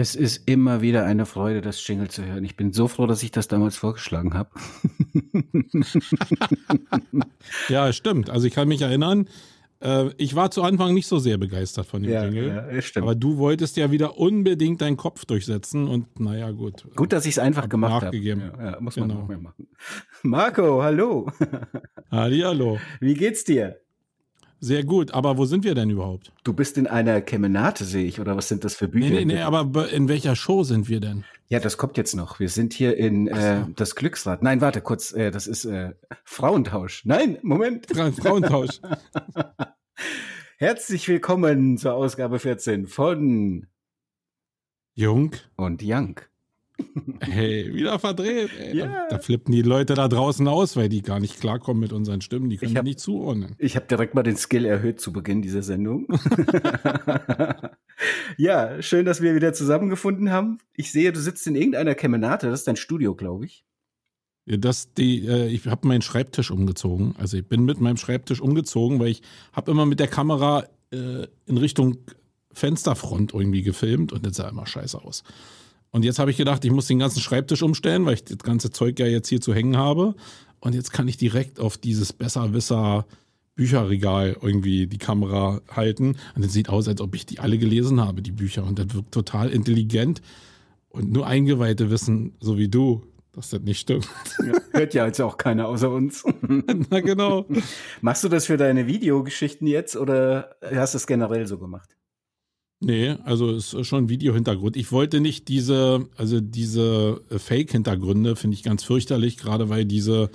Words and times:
Es 0.00 0.14
ist 0.14 0.48
immer 0.48 0.80
wieder 0.80 1.04
eine 1.06 1.26
Freude, 1.26 1.60
das 1.60 1.84
Jingle 1.84 2.06
zu 2.06 2.24
hören. 2.24 2.44
Ich 2.44 2.54
bin 2.54 2.72
so 2.72 2.86
froh, 2.86 3.06
dass 3.06 3.24
ich 3.24 3.32
das 3.32 3.48
damals 3.48 3.76
vorgeschlagen 3.76 4.32
habe. 4.32 4.50
ja, 7.68 7.92
stimmt. 7.92 8.30
Also 8.30 8.46
ich 8.46 8.54
kann 8.54 8.68
mich 8.68 8.80
erinnern, 8.80 9.28
äh, 9.80 10.10
ich 10.16 10.36
war 10.36 10.52
zu 10.52 10.62
Anfang 10.62 10.94
nicht 10.94 11.08
so 11.08 11.18
sehr 11.18 11.36
begeistert 11.36 11.86
von 11.86 12.04
dem 12.04 12.12
ja, 12.12 12.24
Jingle. 12.24 12.68
Ja, 12.72 12.80
stimmt. 12.80 13.02
Aber 13.02 13.16
du 13.16 13.38
wolltest 13.38 13.76
ja 13.76 13.90
wieder 13.90 14.18
unbedingt 14.18 14.82
deinen 14.82 14.96
Kopf 14.96 15.24
durchsetzen 15.24 15.88
und 15.88 16.20
naja, 16.20 16.52
gut. 16.52 16.86
Gut, 16.94 17.12
dass 17.12 17.26
ich 17.26 17.32
es 17.32 17.40
einfach 17.40 17.68
gemacht 17.68 18.04
habe. 18.04 18.16
Ja, 18.16 18.36
muss 18.78 18.96
man 18.98 19.08
genau. 19.08 19.22
noch 19.22 19.28
mehr 19.28 19.38
machen. 19.38 19.66
Marco, 20.22 20.80
hallo. 20.80 21.28
Hallihallo. 22.12 22.78
Wie 23.00 23.14
geht's 23.14 23.42
dir? 23.42 23.80
Sehr 24.60 24.82
gut, 24.82 25.14
aber 25.14 25.38
wo 25.38 25.44
sind 25.44 25.64
wir 25.64 25.74
denn 25.74 25.88
überhaupt? 25.90 26.32
Du 26.42 26.52
bist 26.52 26.78
in 26.78 26.88
einer 26.88 27.20
Kemenate, 27.20 27.84
sehe 27.84 28.04
ich, 28.04 28.20
oder 28.20 28.36
was 28.36 28.48
sind 28.48 28.64
das 28.64 28.74
für 28.74 28.88
Bücher? 28.88 29.10
Nee, 29.10 29.24
nee, 29.24 29.34
nee, 29.34 29.40
aber 29.40 29.88
in 29.90 30.08
welcher 30.08 30.34
Show 30.34 30.64
sind 30.64 30.88
wir 30.88 30.98
denn? 30.98 31.24
Ja, 31.48 31.60
das 31.60 31.76
kommt 31.78 31.96
jetzt 31.96 32.16
noch. 32.16 32.40
Wir 32.40 32.48
sind 32.48 32.72
hier 32.72 32.96
in 32.96 33.28
äh, 33.28 33.64
das 33.76 33.94
Glücksrad. 33.94 34.42
Nein, 34.42 34.60
warte 34.60 34.80
kurz, 34.80 35.12
äh, 35.12 35.30
das 35.30 35.46
ist 35.46 35.64
äh, 35.64 35.92
Frauentausch. 36.24 37.04
Nein, 37.04 37.38
Moment. 37.42 37.86
Fra 37.86 38.10
Frauentausch. 38.10 38.80
Herzlich 40.58 41.06
willkommen 41.06 41.78
zur 41.78 41.94
Ausgabe 41.94 42.40
14 42.40 42.88
von 42.88 43.66
Jung 44.94 45.36
und 45.54 45.82
Young. 45.84 46.20
Hey, 47.20 47.74
wieder 47.74 47.98
verdreht. 47.98 48.50
Ey. 48.58 48.76
Ja. 48.78 48.86
Da, 48.86 49.06
da, 49.10 49.18
flippen 49.18 49.52
die 49.52 49.62
Leute 49.62 49.94
da 49.94 50.08
draußen 50.08 50.46
aus, 50.46 50.76
weil 50.76 50.88
die 50.88 51.02
gar 51.02 51.20
nicht 51.20 51.40
klarkommen 51.40 51.80
mit 51.80 51.92
unseren 51.92 52.20
Stimmen. 52.20 52.50
Die 52.50 52.56
können 52.56 52.76
hab- 52.76 52.84
die 52.84 52.90
nicht 52.90 53.00
zuordnen. 53.00 53.54
Ich 53.58 53.76
habe 53.76 53.86
direkt 53.86 54.14
mal 54.14 54.22
den 54.22 54.36
Skill 54.36 54.64
erhöht 54.64 55.00
zu 55.00 55.12
Beginn 55.12 55.42
dieser 55.42 55.62
Sendung. 55.62 56.06
ja, 58.36 58.80
schön, 58.82 59.04
dass 59.04 59.20
wir 59.20 59.34
wieder 59.34 59.52
zusammengefunden 59.52 60.30
haben. 60.30 60.58
Ich 60.76 60.92
sehe, 60.92 61.12
du 61.12 61.20
sitzt 61.20 61.46
in 61.46 61.56
irgendeiner 61.56 61.94
Kemenate. 61.94 62.48
Das 62.48 62.60
ist 62.60 62.68
dein 62.68 62.76
Studio, 62.76 63.14
glaube 63.14 63.46
ich. 63.46 63.64
Ja, 64.46 64.56
Das 64.56 64.92
die, 64.94 65.26
äh, 65.26 65.48
ich 65.48 65.66
habe 65.66 65.86
meinen 65.88 66.02
Schreibtisch 66.02 66.50
umgezogen. 66.50 67.14
Also 67.18 67.36
ich 67.36 67.46
bin 67.46 67.64
mit 67.64 67.80
meinem 67.80 67.96
Schreibtisch 67.96 68.40
umgezogen, 68.40 68.98
weil 69.00 69.08
ich 69.08 69.22
habe 69.52 69.70
immer 69.70 69.86
mit 69.86 70.00
der 70.00 70.08
Kamera 70.08 70.64
äh, 70.92 71.26
in 71.46 71.58
Richtung 71.58 71.98
Fensterfront 72.52 73.34
irgendwie 73.34 73.62
gefilmt 73.62 74.12
und 74.12 74.24
das 74.24 74.36
sah 74.36 74.48
immer 74.48 74.66
scheiße 74.66 75.02
aus. 75.02 75.22
Und 75.90 76.04
jetzt 76.04 76.18
habe 76.18 76.30
ich 76.30 76.36
gedacht, 76.36 76.64
ich 76.64 76.70
muss 76.70 76.86
den 76.86 76.98
ganzen 76.98 77.20
Schreibtisch 77.20 77.62
umstellen, 77.62 78.04
weil 78.06 78.14
ich 78.14 78.24
das 78.24 78.38
ganze 78.38 78.70
Zeug 78.70 78.98
ja 78.98 79.06
jetzt 79.06 79.28
hier 79.28 79.40
zu 79.40 79.54
hängen 79.54 79.76
habe. 79.76 80.14
Und 80.60 80.74
jetzt 80.74 80.92
kann 80.92 81.08
ich 81.08 81.16
direkt 81.16 81.60
auf 81.60 81.78
dieses 81.78 82.12
Besserwisser 82.12 83.06
Bücherregal 83.54 84.36
irgendwie 84.40 84.86
die 84.86 84.98
Kamera 84.98 85.60
halten. 85.68 86.16
Und 86.36 86.44
es 86.44 86.52
sieht 86.52 86.68
aus, 86.68 86.86
als 86.88 87.00
ob 87.00 87.14
ich 87.14 87.26
die 87.26 87.40
alle 87.40 87.58
gelesen 87.58 88.00
habe, 88.00 88.22
die 88.22 88.30
Bücher. 88.32 88.64
Und 88.64 88.78
das 88.78 88.94
wirkt 88.94 89.12
total 89.12 89.50
intelligent. 89.50 90.22
Und 90.90 91.12
nur 91.12 91.26
Eingeweihte 91.26 91.90
wissen, 91.90 92.34
so 92.40 92.56
wie 92.56 92.68
du, 92.68 93.02
dass 93.32 93.50
das 93.50 93.60
nicht 93.62 93.80
stimmt. 93.80 94.08
Hört 94.72 94.94
ja 94.94 95.06
jetzt 95.06 95.20
auch 95.20 95.36
keiner 95.36 95.68
außer 95.68 95.90
uns. 95.90 96.24
Na 96.90 97.00
genau. 97.00 97.46
Machst 98.00 98.24
du 98.24 98.28
das 98.28 98.46
für 98.46 98.56
deine 98.56 98.86
Videogeschichten 98.86 99.66
jetzt 99.66 99.96
oder 99.96 100.56
hast 100.62 100.94
du 100.94 100.98
es 100.98 101.06
generell 101.06 101.46
so 101.46 101.58
gemacht? 101.58 101.97
Nee, 102.80 103.16
also 103.24 103.50
ist 103.50 103.84
schon 103.86 104.08
Video-Hintergrund. 104.08 104.76
Ich 104.76 104.92
wollte 104.92 105.20
nicht 105.20 105.48
diese, 105.48 106.06
also 106.16 106.40
diese 106.40 107.20
äh, 107.28 107.38
Fake-Hintergründe 107.38 108.36
finde 108.36 108.54
ich 108.54 108.62
ganz 108.62 108.84
fürchterlich, 108.84 109.36
gerade 109.36 109.68
weil 109.68 109.84
diese 109.84 110.30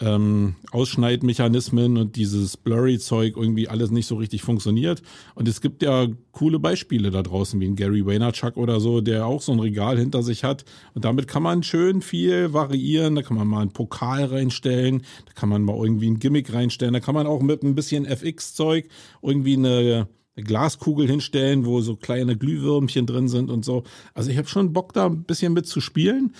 ähm, 0.00 0.56
Ausschneidmechanismen 0.72 1.96
und 1.98 2.16
dieses 2.16 2.56
Blurry-Zeug 2.56 3.36
irgendwie 3.36 3.68
alles 3.68 3.92
nicht 3.92 4.06
so 4.06 4.16
richtig 4.16 4.42
funktioniert. 4.42 5.02
Und 5.36 5.46
es 5.46 5.60
gibt 5.60 5.84
ja 5.84 6.08
coole 6.32 6.58
Beispiele 6.58 7.12
da 7.12 7.22
draußen, 7.22 7.60
wie 7.60 7.66
ein 7.66 7.76
Gary 7.76 8.04
Vaynerchuk 8.04 8.56
oder 8.56 8.80
so, 8.80 9.00
der 9.00 9.26
auch 9.26 9.40
so 9.40 9.52
ein 9.52 9.60
Regal 9.60 9.96
hinter 9.98 10.24
sich 10.24 10.42
hat. 10.42 10.64
Und 10.94 11.04
damit 11.04 11.28
kann 11.28 11.44
man 11.44 11.62
schön 11.62 12.02
viel 12.02 12.52
variieren. 12.52 13.14
Da 13.14 13.22
kann 13.22 13.36
man 13.36 13.46
mal 13.46 13.60
einen 13.60 13.72
Pokal 13.72 14.24
reinstellen, 14.24 15.02
da 15.26 15.32
kann 15.34 15.48
man 15.48 15.62
mal 15.62 15.76
irgendwie 15.76 16.10
ein 16.10 16.18
Gimmick 16.18 16.52
reinstellen, 16.52 16.94
da 16.94 17.00
kann 17.00 17.14
man 17.14 17.28
auch 17.28 17.40
mit 17.40 17.62
ein 17.62 17.76
bisschen 17.76 18.04
FX-Zeug 18.04 18.88
irgendwie 19.22 19.56
eine 19.56 20.08
eine 20.36 20.44
Glaskugel 20.44 21.06
hinstellen, 21.06 21.66
wo 21.66 21.80
so 21.80 21.96
kleine 21.96 22.36
Glühwürmchen 22.36 23.06
drin 23.06 23.28
sind 23.28 23.50
und 23.50 23.64
so. 23.64 23.84
Also 24.14 24.30
ich 24.30 24.38
habe 24.38 24.48
schon 24.48 24.72
Bock 24.72 24.92
da 24.92 25.06
ein 25.06 25.24
bisschen 25.24 25.52
mit 25.52 25.66
zu 25.66 25.80
spielen, 25.80 26.34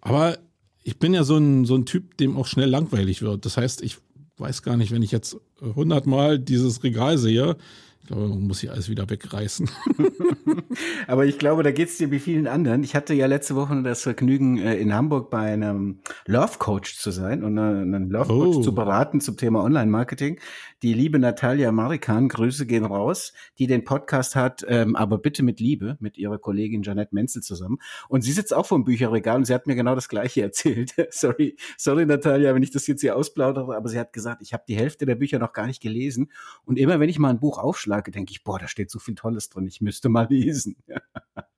aber 0.00 0.38
ich 0.82 0.98
bin 0.98 1.14
ja 1.14 1.24
so 1.24 1.36
ein, 1.36 1.64
so 1.64 1.74
ein 1.76 1.84
Typ, 1.86 2.16
dem 2.16 2.36
auch 2.36 2.46
schnell 2.46 2.68
langweilig 2.68 3.22
wird. 3.22 3.44
Das 3.44 3.56
heißt, 3.56 3.82
ich 3.82 3.98
weiß 4.38 4.62
gar 4.62 4.76
nicht, 4.76 4.92
wenn 4.92 5.02
ich 5.02 5.12
jetzt 5.12 5.36
hundertmal 5.60 6.38
dieses 6.38 6.82
Regal 6.84 7.18
sehe, 7.18 7.56
ich 8.02 8.08
glaube, 8.08 8.28
man 8.28 8.42
muss 8.46 8.60
hier 8.60 8.70
alles 8.72 8.88
wieder 8.88 9.10
wegreißen. 9.10 9.68
Aber 11.08 11.26
ich 11.26 11.38
glaube, 11.38 11.64
da 11.64 11.72
geht's 11.72 11.98
dir 11.98 12.12
wie 12.12 12.20
vielen 12.20 12.46
anderen. 12.46 12.84
Ich 12.84 12.94
hatte 12.94 13.14
ja 13.14 13.26
letzte 13.26 13.56
Woche 13.56 13.82
das 13.82 14.02
Vergnügen, 14.02 14.58
äh, 14.58 14.76
in 14.76 14.94
Hamburg 14.94 15.28
bei 15.30 15.52
einem 15.52 15.98
Love 16.26 16.58
Coach 16.58 16.98
zu 16.98 17.10
sein 17.10 17.42
und 17.42 17.58
äh, 17.58 17.60
einen 17.62 18.10
Love 18.10 18.28
Coach 18.28 18.56
Oh. 18.58 18.60
zu 18.62 18.74
beraten 18.74 19.20
zum 19.20 19.36
Thema 19.36 19.64
Online-Marketing. 19.64 20.38
Die 20.82 20.92
liebe 20.92 21.18
Natalia 21.18 21.72
Marikan, 21.72 22.28
Grüße 22.28 22.66
gehen 22.66 22.84
raus, 22.84 23.32
die 23.58 23.66
den 23.66 23.84
Podcast 23.84 24.36
hat, 24.36 24.62
ähm, 24.68 24.94
aber 24.94 25.16
bitte 25.16 25.42
mit 25.42 25.58
Liebe, 25.58 25.96
mit 26.00 26.18
ihrer 26.18 26.38
Kollegin 26.38 26.82
Janette 26.82 27.14
Menzel 27.14 27.42
zusammen. 27.42 27.78
Und 28.10 28.20
sie 28.22 28.32
sitzt 28.32 28.52
auch 28.52 28.66
vor 28.66 28.78
dem 28.78 28.84
Bücherregal 28.84 29.36
und 29.36 29.46
sie 29.46 29.54
hat 29.54 29.66
mir 29.66 29.74
genau 29.74 29.94
das 29.94 30.10
Gleiche 30.10 30.42
erzählt. 30.42 30.92
sorry, 31.08 31.56
sorry 31.78 32.04
Natalia, 32.04 32.54
wenn 32.54 32.62
ich 32.62 32.72
das 32.72 32.86
jetzt 32.86 33.00
hier 33.00 33.16
ausplaudere, 33.16 33.74
aber 33.74 33.88
sie 33.88 33.98
hat 33.98 34.12
gesagt, 34.12 34.42
ich 34.42 34.52
habe 34.52 34.64
die 34.68 34.76
Hälfte 34.76 35.06
der 35.06 35.14
Bücher 35.14 35.38
noch 35.38 35.54
gar 35.54 35.66
nicht 35.66 35.80
gelesen. 35.80 36.30
Und 36.66 36.78
immer 36.78 37.00
wenn 37.00 37.08
ich 37.08 37.18
mal 37.18 37.30
ein 37.30 37.40
Buch 37.40 37.56
aufschlage, 37.58 38.10
denke 38.10 38.32
ich, 38.32 38.44
boah, 38.44 38.58
da 38.58 38.68
steht 38.68 38.90
so 38.90 38.98
viel 38.98 39.14
Tolles 39.14 39.48
drin, 39.48 39.66
ich 39.66 39.80
müsste 39.80 40.10
mal 40.10 40.26
lesen. 40.28 40.76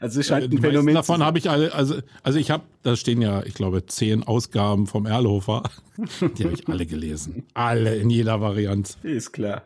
also 0.00 0.20
es 0.20 0.26
scheint 0.26 0.52
ein 0.52 0.58
Phänomen 0.60 0.94
davon 0.94 1.22
habe 1.22 1.38
ich 1.38 1.50
alle, 1.50 1.72
also, 1.74 1.96
also 2.22 2.38
ich 2.38 2.50
habe, 2.50 2.64
da 2.82 2.96
stehen 2.96 3.20
ja, 3.22 3.42
ich 3.44 3.54
glaube, 3.54 3.84
zehn 3.86 4.22
Ausgaben 4.22 4.86
vom 4.86 5.06
Erlhofer. 5.06 5.62
Die 6.38 6.44
habe 6.44 6.54
ich 6.54 6.68
alle 6.68 6.86
gelesen. 6.86 7.44
Alle 7.54 7.96
in 7.96 8.10
jeder 8.10 8.40
Variante. 8.40 8.94
Ist 9.02 9.32
klar. 9.32 9.56
Äh, 9.58 9.62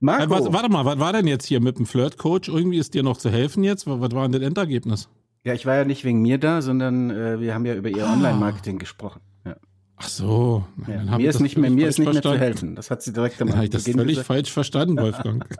Marco, 0.00 0.30
was, 0.30 0.52
warte 0.52 0.68
mal, 0.70 0.84
was 0.84 0.98
war 0.98 1.12
denn 1.12 1.26
jetzt 1.26 1.46
hier 1.46 1.60
mit 1.60 1.78
dem 1.78 1.86
Flirt-Coach? 1.86 2.48
Irgendwie 2.48 2.78
ist 2.78 2.94
dir 2.94 3.02
noch 3.02 3.16
zu 3.16 3.30
helfen 3.30 3.64
jetzt? 3.64 3.86
Was, 3.86 4.00
war 4.12 4.28
denn 4.28 4.32
das 4.32 4.42
Endergebnis? 4.42 5.08
ja, 5.44 5.54
ich 5.54 5.64
war 5.64 5.76
ja 5.76 5.84
nicht 5.84 6.04
wegen 6.04 6.20
mir 6.20 6.36
da, 6.38 6.60
sondern 6.60 7.10
äh, 7.10 7.40
wir 7.40 7.54
haben 7.54 7.64
ja 7.64 7.74
über 7.74 7.88
ihr 7.88 8.06
Ah. 8.06 8.12
Online-Marketing 8.12 8.78
gesprochen. 8.78 9.20
Ja. 9.46 9.56
Ach 9.96 10.08
so. 10.08 10.66
Ja. 10.86 11.16
Mir 11.16 11.30
ist 11.30 11.40
nicht 11.40 11.56
mehr, 11.56 11.70
mir 11.70 11.88
ist 11.88 11.98
nicht 11.98 12.12
mehr 12.12 12.22
zu 12.22 12.36
helfen. 12.36 12.74
Das 12.74 12.90
hat 12.90 13.02
sie 13.02 13.12
direkt 13.12 13.40
am 13.40 13.48
Dann 13.48 13.56
habe 13.56 13.64
ich 13.64 13.70
das 13.70 13.84
Beginn 13.84 13.98
völlig 14.00 14.14
gesagt. 14.16 14.26
falsch 14.26 14.52
verstanden, 14.52 14.98
Wolfgang. 14.98 15.44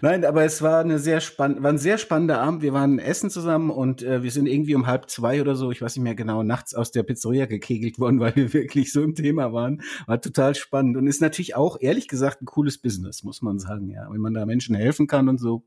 Nein, 0.00 0.24
aber 0.24 0.44
es 0.44 0.62
war 0.62 0.80
eine 0.80 0.98
sehr 0.98 1.20
spann 1.20 1.62
war 1.62 1.70
ein 1.70 1.78
sehr 1.78 1.98
spannender 1.98 2.40
Abend. 2.40 2.62
Wir 2.62 2.72
waren 2.72 2.98
essen 2.98 3.30
zusammen 3.30 3.70
und 3.70 4.02
äh, 4.02 4.22
wir 4.22 4.30
sind 4.30 4.46
irgendwie 4.46 4.74
um 4.74 4.86
halb 4.86 5.10
zwei 5.10 5.40
oder 5.40 5.56
so, 5.56 5.70
ich 5.70 5.82
weiß 5.82 5.96
nicht 5.96 6.04
mehr 6.04 6.14
genau, 6.14 6.42
nachts 6.42 6.74
aus 6.74 6.90
der 6.90 7.02
Pizzeria 7.02 7.46
gekegelt 7.46 7.98
worden, 7.98 8.20
weil 8.20 8.36
wir 8.36 8.52
wirklich 8.54 8.92
so 8.92 9.02
im 9.02 9.14
Thema 9.14 9.52
waren. 9.52 9.82
War 10.06 10.20
total 10.20 10.54
spannend 10.54 10.96
und 10.96 11.06
ist 11.06 11.20
natürlich 11.20 11.54
auch 11.56 11.78
ehrlich 11.80 12.08
gesagt 12.08 12.42
ein 12.42 12.46
cooles 12.46 12.78
Business, 12.78 13.24
muss 13.24 13.42
man 13.42 13.58
sagen, 13.58 13.88
ja, 13.90 14.08
wenn 14.10 14.20
man 14.20 14.34
da 14.34 14.46
Menschen 14.46 14.74
helfen 14.74 15.06
kann 15.06 15.28
und 15.28 15.38
so. 15.38 15.64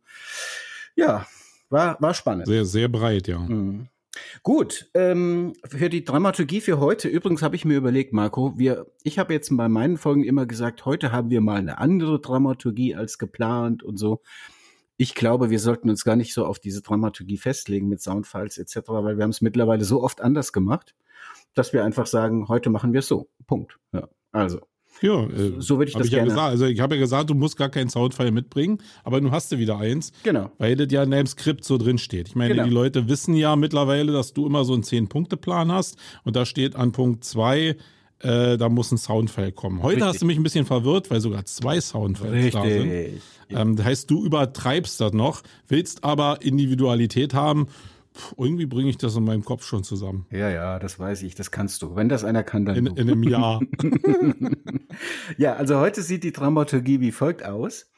Ja, 0.95 1.25
war 1.69 1.97
war 2.01 2.13
spannend. 2.13 2.47
Sehr, 2.47 2.65
sehr 2.65 2.87
breit, 2.89 3.27
ja. 3.27 3.39
Mhm. 3.39 3.87
Gut, 4.43 4.89
ähm, 4.93 5.53
für 5.65 5.89
die 5.89 6.03
Dramaturgie 6.03 6.61
für 6.61 6.79
heute, 6.79 7.07
übrigens 7.07 7.41
habe 7.41 7.55
ich 7.55 7.63
mir 7.63 7.77
überlegt, 7.77 8.11
Marco, 8.11 8.57
wir, 8.57 8.87
ich 9.03 9.17
habe 9.19 9.33
jetzt 9.33 9.55
bei 9.55 9.69
meinen 9.69 9.97
Folgen 9.97 10.23
immer 10.23 10.45
gesagt, 10.45 10.85
heute 10.85 11.11
haben 11.11 11.29
wir 11.29 11.41
mal 11.41 11.57
eine 11.57 11.77
andere 11.77 12.19
Dramaturgie 12.19 12.95
als 12.95 13.17
geplant 13.17 13.83
und 13.83 13.97
so. 13.97 14.21
Ich 14.97 15.15
glaube, 15.15 15.49
wir 15.49 15.59
sollten 15.59 15.89
uns 15.89 16.03
gar 16.03 16.15
nicht 16.15 16.33
so 16.33 16.45
auf 16.45 16.59
diese 16.59 16.81
Dramaturgie 16.81 17.37
festlegen 17.37 17.87
mit 17.87 18.01
Soundfiles 18.01 18.57
etc., 18.57 18.89
weil 18.89 19.17
wir 19.17 19.23
haben 19.23 19.31
es 19.31 19.41
mittlerweile 19.41 19.85
so 19.85 20.03
oft 20.03 20.21
anders 20.21 20.51
gemacht, 20.51 20.93
dass 21.53 21.71
wir 21.73 21.85
einfach 21.85 22.05
sagen, 22.05 22.49
heute 22.49 22.69
machen 22.69 22.93
wir 22.93 22.99
es 22.99 23.07
so. 23.07 23.29
Punkt. 23.47 23.79
Ja, 23.93 24.09
also. 24.31 24.70
Ja, 25.01 25.23
äh, 25.23 25.53
So 25.59 25.77
würde 25.77 25.89
ich 25.89 25.95
das 25.97 26.07
ich 26.07 26.11
ja 26.11 26.19
gerne- 26.19 26.29
gesagt. 26.29 26.49
Also 26.51 26.65
ich 26.65 26.79
habe 26.79 26.95
ja 26.95 27.01
gesagt, 27.01 27.29
du 27.29 27.33
musst 27.33 27.57
gar 27.57 27.69
keinen 27.69 27.89
Soundfile 27.89 28.31
mitbringen, 28.31 28.77
aber 29.03 29.19
nun 29.21 29.31
hast 29.31 29.51
du 29.51 29.57
wieder 29.57 29.77
eins, 29.79 30.11
Genau. 30.23 30.51
weil 30.59 30.75
das 30.75 30.87
ja 30.91 31.01
in 31.03 31.11
deinem 31.11 31.25
Skript 31.27 31.63
so 31.63 31.77
drin 31.77 31.97
steht. 31.97 32.27
Ich 32.27 32.35
meine, 32.35 32.53
Genau. 32.53 32.65
die 32.65 32.69
Leute 32.73 33.07
wissen 33.09 33.33
ja 33.35 33.55
mittlerweile, 33.55 34.11
dass 34.11 34.33
du 34.33 34.45
immer 34.45 34.63
so 34.65 34.73
einen 34.73 34.83
Zehn-Punkte-Plan 34.83 35.71
hast 35.71 35.97
und 36.23 36.35
da 36.35 36.45
steht 36.45 36.75
an 36.75 36.91
Punkt 36.91 37.23
zwei, 37.23 37.75
äh, 38.19 38.57
da 38.57 38.69
muss 38.69 38.91
ein 38.91 38.97
Soundfile 38.99 39.51
kommen. 39.51 39.81
Heute 39.81 39.95
Richtig. 39.95 40.09
hast 40.09 40.21
du 40.21 40.25
mich 40.27 40.37
ein 40.37 40.43
bisschen 40.43 40.65
verwirrt, 40.65 41.09
weil 41.09 41.19
sogar 41.21 41.45
zwei 41.45 41.81
Soundfiles 41.81 42.53
da 42.53 42.61
sind. 42.63 42.91
Richtig. 42.91 43.21
Ähm, 43.49 43.75
das 43.75 43.85
heißt, 43.85 44.11
du 44.11 44.23
übertreibst 44.23 45.01
das 45.01 45.13
noch, 45.13 45.41
willst 45.67 46.03
aber 46.03 46.41
Individualität 46.43 47.33
haben. 47.33 47.67
Irgendwie 48.37 48.65
bringe 48.65 48.89
ich 48.89 48.97
das 48.97 49.15
in 49.15 49.23
meinem 49.23 49.45
Kopf 49.45 49.65
schon 49.65 49.83
zusammen. 49.83 50.25
Ja, 50.31 50.49
ja, 50.49 50.79
das 50.79 50.99
weiß 50.99 51.23
ich, 51.23 51.35
das 51.35 51.51
kannst 51.51 51.81
du. 51.81 51.95
Wenn 51.95 52.09
das 52.09 52.23
einer 52.23 52.43
kann, 52.43 52.65
dann 52.65 52.75
In, 52.75 52.85
du. 52.85 52.95
in 52.95 53.09
einem 53.09 53.23
Jahr. 53.23 53.61
Ja, 55.37 55.53
also 55.55 55.79
heute 55.79 56.01
sieht 56.01 56.23
die 56.23 56.33
Dramaturgie 56.33 56.99
wie 56.99 57.11
folgt 57.11 57.43
aus. 57.43 57.89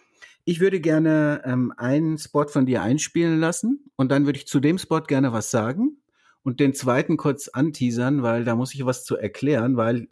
Ich 0.46 0.60
würde 0.60 0.80
gerne 0.80 1.42
ähm, 1.46 1.74
einen 1.78 2.18
Spot 2.18 2.48
von 2.48 2.66
dir 2.66 2.82
einspielen 2.82 3.40
lassen 3.40 3.86
und 3.96 4.12
dann 4.12 4.26
würde 4.26 4.38
ich 4.38 4.48
zu 4.48 4.60
dem 4.60 4.78
Spot 4.78 5.02
gerne 5.02 5.34
was 5.34 5.52
sagen 5.52 5.98
und 6.44 6.60
den 6.60 6.74
zweiten 6.74 7.18
kurz 7.18 7.48
anteasern, 7.48 8.24
weil 8.24 8.44
da 8.44 8.56
muss 8.56 8.74
ich 8.74 8.86
was 8.86 9.04
zu 9.04 9.18
erklären, 9.18 9.78
weil 9.78 10.10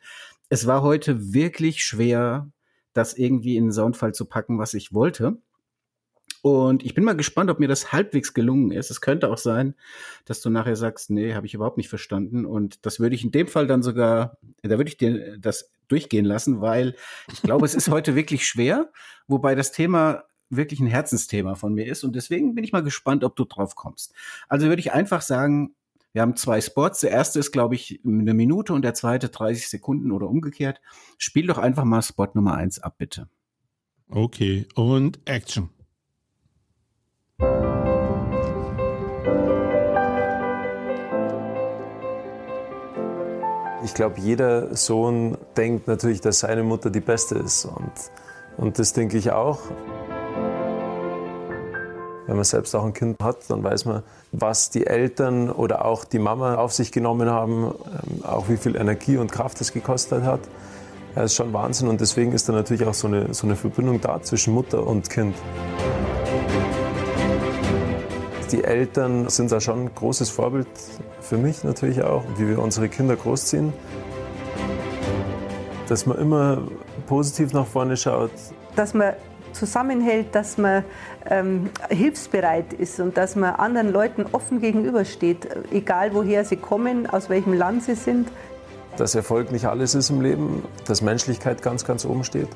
es 0.49 0.67
war 0.67 0.81
heute 0.81 1.33
wirklich 1.33 1.83
schwer, 1.83 2.51
das 2.93 3.13
irgendwie 3.13 3.57
in 3.57 3.65
den 3.65 3.71
Soundfall 3.71 4.13
zu 4.13 4.25
packen, 4.25 4.57
was 4.57 4.73
ich 4.73 4.93
wollte. 4.93 5.37
Und 6.41 6.83
ich 6.83 6.95
bin 6.95 7.03
mal 7.03 7.15
gespannt, 7.15 7.51
ob 7.51 7.59
mir 7.59 7.67
das 7.67 7.91
halbwegs 7.91 8.33
gelungen 8.33 8.71
ist. 8.71 8.89
Es 8.89 9.01
könnte 9.01 9.29
auch 9.29 9.37
sein, 9.37 9.75
dass 10.25 10.41
du 10.41 10.49
nachher 10.49 10.75
sagst, 10.75 11.11
nee, 11.11 11.35
habe 11.35 11.45
ich 11.45 11.53
überhaupt 11.53 11.77
nicht 11.77 11.89
verstanden. 11.89 12.45
Und 12.45 12.85
das 12.85 12.99
würde 12.99 13.15
ich 13.15 13.23
in 13.23 13.31
dem 13.31 13.47
Fall 13.47 13.67
dann 13.67 13.83
sogar, 13.83 14.37
da 14.63 14.69
würde 14.69 14.89
ich 14.89 14.97
dir 14.97 15.37
das 15.37 15.71
durchgehen 15.87 16.25
lassen, 16.25 16.61
weil 16.61 16.95
ich 17.31 17.41
glaube, 17.41 17.65
es 17.65 17.75
ist 17.75 17.89
heute 17.91 18.15
wirklich 18.15 18.47
schwer, 18.47 18.91
wobei 19.27 19.53
das 19.53 19.71
Thema 19.71 20.23
wirklich 20.49 20.79
ein 20.79 20.87
Herzensthema 20.87 21.55
von 21.55 21.73
mir 21.73 21.85
ist. 21.85 22.03
Und 22.03 22.15
deswegen 22.15 22.55
bin 22.55 22.63
ich 22.63 22.71
mal 22.71 22.83
gespannt, 22.83 23.23
ob 23.23 23.35
du 23.35 23.45
drauf 23.45 23.75
kommst. 23.75 24.13
Also 24.49 24.67
würde 24.67 24.81
ich 24.81 24.91
einfach 24.91 25.21
sagen, 25.21 25.75
wir 26.13 26.23
haben 26.23 26.35
zwei 26.35 26.59
Spots. 26.59 27.01
Der 27.01 27.11
erste 27.11 27.39
ist, 27.39 27.51
glaube 27.51 27.75
ich, 27.75 28.01
eine 28.05 28.33
Minute 28.33 28.73
und 28.73 28.81
der 28.81 28.93
zweite 28.93 29.29
30 29.29 29.69
Sekunden 29.69 30.11
oder 30.11 30.27
umgekehrt. 30.27 30.81
Spiel 31.17 31.47
doch 31.47 31.57
einfach 31.57 31.85
mal 31.85 32.01
Spot 32.01 32.27
Nummer 32.33 32.55
eins 32.55 32.79
ab, 32.79 32.95
bitte. 32.97 33.29
Okay, 34.09 34.67
und 34.75 35.19
Action. 35.23 35.69
Ich 43.83 43.95
glaube, 43.95 44.19
jeder 44.19 44.75
Sohn 44.75 45.37
denkt 45.57 45.87
natürlich, 45.87 46.21
dass 46.21 46.39
seine 46.39 46.63
Mutter 46.63 46.89
die 46.89 47.01
beste 47.01 47.35
ist. 47.35 47.65
Und, 47.65 47.91
und 48.57 48.79
das 48.79 48.93
denke 48.93 49.17
ich 49.17 49.31
auch. 49.31 49.59
Wenn 52.27 52.35
man 52.35 52.45
selbst 52.45 52.75
auch 52.75 52.85
ein 52.85 52.93
Kind 52.93 53.17
hat, 53.21 53.37
dann 53.49 53.63
weiß 53.63 53.85
man, 53.85 54.03
was 54.31 54.69
die 54.69 54.87
Eltern 54.87 55.49
oder 55.49 55.83
auch 55.83 56.05
die 56.05 56.19
Mama 56.19 56.55
auf 56.55 56.71
sich 56.71 56.91
genommen 56.91 57.29
haben, 57.29 57.65
ähm, 57.65 58.23
auch 58.23 58.47
wie 58.47 58.57
viel 58.57 58.75
Energie 58.75 59.17
und 59.17 59.31
Kraft 59.31 59.59
es 59.59 59.73
gekostet 59.73 60.23
hat. 60.23 60.39
Das 61.15 61.25
ist 61.25 61.35
schon 61.35 61.51
Wahnsinn 61.51 61.89
und 61.89 61.99
deswegen 61.99 62.31
ist 62.31 62.47
da 62.47 62.53
natürlich 62.53 62.87
auch 62.87 62.93
so 62.93 63.07
eine, 63.07 63.33
so 63.33 63.45
eine 63.45 63.55
Verbindung 63.57 63.99
da 63.99 64.21
zwischen 64.21 64.53
Mutter 64.53 64.87
und 64.87 65.09
Kind. 65.09 65.35
Die 68.51 68.65
Eltern 68.65 69.29
sind 69.29 69.51
da 69.51 69.61
schon 69.61 69.85
ein 69.85 69.95
großes 69.95 70.29
Vorbild 70.29 70.67
für 71.21 71.37
mich 71.37 71.63
natürlich 71.63 72.03
auch, 72.03 72.23
wie 72.35 72.49
wir 72.49 72.59
unsere 72.59 72.89
Kinder 72.89 73.15
großziehen. 73.15 73.71
Dass 75.87 76.05
man 76.05 76.17
immer 76.17 76.63
positiv 77.07 77.53
nach 77.53 77.65
vorne 77.65 77.95
schaut. 77.95 78.31
Dass 78.75 78.93
man 78.93 79.13
zusammenhält, 79.53 80.35
dass 80.35 80.57
man 80.57 80.83
ähm, 81.29 81.69
hilfsbereit 81.89 82.73
ist 82.73 82.99
und 82.99 83.15
dass 83.15 83.35
man 83.35 83.55
anderen 83.55 83.91
Leuten 83.91 84.25
offen 84.31 84.59
gegenübersteht, 84.59 85.47
egal 85.71 86.13
woher 86.13 86.43
sie 86.43 86.57
kommen, 86.57 87.09
aus 87.09 87.29
welchem 87.29 87.53
Land 87.53 87.83
sie 87.83 87.95
sind. 87.95 88.29
Dass 88.97 89.15
Erfolg 89.15 89.51
nicht 89.51 89.65
alles 89.65 89.95
ist 89.95 90.09
im 90.09 90.21
Leben, 90.21 90.63
dass 90.85 91.01
Menschlichkeit 91.01 91.61
ganz, 91.61 91.85
ganz 91.85 92.03
oben 92.03 92.25
steht 92.25 92.49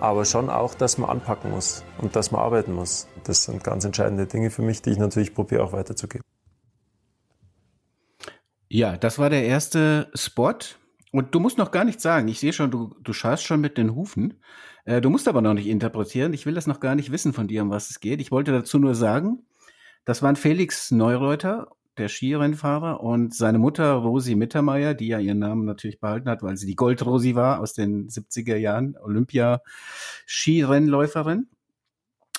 aber 0.00 0.24
schon 0.24 0.50
auch, 0.50 0.74
dass 0.74 0.98
man 0.98 1.10
anpacken 1.10 1.50
muss 1.50 1.84
und 1.98 2.16
dass 2.16 2.30
man 2.30 2.40
arbeiten 2.40 2.72
muss. 2.72 3.08
Das 3.24 3.44
sind 3.44 3.64
ganz 3.64 3.84
entscheidende 3.84 4.26
Dinge 4.26 4.50
für 4.50 4.62
mich, 4.62 4.82
die 4.82 4.90
ich 4.90 4.98
natürlich 4.98 5.34
probiere 5.34 5.64
auch 5.64 5.72
weiterzugeben. 5.72 6.22
Ja, 8.68 8.96
das 8.96 9.18
war 9.18 9.30
der 9.30 9.44
erste 9.44 10.10
Spot. 10.14 10.54
Und 11.12 11.34
du 11.34 11.40
musst 11.40 11.56
noch 11.56 11.70
gar 11.70 11.84
nichts 11.84 12.02
sagen. 12.02 12.28
Ich 12.28 12.40
sehe 12.40 12.52
schon, 12.52 12.70
du, 12.70 12.94
du 13.02 13.12
schaust 13.12 13.44
schon 13.44 13.60
mit 13.60 13.78
den 13.78 13.94
Hufen. 13.94 14.42
Äh, 14.84 15.00
du 15.00 15.08
musst 15.08 15.28
aber 15.28 15.40
noch 15.40 15.54
nicht 15.54 15.66
interpretieren. 15.66 16.32
Ich 16.32 16.46
will 16.46 16.54
das 16.54 16.66
noch 16.66 16.80
gar 16.80 16.94
nicht 16.94 17.12
wissen 17.12 17.32
von 17.32 17.48
dir, 17.48 17.62
um 17.62 17.70
was 17.70 17.90
es 17.90 18.00
geht. 18.00 18.20
Ich 18.20 18.30
wollte 18.30 18.52
dazu 18.52 18.78
nur 18.78 18.94
sagen, 18.94 19.46
das 20.04 20.22
waren 20.22 20.36
Felix 20.36 20.90
Neureuter 20.90 21.68
der 21.98 22.08
Skirennfahrer 22.08 23.00
und 23.00 23.34
seine 23.34 23.58
Mutter 23.58 23.92
Rosi 23.92 24.34
Mittermeier, 24.34 24.94
die 24.94 25.08
ja 25.08 25.18
ihren 25.18 25.38
Namen 25.38 25.64
natürlich 25.64 26.00
behalten 26.00 26.28
hat, 26.28 26.42
weil 26.42 26.56
sie 26.56 26.66
die 26.66 26.76
Goldrosi 26.76 27.34
war 27.34 27.60
aus 27.60 27.74
den 27.74 28.08
70er 28.08 28.56
Jahren, 28.56 28.96
Olympia-Skirennläuferin. 29.02 31.48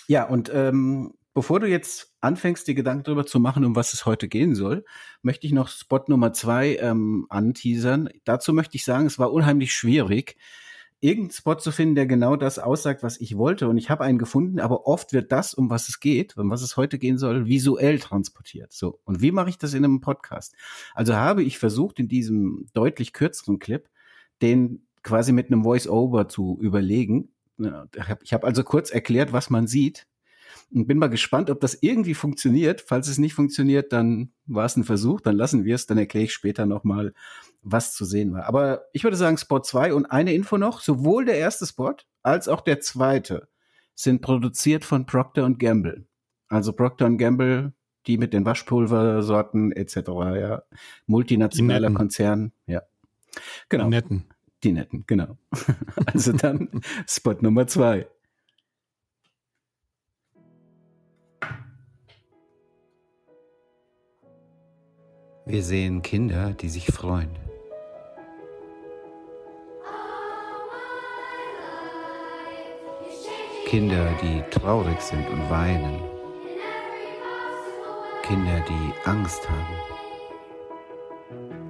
Ja, 0.07 0.25
und 0.25 0.51
ähm, 0.53 1.13
bevor 1.33 1.59
du 1.59 1.67
jetzt 1.67 2.13
anfängst, 2.21 2.67
dir 2.67 2.75
Gedanken 2.75 3.03
darüber 3.03 3.25
zu 3.25 3.39
machen, 3.39 3.65
um 3.65 3.75
was 3.75 3.93
es 3.93 4.05
heute 4.05 4.27
gehen 4.27 4.55
soll, 4.55 4.85
möchte 5.21 5.45
ich 5.45 5.53
noch 5.53 5.67
Spot 5.67 6.03
Nummer 6.07 6.33
zwei 6.33 6.77
ähm, 6.77 7.25
anteasern. 7.29 8.09
Dazu 8.23 8.53
möchte 8.53 8.77
ich 8.77 8.85
sagen, 8.85 9.05
es 9.05 9.19
war 9.19 9.31
unheimlich 9.31 9.73
schwierig, 9.73 10.37
irgendeinen 10.99 11.31
Spot 11.31 11.55
zu 11.55 11.71
finden, 11.71 11.95
der 11.95 12.07
genau 12.07 12.35
das 12.35 12.59
aussagt, 12.59 13.03
was 13.03 13.19
ich 13.21 13.37
wollte. 13.37 13.67
Und 13.67 13.77
ich 13.77 13.89
habe 13.89 14.03
einen 14.03 14.17
gefunden, 14.17 14.59
aber 14.59 14.87
oft 14.87 15.13
wird 15.13 15.31
das, 15.31 15.53
um 15.53 15.69
was 15.69 15.89
es 15.89 15.99
geht, 15.99 16.37
um 16.37 16.49
was 16.49 16.61
es 16.61 16.75
heute 16.77 16.97
gehen 16.97 17.17
soll, 17.17 17.45
visuell 17.45 17.99
transportiert. 17.99 18.73
So. 18.73 18.99
Und 19.05 19.21
wie 19.21 19.31
mache 19.31 19.49
ich 19.49 19.57
das 19.57 19.73
in 19.73 19.85
einem 19.85 20.01
Podcast? 20.01 20.55
Also 20.95 21.15
habe 21.15 21.43
ich 21.43 21.59
versucht, 21.59 21.99
in 21.99 22.07
diesem 22.07 22.65
deutlich 22.73 23.13
kürzeren 23.13 23.59
Clip, 23.59 23.87
den 24.41 24.87
quasi 25.03 25.31
mit 25.31 25.47
einem 25.47 25.63
Voice-Over 25.63 26.27
zu 26.27 26.57
überlegen. 26.61 27.29
Ich 28.23 28.33
habe 28.33 28.47
also 28.47 28.63
kurz 28.63 28.89
erklärt, 28.89 29.33
was 29.33 29.49
man 29.49 29.67
sieht. 29.67 30.07
Und 30.73 30.87
bin 30.87 30.97
mal 30.97 31.07
gespannt, 31.07 31.49
ob 31.49 31.59
das 31.59 31.77
irgendwie 31.81 32.13
funktioniert. 32.13 32.81
Falls 32.81 33.07
es 33.07 33.17
nicht 33.17 33.33
funktioniert, 33.33 33.93
dann 33.93 34.31
war 34.45 34.65
es 34.65 34.75
ein 34.75 34.83
Versuch, 34.83 35.21
dann 35.21 35.35
lassen 35.35 35.65
wir 35.65 35.75
es, 35.75 35.85
dann 35.85 35.97
erkläre 35.97 36.25
ich 36.25 36.33
später 36.33 36.65
nochmal, 36.65 37.13
was 37.61 37.93
zu 37.93 38.05
sehen 38.05 38.33
war. 38.33 38.45
Aber 38.45 38.85
ich 38.93 39.03
würde 39.03 39.17
sagen 39.17 39.37
Spot 39.37 39.59
2 39.59 39.93
und 39.93 40.05
eine 40.05 40.33
Info 40.33 40.57
noch, 40.57 40.81
sowohl 40.81 41.25
der 41.25 41.37
erste 41.37 41.65
Spot 41.65 41.95
als 42.23 42.47
auch 42.47 42.61
der 42.61 42.79
zweite 42.79 43.47
sind 43.95 44.21
produziert 44.21 44.85
von 44.85 45.05
Procter 45.05 45.49
Gamble. 45.49 46.05
Also 46.47 46.71
Procter 46.71 47.09
Gamble, 47.11 47.73
die 48.05 48.17
mit 48.17 48.33
den 48.33 48.45
Waschpulversorten 48.45 49.71
etc., 49.71 49.95
ja, 49.95 50.63
multinationaler 51.07 51.91
Konzern, 51.91 52.51
ja. 52.67 52.83
Genau. 53.69 53.85
Die 53.85 53.89
netten. 53.89 54.25
Die 54.63 54.71
netten, 54.71 55.03
genau. 55.07 55.37
also 56.05 56.31
dann 56.31 56.69
Spot 57.07 57.35
Nummer 57.41 57.67
zwei. 57.67 58.07
Wir 65.49 65.63
sehen 65.63 66.01
Kinder, 66.01 66.53
die 66.59 66.67
sich 66.67 66.87
freuen. 66.87 67.29
Kinder, 73.65 74.09
die 74.21 74.43
traurig 74.51 74.99
sind 74.99 75.25
und 75.29 75.49
weinen. 75.49 76.01
Kinder, 78.23 78.61
die 78.67 79.09
Angst 79.09 79.49
haben. 79.49 79.73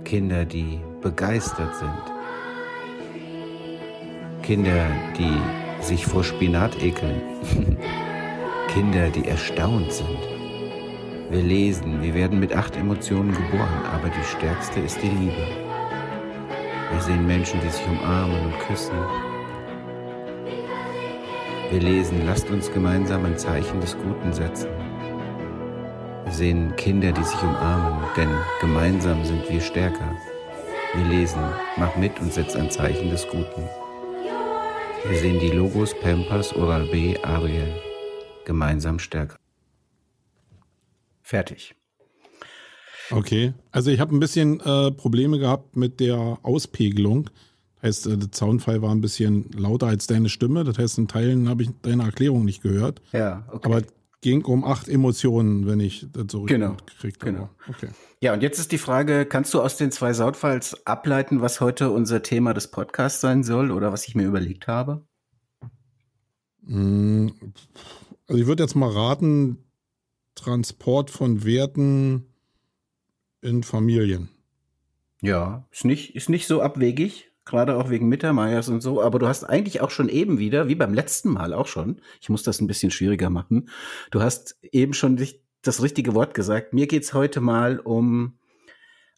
Kinder, 0.04 0.44
die 0.44 0.80
begeistert 1.04 1.76
sind. 1.76 2.04
Kinder, 4.42 4.88
die 5.20 5.40
sich 5.84 6.04
vor 6.04 6.24
Spinat 6.24 6.82
ekeln. 6.82 7.22
Kinder, 8.74 9.12
die 9.12 9.28
erstaunt 9.28 9.94
sind. 9.94 10.37
Wir 11.30 11.42
lesen, 11.42 12.02
wir 12.02 12.14
werden 12.14 12.40
mit 12.40 12.54
acht 12.56 12.78
Emotionen 12.78 13.34
geboren, 13.34 13.84
aber 13.92 14.08
die 14.08 14.24
stärkste 14.24 14.80
ist 14.80 15.02
die 15.02 15.10
Liebe. 15.10 15.48
Wir 16.92 17.02
sehen 17.02 17.28
Menschen, 17.28 17.60
die 17.60 17.70
sich 17.70 17.86
umarmen 17.86 18.46
und 18.46 18.60
küssen. 18.60 18.96
Wir 21.70 21.82
lesen, 21.82 22.26
lasst 22.26 22.50
uns 22.50 22.72
gemeinsam 22.72 23.26
ein 23.26 23.38
Zeichen 23.38 23.82
des 23.82 23.98
Guten 23.98 24.32
setzen. 24.32 24.70
Wir 26.24 26.32
sehen 26.32 26.74
Kinder, 26.78 27.12
die 27.12 27.24
sich 27.26 27.42
umarmen, 27.42 28.00
denn 28.16 28.30
gemeinsam 28.62 29.26
sind 29.26 29.50
wir 29.50 29.60
stärker. 29.60 30.16
Wir 30.94 31.06
lesen, 31.06 31.42
mach 31.76 31.94
mit 31.98 32.18
und 32.22 32.32
setz 32.32 32.56
ein 32.56 32.72
Zeichen 32.72 33.10
des 33.10 33.28
Guten. 33.28 33.68
Wir 35.06 35.18
sehen 35.18 35.40
die 35.42 35.52
Logos 35.52 35.94
Pampers, 36.00 36.56
Oral-B, 36.56 37.18
Ariel. 37.22 37.76
Gemeinsam 38.46 38.98
stärker. 38.98 39.36
Fertig. 41.28 41.76
Okay, 43.12 43.54
also 43.74 43.92
ich 43.92 44.00
habe 44.00 44.16
ein 44.16 44.22
bisschen 44.22 44.62
äh, 44.62 44.92
Probleme 44.92 45.40
gehabt 45.40 45.76
mit 45.76 46.00
der 46.00 46.40
Auspegelung. 46.42 47.30
Heißt, 47.84 48.08
äh, 48.08 48.18
der 48.18 48.32
Zaunfall 48.32 48.82
war 48.82 48.92
ein 48.92 49.02
bisschen 49.02 49.52
lauter 49.52 49.88
als 49.88 50.08
deine 50.08 50.30
Stimme. 50.30 50.64
Das 50.64 50.78
heißt, 50.78 50.98
in 51.00 51.10
Teilen 51.10 51.50
habe 51.50 51.64
ich 51.64 51.70
deine 51.82 52.04
Erklärung 52.04 52.46
nicht 52.46 52.62
gehört. 52.64 53.02
Ja, 53.12 53.46
okay. 53.52 53.66
Aber 53.66 53.82
ging 54.22 54.46
um 54.46 54.64
acht 54.64 54.88
Emotionen, 54.88 55.68
wenn 55.68 55.82
ich 55.82 56.08
das 56.14 56.28
so 56.32 56.44
genau, 56.44 56.78
gekriegt 56.86 57.22
habe. 57.22 57.34
Genau. 57.34 57.50
Okay. 57.68 57.90
Ja, 58.22 58.32
und 58.32 58.42
jetzt 58.42 58.58
ist 58.60 58.72
die 58.72 58.78
Frage, 58.78 59.26
kannst 59.26 59.54
du 59.54 59.62
aus 59.62 59.76
den 59.76 59.92
zwei 59.92 60.14
Soundfiles 60.14 60.88
ableiten, 60.88 61.42
was 61.42 61.60
heute 61.60 61.92
unser 61.92 62.24
Thema 62.24 62.54
des 62.54 62.72
Podcasts 62.72 63.20
sein 63.20 63.44
soll 63.44 63.72
oder 63.72 63.92
was 63.92 64.08
ich 64.08 64.16
mir 64.16 64.26
überlegt 64.26 64.68
habe? 64.70 65.06
Hm, 66.66 67.34
also 68.28 68.42
ich 68.42 68.48
würde 68.48 68.64
jetzt 68.64 68.76
mal 68.76 68.90
raten, 68.90 69.67
Transport 70.38 71.10
von 71.10 71.44
Werten 71.44 72.34
in 73.42 73.64
Familien. 73.64 74.30
Ja, 75.22 75.68
ist 75.72 75.84
nicht, 75.84 76.16
ist 76.16 76.30
nicht 76.30 76.48
so 76.48 76.62
abwegig, 76.62 77.32
gerade 77.44 77.76
auch 77.76 77.90
wegen 77.90 78.08
Mittermeiers 78.08 78.70
und 78.70 78.82
so, 78.82 79.02
aber 79.02 79.20
du 79.20 79.28
hast 79.28 79.44
eigentlich 79.44 79.82
auch 79.82 79.90
schon 79.90 80.10
eben 80.10 80.38
wieder, 80.38 80.68
wie 80.68 80.76
beim 80.76 80.94
letzten 80.94 81.30
Mal 81.30 81.54
auch 81.54 81.68
schon, 81.68 82.02
ich 82.22 82.30
muss 82.30 82.44
das 82.44 82.62
ein 82.62 82.68
bisschen 82.68 82.92
schwieriger 82.92 83.30
machen, 83.30 83.70
du 84.12 84.22
hast 84.22 84.58
eben 84.62 84.94
schon 84.94 85.18
das 85.64 85.82
richtige 85.82 86.14
Wort 86.14 86.36
gesagt. 86.36 86.74
Mir 86.74 86.88
geht's 86.88 87.14
heute 87.14 87.42
mal 87.42 87.80
um, 87.80 88.38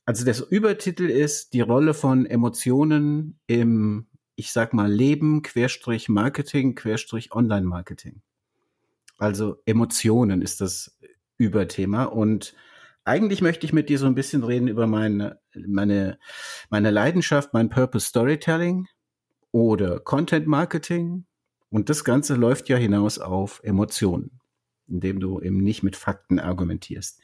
also 0.05 0.23
der 0.23 0.35
Übertitel 0.49 1.09
ist 1.09 1.53
die 1.53 1.61
Rolle 1.61 1.93
von 1.93 2.25
Emotionen 2.25 3.39
im, 3.45 4.07
ich 4.35 4.53
sag 4.53 4.73
mal, 4.73 4.89
Leben, 4.89 5.41
Querstrich 5.41 6.07
Marketing, 6.07 6.75
Querstrich 6.75 7.33
Online-Marketing. 7.33 8.21
Also 9.17 9.57
Emotionen 9.65 10.41
ist 10.41 10.61
das 10.61 10.97
Überthema 11.39 12.03
und 12.03 12.53
eigentlich 13.10 13.41
möchte 13.41 13.65
ich 13.65 13.74
mit 13.74 13.89
dir 13.89 13.98
so 13.98 14.05
ein 14.05 14.13
bisschen 14.13 14.43
reden 14.43 14.67
über 14.67 14.86
meine, 14.86 15.39
meine, 15.55 16.19
meine 16.69 16.91
Leidenschaft, 16.91 17.55
mein 17.55 17.69
Purpose 17.69 18.05
Storytelling 18.05 18.88
oder 19.51 20.00
Content 20.00 20.46
Marketing. 20.46 21.25
Und 21.72 21.89
das 21.89 22.03
Ganze 22.03 22.36
läuft 22.36 22.69
ja 22.69 22.77
hinaus 22.77 23.17
auf 23.17 23.62
Emotionen, 23.63 24.39
indem 24.88 25.19
du 25.19 25.41
eben 25.41 25.58
nicht 25.58 25.81
mit 25.81 25.96
Fakten 25.96 26.39
argumentierst. 26.39 27.19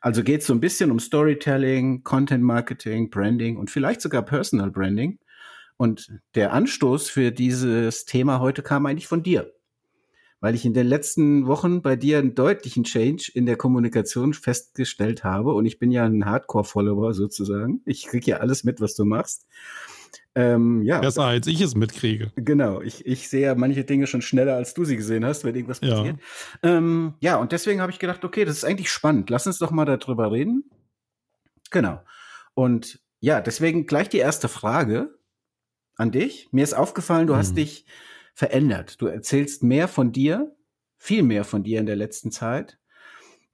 Also 0.00 0.24
geht 0.24 0.40
es 0.40 0.48
so 0.48 0.52
ein 0.52 0.60
bisschen 0.60 0.90
um 0.90 0.98
Storytelling, 0.98 2.02
Content 2.02 2.42
Marketing, 2.42 3.08
Branding 3.08 3.56
und 3.56 3.70
vielleicht 3.70 4.00
sogar 4.00 4.22
Personal 4.22 4.72
Branding. 4.72 5.20
Und 5.76 6.12
der 6.34 6.52
Anstoß 6.52 7.08
für 7.08 7.30
dieses 7.30 8.04
Thema 8.04 8.40
heute 8.40 8.62
kam 8.62 8.86
eigentlich 8.86 9.06
von 9.06 9.22
dir 9.22 9.53
weil 10.44 10.54
ich 10.54 10.66
in 10.66 10.74
den 10.74 10.86
letzten 10.86 11.46
Wochen 11.46 11.80
bei 11.80 11.96
dir 11.96 12.18
einen 12.18 12.34
deutlichen 12.34 12.84
Change 12.84 13.32
in 13.32 13.46
der 13.46 13.56
Kommunikation 13.56 14.34
festgestellt 14.34 15.24
habe. 15.24 15.54
Und 15.54 15.64
ich 15.64 15.78
bin 15.78 15.90
ja 15.90 16.04
ein 16.04 16.26
Hardcore-Follower 16.26 17.14
sozusagen. 17.14 17.80
Ich 17.86 18.04
kriege 18.04 18.32
ja 18.32 18.36
alles 18.40 18.62
mit, 18.62 18.78
was 18.82 18.94
du 18.94 19.06
machst. 19.06 19.46
Ähm, 20.34 20.82
ja. 20.82 21.00
Besser 21.00 21.24
als 21.24 21.46
ich 21.46 21.62
es 21.62 21.74
mitkriege. 21.74 22.30
Genau, 22.36 22.82
ich, 22.82 23.06
ich 23.06 23.30
sehe 23.30 23.40
ja 23.40 23.54
manche 23.54 23.84
Dinge 23.84 24.06
schon 24.06 24.20
schneller, 24.20 24.56
als 24.56 24.74
du 24.74 24.84
sie 24.84 24.96
gesehen 24.96 25.24
hast, 25.24 25.44
wenn 25.44 25.54
irgendwas 25.54 25.80
passiert. 25.80 26.18
Ja, 26.62 26.76
ähm, 26.76 27.14
ja 27.20 27.36
und 27.36 27.52
deswegen 27.52 27.80
habe 27.80 27.92
ich 27.92 27.98
gedacht, 27.98 28.22
okay, 28.22 28.44
das 28.44 28.58
ist 28.58 28.64
eigentlich 28.64 28.90
spannend. 28.90 29.30
Lass 29.30 29.46
uns 29.46 29.56
doch 29.56 29.70
mal 29.70 29.86
darüber 29.86 30.30
reden. 30.30 30.64
Genau. 31.70 32.02
Und 32.52 33.00
ja, 33.18 33.40
deswegen 33.40 33.86
gleich 33.86 34.10
die 34.10 34.18
erste 34.18 34.48
Frage 34.48 35.18
an 35.96 36.10
dich. 36.10 36.48
Mir 36.52 36.64
ist 36.64 36.74
aufgefallen, 36.74 37.28
du 37.28 37.32
hm. 37.32 37.38
hast 37.38 37.56
dich 37.56 37.86
verändert. 38.34 39.00
Du 39.00 39.06
erzählst 39.06 39.62
mehr 39.62 39.88
von 39.88 40.12
dir, 40.12 40.54
viel 40.98 41.22
mehr 41.22 41.44
von 41.44 41.62
dir 41.62 41.80
in 41.80 41.86
der 41.86 41.96
letzten 41.96 42.30
Zeit. 42.30 42.78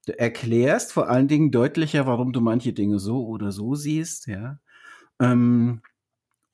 Du 0.07 0.19
erklärst 0.19 0.93
vor 0.93 1.09
allen 1.09 1.29
Dingen 1.29 1.51
deutlicher, 1.51 2.07
warum 2.07 2.33
du 2.33 2.41
manche 2.41 2.73
Dinge 2.73 2.99
so 2.99 3.27
oder 3.27 3.53
so 3.53 3.75
siehst, 3.75 4.27
ja. 4.27 4.59
Ähm, 5.21 5.83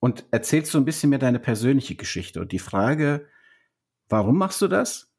und 0.00 0.26
erzählst 0.30 0.72
so 0.72 0.78
ein 0.78 0.84
bisschen 0.84 1.10
mehr 1.10 1.18
deine 1.18 1.38
persönliche 1.38 1.94
Geschichte. 1.94 2.40
Und 2.40 2.52
die 2.52 2.58
Frage, 2.58 3.28
warum 4.08 4.36
machst 4.36 4.60
du 4.60 4.68
das? 4.68 5.10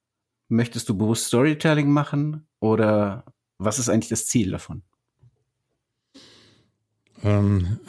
Möchtest 0.50 0.88
du 0.88 0.98
bewusst 0.98 1.26
Storytelling 1.26 1.90
machen 1.90 2.48
oder 2.60 3.26
was 3.58 3.80
ist 3.80 3.90
eigentlich 3.90 4.10
das 4.10 4.28
Ziel 4.28 4.52
davon? 4.52 4.84
Ähm, 7.24 7.80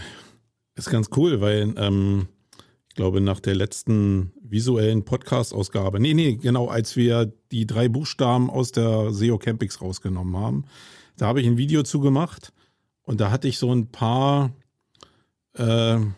ist 0.74 0.90
ganz 0.90 1.10
cool, 1.16 1.40
weil 1.40 1.74
ähm, 1.76 2.28
glaube, 2.98 3.20
nach 3.20 3.38
der 3.38 3.54
letzten 3.54 4.32
visuellen 4.42 5.04
Podcast-Ausgabe, 5.04 6.00
nee, 6.00 6.14
nee, 6.14 6.34
genau, 6.34 6.66
als 6.66 6.96
wir 6.96 7.32
die 7.52 7.64
drei 7.64 7.88
Buchstaben 7.88 8.50
aus 8.50 8.72
der 8.72 9.12
SEO 9.12 9.38
Campix 9.38 9.80
rausgenommen 9.80 10.36
haben, 10.36 10.64
da 11.16 11.28
habe 11.28 11.40
ich 11.40 11.46
ein 11.46 11.58
Video 11.58 11.84
zugemacht 11.84 12.52
und 13.04 13.20
da 13.20 13.30
hatte 13.30 13.46
ich 13.46 13.56
so 13.56 13.72
ein 13.72 13.86
paar 13.86 14.50
äh, 15.54 15.62
ja, 15.62 16.08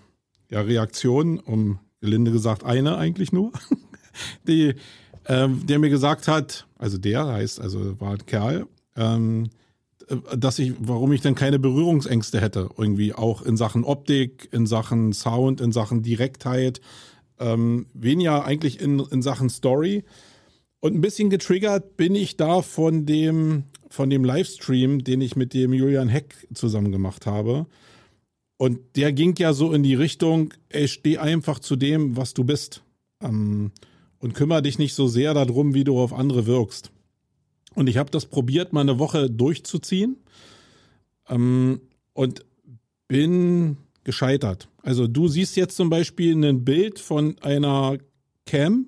Reaktionen, 0.50 1.38
um 1.38 1.80
gelinde 2.00 2.32
gesagt 2.32 2.64
eine 2.64 2.96
eigentlich 2.96 3.30
nur, 3.30 3.52
die, 4.48 4.74
äh, 5.24 5.48
der 5.48 5.78
mir 5.80 5.90
gesagt 5.90 6.28
hat, 6.28 6.66
also 6.78 6.96
der 6.96 7.26
heißt, 7.26 7.60
also 7.60 8.00
war 8.00 8.12
ein 8.12 8.24
Kerl, 8.24 8.66
ähm, 8.96 9.50
dass 10.36 10.58
ich, 10.58 10.74
warum 10.78 11.12
ich 11.12 11.20
denn 11.20 11.34
keine 11.34 11.58
Berührungsängste 11.58 12.40
hätte, 12.40 12.70
irgendwie 12.76 13.12
auch 13.14 13.42
in 13.42 13.56
Sachen 13.56 13.84
Optik, 13.84 14.48
in 14.52 14.66
Sachen 14.66 15.12
Sound, 15.12 15.60
in 15.60 15.72
Sachen 15.72 16.02
Direktheit, 16.02 16.80
ähm, 17.38 17.86
weniger 17.94 18.44
eigentlich 18.44 18.80
in, 18.80 19.00
in 19.00 19.22
Sachen 19.22 19.48
Story. 19.48 20.04
Und 20.80 20.94
ein 20.94 21.00
bisschen 21.00 21.30
getriggert 21.30 21.96
bin 21.96 22.14
ich 22.14 22.36
da 22.36 22.62
von 22.62 23.06
dem, 23.06 23.64
von 23.88 24.10
dem 24.10 24.24
Livestream, 24.24 25.04
den 25.04 25.20
ich 25.20 25.36
mit 25.36 25.54
dem 25.54 25.72
Julian 25.72 26.08
Heck 26.08 26.34
zusammen 26.54 26.90
gemacht 26.90 27.26
habe. 27.26 27.66
Und 28.56 28.78
der 28.96 29.12
ging 29.12 29.34
ja 29.38 29.52
so 29.52 29.72
in 29.72 29.82
die 29.82 29.94
Richtung, 29.94 30.52
ey, 30.68 30.88
steh 30.88 31.18
einfach 31.18 31.60
zu 31.60 31.76
dem, 31.76 32.16
was 32.16 32.34
du 32.34 32.44
bist. 32.44 32.82
Ähm, 33.22 33.70
und 34.18 34.34
kümmere 34.34 34.62
dich 34.62 34.78
nicht 34.78 34.94
so 34.94 35.06
sehr 35.06 35.32
darum, 35.34 35.72
wie 35.72 35.84
du 35.84 35.98
auf 35.98 36.12
andere 36.12 36.46
wirkst. 36.46 36.90
Und 37.74 37.88
ich 37.88 37.96
habe 37.96 38.10
das 38.10 38.26
probiert, 38.26 38.72
mal 38.72 38.80
eine 38.80 38.98
Woche 38.98 39.30
durchzuziehen. 39.30 40.16
Ähm, 41.28 41.80
und 42.12 42.44
bin 43.08 43.76
gescheitert. 44.04 44.68
Also 44.82 45.06
du 45.06 45.28
siehst 45.28 45.56
jetzt 45.56 45.76
zum 45.76 45.90
Beispiel 45.90 46.34
ein 46.34 46.64
Bild 46.64 46.98
von 46.98 47.38
einer 47.40 47.98
Cam, 48.46 48.86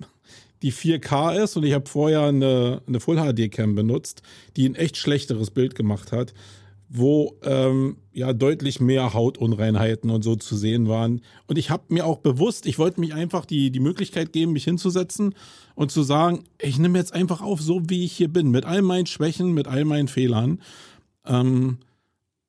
die 0.63 0.73
4K 0.73 1.43
ist. 1.43 1.57
Und 1.57 1.65
ich 1.65 1.73
habe 1.73 1.89
vorher 1.89 2.23
eine, 2.23 2.83
eine 2.87 3.01
Full 3.01 3.17
HD 3.17 3.51
Cam 3.51 3.75
benutzt, 3.75 4.23
die 4.57 4.69
ein 4.69 4.75
echt 4.75 4.97
schlechteres 4.97 5.51
Bild 5.51 5.75
gemacht 5.75 6.13
hat 6.13 6.35
wo 6.95 7.39
ähm, 7.43 7.97
ja 8.13 8.35
deutlich 8.35 8.79
mehr 8.79 9.15
Hautunreinheiten 9.15 10.11
und 10.11 10.23
so 10.23 10.37
zu 10.37 10.57
sehen 10.57 10.89
waren. 10.89 11.23
Und 11.47 11.57
ich 11.57 11.71
habe 11.71 11.85
mir 11.89 12.05
auch 12.05 12.19
bewusst, 12.19 12.67
ich 12.67 12.79
wollte 12.79 13.01
mich 13.01 13.15
einfach 13.15 13.47
die, 13.47 13.71
die 13.71 13.81
Möglichkeit 13.81 14.33
geben, 14.35 14.53
mich 14.53 14.65
hinzusetzen 14.65 15.35
und 15.75 15.91
zu 15.91 16.03
sagen, 16.03 16.45
ich 16.61 16.79
nehme 16.79 16.99
jetzt 16.99 17.15
einfach 17.15 17.41
auf, 17.41 17.63
so 17.63 17.81
wie 17.89 18.05
ich 18.05 18.13
hier 18.13 18.29
bin, 18.29 18.51
mit 18.51 18.67
all 18.67 18.83
meinen 18.83 19.07
Schwächen, 19.07 19.53
mit 19.53 19.69
all 19.69 19.87
meinen 19.87 20.07
Fehlern. 20.07 20.61
Ähm, 21.25 21.79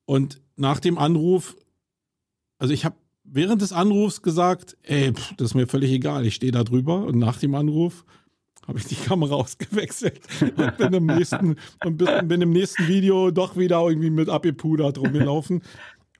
und 0.05 0.41
nach 0.57 0.81
dem 0.81 0.97
Anruf, 0.97 1.55
also 2.57 2.73
ich 2.73 2.83
habe 2.83 2.97
während 3.23 3.61
des 3.61 3.71
Anrufs 3.71 4.23
gesagt, 4.23 4.75
ey, 4.83 5.13
pff, 5.13 5.35
das 5.37 5.51
ist 5.51 5.55
mir 5.55 5.67
völlig 5.67 5.91
egal, 5.91 6.25
ich 6.25 6.35
stehe 6.35 6.51
da 6.51 6.65
drüber. 6.65 7.05
Und 7.05 7.17
nach 7.17 7.39
dem 7.39 7.55
Anruf 7.55 8.03
habe 8.67 8.79
ich 8.79 8.85
die 8.85 8.95
Kamera 8.95 9.35
ausgewechselt 9.35 10.19
und 10.41 10.77
bin 10.77 10.93
im 10.93 11.05
nächsten 11.05 11.55
und 11.83 11.97
bin 11.97 12.41
im 12.41 12.51
nächsten 12.51 12.87
Video 12.87 13.31
doch 13.31 13.57
wieder 13.57 13.81
irgendwie 13.87 14.09
mit 14.09 14.29
abgepudert 14.29 14.97
rumgelaufen. 14.97 15.61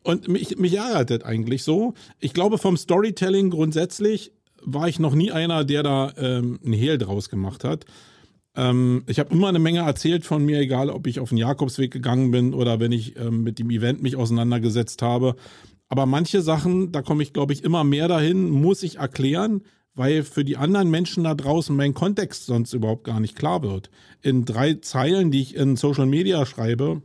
Und 0.04 0.28
mich, 0.28 0.58
mich 0.58 0.76
ärgert 0.76 1.10
das 1.10 1.24
eigentlich 1.24 1.64
so. 1.64 1.94
Ich 2.20 2.34
glaube, 2.34 2.58
vom 2.58 2.76
Storytelling 2.76 3.50
grundsätzlich 3.50 4.34
war 4.62 4.88
ich 4.88 5.00
noch 5.00 5.16
nie 5.16 5.32
einer, 5.32 5.64
der 5.64 5.84
da 5.84 6.14
ähm, 6.18 6.60
einen 6.64 6.74
Hehl 6.74 6.98
draus 6.98 7.30
gemacht 7.30 7.64
hat. 7.64 7.86
Ähm, 8.56 9.04
ich 9.08 9.20
habe 9.20 9.34
immer 9.34 9.48
eine 9.48 9.60
Menge 9.60 9.80
erzählt 9.80 10.26
von 10.26 10.46
mir, 10.46 10.60
egal 10.60 10.90
ob 10.90 11.08
ich 11.08 11.20
auf 11.20 11.30
den 11.30 11.38
Jakobsweg 11.38 11.92
gegangen 11.92 12.32
bin 12.32 12.54
oder 12.54 12.80
wenn 12.80 12.92
ich 12.92 13.18
ähm, 13.18 13.44
mit 13.44 13.60
dem 13.60 13.70
Event 13.70 14.04
mich 14.04 14.16
auseinandergesetzt 14.16 15.02
habe. 15.02 15.36
Aber 15.90 16.06
manche 16.06 16.42
Sachen, 16.42 16.92
da 16.92 17.02
komme 17.02 17.24
ich, 17.24 17.34
glaube 17.34 17.54
ich, 17.54 17.64
immer 17.64 17.84
mehr 17.84 18.08
dahin, 18.08 18.50
muss 18.50 18.84
ich 18.84 18.98
erklären, 18.98 19.62
weil 19.96 20.24
für 20.24 20.44
die 20.44 20.58
anderen 20.58 20.90
Menschen 20.90 21.24
da 21.24 21.36
draußen 21.36 21.76
mein 21.76 21.94
Kontext 21.94 22.46
sonst 22.46 22.74
überhaupt 22.74 23.04
gar 23.04 23.20
nicht 23.20 23.36
klar 23.36 23.62
wird. 23.62 23.90
In 24.22 24.46
drei 24.46 24.76
Zeilen, 24.76 25.32
die 25.32 25.42
ich 25.42 25.56
in 25.56 25.76
Social 25.76 26.08
Media 26.08 26.46
schreibe, 26.46 27.02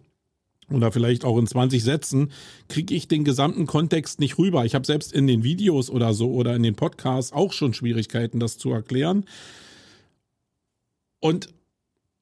oder 0.70 0.92
vielleicht 0.92 1.24
auch 1.24 1.38
in 1.38 1.46
20 1.46 1.82
Sätzen, 1.82 2.30
kriege 2.68 2.94
ich 2.94 3.08
den 3.08 3.24
gesamten 3.24 3.66
Kontext 3.66 4.20
nicht 4.20 4.38
rüber. 4.38 4.64
Ich 4.64 4.74
habe 4.74 4.86
selbst 4.86 5.12
in 5.12 5.26
den 5.26 5.42
Videos 5.42 5.90
oder 5.90 6.12
so 6.12 6.30
oder 6.32 6.54
in 6.54 6.62
den 6.62 6.74
Podcasts 6.74 7.32
auch 7.32 7.52
schon 7.52 7.72
Schwierigkeiten, 7.72 8.38
das 8.38 8.58
zu 8.58 8.70
erklären. 8.70 9.24
Und 11.20 11.48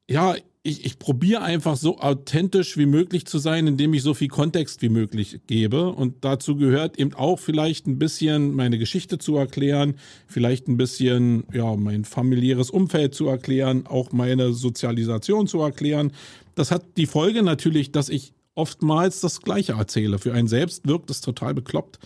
ja, 0.09 0.37
ich, 0.67 0.85
ich 0.85 0.99
probiere 0.99 1.43
einfach 1.43 1.77
so 1.77 1.99
authentisch 1.99 2.77
wie 2.77 2.87
möglich 2.87 3.27
zu 3.27 3.39
sein, 3.39 3.67
indem 3.67 3.95
ich 3.95 4.03
so 4.03 4.15
viel 4.15 4.29
Kontext 4.29 4.83
wie 4.83 4.89
möglich 4.89 5.41
gebe. 5.47 5.91
Und 5.91 6.25
dazu 6.25 6.57
gehört 6.57 6.99
eben 6.99 7.15
auch 7.15 7.39
vielleicht 7.39 7.87
ein 7.87 7.99
bisschen 7.99 8.53
meine 8.55 8.79
Geschichte 8.79 9.19
zu 9.19 9.37
erklären, 9.37 9.95
vielleicht 10.27 10.67
ein 10.67 10.77
bisschen 10.77 11.45
ja 11.53 11.77
mein 11.77 12.05
familiäres 12.05 12.71
Umfeld 12.71 13.15
zu 13.15 13.29
erklären, 13.29 13.87
auch 13.87 14.13
meine 14.13 14.53
Sozialisation 14.53 15.47
zu 15.47 15.61
erklären. 15.61 16.13
Das 16.57 16.71
hat 16.71 16.85
die 16.97 17.07
Folge 17.07 17.43
natürlich, 17.43 17.93
dass 17.93 18.09
ich 18.09 18.33
oftmals 18.55 19.21
das 19.21 19.43
Gleiche 19.43 19.75
erzähle. 19.75 20.19
Für 20.19 20.33
einen 20.33 20.49
selbst 20.49 20.87
wirkt 20.89 21.11
es 21.11 21.21
total 21.21 21.55
bekloppt. 21.55 22.01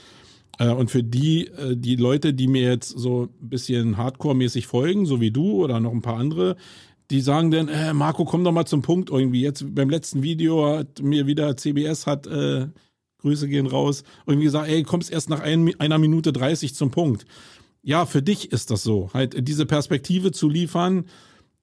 Äh, 0.59 0.69
und 0.69 0.91
für 0.91 1.03
die, 1.03 1.47
äh, 1.49 1.77
die 1.77 1.97
Leute, 1.97 2.35
die 2.35 2.47
mir 2.47 2.69
jetzt 2.69 2.91
so 2.91 3.29
ein 3.43 3.49
bisschen 3.49 3.97
hardcore-mäßig 3.97 4.67
folgen, 4.67 5.07
so 5.07 5.21
wie 5.21 5.31
du 5.31 5.65
oder 5.65 5.81
noch 5.81 5.93
ein 5.93 6.03
paar 6.03 6.19
andere, 6.19 6.57
die 7.11 7.21
sagen 7.21 7.51
dann, 7.51 7.69
äh, 7.69 7.93
Marco, 7.93 8.25
komm 8.25 8.45
doch 8.45 8.53
mal 8.53 8.67
zum 8.67 8.83
Punkt 8.83 9.11
irgendwie. 9.11 9.43
Jetzt 9.43 9.75
beim 9.75 9.91
letzten 9.91 10.23
Video 10.23 10.79
hat 10.79 11.03
mir 11.03 11.27
wieder 11.27 11.57
CBS 11.57 12.07
hat, 12.07 12.27
äh, 12.27 12.69
Grüße 13.19 13.49
gehen 13.49 13.67
raus, 13.67 14.05
irgendwie 14.27 14.45
gesagt, 14.45 14.69
ey, 14.69 14.83
kommst 14.83 15.11
erst 15.11 15.29
nach 15.29 15.41
ein, 15.41 15.79
einer 15.79 15.99
Minute 15.99 16.33
30 16.33 16.75
zum 16.75 16.91
Punkt. 16.91 17.27
Ja, 17.83 18.07
für 18.07 18.23
dich 18.23 18.53
ist 18.53 18.71
das 18.71 18.83
so. 18.83 19.11
Halt 19.13 19.47
diese 19.47 19.67
Perspektive 19.67 20.33
zu 20.33 20.49
liefern, 20.49 21.05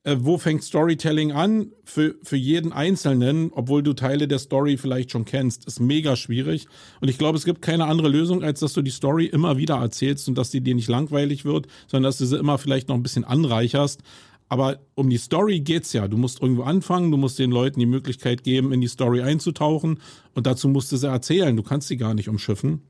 äh, 0.03 0.17
wo 0.19 0.37
fängt 0.37 0.63
Storytelling 0.63 1.31
an? 1.31 1.71
Für, 1.83 2.15
für 2.23 2.37
jeden 2.37 2.71
Einzelnen, 2.71 3.51
obwohl 3.53 3.83
du 3.83 3.93
Teile 3.93 4.27
der 4.27 4.39
Story 4.39 4.77
vielleicht 4.77 5.11
schon 5.11 5.25
kennst, 5.25 5.65
ist 5.65 5.79
mega 5.79 6.15
schwierig. 6.15 6.67
Und 7.01 7.09
ich 7.09 7.17
glaube, 7.17 7.37
es 7.37 7.45
gibt 7.45 7.61
keine 7.61 7.85
andere 7.85 8.07
Lösung, 8.07 8.43
als 8.43 8.61
dass 8.61 8.73
du 8.73 8.81
die 8.81 8.91
Story 8.91 9.25
immer 9.25 9.57
wieder 9.57 9.75
erzählst 9.75 10.27
und 10.27 10.37
dass 10.37 10.49
die 10.49 10.61
dir 10.61 10.75
nicht 10.75 10.87
langweilig 10.87 11.45
wird, 11.45 11.67
sondern 11.87 12.09
dass 12.09 12.17
du 12.17 12.25
sie 12.25 12.37
immer 12.37 12.57
vielleicht 12.57 12.87
noch 12.87 12.95
ein 12.95 13.03
bisschen 13.03 13.25
anreicherst. 13.25 14.01
Aber 14.49 14.79
um 14.95 15.09
die 15.09 15.17
Story 15.17 15.59
geht's 15.59 15.93
ja. 15.93 16.07
Du 16.07 16.17
musst 16.17 16.41
irgendwo 16.41 16.63
anfangen, 16.63 17.11
du 17.11 17.17
musst 17.17 17.37
den 17.39 17.51
Leuten 17.51 17.79
die 17.79 17.85
Möglichkeit 17.85 18.43
geben, 18.43 18.71
in 18.71 18.81
die 18.81 18.87
Story 18.87 19.21
einzutauchen 19.21 19.99
und 20.33 20.47
dazu 20.47 20.69
musst 20.69 20.91
du 20.91 20.97
sie 20.97 21.07
erzählen. 21.07 21.55
Du 21.55 21.63
kannst 21.63 21.87
sie 21.87 21.97
gar 21.97 22.13
nicht 22.13 22.29
umschiffen. 22.29 22.81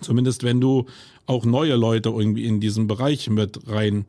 Zumindest 0.00 0.44
wenn 0.44 0.60
du 0.60 0.86
auch 1.26 1.44
neue 1.44 1.74
Leute 1.76 2.10
irgendwie 2.10 2.46
in 2.46 2.60
diesen 2.60 2.86
Bereich 2.86 3.28
mit 3.28 3.68
reinziehen 3.68 4.06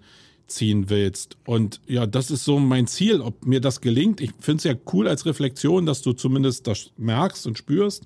ziehen 0.49 0.89
willst. 0.89 1.37
Und 1.45 1.79
ja, 1.87 2.05
das 2.05 2.31
ist 2.31 2.43
so 2.43 2.59
mein 2.59 2.87
Ziel, 2.87 3.21
ob 3.21 3.45
mir 3.45 3.61
das 3.61 3.81
gelingt. 3.81 4.19
Ich 4.21 4.31
finde 4.39 4.57
es 4.57 4.63
ja 4.65 4.73
cool 4.93 5.07
als 5.07 5.25
Reflexion, 5.25 5.85
dass 5.85 6.01
du 6.01 6.13
zumindest 6.13 6.67
das 6.67 6.91
merkst 6.97 7.47
und 7.47 7.57
spürst, 7.57 8.05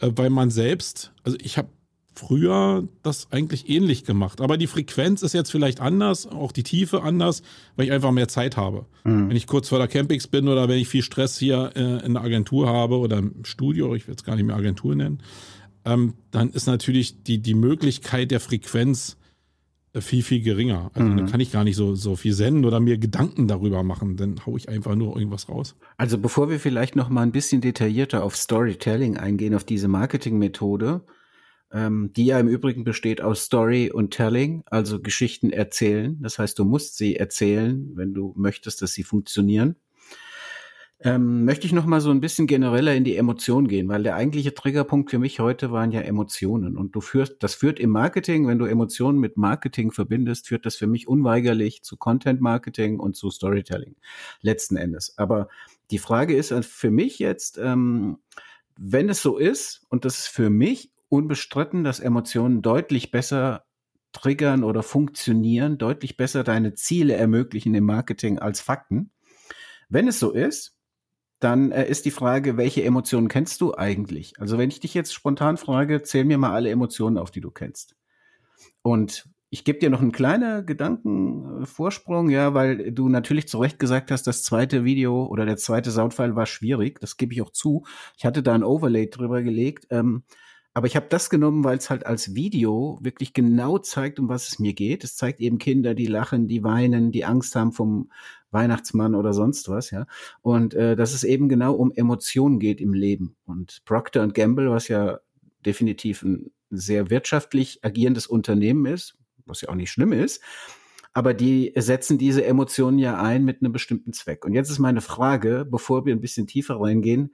äh, 0.00 0.10
weil 0.14 0.30
man 0.30 0.50
selbst, 0.50 1.12
also 1.22 1.36
ich 1.42 1.58
habe 1.58 1.68
früher 2.14 2.86
das 3.02 3.32
eigentlich 3.32 3.68
ähnlich 3.68 4.04
gemacht. 4.04 4.40
Aber 4.40 4.56
die 4.56 4.66
Frequenz 4.66 5.22
ist 5.22 5.32
jetzt 5.32 5.50
vielleicht 5.50 5.80
anders, 5.80 6.26
auch 6.26 6.52
die 6.52 6.62
Tiefe 6.62 7.02
anders, 7.02 7.42
weil 7.76 7.86
ich 7.86 7.92
einfach 7.92 8.12
mehr 8.12 8.28
Zeit 8.28 8.56
habe. 8.56 8.86
Mhm. 9.04 9.28
Wenn 9.28 9.36
ich 9.36 9.46
kurz 9.46 9.68
vor 9.68 9.78
der 9.78 9.88
Campings 9.88 10.26
bin 10.26 10.48
oder 10.48 10.68
wenn 10.68 10.78
ich 10.78 10.88
viel 10.88 11.02
Stress 11.02 11.38
hier 11.38 11.72
äh, 11.74 12.04
in 12.04 12.14
der 12.14 12.22
Agentur 12.22 12.68
habe 12.68 12.98
oder 12.98 13.18
im 13.18 13.44
Studio, 13.44 13.94
ich 13.94 14.06
will 14.06 14.14
es 14.14 14.24
gar 14.24 14.36
nicht 14.36 14.46
mehr 14.46 14.56
Agentur 14.56 14.94
nennen, 14.94 15.20
ähm, 15.84 16.14
dann 16.30 16.50
ist 16.50 16.66
natürlich 16.66 17.22
die, 17.24 17.38
die 17.38 17.54
Möglichkeit 17.54 18.30
der 18.30 18.40
Frequenz 18.40 19.16
äh, 19.94 20.00
viel, 20.00 20.22
viel 20.22 20.42
geringer. 20.42 20.90
Also 20.94 21.08
mhm. 21.08 21.16
dann 21.16 21.26
kann 21.26 21.40
ich 21.40 21.52
gar 21.52 21.64
nicht 21.64 21.76
so, 21.76 21.94
so 21.94 22.16
viel 22.16 22.32
senden 22.32 22.64
oder 22.64 22.80
mir 22.80 22.98
Gedanken 22.98 23.48
darüber 23.48 23.82
machen. 23.82 24.16
Dann 24.16 24.44
haue 24.46 24.58
ich 24.58 24.68
einfach 24.68 24.94
nur 24.94 25.16
irgendwas 25.16 25.48
raus. 25.48 25.76
Also 25.96 26.18
bevor 26.18 26.50
wir 26.50 26.60
vielleicht 26.60 26.96
noch 26.96 27.08
mal 27.08 27.22
ein 27.22 27.32
bisschen 27.32 27.60
detaillierter 27.60 28.22
auf 28.22 28.36
Storytelling 28.36 29.16
eingehen, 29.16 29.54
auf 29.54 29.64
diese 29.64 29.88
Marketingmethode, 29.88 31.02
ähm, 31.74 32.12
die 32.14 32.26
ja 32.26 32.38
im 32.38 32.46
Übrigen 32.46 32.84
besteht 32.84 33.20
aus 33.20 33.42
Story 33.42 33.90
und 33.90 34.12
Telling, 34.12 34.62
also 34.66 35.02
Geschichten 35.02 35.50
erzählen. 35.50 36.16
Das 36.22 36.38
heißt, 36.38 36.56
du 36.56 36.64
musst 36.64 36.96
sie 36.96 37.16
erzählen, 37.16 37.90
wenn 37.96 38.14
du 38.14 38.32
möchtest, 38.36 38.80
dass 38.80 38.92
sie 38.92 39.02
funktionieren. 39.02 39.74
Ähm, 41.00 41.44
möchte 41.44 41.66
ich 41.66 41.72
noch 41.72 41.84
mal 41.84 42.00
so 42.00 42.12
ein 42.12 42.20
bisschen 42.20 42.46
genereller 42.46 42.94
in 42.94 43.02
die 43.02 43.16
Emotion 43.16 43.66
gehen, 43.66 43.88
weil 43.88 44.04
der 44.04 44.14
eigentliche 44.14 44.54
Triggerpunkt 44.54 45.10
für 45.10 45.18
mich 45.18 45.40
heute 45.40 45.72
waren 45.72 45.90
ja 45.90 46.00
Emotionen 46.00 46.78
und 46.78 46.94
du 46.94 47.00
führst, 47.00 47.42
das 47.42 47.56
führt 47.56 47.80
im 47.80 47.90
Marketing, 47.90 48.46
wenn 48.46 48.60
du 48.60 48.66
Emotionen 48.66 49.18
mit 49.18 49.36
Marketing 49.36 49.90
verbindest, 49.90 50.46
führt 50.46 50.64
das 50.64 50.76
für 50.76 50.86
mich 50.86 51.08
unweigerlich 51.08 51.82
zu 51.82 51.96
Content 51.96 52.40
Marketing 52.40 53.00
und 53.00 53.16
zu 53.16 53.30
Storytelling 53.30 53.96
letzten 54.40 54.76
Endes. 54.76 55.18
Aber 55.18 55.48
die 55.90 55.98
Frage 55.98 56.36
ist 56.36 56.54
für 56.64 56.92
mich 56.92 57.18
jetzt, 57.18 57.58
ähm, 57.58 58.18
wenn 58.78 59.08
es 59.08 59.20
so 59.20 59.36
ist 59.36 59.84
und 59.88 60.04
das 60.04 60.20
ist 60.20 60.28
für 60.28 60.48
mich 60.48 60.93
unbestritten, 61.14 61.84
dass 61.84 62.00
Emotionen 62.00 62.60
deutlich 62.60 63.12
besser 63.12 63.64
triggern 64.12 64.64
oder 64.64 64.82
funktionieren, 64.82 65.78
deutlich 65.78 66.16
besser 66.16 66.42
deine 66.42 66.74
Ziele 66.74 67.14
ermöglichen 67.14 67.74
im 67.74 67.84
Marketing 67.84 68.38
als 68.40 68.60
Fakten. 68.60 69.12
Wenn 69.88 70.08
es 70.08 70.18
so 70.18 70.32
ist, 70.32 70.76
dann 71.38 71.70
äh, 71.72 71.88
ist 71.88 72.04
die 72.04 72.10
Frage, 72.10 72.56
welche 72.56 72.82
Emotionen 72.82 73.28
kennst 73.28 73.60
du 73.60 73.74
eigentlich? 73.74 74.40
Also 74.40 74.58
wenn 74.58 74.70
ich 74.70 74.80
dich 74.80 74.94
jetzt 74.94 75.14
spontan 75.14 75.56
frage, 75.56 76.02
zähl 76.02 76.24
mir 76.24 76.38
mal 76.38 76.52
alle 76.52 76.70
Emotionen 76.70 77.18
auf, 77.18 77.30
die 77.30 77.40
du 77.40 77.50
kennst. 77.50 77.94
Und 78.82 79.28
ich 79.50 79.62
gebe 79.62 79.78
dir 79.78 79.90
noch 79.90 80.00
einen 80.00 80.10
kleinen 80.10 80.66
Gedankenvorsprung, 80.66 82.28
ja, 82.28 82.54
weil 82.54 82.90
du 82.90 83.08
natürlich 83.08 83.46
zu 83.46 83.58
Recht 83.58 83.78
gesagt 83.78 84.10
hast, 84.10 84.26
das 84.26 84.42
zweite 84.42 84.84
Video 84.84 85.26
oder 85.26 85.46
der 85.46 85.58
zweite 85.58 85.92
Soundfile 85.92 86.34
war 86.34 86.46
schwierig. 86.46 86.98
Das 87.00 87.16
gebe 87.16 87.34
ich 87.34 87.42
auch 87.42 87.50
zu. 87.50 87.84
Ich 88.16 88.24
hatte 88.24 88.42
da 88.42 88.52
ein 88.52 88.64
Overlay 88.64 89.10
drüber 89.10 89.42
gelegt. 89.42 89.86
Ähm, 89.90 90.24
aber 90.74 90.88
ich 90.88 90.96
habe 90.96 91.06
das 91.08 91.30
genommen, 91.30 91.62
weil 91.62 91.78
es 91.78 91.88
halt 91.88 92.04
als 92.04 92.34
Video 92.34 92.98
wirklich 93.00 93.32
genau 93.32 93.78
zeigt, 93.78 94.18
um 94.18 94.28
was 94.28 94.48
es 94.48 94.58
mir 94.58 94.74
geht. 94.74 95.04
Es 95.04 95.14
zeigt 95.14 95.40
eben 95.40 95.58
Kinder, 95.58 95.94
die 95.94 96.06
lachen, 96.06 96.48
die 96.48 96.64
weinen, 96.64 97.12
die 97.12 97.24
Angst 97.24 97.54
haben 97.54 97.70
vom 97.70 98.10
Weihnachtsmann 98.50 99.14
oder 99.14 99.32
sonst 99.32 99.68
was, 99.68 99.92
ja. 99.92 100.06
Und 100.42 100.74
äh, 100.74 100.96
dass 100.96 101.14
es 101.14 101.22
eben 101.22 101.48
genau 101.48 101.74
um 101.74 101.92
Emotionen 101.92 102.58
geht 102.58 102.80
im 102.80 102.92
Leben. 102.92 103.36
Und 103.46 103.82
Procter 103.84 104.26
Gamble, 104.26 104.70
was 104.70 104.88
ja 104.88 105.20
definitiv 105.64 106.22
ein 106.24 106.50
sehr 106.70 107.08
wirtschaftlich 107.08 107.78
agierendes 107.84 108.26
Unternehmen 108.26 108.86
ist, 108.86 109.16
was 109.46 109.60
ja 109.60 109.68
auch 109.68 109.76
nicht 109.76 109.92
schlimm 109.92 110.12
ist, 110.12 110.42
aber 111.12 111.34
die 111.34 111.72
setzen 111.76 112.18
diese 112.18 112.44
Emotionen 112.44 112.98
ja 112.98 113.22
ein 113.22 113.44
mit 113.44 113.62
einem 113.62 113.72
bestimmten 113.72 114.12
Zweck. 114.12 114.44
Und 114.44 114.54
jetzt 114.54 114.70
ist 114.70 114.80
meine 114.80 115.00
Frage, 115.00 115.64
bevor 115.70 116.04
wir 116.04 116.12
ein 116.12 116.20
bisschen 116.20 116.48
tiefer 116.48 116.80
reingehen, 116.80 117.32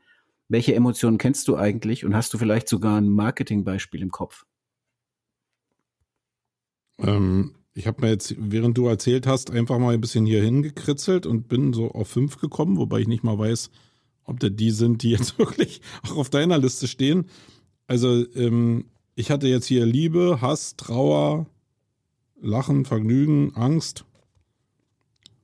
welche 0.50 0.74
Emotionen 0.74 1.16
kennst 1.16 1.46
du 1.46 1.56
eigentlich 1.56 2.04
und 2.04 2.14
hast 2.14 2.34
du 2.34 2.38
vielleicht 2.38 2.68
sogar 2.68 3.00
ein 3.00 3.08
Marketingbeispiel 3.08 4.02
im 4.02 4.10
Kopf? 4.10 4.46
Ähm, 6.98 7.54
ich 7.72 7.86
habe 7.86 8.02
mir 8.02 8.10
jetzt, 8.10 8.34
während 8.36 8.76
du 8.76 8.88
erzählt 8.88 9.28
hast, 9.28 9.52
einfach 9.52 9.78
mal 9.78 9.94
ein 9.94 10.00
bisschen 10.00 10.26
hier 10.26 10.42
hingekritzelt 10.42 11.24
und 11.24 11.46
bin 11.46 11.72
so 11.72 11.92
auf 11.92 12.08
fünf 12.08 12.38
gekommen, 12.38 12.78
wobei 12.78 12.98
ich 12.98 13.08
nicht 13.08 13.22
mal 13.22 13.38
weiß, 13.38 13.70
ob 14.24 14.40
das 14.40 14.50
die 14.52 14.72
sind, 14.72 15.04
die 15.04 15.10
jetzt 15.10 15.38
wirklich 15.38 15.82
auch 16.02 16.16
auf 16.16 16.30
deiner 16.30 16.58
Liste 16.58 16.88
stehen. 16.88 17.26
Also 17.86 18.26
ähm, 18.34 18.86
ich 19.14 19.30
hatte 19.30 19.46
jetzt 19.46 19.66
hier 19.66 19.86
Liebe, 19.86 20.40
Hass, 20.40 20.74
Trauer, 20.76 21.46
Lachen, 22.40 22.84
Vergnügen, 22.84 23.54
Angst, 23.54 24.04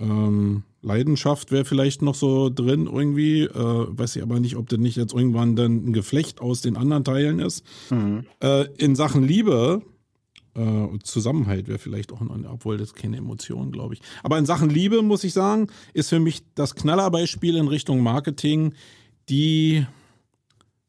ähm, 0.01 0.65
Leidenschaft 0.87 1.51
wäre 1.51 1.65
vielleicht 1.65 2.01
noch 2.01 2.15
so 2.15 2.49
drin 2.49 2.87
irgendwie. 2.87 3.43
Äh, 3.43 3.51
weiß 3.55 4.17
ich 4.17 4.23
aber 4.23 4.41
nicht, 4.41 4.57
ob 4.57 4.69
das 4.69 4.79
nicht 4.79 4.97
jetzt 4.97 5.13
irgendwann 5.13 5.57
dann 5.57 5.89
ein 5.89 5.93
Geflecht 5.93 6.41
aus 6.41 6.63
den 6.63 6.77
anderen 6.77 7.05
Teilen 7.05 7.41
ist. 7.41 7.65
Mhm. 7.91 8.25
Äh, 8.41 8.67
in 8.79 8.95
Sachen 8.95 9.23
Liebe, 9.23 9.83
äh, 10.55 10.99
Zusammenhalt 11.03 11.69
wäre 11.69 11.79
vielleicht 11.79 12.13
auch 12.13 12.21
noch, 12.21 12.39
obwohl 12.51 12.79
das 12.79 12.95
keine 12.95 13.19
Emotion, 13.19 13.73
glaube 13.73 13.95
ich. 13.95 14.01
Aber 14.23 14.39
in 14.39 14.47
Sachen 14.47 14.71
Liebe, 14.71 15.03
muss 15.03 15.25
ich 15.25 15.33
sagen, 15.33 15.67
ist 15.93 16.09
für 16.09 16.21
mich 16.21 16.43
das 16.55 16.75
Knallerbeispiel 16.75 17.57
in 17.57 17.69
Richtung 17.69 18.01
Marketing, 18.01 18.73
die, 19.29 19.85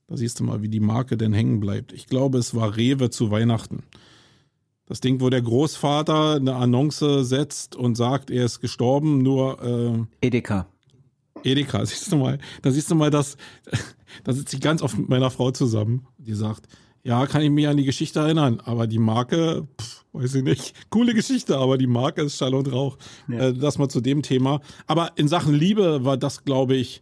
da 0.07 0.15
siehst 0.15 0.39
du 0.39 0.43
mal, 0.43 0.62
wie 0.62 0.69
die 0.69 0.79
Marke 0.79 1.17
denn 1.17 1.33
hängen 1.33 1.60
bleibt. 1.60 1.91
Ich 1.91 2.05
glaube, 2.05 2.38
es 2.38 2.55
war 2.55 2.77
Rewe 2.77 3.10
zu 3.10 3.31
Weihnachten. 3.31 3.83
Das 4.88 5.02
Ding, 5.02 5.19
wo 5.19 5.30
der 5.30 5.41
Großvater 5.41 6.36
eine 6.36 6.56
Annonce 6.56 7.28
setzt 7.28 7.76
und 7.76 7.95
sagt, 7.95 8.32
er 8.32 8.45
ist 8.45 8.62
gestorben, 8.62 9.21
nur 9.21 10.08
äh, 10.21 10.26
Edeka. 10.26 10.67
Edeka, 11.43 11.86
siehst 11.86 12.12
du 12.12 12.17
mal. 12.17 12.39
Da 12.62 12.71
siehst 12.71 12.89
du 12.89 12.95
mal, 12.95 13.12
dass 13.12 13.38
da 14.23 14.34
sitze 14.34 14.56
ich 14.56 14.62
ganz 14.62 14.82
oft 14.82 14.97
mit 14.97 15.10
meiner 15.10 15.30
Frau 15.30 15.52
zusammen. 15.52 16.08
Die 16.17 16.34
sagt, 16.34 16.67
ja, 17.04 17.26
kann 17.28 17.41
ich 17.41 17.50
mich 17.50 17.67
an 17.67 17.78
die 17.78 17.86
Geschichte 17.86 18.19
erinnern, 18.19 18.62
aber 18.63 18.88
die 18.88 19.00
Marke, 19.00 19.67
pff, 19.80 20.06
weiß 20.13 20.36
ich 20.36 20.43
nicht. 20.43 20.73
Coole 20.89 21.13
Geschichte, 21.13 21.58
aber 21.58 21.78
die 21.78 21.88
Marke 21.88 22.21
ist 22.21 22.38
Schall 22.38 22.54
und 22.56 22.71
Rauch. 22.71 22.97
Ja. 23.28 23.50
Äh, 23.50 23.54
das 23.54 23.78
mal 23.78 23.89
zu 23.89 24.02
dem 24.02 24.21
Thema. 24.21 24.62
Aber 24.88 25.12
in 25.15 25.28
Sachen 25.28 25.54
Liebe 25.54 26.06
war 26.06 26.17
das, 26.17 26.43
glaube 26.45 26.76
ich, 26.76 27.02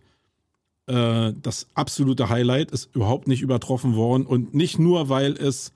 äh, 0.88 1.34
das 1.42 1.68
absolute 1.74 2.30
Highlight. 2.30 2.72
Ist 2.72 2.96
überhaupt 2.96 3.28
nicht 3.28 3.42
übertroffen 3.42 3.96
worden 3.96 4.26
und 4.26 4.54
nicht 4.54 4.80
nur, 4.80 5.10
weil 5.10 5.34
es 5.34 5.72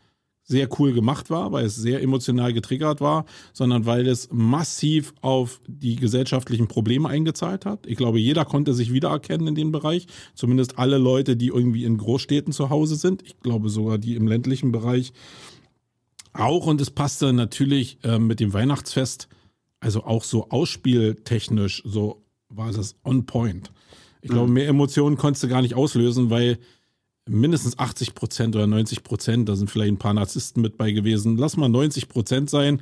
sehr 0.49 0.67
cool 0.79 0.93
gemacht 0.93 1.29
war, 1.29 1.51
weil 1.51 1.65
es 1.65 1.75
sehr 1.75 2.01
emotional 2.01 2.53
getriggert 2.53 3.01
war, 3.01 3.25
sondern 3.53 3.85
weil 3.85 4.07
es 4.07 4.29
massiv 4.31 5.13
auf 5.21 5.61
die 5.67 5.95
gesellschaftlichen 5.95 6.67
Probleme 6.67 7.07
eingezahlt 7.07 7.65
hat. 7.65 7.85
Ich 7.85 7.97
glaube, 7.97 8.19
jeder 8.19 8.45
konnte 8.45 8.73
sich 8.73 8.91
wiedererkennen 8.91 9.47
in 9.47 9.55
dem 9.55 9.71
Bereich, 9.71 10.07
zumindest 10.33 10.79
alle 10.79 10.97
Leute, 10.97 11.37
die 11.37 11.47
irgendwie 11.47 11.83
in 11.83 11.97
Großstädten 11.97 12.51
zu 12.51 12.71
Hause 12.71 12.95
sind. 12.95 13.21
Ich 13.21 13.39
glaube 13.41 13.69
sogar 13.69 13.99
die 13.99 14.15
im 14.15 14.27
ländlichen 14.27 14.71
Bereich 14.71 15.13
auch. 16.33 16.65
Und 16.65 16.81
es 16.81 16.89
passte 16.89 17.31
natürlich 17.31 17.99
äh, 18.03 18.17
mit 18.17 18.39
dem 18.39 18.51
Weihnachtsfest, 18.51 19.29
also 19.79 20.03
auch 20.03 20.23
so 20.23 20.49
ausspieltechnisch, 20.49 21.83
so 21.85 22.23
war 22.49 22.71
das 22.71 22.95
on 23.03 23.27
point. 23.27 23.71
Ich 24.21 24.31
glaube, 24.31 24.47
mhm. 24.47 24.53
mehr 24.53 24.67
Emotionen 24.67 25.15
konntest 25.15 25.43
du 25.43 25.47
gar 25.47 25.61
nicht 25.61 25.75
auslösen, 25.75 26.31
weil 26.31 26.57
mindestens 27.29 27.77
80 27.77 28.15
Prozent 28.15 28.55
oder 28.55 28.67
90 28.67 29.03
Prozent, 29.03 29.47
da 29.47 29.55
sind 29.55 29.69
vielleicht 29.69 29.91
ein 29.91 29.97
paar 29.97 30.13
Narzissten 30.13 30.61
mit 30.61 30.77
bei 30.77 30.91
gewesen, 30.91 31.37
lass 31.37 31.57
mal 31.57 31.69
90 31.69 32.09
Prozent 32.09 32.49
sein, 32.49 32.81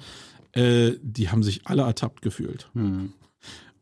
äh, 0.53 0.93
die 1.01 1.29
haben 1.29 1.43
sich 1.43 1.61
alle 1.65 1.83
ertappt 1.83 2.21
gefühlt. 2.21 2.69
Hm. 2.73 3.13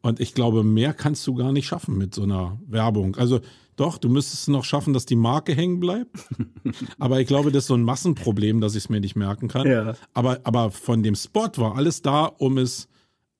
Und 0.02 0.20
ich 0.20 0.34
glaube, 0.34 0.64
mehr 0.64 0.94
kannst 0.94 1.26
du 1.26 1.34
gar 1.34 1.52
nicht 1.52 1.66
schaffen 1.66 1.98
mit 1.98 2.14
so 2.14 2.24
einer 2.24 2.60
Werbung. 2.68 3.16
Also 3.16 3.42
doch, 3.76 3.98
du 3.98 4.08
müsstest 4.08 4.44
es 4.44 4.48
noch 4.48 4.64
schaffen, 4.64 4.94
dass 4.94 5.06
die 5.06 5.16
Marke 5.16 5.54
hängen 5.54 5.80
bleibt. 5.80 6.16
aber 7.00 7.20
ich 7.20 7.28
glaube, 7.28 7.52
das 7.52 7.64
ist 7.64 7.68
so 7.68 7.74
ein 7.74 7.84
Massenproblem, 7.84 8.62
dass 8.62 8.76
ich 8.76 8.84
es 8.84 8.90
mir 8.90 9.00
nicht 9.00 9.16
merken 9.16 9.48
kann. 9.48 9.68
Ja. 9.68 9.96
Aber, 10.14 10.40
aber 10.44 10.72
von 10.72 11.04
dem 11.04 11.16
Spot 11.16 11.50
war 11.58 11.76
alles 11.76 12.02
da, 12.02 12.26
um 12.26 12.58
es, 12.58 12.88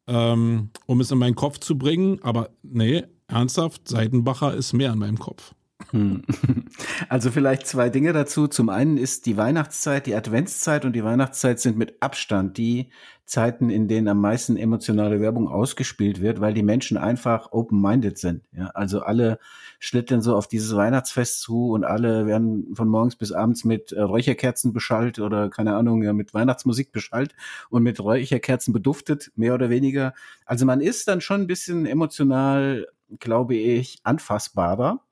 ähm, 0.08 0.72
um 0.88 1.00
es 1.00 1.12
in 1.12 1.20
meinen 1.20 1.36
Kopf 1.36 1.60
zu 1.60 1.78
bringen. 1.78 2.20
Aber 2.22 2.50
nee, 2.64 3.04
ernsthaft, 3.28 3.88
Seidenbacher 3.88 4.56
ist 4.56 4.74
mehr 4.74 4.92
in 4.92 5.00
meinem 5.00 5.20
Kopf. 5.20 5.54
Hm. 5.92 6.24
Also 7.10 7.32
vielleicht 7.32 7.68
zwei 7.68 7.90
Dinge 7.90 8.14
dazu. 8.14 8.48
Zum 8.48 8.70
einen 8.70 8.98
ist 8.98 9.26
die 9.26 9.38
Weihnachtszeit, 9.38 10.08
die 10.08 10.16
Adventszeit 10.16 10.86
und 10.86 10.94
die 10.94 11.04
Weihnachtszeit 11.04 11.60
sind 11.60 11.78
mit 11.78 12.02
Abstand 12.02 12.58
die 12.58 12.90
Zeiten, 13.26 13.70
in 13.70 13.88
denen 13.88 14.08
am 14.08 14.22
meisten 14.22 14.58
emotionale 14.58 15.20
Werbung 15.20 15.48
ausgespielt 15.48 16.22
wird, 16.22 16.42
weil 16.42 16.54
die 16.54 16.64
Menschen 16.64 16.98
einfach 16.98 17.52
open-minded 17.52 18.18
sind. 18.18 18.44
Ja, 18.52 18.68
also 18.68 19.02
alle 19.02 19.40
schlittern 19.80 20.22
so 20.22 20.36
auf 20.36 20.48
dieses 20.48 20.76
Weihnachtsfest 20.76 21.42
zu 21.42 21.72
und 21.72 21.84
alle 21.84 22.26
werden 22.26 22.74
von 22.76 22.88
morgens 22.88 23.16
bis 23.16 23.32
abends 23.32 23.64
mit 23.66 23.92
äh, 23.92 24.02
Räucherkerzen 24.02 24.74
beschallt 24.74 25.20
oder 25.20 25.50
keine 25.50 25.76
Ahnung, 25.76 26.04
ja, 26.04 26.14
mit 26.14 26.34
Weihnachtsmusik 26.34 26.92
beschallt 26.92 27.36
und 27.70 27.84
mit 27.84 28.00
Räucherkerzen 28.00 28.74
beduftet, 28.74 29.32
mehr 29.36 29.54
oder 29.54 29.70
weniger. 29.70 30.14
Also 30.46 30.66
man 30.66 30.82
ist 30.82 31.08
dann 31.08 31.22
schon 31.22 31.42
ein 31.42 31.48
bisschen 31.48 31.86
emotional, 31.86 32.88
glaube 33.20 33.56
ich, 33.56 34.00
anfassbarer 34.04 35.05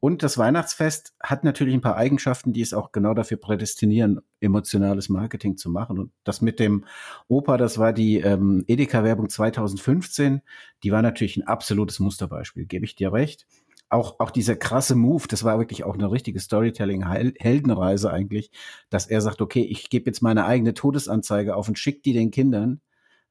Und 0.00 0.22
das 0.22 0.38
Weihnachtsfest 0.38 1.14
hat 1.22 1.44
natürlich 1.44 1.74
ein 1.74 1.80
paar 1.80 1.96
Eigenschaften, 1.96 2.52
die 2.52 2.60
es 2.60 2.74
auch 2.74 2.92
genau 2.92 3.14
dafür 3.14 3.38
prädestinieren, 3.38 4.20
emotionales 4.40 5.08
Marketing 5.08 5.56
zu 5.56 5.70
machen. 5.70 5.98
Und 5.98 6.12
das 6.24 6.40
mit 6.40 6.60
dem 6.60 6.84
Opa, 7.28 7.56
das 7.56 7.78
war 7.78 7.92
die 7.92 8.20
ähm, 8.20 8.64
Edeka-Werbung 8.66 9.28
2015, 9.28 10.42
die 10.82 10.92
war 10.92 11.02
natürlich 11.02 11.36
ein 11.36 11.46
absolutes 11.46 11.98
Musterbeispiel, 11.98 12.66
gebe 12.66 12.84
ich 12.84 12.94
dir 12.94 13.12
recht. 13.12 13.46
Auch, 13.88 14.18
auch 14.18 14.32
dieser 14.32 14.56
krasse 14.56 14.96
Move, 14.96 15.28
das 15.28 15.44
war 15.44 15.58
wirklich 15.58 15.84
auch 15.84 15.94
eine 15.94 16.10
richtige 16.10 16.40
Storytelling-Heldenreise 16.40 18.10
eigentlich, 18.10 18.50
dass 18.90 19.06
er 19.06 19.20
sagt, 19.20 19.40
okay, 19.40 19.62
ich 19.62 19.90
gebe 19.90 20.06
jetzt 20.06 20.22
meine 20.22 20.44
eigene 20.44 20.74
Todesanzeige 20.74 21.54
auf 21.54 21.68
und 21.68 21.78
schicke 21.78 22.02
die 22.02 22.12
den 22.12 22.32
Kindern, 22.32 22.80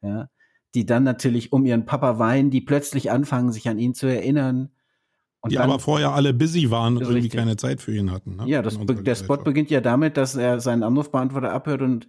ja, 0.01 0.29
die 0.73 0.85
dann 0.85 1.03
natürlich 1.03 1.51
um 1.51 1.65
ihren 1.65 1.85
Papa 1.85 2.19
weinen, 2.19 2.51
die 2.51 2.61
plötzlich 2.61 3.11
anfangen, 3.11 3.51
sich 3.51 3.67
an 3.67 3.79
ihn 3.79 3.93
zu 3.93 4.07
erinnern 4.07 4.69
und 5.45 5.51
die 5.51 5.57
dann, 5.57 5.69
aber 5.69 5.79
vorher 5.79 6.11
alle 6.11 6.33
busy 6.33 6.71
waren 6.71 6.97
und 6.97 7.03
irgendwie 7.03 7.21
richtig. 7.21 7.39
keine 7.39 7.55
Zeit 7.55 7.79
für 7.79 7.95
ihn 7.95 8.11
hatten. 8.11 8.37
Ne? 8.37 8.43
Ja, 8.47 8.63
das, 8.63 8.79
der 8.79 9.15
Spot 9.15 9.37
beginnt 9.37 9.69
ja 9.69 9.79
damit, 9.79 10.17
dass 10.17 10.35
er 10.35 10.59
seinen 10.59 10.81
Anrufbeantworter 10.81 11.51
abhört 11.51 11.81
und 11.81 12.07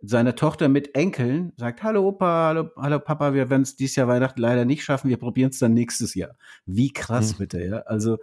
seine 0.00 0.34
Tochter 0.34 0.68
mit 0.68 0.94
Enkeln 0.94 1.52
sagt, 1.56 1.82
hallo 1.82 2.08
Opa, 2.08 2.46
hallo, 2.48 2.70
hallo 2.76 2.98
Papa, 2.98 3.34
wir 3.34 3.50
werden 3.50 3.62
es 3.62 3.76
dieses 3.76 3.96
Jahr 3.96 4.08
Weihnachten 4.08 4.40
leider 4.40 4.64
nicht 4.64 4.84
schaffen, 4.84 5.10
wir 5.10 5.18
probieren 5.18 5.50
es 5.50 5.58
dann 5.58 5.74
nächstes 5.74 6.14
Jahr. 6.14 6.36
Wie 6.64 6.90
krass 6.92 7.32
hm. 7.32 7.38
bitte, 7.38 7.62
ja. 7.62 7.78
Also 7.80 8.16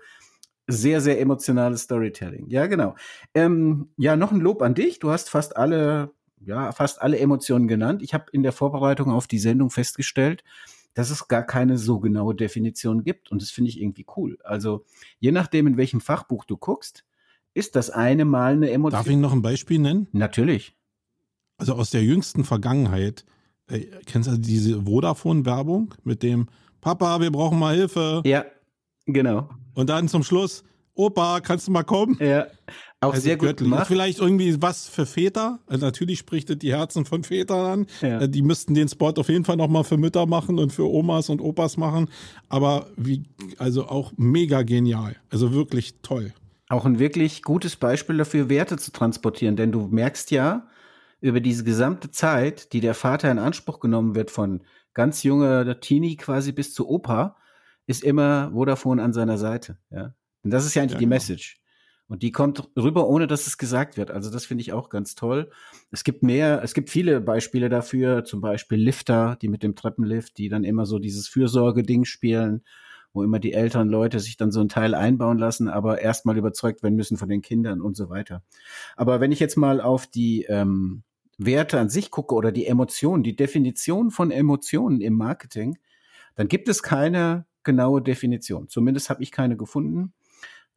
sehr, 0.67 0.99
sehr 0.99 1.21
emotionales 1.21 1.81
Storytelling. 1.81 2.47
Ja, 2.49 2.65
genau. 2.65 2.95
Ähm, 3.35 3.89
ja, 3.97 4.15
noch 4.15 4.31
ein 4.31 4.39
Lob 4.39 4.63
an 4.63 4.73
dich. 4.73 4.97
Du 4.97 5.11
hast 5.11 5.29
fast 5.29 5.57
alle, 5.57 6.11
ja, 6.39 6.71
fast 6.71 7.03
alle 7.03 7.19
Emotionen 7.19 7.67
genannt. 7.67 8.01
Ich 8.01 8.15
habe 8.15 8.25
in 8.31 8.41
der 8.41 8.51
Vorbereitung 8.51 9.11
auf 9.11 9.27
die 9.27 9.37
Sendung 9.37 9.69
festgestellt, 9.69 10.43
dass 10.95 11.11
es 11.11 11.27
gar 11.27 11.43
keine 11.43 11.77
so 11.77 11.99
genaue 11.99 12.33
Definition 12.33 13.03
gibt. 13.03 13.29
Und 13.29 13.41
das 13.41 13.51
finde 13.51 13.69
ich 13.69 13.79
irgendwie 13.79 14.07
cool. 14.17 14.39
Also 14.43 14.85
je 15.19 15.31
nachdem, 15.31 15.67
in 15.67 15.77
welchem 15.77 16.01
Fachbuch 16.01 16.45
du 16.45 16.57
guckst, 16.57 17.05
ist 17.53 17.75
das 17.75 17.91
eine 17.91 18.25
Mal 18.25 18.53
eine 18.53 18.71
Emotion. 18.71 18.97
Darf 18.97 19.07
ich 19.07 19.17
noch 19.17 19.33
ein 19.33 19.41
Beispiel 19.41 19.77
nennen? 19.77 20.07
Natürlich. 20.13 20.75
Also 21.57 21.73
aus 21.75 21.91
der 21.91 22.03
jüngsten 22.03 22.43
Vergangenheit. 22.43 23.25
Äh, 23.67 23.87
kennst 24.05 24.29
du 24.29 24.37
diese 24.37 24.83
Vodafone-Werbung 24.83 25.93
mit 26.03 26.23
dem 26.23 26.47
Papa, 26.81 27.19
wir 27.19 27.31
brauchen 27.31 27.59
mal 27.59 27.75
Hilfe? 27.75 28.21
Ja, 28.25 28.45
genau. 29.05 29.49
Und 29.73 29.89
dann 29.89 30.07
zum 30.07 30.23
Schluss, 30.23 30.63
Opa, 30.93 31.41
kannst 31.41 31.67
du 31.67 31.71
mal 31.71 31.83
kommen? 31.83 32.17
Ja, 32.21 32.47
auch 33.01 33.13
also 33.13 33.23
sehr 33.23 33.37
gut 33.37 33.49
göttlich. 33.49 33.69
gemacht. 33.69 33.87
Vielleicht 33.87 34.19
irgendwie 34.19 34.61
was 34.61 34.87
für 34.87 35.05
Väter. 35.05 35.59
Also 35.67 35.85
natürlich 35.85 36.19
spricht 36.19 36.49
es 36.49 36.57
die 36.59 36.73
Herzen 36.73 37.05
von 37.05 37.23
Vätern 37.23 37.65
an. 37.65 37.87
Ja. 38.01 38.21
Äh, 38.21 38.29
die 38.29 38.41
müssten 38.41 38.73
den 38.73 38.87
Spot 38.87 39.13
auf 39.15 39.29
jeden 39.29 39.45
Fall 39.45 39.57
nochmal 39.57 39.83
für 39.83 39.97
Mütter 39.97 40.25
machen 40.25 40.59
und 40.59 40.71
für 40.71 40.89
Omas 40.89 41.29
und 41.29 41.41
Opas 41.41 41.77
machen. 41.77 42.09
Aber 42.49 42.87
wie, 42.95 43.23
also 43.57 43.87
auch 43.87 44.13
mega 44.17 44.63
genial. 44.63 45.15
Also 45.29 45.53
wirklich 45.53 46.01
toll. 46.01 46.33
Auch 46.69 46.85
ein 46.85 46.99
wirklich 46.99 47.43
gutes 47.43 47.75
Beispiel 47.75 48.17
dafür, 48.17 48.49
Werte 48.49 48.77
zu 48.77 48.91
transportieren. 48.91 49.55
Denn 49.55 49.71
du 49.71 49.87
merkst 49.87 50.31
ja, 50.31 50.67
über 51.21 51.39
diese 51.39 51.63
gesamte 51.63 52.11
Zeit, 52.11 52.73
die 52.73 52.81
der 52.81 52.93
Vater 52.93 53.29
in 53.31 53.39
Anspruch 53.39 53.79
genommen 53.79 54.15
wird, 54.15 54.31
von 54.31 54.63
ganz 54.93 55.23
junger 55.23 55.79
Teenie 55.79 56.15
quasi 56.15 56.51
bis 56.51 56.73
zu 56.73 56.89
Opa, 56.89 57.35
ist 57.87 58.03
immer 58.03 58.51
Vodafone 58.51 59.03
an 59.03 59.13
seiner 59.13 59.37
Seite. 59.37 59.77
Ja? 59.91 60.15
Und 60.43 60.51
das 60.51 60.65
ist 60.65 60.73
ja 60.73 60.81
eigentlich 60.81 60.93
ja, 60.93 60.99
die 60.99 61.05
genau. 61.05 61.15
Message. 61.15 61.61
Und 62.07 62.21
die 62.21 62.31
kommt 62.31 62.69
rüber, 62.77 63.07
ohne 63.07 63.25
dass 63.25 63.47
es 63.47 63.57
gesagt 63.57 63.97
wird. 63.97 64.11
Also 64.11 64.29
das 64.29 64.45
finde 64.45 64.61
ich 64.61 64.73
auch 64.73 64.89
ganz 64.89 65.15
toll. 65.15 65.49
Es 65.91 66.03
gibt 66.03 66.21
mehr, 66.21 66.61
es 66.63 66.75
gibt 66.75 66.91
viele 66.91 67.19
Beispiele 67.19 67.67
dafür, 67.67 68.23
zum 68.23 68.41
Beispiel 68.41 68.77
Lifter, 68.77 69.37
die 69.41 69.47
mit 69.47 69.63
dem 69.63 69.75
Treppenlift, 69.75 70.37
die 70.37 70.49
dann 70.49 70.63
immer 70.63 70.85
so 70.85 70.99
dieses 70.99 71.27
Fürsorge-Ding 71.27 72.05
spielen, 72.05 72.63
wo 73.11 73.23
immer 73.23 73.39
die 73.39 73.53
älteren 73.53 73.89
Leute 73.89 74.19
sich 74.19 74.37
dann 74.37 74.51
so 74.51 74.61
ein 74.61 74.69
Teil 74.69 74.93
einbauen 74.93 75.39
lassen, 75.39 75.67
aber 75.67 75.99
erstmal 75.99 76.37
überzeugt 76.37 76.83
werden 76.83 76.95
müssen 76.95 77.17
von 77.17 77.29
den 77.29 77.41
Kindern 77.41 77.81
und 77.81 77.95
so 77.97 78.09
weiter. 78.09 78.43
Aber 78.95 79.19
wenn 79.19 79.31
ich 79.31 79.39
jetzt 79.39 79.55
mal 79.55 79.81
auf 79.81 80.05
die 80.05 80.43
ähm, 80.43 81.03
Werte 81.37 81.79
an 81.79 81.89
sich 81.89 82.11
gucke 82.11 82.35
oder 82.35 82.51
die 82.51 82.67
Emotionen, 82.67 83.23
die 83.23 83.35
Definition 83.35 84.11
von 84.11 84.29
Emotionen 84.31 85.01
im 85.01 85.13
Marketing, 85.13 85.77
dann 86.35 86.47
gibt 86.49 86.69
es 86.69 86.83
keine 86.83 87.45
genaue 87.63 88.01
Definition. 88.01 88.67
Zumindest 88.67 89.09
habe 89.09 89.23
ich 89.23 89.31
keine 89.31 89.57
gefunden. 89.57 90.13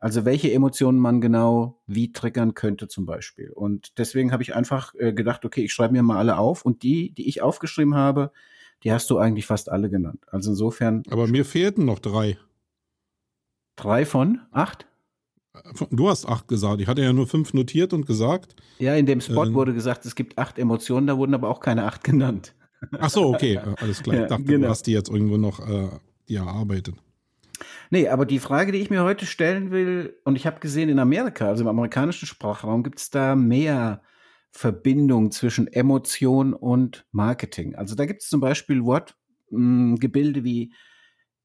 Also 0.00 0.24
welche 0.24 0.52
Emotionen 0.52 0.98
man 0.98 1.20
genau 1.20 1.80
wie 1.86 2.12
triggern 2.12 2.54
könnte 2.54 2.86
zum 2.86 3.04
Beispiel. 3.04 3.50
Und 3.50 3.98
deswegen 3.98 4.30
habe 4.32 4.42
ich 4.42 4.54
einfach 4.54 4.94
äh, 4.94 5.12
gedacht, 5.12 5.44
okay, 5.44 5.64
ich 5.64 5.72
schreibe 5.72 5.92
mir 5.92 6.02
mal 6.02 6.18
alle 6.18 6.38
auf 6.38 6.64
und 6.64 6.82
die, 6.82 7.12
die 7.12 7.28
ich 7.28 7.42
aufgeschrieben 7.42 7.96
habe, 7.96 8.30
die 8.84 8.92
hast 8.92 9.10
du 9.10 9.18
eigentlich 9.18 9.46
fast 9.46 9.68
alle 9.68 9.90
genannt. 9.90 10.24
Also 10.30 10.50
insofern. 10.50 11.02
Aber 11.10 11.26
mir 11.26 11.44
fehlten 11.44 11.84
noch 11.84 11.98
drei. 11.98 12.38
Drei 13.74 14.06
von 14.06 14.40
acht? 14.52 14.86
Du 15.90 16.08
hast 16.08 16.26
acht 16.26 16.46
gesagt. 16.46 16.80
Ich 16.80 16.86
hatte 16.86 17.02
ja 17.02 17.12
nur 17.12 17.26
fünf 17.26 17.52
notiert 17.52 17.92
und 17.92 18.06
gesagt. 18.06 18.54
Ja, 18.78 18.94
in 18.94 19.06
dem 19.06 19.20
Spot 19.20 19.46
äh, 19.46 19.54
wurde 19.54 19.74
gesagt, 19.74 20.06
es 20.06 20.14
gibt 20.14 20.38
acht 20.38 20.58
Emotionen, 20.58 21.08
da 21.08 21.18
wurden 21.18 21.34
aber 21.34 21.48
auch 21.48 21.58
keine 21.58 21.84
acht 21.84 22.04
genannt. 22.04 22.54
Ach 22.98 23.10
so, 23.10 23.34
okay, 23.34 23.58
alles 23.78 24.02
klar. 24.02 24.22
Ich 24.22 24.28
dachte, 24.28 24.44
genau. 24.44 24.66
du 24.66 24.70
hast 24.70 24.86
die 24.86 24.92
jetzt 24.92 25.10
irgendwo 25.10 25.36
noch 25.36 25.58
äh, 25.68 25.88
die 26.28 26.36
erarbeitet. 26.36 26.94
Nee, 27.90 28.08
aber 28.08 28.26
die 28.26 28.38
Frage, 28.38 28.72
die 28.72 28.78
ich 28.78 28.90
mir 28.90 29.02
heute 29.02 29.26
stellen 29.26 29.70
will, 29.70 30.18
und 30.24 30.36
ich 30.36 30.46
habe 30.46 30.60
gesehen, 30.60 30.88
in 30.88 30.98
Amerika, 30.98 31.48
also 31.48 31.64
im 31.64 31.68
amerikanischen 31.68 32.26
Sprachraum, 32.26 32.82
gibt 32.82 32.98
es 32.98 33.10
da 33.10 33.34
mehr 33.34 34.02
Verbindung 34.50 35.30
zwischen 35.30 35.66
Emotion 35.66 36.52
und 36.54 37.06
Marketing. 37.12 37.74
Also 37.74 37.94
da 37.94 38.06
gibt 38.06 38.22
es 38.22 38.28
zum 38.28 38.40
Beispiel 38.40 38.84
Wortgebilde 38.84 40.40
hm, 40.40 40.44
wie 40.44 40.72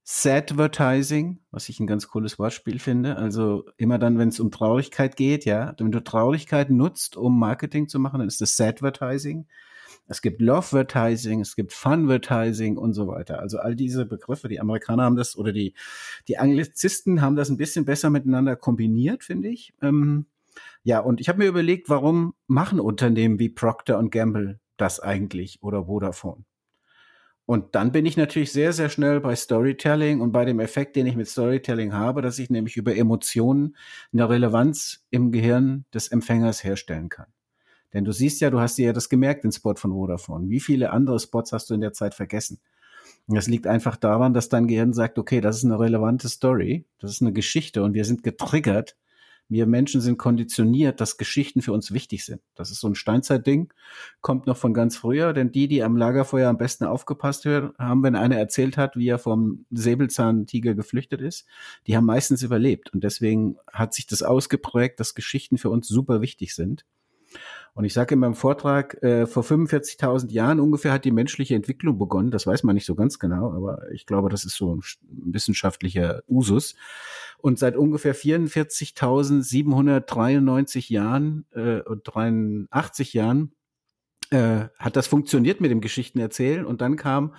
Sadvertising, 0.06 1.40
was 1.52 1.70
ich 1.70 1.80
ein 1.80 1.88
ganz 1.88 2.10
cooles 2.10 2.38
Wortspiel 2.38 2.80
finde. 2.80 3.16
Also 3.16 3.66
immer 3.78 3.98
dann, 4.00 4.18
wenn 4.18 4.30
es 4.30 4.40
um 4.40 4.52
Traurigkeit 4.52 5.16
geht, 5.16 5.46
ja, 5.46 5.74
wenn 5.78 5.92
du 5.92 6.04
Traurigkeit 6.04 6.70
nutzt, 6.70 7.16
um 7.16 7.40
Marketing 7.40 7.88
zu 7.88 8.00
machen, 8.00 8.20
dann 8.20 8.28
ist 8.28 8.42
das 8.42 8.58
Sadvertising. 8.58 9.48
Es 10.08 10.22
gibt 10.22 10.42
Lovevertising, 10.42 11.40
es 11.40 11.56
gibt 11.56 11.74
Funvertising 11.74 12.78
und 12.78 12.94
so 12.94 13.08
weiter. 13.08 13.40
Also 13.40 13.60
all 13.60 13.76
diese 13.76 14.06
Begriffe, 14.06 14.48
die 14.48 14.60
Amerikaner 14.60 15.04
haben 15.04 15.16
das 15.16 15.38
oder 15.38 15.54
die, 15.54 15.74
die 16.28 16.38
Anglizisten 16.38 17.22
haben 17.22 17.36
das 17.36 17.50
ein 17.50 17.58
bisschen 17.58 17.86
besser 17.86 18.10
miteinander 18.10 18.56
kombiniert, 18.56 19.24
finde 19.24 19.50
ich. 19.50 19.74
Ähm, 19.82 20.26
ja, 20.84 21.00
und 21.00 21.22
ich 21.22 21.30
habe 21.30 21.40
mir 21.40 21.48
überlegt, 21.48 21.90
warum 21.90 22.34
machen 22.48 22.80
Unternehmen 22.80 23.40
wie 23.40 23.50
Procter 23.50 24.02
Gamble 24.10 24.60
das 24.78 25.00
eigentlich 25.00 25.64
oder 25.64 25.86
Vodafone? 25.86 26.44
Und 27.46 27.76
dann 27.76 27.92
bin 27.92 28.06
ich 28.06 28.16
natürlich 28.16 28.54
sehr, 28.54 28.72
sehr 28.72 28.90
schnell 28.90 29.20
bei 29.20 29.36
Storytelling 29.36 30.22
und 30.22 30.32
bei 30.32 30.46
dem 30.46 30.60
Effekt, 30.60 30.96
den 30.96 31.06
ich 31.06 31.16
mit 31.16 31.28
Storytelling 31.28 31.94
habe, 31.94 32.22
dass 32.22 32.40
ich 32.40 32.50
nämlich 32.50 32.78
über 32.78 32.96
Emotionen 32.96 33.76
eine 34.14 34.30
Relevanz 34.30 35.06
im 35.10 35.32
Gehirn 35.32 35.86
des 35.94 36.08
Empfängers 36.08 36.64
herstellen 36.64 37.10
kann. 37.10 37.28
Denn 37.94 38.06
du 38.06 38.12
siehst 38.12 38.42
ja, 38.42 38.50
du 38.50 38.60
hast 38.60 38.78
dir 38.78 38.88
ja 38.88 38.94
das 38.94 39.10
gemerkt, 39.10 39.44
den 39.44 39.52
Spot 39.52 39.76
von 39.76 39.92
Vodafone. 39.92 40.50
Wie 40.50 40.60
viele 40.60 40.92
andere 40.92 41.20
Spots 41.20 41.54
hast 41.54 41.70
du 41.70 41.74
in 41.74 41.82
der 41.82 41.94
Zeit 41.94 42.14
vergessen? 42.16 42.60
Und 43.28 43.36
das 43.36 43.48
liegt 43.48 43.68
einfach 43.68 43.96
daran, 43.96 44.34
dass 44.34 44.50
dein 44.50 44.68
Gehirn 44.68 44.94
sagt, 44.94 45.18
okay, 45.18 45.40
das 45.40 45.58
ist 45.58 45.66
eine 45.66 45.80
relevante 45.80 46.28
Story, 46.28 46.86
das 47.00 47.12
ist 47.12 47.22
eine 47.22 47.34
Geschichte 47.34 47.84
und 47.84 47.94
wir 47.94 48.06
sind 48.06 48.24
getriggert. 48.24 48.98
Wir 49.50 49.66
Menschen 49.66 50.02
sind 50.02 50.18
konditioniert, 50.18 51.00
dass 51.00 51.18
Geschichten 51.18 51.62
für 51.62 51.74
uns 51.74 51.94
wichtig 51.94 52.26
sind. 52.26 52.42
Das 52.56 52.72
ist 52.72 52.80
so 52.80 52.88
ein 52.88 52.96
Steinzeitding, 52.96 53.72
kommt 54.22 54.48
noch 54.48 54.58
von 54.58 54.74
ganz 54.74 54.96
früher, 54.96 55.34
denn 55.34 55.52
die, 55.52 55.68
die 55.68 55.84
am 55.84 55.98
Lagerfeuer 55.98 56.50
am 56.50 56.58
besten 56.58 56.86
aufgepasst 56.86 57.46
haben, 57.46 58.04
wenn 58.04 58.16
einer 58.16 58.38
erzählt 58.38 58.78
hat, 58.78 58.96
wie 58.96 59.10
er 59.10 59.20
vom 59.20 59.66
Säbelzahntiger 59.70 60.76
geflüchtet 60.76 61.22
ist, 61.22 61.46
die 61.88 61.96
haben 61.96 62.06
meistens 62.06 62.42
überlebt. 62.42 62.94
Und 62.94 63.04
deswegen 63.04 63.58
hat 63.72 63.94
sich 63.94 64.08
das 64.08 64.24
ausgeprägt, 64.24 65.00
dass 65.00 65.14
Geschichten 65.14 65.58
für 65.58 65.70
uns 65.70 65.88
super 65.88 66.22
wichtig 66.22 66.56
sind. 66.56 66.86
Und 67.76 67.86
ich 67.86 67.94
sage 67.94 68.14
in 68.14 68.20
meinem 68.20 68.36
Vortrag, 68.36 69.02
äh, 69.02 69.26
vor 69.26 69.44
45.000 69.44 70.32
Jahren 70.32 70.60
ungefähr 70.60 70.92
hat 70.92 71.06
die 71.06 71.12
menschliche 71.12 71.56
Entwicklung 71.56 71.98
begonnen. 71.98 72.30
Das 72.30 72.46
weiß 72.46 72.62
man 72.64 72.76
nicht 72.76 72.86
so 72.86 72.94
ganz 72.94 73.18
genau, 73.18 73.52
aber 73.52 73.92
ich 73.92 74.06
glaube, 74.06 74.30
das 74.30 74.46
ist 74.46 74.56
so 74.56 74.76
ein 74.76 74.82
wissenschaftlicher 75.02 76.22
Usus. 76.28 76.76
Und 77.40 77.58
seit 77.58 77.76
ungefähr 77.76 78.16
44.793 78.16 80.94
Jahren 80.94 81.48
äh, 81.52 81.82
und 81.82 82.04
83 82.04 83.14
Jahren 83.14 83.56
äh, 84.30 84.66
hat 84.78 84.96
das 84.96 85.08
funktioniert 85.08 85.60
mit 85.60 85.72
dem 85.72 85.82
Geschichtenerzählen. 85.82 86.66
Und 86.66 86.82
dann 86.82 86.96
kam 86.96 87.34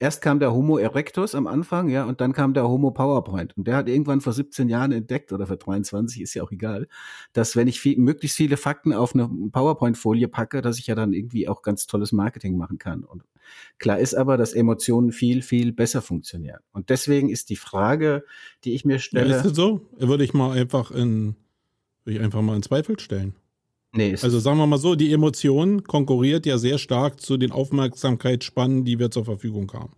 erst 0.00 0.22
kam 0.22 0.40
der 0.40 0.52
Homo 0.52 0.78
erectus 0.78 1.34
am 1.34 1.46
Anfang, 1.46 1.88
ja, 1.88 2.04
und 2.04 2.20
dann 2.20 2.32
kam 2.32 2.54
der 2.54 2.66
Homo 2.66 2.90
PowerPoint. 2.90 3.56
Und 3.56 3.68
der 3.68 3.76
hat 3.76 3.88
irgendwann 3.88 4.20
vor 4.20 4.32
17 4.32 4.68
Jahren 4.68 4.90
entdeckt, 4.90 5.32
oder 5.32 5.46
vor 5.46 5.56
23, 5.56 6.22
ist 6.22 6.34
ja 6.34 6.42
auch 6.42 6.50
egal, 6.50 6.88
dass 7.32 7.54
wenn 7.54 7.68
ich 7.68 7.80
viel, 7.80 7.98
möglichst 7.98 8.36
viele 8.36 8.56
Fakten 8.56 8.92
auf 8.92 9.14
eine 9.14 9.28
PowerPoint-Folie 9.52 10.26
packe, 10.26 10.62
dass 10.62 10.78
ich 10.78 10.86
ja 10.86 10.94
dann 10.94 11.12
irgendwie 11.12 11.46
auch 11.46 11.62
ganz 11.62 11.86
tolles 11.86 12.12
Marketing 12.12 12.56
machen 12.56 12.78
kann. 12.78 13.04
Und 13.04 13.24
klar 13.78 13.98
ist 13.98 14.14
aber, 14.14 14.36
dass 14.36 14.54
Emotionen 14.54 15.12
viel, 15.12 15.42
viel 15.42 15.72
besser 15.72 16.00
funktionieren. 16.00 16.60
Und 16.72 16.88
deswegen 16.88 17.28
ist 17.28 17.50
die 17.50 17.56
Frage, 17.56 18.24
die 18.64 18.74
ich 18.74 18.84
mir 18.84 18.98
stelle. 18.98 19.30
Ja, 19.30 19.36
ist 19.36 19.44
das 19.44 19.54
so? 19.54 19.86
Würde 19.98 20.24
ich 20.24 20.32
mal 20.32 20.58
einfach 20.58 20.90
in, 20.90 21.36
würde 22.04 22.18
ich 22.18 22.24
einfach 22.24 22.40
mal 22.40 22.56
in 22.56 22.62
Zweifel 22.62 22.98
stellen. 22.98 23.34
Nee, 23.92 24.16
also 24.20 24.38
sagen 24.38 24.58
wir 24.58 24.66
mal 24.66 24.78
so, 24.78 24.94
die 24.94 25.12
Emotion 25.12 25.82
konkurriert 25.82 26.46
ja 26.46 26.58
sehr 26.58 26.78
stark 26.78 27.20
zu 27.20 27.36
den 27.36 27.50
Aufmerksamkeitsspannen, 27.50 28.84
die 28.84 28.98
wir 28.98 29.10
zur 29.10 29.24
Verfügung 29.24 29.72
haben. 29.72 29.92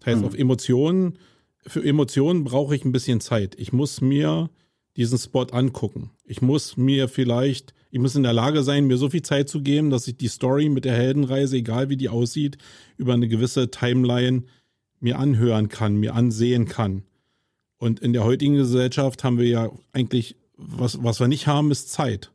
Das 0.00 0.08
heißt, 0.08 0.20
mhm. 0.20 0.26
auf 0.26 0.34
Emotionen, 0.34 1.18
für 1.66 1.82
Emotionen 1.82 2.44
brauche 2.44 2.76
ich 2.76 2.84
ein 2.84 2.92
bisschen 2.92 3.20
Zeit. 3.20 3.54
Ich 3.58 3.72
muss 3.72 4.00
mir 4.00 4.50
diesen 4.96 5.18
Spot 5.18 5.44
angucken. 5.44 6.10
Ich 6.24 6.42
muss 6.42 6.76
mir 6.76 7.08
vielleicht, 7.08 7.74
ich 7.90 8.00
muss 8.00 8.16
in 8.16 8.22
der 8.22 8.32
Lage 8.32 8.62
sein, 8.62 8.86
mir 8.86 8.98
so 8.98 9.08
viel 9.08 9.22
Zeit 9.22 9.48
zu 9.48 9.62
geben, 9.62 9.90
dass 9.90 10.06
ich 10.08 10.16
die 10.16 10.28
Story 10.28 10.68
mit 10.68 10.84
der 10.84 10.94
Heldenreise, 10.94 11.56
egal 11.56 11.88
wie 11.88 11.96
die 11.96 12.08
aussieht, 12.08 12.58
über 12.96 13.14
eine 13.14 13.28
gewisse 13.28 13.70
Timeline 13.70 14.44
mir 15.00 15.18
anhören 15.18 15.68
kann, 15.68 15.96
mir 15.96 16.14
ansehen 16.14 16.66
kann. 16.66 17.02
Und 17.78 18.00
in 18.00 18.12
der 18.12 18.24
heutigen 18.24 18.54
Gesellschaft 18.54 19.24
haben 19.24 19.38
wir 19.38 19.48
ja 19.48 19.70
eigentlich, 19.92 20.36
was, 20.56 21.02
was 21.02 21.20
wir 21.20 21.28
nicht 21.28 21.46
haben, 21.46 21.70
ist 21.70 21.90
Zeit. 21.90 22.30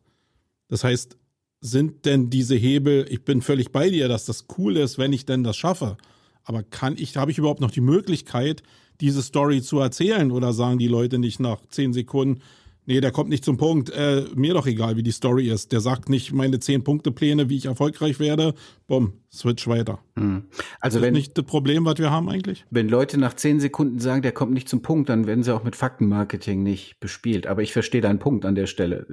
Das 0.71 0.86
heißt, 0.86 1.17
sind 1.60 2.05
denn 2.05 2.29
diese 2.29 2.55
Hebel, 2.55 3.05
ich 3.10 3.25
bin 3.25 3.41
völlig 3.41 3.73
bei 3.73 3.89
dir, 3.89 4.07
dass 4.07 4.25
das 4.25 4.45
cool 4.57 4.77
ist, 4.77 4.97
wenn 4.97 5.12
ich 5.12 5.25
denn 5.25 5.43
das 5.43 5.57
schaffe. 5.57 5.97
Aber 6.45 6.63
kann 6.63 6.95
ich, 6.97 7.17
habe 7.17 7.29
ich 7.29 7.38
überhaupt 7.38 7.60
noch 7.60 7.71
die 7.71 7.81
Möglichkeit, 7.81 8.63
diese 9.01 9.21
Story 9.21 9.62
zu 9.62 9.79
erzählen 9.79 10.31
oder 10.31 10.53
sagen 10.53 10.79
die 10.79 10.88
Leute 10.88 11.19
nicht 11.19 11.41
nach 11.41 11.60
zehn 11.67 11.91
Sekunden, 11.91 12.41
Nee, 12.87 12.99
der 12.99 13.11
kommt 13.11 13.29
nicht 13.29 13.45
zum 13.45 13.57
Punkt. 13.57 13.91
Äh, 13.91 14.25
mir 14.35 14.55
doch 14.55 14.65
egal, 14.65 14.97
wie 14.97 15.03
die 15.03 15.11
Story 15.11 15.49
ist. 15.49 15.71
Der 15.71 15.81
sagt 15.81 16.09
nicht 16.09 16.33
meine 16.33 16.59
zehn 16.59 16.83
Punkte 16.83 17.11
Pläne, 17.11 17.47
wie 17.47 17.57
ich 17.57 17.65
erfolgreich 17.65 18.19
werde. 18.19 18.55
Bumm, 18.87 19.13
switch 19.31 19.67
weiter. 19.67 19.99
Hm. 20.17 20.45
Also 20.79 20.97
ist 20.97 21.01
das 21.01 21.01
wenn, 21.01 21.13
nicht 21.13 21.37
das 21.37 21.45
Problem, 21.45 21.85
was 21.85 21.99
wir 21.99 22.09
haben 22.09 22.27
eigentlich? 22.27 22.65
Wenn 22.71 22.89
Leute 22.89 23.19
nach 23.19 23.35
zehn 23.35 23.59
Sekunden 23.59 23.99
sagen, 23.99 24.23
der 24.23 24.31
kommt 24.31 24.51
nicht 24.51 24.67
zum 24.67 24.81
Punkt, 24.81 25.09
dann 25.09 25.27
werden 25.27 25.43
sie 25.43 25.53
auch 25.53 25.63
mit 25.63 25.75
Faktenmarketing 25.75 26.63
nicht 26.63 26.99
bespielt. 26.99 27.45
Aber 27.45 27.61
ich 27.61 27.71
verstehe 27.71 28.01
deinen 28.01 28.19
Punkt 28.19 28.45
an 28.45 28.55
der 28.55 28.65
Stelle. 28.65 29.05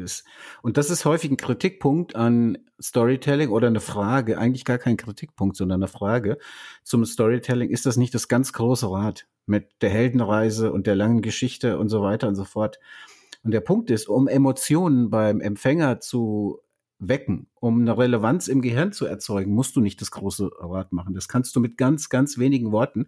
Und 0.63 0.79
das 0.79 0.89
ist 0.89 1.05
häufig 1.05 1.31
ein 1.31 1.37
Kritikpunkt 1.37 2.17
an 2.17 2.57
Storytelling 2.81 3.51
oder 3.51 3.67
eine 3.67 3.81
Frage, 3.81 4.39
eigentlich 4.39 4.65
gar 4.65 4.79
kein 4.79 4.97
Kritikpunkt, 4.97 5.57
sondern 5.57 5.83
eine 5.83 5.89
Frage 5.89 6.39
zum 6.85 7.05
Storytelling. 7.05 7.69
Ist 7.69 7.85
das 7.85 7.99
nicht 7.99 8.15
das 8.15 8.29
ganz 8.29 8.55
große 8.55 8.91
Rad 8.91 9.27
mit 9.45 9.67
der 9.83 9.91
Heldenreise 9.91 10.73
und 10.73 10.87
der 10.87 10.97
langen 10.97 11.21
Geschichte 11.21 11.79
und 11.79 11.91
so 11.91 12.03
weiter 12.03 12.29
und 12.29 12.35
so 12.35 12.45
fort? 12.45 12.79
Und 13.43 13.53
der 13.53 13.61
Punkt 13.61 13.91
ist, 13.91 14.09
um 14.09 14.29
Emotionen 14.29 15.11
beim 15.11 15.41
Empfänger 15.41 16.01
zu 16.01 16.61
wecken, 16.99 17.47
um 17.55 17.81
eine 17.81 17.97
Relevanz 17.97 18.49
im 18.49 18.61
Gehirn 18.61 18.93
zu 18.93 19.07
erzeugen, 19.07 19.53
musst 19.53 19.77
du 19.77 19.81
nicht 19.81 20.01
das 20.01 20.11
große 20.11 20.51
Rad 20.59 20.93
machen. 20.93 21.15
Das 21.15 21.29
kannst 21.29 21.55
du 21.55 21.61
mit 21.61 21.77
ganz, 21.77 22.09
ganz 22.09 22.39
wenigen 22.39 22.73
Worten. 22.73 23.07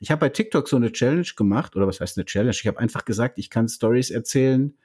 Ich 0.00 0.10
habe 0.10 0.20
bei 0.20 0.28
TikTok 0.28 0.68
so 0.68 0.76
eine 0.76 0.90
Challenge 0.90 1.26
gemacht, 1.36 1.76
oder 1.76 1.86
was 1.86 2.00
heißt 2.00 2.18
eine 2.18 2.24
Challenge? 2.24 2.50
Ich 2.50 2.66
habe 2.66 2.78
einfach 2.78 3.04
gesagt, 3.04 3.38
ich 3.38 3.50
kann 3.50 3.68
Stories 3.68 4.10
erzählen 4.10 4.76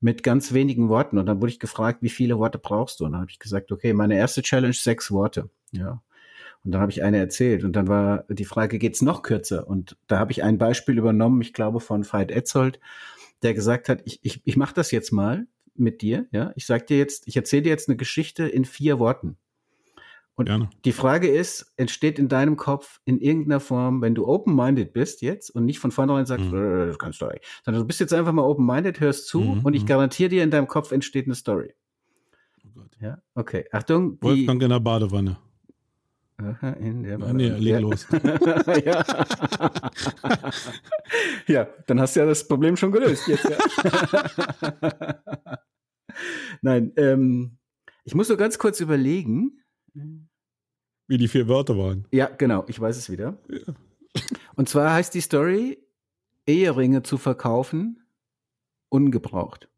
mit 0.00 0.22
ganz 0.22 0.52
wenigen 0.52 0.88
Worten. 0.88 1.16
Und 1.16 1.26
dann 1.26 1.40
wurde 1.40 1.52
ich 1.52 1.60
gefragt, 1.60 2.02
wie 2.02 2.10
viele 2.10 2.38
Worte 2.38 2.58
brauchst 2.58 3.00
du? 3.00 3.04
Und 3.04 3.12
dann 3.12 3.22
habe 3.22 3.30
ich 3.30 3.38
gesagt, 3.38 3.72
okay, 3.72 3.94
meine 3.94 4.16
erste 4.16 4.42
Challenge 4.42 4.74
sechs 4.74 5.10
Worte. 5.10 5.48
Ja. 5.70 6.02
Und 6.64 6.72
dann 6.72 6.80
habe 6.80 6.92
ich 6.92 7.02
eine 7.02 7.18
erzählt. 7.18 7.64
Und 7.64 7.74
dann 7.74 7.88
war 7.88 8.24
die 8.28 8.44
Frage, 8.44 8.78
geht's 8.78 9.00
noch 9.00 9.22
kürzer? 9.22 9.66
Und 9.66 9.96
da 10.06 10.18
habe 10.18 10.32
ich 10.32 10.42
ein 10.42 10.58
Beispiel 10.58 10.98
übernommen, 10.98 11.40
ich 11.40 11.54
glaube, 11.54 11.80
von 11.80 12.04
Veit 12.04 12.30
Etzold 12.30 12.78
der 13.42 13.54
gesagt 13.54 13.88
hat, 13.88 14.02
ich, 14.04 14.20
ich, 14.22 14.42
ich 14.44 14.56
mache 14.56 14.74
das 14.74 14.90
jetzt 14.90 15.12
mal 15.12 15.46
mit 15.74 16.02
dir, 16.02 16.26
ja. 16.32 16.52
Ich 16.56 16.66
sag 16.66 16.86
dir 16.86 16.98
jetzt, 16.98 17.26
ich 17.26 17.36
erzähle 17.36 17.62
dir 17.62 17.70
jetzt 17.70 17.88
eine 17.88 17.96
Geschichte 17.96 18.44
in 18.44 18.64
vier 18.64 18.98
Worten. 18.98 19.36
Und 20.34 20.46
Gerne. 20.46 20.70
die 20.84 20.92
Frage 20.92 21.28
ist, 21.28 21.72
entsteht 21.76 22.18
in 22.18 22.28
deinem 22.28 22.56
Kopf 22.56 23.00
in 23.04 23.20
irgendeiner 23.20 23.60
Form, 23.60 24.00
wenn 24.00 24.14
du 24.14 24.26
open-minded 24.26 24.94
bist 24.94 25.20
jetzt 25.20 25.50
und 25.50 25.66
nicht 25.66 25.78
von 25.78 25.90
vornherein 25.90 26.24
sagst, 26.24 26.50
mhm. 26.50 26.82
Äh, 26.82 26.86
das 26.86 26.98
kannst 26.98 27.20
du 27.20 27.26
nicht, 27.26 27.44
sondern 27.64 27.82
du 27.82 27.86
bist 27.86 28.00
jetzt 28.00 28.14
einfach 28.14 28.32
mal 28.32 28.42
open-minded, 28.42 29.00
hörst 29.00 29.26
zu 29.26 29.40
mhm. 29.40 29.60
und 29.60 29.74
ich 29.74 29.82
mhm. 29.82 29.86
garantiere 29.86 30.30
dir, 30.30 30.42
in 30.42 30.50
deinem 30.50 30.68
Kopf 30.68 30.90
entsteht 30.90 31.26
eine 31.26 31.34
Story. 31.34 31.74
Oh 32.64 32.70
Gott. 32.74 32.96
Ja, 33.00 33.18
okay. 33.34 33.66
Achtung. 33.72 34.16
Wolfgang 34.22 34.62
in 34.62 34.70
der 34.70 34.80
Badewanne. 34.80 35.36
In 36.80 37.02
der 37.04 37.18
nee, 37.18 37.48
leg 37.50 37.72
ja. 37.74 37.78
los. 37.78 38.06
ja. 38.84 39.04
ja, 41.46 41.68
dann 41.86 42.00
hast 42.00 42.16
du 42.16 42.20
ja 42.20 42.26
das 42.26 42.46
Problem 42.46 42.76
schon 42.76 42.90
gelöst. 42.90 43.28
Jetzt, 43.28 43.44
ja. 43.44 43.58
Nein, 46.62 46.92
ähm, 46.96 47.58
ich 48.04 48.14
muss 48.14 48.28
so 48.28 48.36
ganz 48.36 48.58
kurz 48.58 48.80
überlegen. 48.80 49.62
Wie 51.06 51.18
die 51.18 51.28
vier 51.28 51.48
Wörter 51.48 51.76
waren. 51.78 52.06
Ja, 52.10 52.26
genau, 52.26 52.64
ich 52.66 52.80
weiß 52.80 52.96
es 52.96 53.10
wieder. 53.10 53.38
Ja. 53.48 53.74
Und 54.56 54.68
zwar 54.68 54.92
heißt 54.92 55.14
die 55.14 55.20
Story, 55.20 55.78
Eheringe 56.46 57.02
zu 57.02 57.18
verkaufen, 57.18 58.02
ungebraucht. 58.88 59.68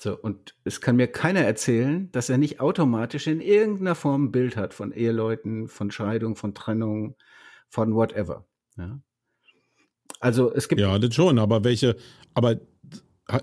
So, 0.00 0.16
und 0.18 0.54
es 0.64 0.80
kann 0.80 0.96
mir 0.96 1.08
keiner 1.08 1.40
erzählen, 1.40 2.10
dass 2.12 2.30
er 2.30 2.38
nicht 2.38 2.58
automatisch 2.58 3.26
in 3.26 3.40
irgendeiner 3.40 3.94
Form 3.94 4.24
ein 4.24 4.32
Bild 4.32 4.56
hat 4.56 4.72
von 4.72 4.92
Eheleuten, 4.92 5.68
von 5.68 5.90
Scheidung, 5.90 6.36
von 6.36 6.54
Trennung, 6.54 7.16
von 7.68 7.94
whatever. 7.94 8.46
Ja. 8.78 8.98
Also 10.18 10.52
es 10.52 10.68
gibt. 10.68 10.80
Ja, 10.80 10.98
das 10.98 11.14
schon, 11.14 11.38
aber 11.38 11.64
welche, 11.64 11.96
aber 12.34 12.56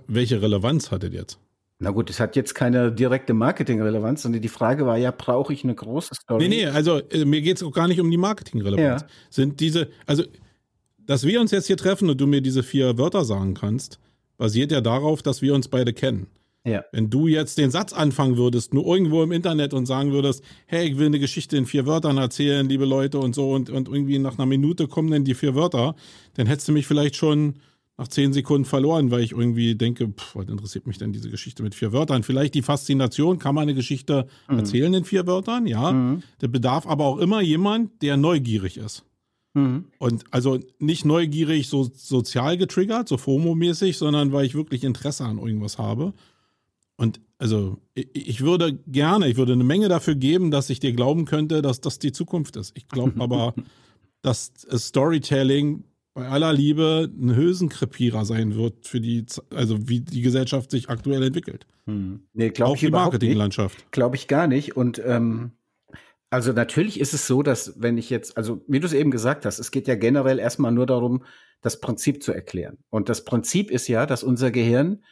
welche 0.07 0.41
Relevanz 0.41 0.91
hat 0.91 1.03
das 1.03 1.13
jetzt? 1.13 1.39
Na 1.79 1.91
gut, 1.91 2.09
es 2.09 2.19
hat 2.19 2.35
jetzt 2.35 2.55
keine 2.55 2.91
direkte 2.91 3.35
Marketingrelevanz, 3.35 4.23
sondern 4.23 4.41
die 4.41 4.47
Frage 4.47 4.87
war 4.87 4.97
ja, 4.97 5.11
brauche 5.15 5.53
ich 5.53 5.63
eine 5.63 5.75
große 5.75 6.15
Story? 6.15 6.49
Nee, 6.49 6.55
nee, 6.55 6.65
also 6.65 6.97
äh, 7.09 7.23
mir 7.23 7.41
geht 7.41 7.57
es 7.57 7.63
auch 7.63 7.71
gar 7.71 7.87
nicht 7.87 8.01
um 8.01 8.09
die 8.09 8.17
Marketingrelevanz. 8.17 9.01
Ja. 9.03 9.07
Sind 9.29 9.59
diese, 9.59 9.89
also, 10.07 10.23
dass 10.97 11.23
wir 11.23 11.39
uns 11.39 11.51
jetzt 11.51 11.67
hier 11.67 11.77
treffen 11.77 12.09
und 12.09 12.19
du 12.19 12.25
mir 12.25 12.41
diese 12.41 12.63
vier 12.63 12.97
Wörter 12.97 13.25
sagen 13.25 13.53
kannst, 13.53 13.99
basiert 14.37 14.71
ja 14.71 14.81
darauf, 14.81 15.21
dass 15.21 15.43
wir 15.43 15.53
uns 15.53 15.67
beide 15.67 15.93
kennen. 15.93 16.27
Ja. 16.67 16.83
Wenn 16.91 17.09
du 17.09 17.27
jetzt 17.27 17.57
den 17.57 17.71
Satz 17.71 17.93
anfangen 17.93 18.37
würdest, 18.37 18.73
nur 18.73 18.85
irgendwo 18.85 19.23
im 19.23 19.31
Internet 19.31 19.73
und 19.73 19.85
sagen 19.85 20.11
würdest, 20.11 20.43
hey, 20.65 20.87
ich 20.89 20.97
will 20.97 21.05
eine 21.05 21.19
Geschichte 21.19 21.55
in 21.55 21.65
vier 21.65 21.85
Wörtern 21.85 22.17
erzählen, 22.17 22.67
liebe 22.67 22.85
Leute 22.85 23.19
und 23.19 23.33
so, 23.33 23.51
und, 23.51 23.69
und 23.69 23.87
irgendwie 23.87 24.19
nach 24.19 24.37
einer 24.37 24.45
Minute 24.45 24.87
kommen 24.87 25.09
dann 25.09 25.23
die 25.23 25.33
vier 25.33 25.55
Wörter, 25.55 25.95
dann 26.33 26.45
hättest 26.45 26.67
du 26.67 26.73
mich 26.73 26.85
vielleicht 26.85 27.15
schon 27.15 27.55
nach 27.97 28.09
zehn 28.09 28.31
Sekunden 28.31 28.65
verloren, 28.65 29.09
weil 29.09 29.21
ich 29.21 29.31
irgendwie 29.31 29.75
denke, 29.75 30.09
pff, 30.09 30.35
was 30.35 30.47
interessiert 30.47 30.85
mich 30.85 30.97
denn 30.97 31.13
diese 31.13 31.31
Geschichte 31.31 31.63
mit 31.63 31.73
vier 31.73 31.93
Wörtern? 31.93 32.21
Vielleicht 32.21 32.53
die 32.53 32.61
Faszination, 32.61 33.39
kann 33.39 33.55
man 33.55 33.63
eine 33.63 33.73
Geschichte 33.73 34.27
mhm. 34.47 34.59
erzählen 34.59 34.93
in 34.93 35.05
vier 35.05 35.25
Wörtern? 35.25 35.65
Ja. 35.65 35.91
Mhm. 35.91 36.21
Der 36.41 36.47
bedarf 36.47 36.85
aber 36.85 37.05
auch 37.05 37.17
immer 37.17 37.41
jemand, 37.41 38.01
der 38.03 38.17
neugierig 38.17 38.77
ist. 38.77 39.03
Mhm. 39.55 39.85
Und 39.97 40.25
also 40.29 40.59
nicht 40.77 41.05
neugierig, 41.05 41.69
so 41.69 41.89
sozial 41.95 42.57
getriggert, 42.57 43.07
so 43.07 43.15
FOMO-mäßig, 43.15 43.97
sondern 43.97 44.31
weil 44.31 44.45
ich 44.45 44.53
wirklich 44.53 44.83
Interesse 44.83 45.25
an 45.25 45.39
irgendwas 45.39 45.79
habe. 45.79 46.13
Und 46.97 47.21
also 47.37 47.79
ich 47.93 48.41
würde 48.41 48.73
gerne, 48.87 49.27
ich 49.27 49.37
würde 49.37 49.53
eine 49.53 49.63
Menge 49.63 49.87
dafür 49.87 50.15
geben, 50.15 50.51
dass 50.51 50.69
ich 50.69 50.79
dir 50.79 50.93
glauben 50.93 51.25
könnte, 51.25 51.61
dass 51.61 51.79
das 51.79 51.99
die 51.99 52.11
Zukunft 52.11 52.55
ist. 52.55 52.75
Ich 52.75 52.87
glaube 52.87 53.13
aber, 53.19 53.53
dass 54.21 54.51
Storytelling 54.75 55.83
bei 56.15 56.27
aller 56.27 56.51
Liebe 56.51 57.07
ein 57.15 57.35
Hülsenkrepierer 57.35 58.25
sein 58.25 58.55
wird 58.55 58.87
für 58.87 58.99
die, 58.99 59.23
also 59.53 59.87
wie 59.87 59.99
die 59.99 60.21
Gesellschaft 60.21 60.71
sich 60.71 60.89
aktuell 60.89 61.21
entwickelt. 61.21 61.67
Hm. 61.85 62.21
Nee, 62.33 62.49
glaube 62.49 62.73
ich 62.73 62.79
die 62.79 62.89
Marketinglandschaft. 62.89 63.91
Glaube 63.91 64.15
ich 64.15 64.27
gar 64.27 64.47
nicht. 64.47 64.75
Und 64.75 64.99
ähm, 65.05 65.51
also 66.31 66.53
natürlich 66.53 66.99
ist 66.99 67.13
es 67.13 67.27
so, 67.27 67.43
dass 67.43 67.79
wenn 67.79 67.99
ich 67.99 68.09
jetzt, 68.09 68.35
also 68.35 68.63
wie 68.67 68.79
du 68.79 68.87
es 68.87 68.93
eben 68.93 69.11
gesagt 69.11 69.45
hast, 69.45 69.59
es 69.59 69.69
geht 69.69 69.87
ja 69.87 69.93
generell 69.93 70.39
erstmal 70.39 70.71
nur 70.71 70.87
darum, 70.87 71.23
das 71.61 71.79
Prinzip 71.79 72.23
zu 72.23 72.33
erklären. 72.33 72.79
Und 72.89 73.09
das 73.09 73.23
Prinzip 73.23 73.69
ist 73.69 73.87
ja, 73.87 74.07
dass 74.07 74.23
unser 74.23 74.49
Gehirn 74.49 75.03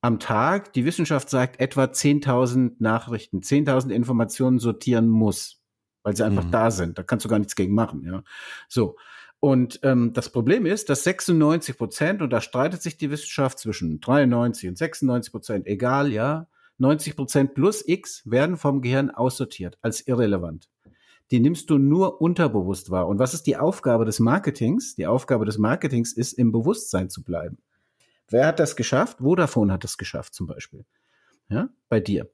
am 0.00 0.20
Tag, 0.20 0.72
die 0.72 0.84
Wissenschaft 0.84 1.28
sagt, 1.28 1.60
etwa 1.60 1.84
10.000 1.84 2.76
Nachrichten, 2.78 3.40
10.000 3.40 3.90
Informationen 3.90 4.58
sortieren 4.58 5.08
muss, 5.08 5.60
weil 6.02 6.16
sie 6.16 6.24
einfach 6.24 6.44
mhm. 6.44 6.50
da 6.50 6.70
sind. 6.70 6.98
Da 6.98 7.02
kannst 7.02 7.24
du 7.24 7.28
gar 7.28 7.38
nichts 7.38 7.56
gegen 7.56 7.74
machen. 7.74 8.04
Ja, 8.04 8.22
so. 8.68 8.96
Und 9.40 9.80
ähm, 9.84 10.12
das 10.14 10.32
Problem 10.32 10.66
ist, 10.66 10.88
dass 10.88 11.04
96 11.04 11.76
Prozent, 11.76 12.22
und 12.22 12.30
da 12.30 12.40
streitet 12.40 12.82
sich 12.82 12.96
die 12.96 13.10
Wissenschaft 13.10 13.58
zwischen 13.58 14.00
93 14.00 14.68
und 14.68 14.78
96 14.78 15.32
Prozent, 15.32 15.66
egal, 15.66 16.12
ja, 16.12 16.48
90 16.78 17.16
Prozent 17.16 17.54
plus 17.54 17.86
X 17.86 18.22
werden 18.24 18.56
vom 18.56 18.82
Gehirn 18.82 19.10
aussortiert 19.10 19.78
als 19.82 20.06
irrelevant. 20.06 20.68
Die 21.30 21.40
nimmst 21.40 21.70
du 21.70 21.78
nur 21.78 22.20
unterbewusst 22.20 22.90
wahr. 22.90 23.06
Und 23.06 23.18
was 23.18 23.34
ist 23.34 23.46
die 23.46 23.56
Aufgabe 23.56 24.04
des 24.04 24.18
Marketings? 24.18 24.94
Die 24.94 25.06
Aufgabe 25.06 25.44
des 25.44 25.58
Marketings 25.58 26.12
ist, 26.12 26.32
im 26.32 26.52
Bewusstsein 26.52 27.10
zu 27.10 27.22
bleiben. 27.22 27.58
Wer 28.30 28.46
hat 28.46 28.60
das 28.60 28.76
geschafft? 28.76 29.18
Vodafone 29.20 29.72
hat 29.72 29.84
das 29.84 29.96
geschafft 29.96 30.34
zum 30.34 30.46
Beispiel. 30.46 30.84
Ja, 31.48 31.68
bei 31.88 32.00
dir. 32.00 32.28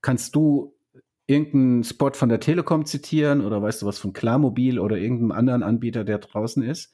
Kannst 0.00 0.34
du 0.34 0.74
irgendeinen 1.26 1.84
Spot 1.84 2.12
von 2.12 2.28
der 2.28 2.40
Telekom 2.40 2.86
zitieren 2.86 3.40
oder 3.44 3.62
weißt 3.62 3.82
du 3.82 3.86
was 3.86 3.98
von 3.98 4.12
Klarmobil 4.12 4.78
oder 4.78 4.96
irgendeinem 4.96 5.32
anderen 5.32 5.62
Anbieter, 5.62 6.04
der 6.04 6.18
draußen 6.18 6.62
ist? 6.62 6.92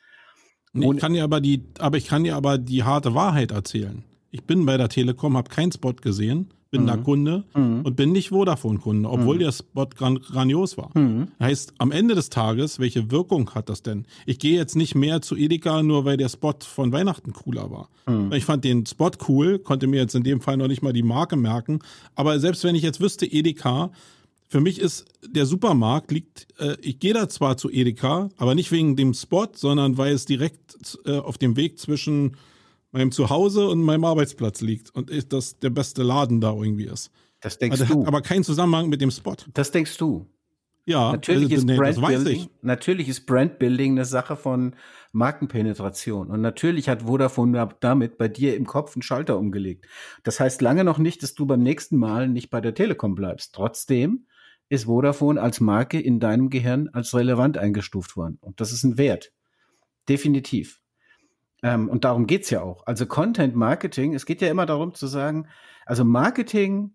Nee, 0.72 0.92
ich 0.92 0.98
kann 0.98 1.14
dir 1.14 1.24
aber 1.24 1.40
die, 1.40 1.64
aber 1.78 1.96
ich 1.96 2.06
kann 2.06 2.24
dir 2.24 2.36
aber 2.36 2.58
die 2.58 2.84
harte 2.84 3.14
Wahrheit 3.14 3.50
erzählen. 3.50 4.04
Ich 4.30 4.44
bin 4.44 4.66
bei 4.66 4.76
der 4.76 4.90
Telekom, 4.90 5.36
habe 5.36 5.48
keinen 5.48 5.72
Spot 5.72 5.94
gesehen, 5.94 6.52
bin 6.76 6.82
mhm. 6.82 6.86
da 6.86 6.96
Kunde 6.96 7.44
mhm. 7.54 7.80
und 7.82 7.96
bin 7.96 8.12
nicht 8.12 8.28
Vodafone-Kunde, 8.28 9.08
obwohl 9.08 9.36
mhm. 9.36 9.40
der 9.40 9.52
Spot 9.52 9.86
gran 9.86 10.16
grandios 10.16 10.76
war. 10.76 10.90
Mhm. 10.94 11.28
Heißt, 11.40 11.74
am 11.78 11.90
Ende 11.90 12.14
des 12.14 12.30
Tages, 12.30 12.78
welche 12.78 13.10
Wirkung 13.10 13.50
hat 13.54 13.68
das 13.68 13.82
denn? 13.82 14.04
Ich 14.26 14.38
gehe 14.38 14.56
jetzt 14.56 14.76
nicht 14.76 14.94
mehr 14.94 15.22
zu 15.22 15.36
Edeka, 15.36 15.82
nur 15.82 16.04
weil 16.04 16.16
der 16.16 16.28
Spot 16.28 16.54
von 16.60 16.92
Weihnachten 16.92 17.32
cooler 17.32 17.70
war. 17.70 17.88
Mhm. 18.06 18.32
Ich 18.32 18.44
fand 18.44 18.64
den 18.64 18.84
Spot 18.86 19.10
cool, 19.28 19.58
konnte 19.58 19.86
mir 19.86 20.00
jetzt 20.00 20.14
in 20.14 20.22
dem 20.22 20.40
Fall 20.40 20.56
noch 20.56 20.68
nicht 20.68 20.82
mal 20.82 20.92
die 20.92 21.02
Marke 21.02 21.36
merken, 21.36 21.80
aber 22.14 22.38
selbst 22.38 22.64
wenn 22.64 22.74
ich 22.74 22.82
jetzt 22.82 23.00
wüsste, 23.00 23.26
Edeka, 23.26 23.90
für 24.48 24.60
mich 24.60 24.80
ist 24.80 25.06
der 25.26 25.46
Supermarkt 25.46 26.12
liegt, 26.12 26.46
äh, 26.58 26.76
ich 26.80 27.00
gehe 27.00 27.14
da 27.14 27.28
zwar 27.28 27.56
zu 27.56 27.70
Edeka, 27.70 28.28
aber 28.36 28.54
nicht 28.54 28.70
wegen 28.70 28.96
dem 28.96 29.14
Spot, 29.14 29.48
sondern 29.52 29.98
weil 29.98 30.12
es 30.12 30.24
direkt 30.24 30.76
äh, 31.04 31.18
auf 31.18 31.38
dem 31.38 31.56
Weg 31.56 31.78
zwischen 31.80 32.36
meinem 32.96 33.12
Zuhause 33.12 33.68
und 33.68 33.82
meinem 33.82 34.04
Arbeitsplatz 34.04 34.60
liegt 34.60 34.94
und 34.94 35.10
ist 35.10 35.32
das 35.32 35.58
der 35.58 35.70
beste 35.70 36.02
Laden 36.02 36.40
da 36.40 36.52
irgendwie 36.52 36.86
ist. 36.86 37.10
Das 37.40 37.58
denkst 37.58 37.80
also 37.80 37.94
du. 37.94 38.00
Hat 38.00 38.08
aber 38.08 38.22
keinen 38.22 38.42
Zusammenhang 38.42 38.88
mit 38.88 39.00
dem 39.00 39.10
Spot. 39.10 39.36
Das 39.52 39.70
denkst 39.70 39.96
du. 39.98 40.26
Ja, 40.86 41.12
natürlich, 41.12 41.50
also, 41.50 41.56
ist 41.56 41.64
nee, 41.64 41.76
Brandbuilding, 41.76 42.48
natürlich 42.62 43.08
ist 43.08 43.26
Brandbuilding 43.26 43.92
eine 43.92 44.04
Sache 44.04 44.36
von 44.36 44.76
Markenpenetration. 45.12 46.30
Und 46.30 46.40
natürlich 46.40 46.88
hat 46.88 47.02
Vodafone 47.02 47.68
damit 47.80 48.18
bei 48.18 48.28
dir 48.28 48.56
im 48.56 48.66
Kopf 48.66 48.94
einen 48.94 49.02
Schalter 49.02 49.36
umgelegt. 49.36 49.86
Das 50.22 50.38
heißt 50.38 50.62
lange 50.62 50.84
noch 50.84 50.98
nicht, 50.98 51.24
dass 51.24 51.34
du 51.34 51.44
beim 51.44 51.62
nächsten 51.62 51.96
Mal 51.96 52.28
nicht 52.28 52.50
bei 52.50 52.60
der 52.60 52.72
Telekom 52.72 53.16
bleibst. 53.16 53.52
Trotzdem 53.52 54.26
ist 54.68 54.84
Vodafone 54.84 55.40
als 55.40 55.60
Marke 55.60 56.00
in 56.00 56.20
deinem 56.20 56.50
Gehirn 56.50 56.88
als 56.92 57.14
relevant 57.14 57.58
eingestuft 57.58 58.16
worden. 58.16 58.38
Und 58.40 58.60
das 58.60 58.72
ist 58.72 58.84
ein 58.84 58.96
Wert. 58.96 59.32
Definitiv. 60.08 60.80
Ähm, 61.62 61.88
und 61.88 62.04
darum 62.04 62.26
geht's 62.26 62.50
ja 62.50 62.62
auch. 62.62 62.86
Also 62.86 63.06
Content 63.06 63.54
Marketing, 63.54 64.14
es 64.14 64.26
geht 64.26 64.40
ja 64.40 64.48
immer 64.48 64.66
darum 64.66 64.94
zu 64.94 65.06
sagen, 65.06 65.48
also 65.84 66.04
Marketing 66.04 66.92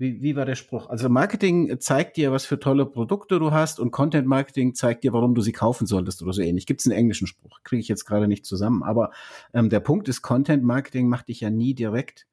wie, 0.00 0.22
wie 0.22 0.34
war 0.34 0.46
der 0.46 0.54
Spruch? 0.54 0.88
Also 0.88 1.10
Marketing 1.10 1.78
zeigt 1.78 2.16
dir, 2.16 2.32
was 2.32 2.46
für 2.46 2.58
tolle 2.58 2.86
Produkte 2.86 3.38
du 3.38 3.50
hast 3.50 3.78
und 3.78 3.90
Content 3.90 4.26
Marketing 4.26 4.74
zeigt 4.74 5.04
dir, 5.04 5.12
warum 5.12 5.34
du 5.34 5.42
sie 5.42 5.52
kaufen 5.52 5.86
solltest 5.86 6.22
oder 6.22 6.32
so 6.32 6.40
ähnlich. 6.40 6.64
Gibt 6.64 6.80
es 6.80 6.86
einen 6.86 6.96
englischen 6.96 7.26
Spruch? 7.26 7.58
Kriege 7.64 7.80
ich 7.80 7.88
jetzt 7.88 8.06
gerade 8.06 8.26
nicht 8.26 8.46
zusammen. 8.46 8.82
Aber 8.82 9.10
ähm, 9.52 9.68
der 9.68 9.80
Punkt 9.80 10.08
ist, 10.08 10.22
Content 10.22 10.64
Marketing 10.64 11.06
macht 11.06 11.28
dich 11.28 11.42
ja 11.42 11.50
nie 11.50 11.74
direkt, 11.74 12.26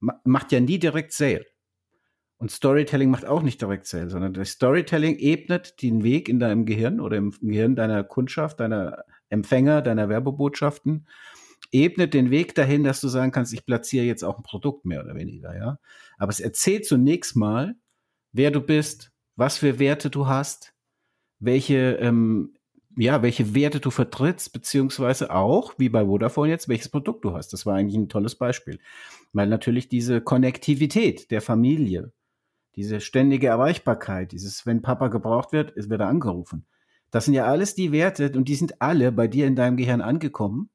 ma 0.00 0.18
macht 0.24 0.52
ja 0.52 0.60
nie 0.60 0.78
direkt 0.78 1.12
Sale. 1.12 1.44
Und 2.38 2.50
Storytelling 2.50 3.10
macht 3.10 3.26
auch 3.26 3.42
nicht 3.42 3.60
direkt 3.60 3.86
Sale, 3.86 4.08
sondern 4.08 4.32
das 4.32 4.48
Storytelling 4.48 5.16
ebnet 5.18 5.82
den 5.82 6.02
Weg 6.02 6.30
in 6.30 6.40
deinem 6.40 6.64
Gehirn 6.64 6.98
oder 6.98 7.18
im 7.18 7.32
Gehirn 7.42 7.76
deiner 7.76 8.04
Kundschaft, 8.04 8.58
deiner 8.58 9.04
Empfänger, 9.32 9.82
deiner 9.82 10.08
Werbebotschaften 10.08 11.06
ebnet 11.70 12.14
den 12.14 12.30
Weg 12.30 12.54
dahin, 12.54 12.84
dass 12.84 13.00
du 13.00 13.08
sagen 13.08 13.32
kannst, 13.32 13.52
ich 13.52 13.64
platziere 13.64 14.04
jetzt 14.04 14.22
auch 14.22 14.36
ein 14.36 14.42
Produkt 14.42 14.84
mehr 14.84 15.02
oder 15.02 15.14
weniger, 15.14 15.56
ja. 15.56 15.78
Aber 16.18 16.30
es 16.30 16.40
erzählt 16.40 16.86
zunächst 16.86 17.34
mal, 17.36 17.74
wer 18.32 18.50
du 18.50 18.60
bist, 18.60 19.12
was 19.36 19.58
für 19.58 19.78
Werte 19.78 20.10
du 20.10 20.26
hast, 20.26 20.74
welche, 21.38 21.96
ähm, 22.00 22.54
ja, 22.96 23.22
welche 23.22 23.54
Werte 23.54 23.80
du 23.80 23.90
vertrittst, 23.90 24.52
beziehungsweise 24.52 25.34
auch, 25.34 25.74
wie 25.78 25.88
bei 25.88 26.04
Vodafone 26.04 26.50
jetzt, 26.50 26.68
welches 26.68 26.90
Produkt 26.90 27.24
du 27.24 27.32
hast. 27.32 27.52
Das 27.52 27.64
war 27.64 27.74
eigentlich 27.74 27.96
ein 27.96 28.10
tolles 28.10 28.34
Beispiel. 28.34 28.78
Weil 29.32 29.48
natürlich 29.48 29.88
diese 29.88 30.20
Konnektivität 30.20 31.30
der 31.30 31.40
Familie, 31.40 32.12
diese 32.76 33.00
ständige 33.00 33.48
Erreichbarkeit, 33.48 34.32
dieses, 34.32 34.66
wenn 34.66 34.82
Papa 34.82 35.08
gebraucht 35.08 35.52
wird, 35.52 35.72
wird 35.74 36.00
er 36.00 36.08
angerufen. 36.08 36.66
Das 37.12 37.26
sind 37.26 37.34
ja 37.34 37.44
alles 37.44 37.76
die 37.76 37.92
Werte 37.92 38.32
und 38.34 38.48
die 38.48 38.54
sind 38.56 38.80
alle 38.80 39.12
bei 39.12 39.28
dir 39.28 39.46
in 39.46 39.54
deinem 39.54 39.76
Gehirn 39.76 40.00
angekommen. 40.00 40.70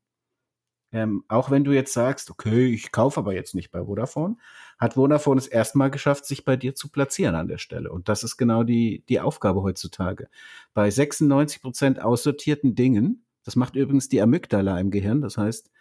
Ähm, 0.94 1.26
auch 1.28 1.52
wenn 1.52 1.66
du 1.66 1.74
jetzt 1.74 1.92
sagst, 1.92 2.30
okay, 2.30 2.68
ich 2.68 2.92
kaufe 2.94 3.20
aber 3.20 3.34
jetzt 3.34 3.56
nicht 3.56 3.72
bei 3.72 3.84
Vodafone, 3.84 4.38
hat 4.78 4.94
Vodafone 4.94 5.40
es 5.40 5.48
erstmal 5.48 5.92
geschafft, 5.92 6.26
sich 6.26 6.46
bei 6.46 6.56
dir 6.56 6.76
zu 6.76 6.90
platzieren 6.90 7.36
an 7.36 7.50
der 7.50 7.58
Stelle. 7.58 7.92
Und 7.92 8.08
das 8.08 8.24
ist 8.24 8.38
genau 8.38 8.64
die, 8.64 9.04
die 9.10 9.20
Aufgabe 9.20 9.64
heutzutage. 9.64 10.30
Bei 10.74 10.90
96 10.90 11.62
Prozent 11.62 12.02
aussortierten 12.02 12.76
Dingen, 12.76 13.26
das 13.44 13.58
macht 13.58 13.76
übrigens 13.76 14.08
die 14.08 14.22
Amygdala 14.22 14.80
im 14.80 14.92
Gehirn, 14.92 15.22
das 15.22 15.38
heißt, 15.38 15.72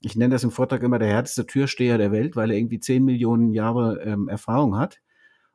ich 0.00 0.16
nenne 0.16 0.34
das 0.34 0.44
im 0.44 0.50
Vortrag 0.50 0.82
immer 0.82 0.98
der 0.98 1.08
härteste 1.08 1.46
Türsteher 1.46 1.98
der 1.98 2.12
Welt, 2.12 2.36
weil 2.36 2.50
er 2.50 2.56
irgendwie 2.56 2.80
10 2.80 3.04
Millionen 3.04 3.52
Jahre 3.52 4.00
ähm, 4.02 4.28
Erfahrung 4.28 4.78
hat. 4.78 5.00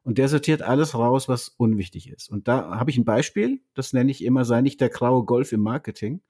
Und 0.03 0.17
der 0.17 0.29
sortiert 0.29 0.61
alles 0.61 0.95
raus, 0.95 1.27
was 1.27 1.49
unwichtig 1.49 2.09
ist. 2.09 2.29
Und 2.29 2.47
da 2.47 2.79
habe 2.79 2.89
ich 2.89 2.97
ein 2.97 3.05
Beispiel, 3.05 3.61
das 3.73 3.93
nenne 3.93 4.11
ich 4.11 4.23
immer, 4.23 4.45
sei 4.45 4.61
nicht 4.61 4.81
der 4.81 4.89
graue 4.89 5.25
Golf 5.25 5.51
im 5.51 5.61
Marketing. 5.61 6.21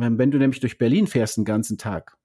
Ähm, 0.00 0.18
wenn 0.18 0.30
du 0.30 0.38
nämlich 0.38 0.60
durch 0.60 0.78
Berlin 0.78 1.06
fährst 1.06 1.36
den 1.36 1.44
ganzen 1.44 1.78
Tag 1.78 2.16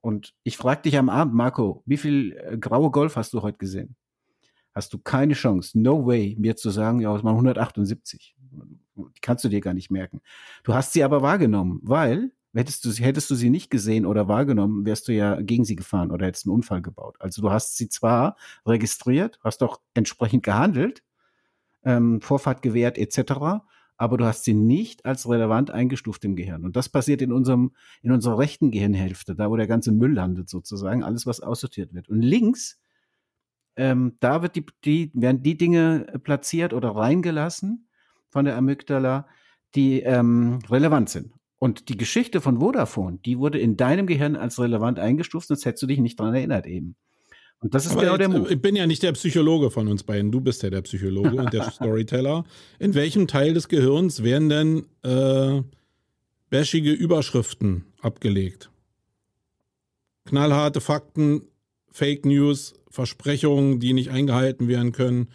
und 0.00 0.34
ich 0.42 0.56
frage 0.56 0.82
dich 0.82 0.98
am 0.98 1.08
Abend, 1.08 1.34
Marco, 1.34 1.82
wie 1.86 1.96
viel 1.96 2.36
äh, 2.36 2.58
graue 2.58 2.90
Golf 2.90 3.16
hast 3.16 3.32
du 3.32 3.42
heute 3.42 3.58
gesehen? 3.58 3.96
Hast 4.74 4.92
du 4.92 4.98
keine 4.98 5.34
Chance, 5.34 5.78
no 5.78 6.06
way, 6.06 6.34
mir 6.38 6.56
zu 6.56 6.70
sagen, 6.70 7.00
ja, 7.00 7.14
es 7.14 7.22
waren 7.24 7.34
178. 7.34 8.36
Die 8.96 9.20
kannst 9.20 9.44
du 9.44 9.48
dir 9.48 9.60
gar 9.60 9.74
nicht 9.74 9.90
merken. 9.90 10.20
Du 10.64 10.74
hast 10.74 10.92
sie 10.92 11.04
aber 11.04 11.22
wahrgenommen, 11.22 11.80
weil 11.82 12.32
hättest 12.54 12.84
du, 12.84 12.90
hättest 12.90 13.30
du 13.30 13.34
sie 13.34 13.50
nicht 13.50 13.70
gesehen 13.70 14.06
oder 14.06 14.28
wahrgenommen, 14.28 14.84
wärst 14.84 15.08
du 15.08 15.12
ja 15.12 15.40
gegen 15.40 15.64
sie 15.64 15.76
gefahren 15.76 16.10
oder 16.10 16.26
hättest 16.26 16.46
einen 16.46 16.54
Unfall 16.54 16.82
gebaut. 16.82 17.16
Also 17.18 17.42
du 17.42 17.50
hast 17.50 17.76
sie 17.76 17.88
zwar 17.88 18.36
registriert, 18.66 19.38
hast 19.42 19.62
auch 19.62 19.80
entsprechend 19.94 20.42
gehandelt, 20.42 21.02
ähm, 21.84 22.20
Vorfahrt 22.20 22.62
gewährt 22.62 22.98
etc., 22.98 23.62
aber 23.96 24.16
du 24.16 24.24
hast 24.24 24.42
sie 24.44 24.54
nicht 24.54 25.04
als 25.04 25.28
relevant 25.28 25.70
eingestuft 25.70 26.24
im 26.24 26.34
Gehirn. 26.34 26.64
Und 26.64 26.74
das 26.74 26.88
passiert 26.88 27.22
in 27.22 27.30
unserem, 27.30 27.72
in 28.02 28.10
unserer 28.10 28.38
rechten 28.38 28.72
Gehirnhälfte, 28.72 29.36
da 29.36 29.48
wo 29.48 29.56
der 29.56 29.68
ganze 29.68 29.92
Müll 29.92 30.14
landet 30.14 30.48
sozusagen, 30.48 31.04
alles 31.04 31.24
was 31.24 31.40
aussortiert 31.40 31.94
wird. 31.94 32.08
Und 32.08 32.20
links, 32.20 32.80
ähm, 33.76 34.16
da 34.18 34.42
wird 34.42 34.56
die, 34.56 34.66
die, 34.84 35.10
werden 35.14 35.42
die 35.42 35.56
Dinge 35.56 36.20
platziert 36.24 36.74
oder 36.74 36.90
reingelassen 36.90 37.86
von 38.28 38.44
der 38.44 38.56
Amygdala, 38.56 39.28
die 39.74 40.00
ähm, 40.00 40.58
relevant 40.68 41.08
sind. 41.08 41.32
Und 41.62 41.88
die 41.88 41.96
Geschichte 41.96 42.40
von 42.40 42.58
Vodafone, 42.58 43.20
die 43.24 43.38
wurde 43.38 43.60
in 43.60 43.76
deinem 43.76 44.08
Gehirn 44.08 44.34
als 44.34 44.58
relevant 44.58 44.98
eingestuft, 44.98 45.46
sonst 45.46 45.64
hättest 45.64 45.84
du 45.84 45.86
dich 45.86 46.00
nicht 46.00 46.18
dran 46.18 46.34
erinnert 46.34 46.66
eben. 46.66 46.96
Und 47.60 47.72
das 47.72 47.86
ist 47.86 47.92
Aber 47.92 48.00
genau 48.00 48.16
der 48.16 48.28
Move. 48.28 48.52
Ich 48.52 48.60
bin 48.60 48.74
ja 48.74 48.84
nicht 48.84 49.04
der 49.04 49.12
Psychologe 49.12 49.70
von 49.70 49.86
uns 49.86 50.02
beiden. 50.02 50.32
Du 50.32 50.40
bist 50.40 50.64
ja 50.64 50.70
der 50.70 50.82
Psychologe 50.82 51.36
und 51.36 51.52
der 51.52 51.62
Storyteller. 51.70 52.42
In 52.80 52.96
welchem 52.96 53.28
Teil 53.28 53.54
des 53.54 53.68
Gehirns 53.68 54.24
werden 54.24 54.48
denn 54.48 54.86
äh, 55.04 55.62
bashige 56.50 56.90
Überschriften 56.90 57.84
abgelegt? 58.00 58.72
Knallharte 60.24 60.80
Fakten, 60.80 61.42
Fake 61.92 62.26
News, 62.26 62.74
Versprechungen, 62.90 63.78
die 63.78 63.92
nicht 63.92 64.10
eingehalten 64.10 64.66
werden 64.66 64.90
können. 64.90 65.28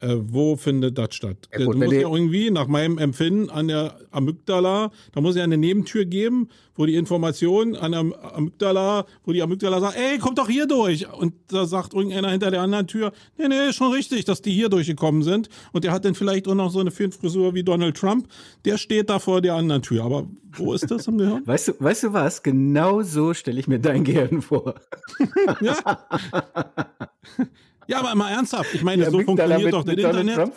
Äh, 0.00 0.16
wo 0.18 0.56
findet 0.56 0.98
das 0.98 1.14
statt? 1.14 1.48
Ja, 1.52 1.64
gut, 1.64 1.74
du 1.74 1.78
musst 1.78 1.92
ja 1.92 2.00
irgendwie, 2.00 2.50
nach 2.50 2.66
meinem 2.66 2.98
Empfinden, 2.98 3.48
an 3.48 3.68
der 3.68 3.98
Amygdala, 4.10 4.90
da 5.12 5.20
muss 5.22 5.36
ja 5.36 5.44
eine 5.44 5.56
Nebentür 5.56 6.04
geben, 6.04 6.48
wo 6.74 6.84
die 6.84 6.96
Information 6.96 7.74
an 7.74 7.92
der 7.92 8.34
Amygdala, 8.34 9.06
wo 9.24 9.32
die 9.32 9.42
Amygdala 9.42 9.80
sagt, 9.80 9.96
ey, 9.96 10.18
kommt 10.18 10.36
doch 10.36 10.50
hier 10.50 10.66
durch. 10.66 11.10
Und 11.10 11.32
da 11.48 11.64
sagt 11.64 11.94
irgendeiner 11.94 12.30
hinter 12.30 12.50
der 12.50 12.60
anderen 12.60 12.86
Tür, 12.86 13.12
nee, 13.38 13.48
nee, 13.48 13.70
ist 13.70 13.76
schon 13.76 13.90
richtig, 13.90 14.26
dass 14.26 14.42
die 14.42 14.52
hier 14.52 14.68
durchgekommen 14.68 15.22
sind. 15.22 15.48
Und 15.72 15.84
der 15.84 15.92
hat 15.92 16.04
dann 16.04 16.14
vielleicht 16.14 16.46
auch 16.46 16.54
noch 16.54 16.70
so 16.70 16.80
eine 16.80 16.90
Frisur 16.90 17.54
wie 17.54 17.62
Donald 17.62 17.96
Trump. 17.96 18.28
Der 18.66 18.76
steht 18.76 19.08
da 19.08 19.18
vor 19.18 19.40
der 19.40 19.54
anderen 19.54 19.80
Tür. 19.80 20.04
Aber 20.04 20.28
wo 20.52 20.74
ist 20.74 20.90
das 20.90 21.06
im 21.06 21.16
Gehirn? 21.16 21.42
Weißt 21.46 21.68
du, 21.68 21.72
weißt 21.78 22.02
du 22.04 22.12
was? 22.12 22.42
Genau 22.42 23.02
so 23.02 23.32
stelle 23.32 23.60
ich 23.60 23.66
mir 23.66 23.78
dein 23.78 24.04
Gehirn 24.04 24.42
vor. 24.42 24.74
Ja. 25.60 26.06
ja, 27.88 27.98
aber 28.00 28.14
mal 28.14 28.30
ernsthaft. 28.30 28.74
Ich 28.74 28.82
meine, 28.82 29.04
Die 29.04 29.10
so 29.10 29.20
funktioniert 29.20 29.72
doch 29.72 29.84
das 29.84 29.94
Internet. 29.94 30.52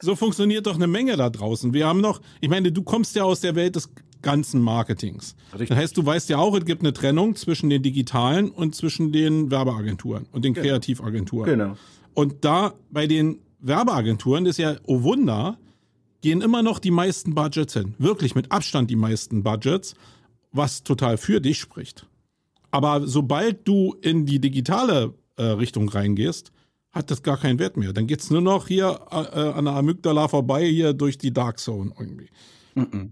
So 0.00 0.16
funktioniert 0.16 0.66
doch 0.66 0.74
eine 0.74 0.86
Menge 0.86 1.16
da 1.16 1.30
draußen. 1.30 1.72
Wir 1.72 1.86
haben 1.86 2.00
noch, 2.00 2.20
ich 2.40 2.48
meine, 2.48 2.72
du 2.72 2.82
kommst 2.82 3.14
ja 3.16 3.24
aus 3.24 3.40
der 3.40 3.54
Welt 3.54 3.76
des 3.76 3.90
ganzen 4.22 4.60
Marketings. 4.60 5.34
Richtig. 5.52 5.68
Das 5.70 5.78
heißt, 5.78 5.96
du 5.96 6.04
weißt 6.04 6.28
ja 6.28 6.38
auch, 6.38 6.56
es 6.56 6.64
gibt 6.64 6.82
eine 6.82 6.92
Trennung 6.92 7.36
zwischen 7.36 7.70
den 7.70 7.82
digitalen 7.82 8.50
und 8.50 8.74
zwischen 8.74 9.12
den 9.12 9.50
Werbeagenturen 9.50 10.26
und 10.32 10.44
den 10.44 10.54
Kreativagenturen. 10.54 11.50
Genau. 11.50 11.76
Und 12.14 12.44
da 12.44 12.74
bei 12.90 13.06
den 13.06 13.40
Werbeagenturen 13.60 14.46
ist 14.46 14.58
ja, 14.58 14.76
oh 14.86 15.02
Wunder, 15.02 15.58
gehen 16.22 16.40
immer 16.42 16.62
noch 16.62 16.78
die 16.78 16.90
meisten 16.90 17.34
Budgets 17.34 17.74
hin. 17.74 17.94
Wirklich 17.98 18.34
mit 18.34 18.52
Abstand 18.52 18.90
die 18.90 18.96
meisten 18.96 19.42
Budgets, 19.42 19.94
was 20.52 20.82
total 20.82 21.16
für 21.16 21.40
dich 21.40 21.58
spricht. 21.58 22.06
Aber 22.70 23.06
sobald 23.06 23.66
du 23.66 23.96
in 24.00 24.26
die 24.26 24.40
digitale 24.40 25.14
Richtung 25.38 25.88
reingehst, 25.88 26.52
hat 26.92 27.10
das 27.10 27.22
gar 27.22 27.36
keinen 27.36 27.58
Wert 27.58 27.76
mehr. 27.76 27.92
Dann 27.92 28.06
geht's 28.06 28.30
nur 28.30 28.40
noch 28.40 28.68
hier 28.68 29.00
äh, 29.10 29.14
an 29.14 29.64
der 29.64 29.74
Amygdala 29.74 30.28
vorbei, 30.28 30.66
hier 30.66 30.92
durch 30.92 31.18
die 31.18 31.32
Dark 31.32 31.58
Zone 31.58 31.92
irgendwie. 31.98 32.28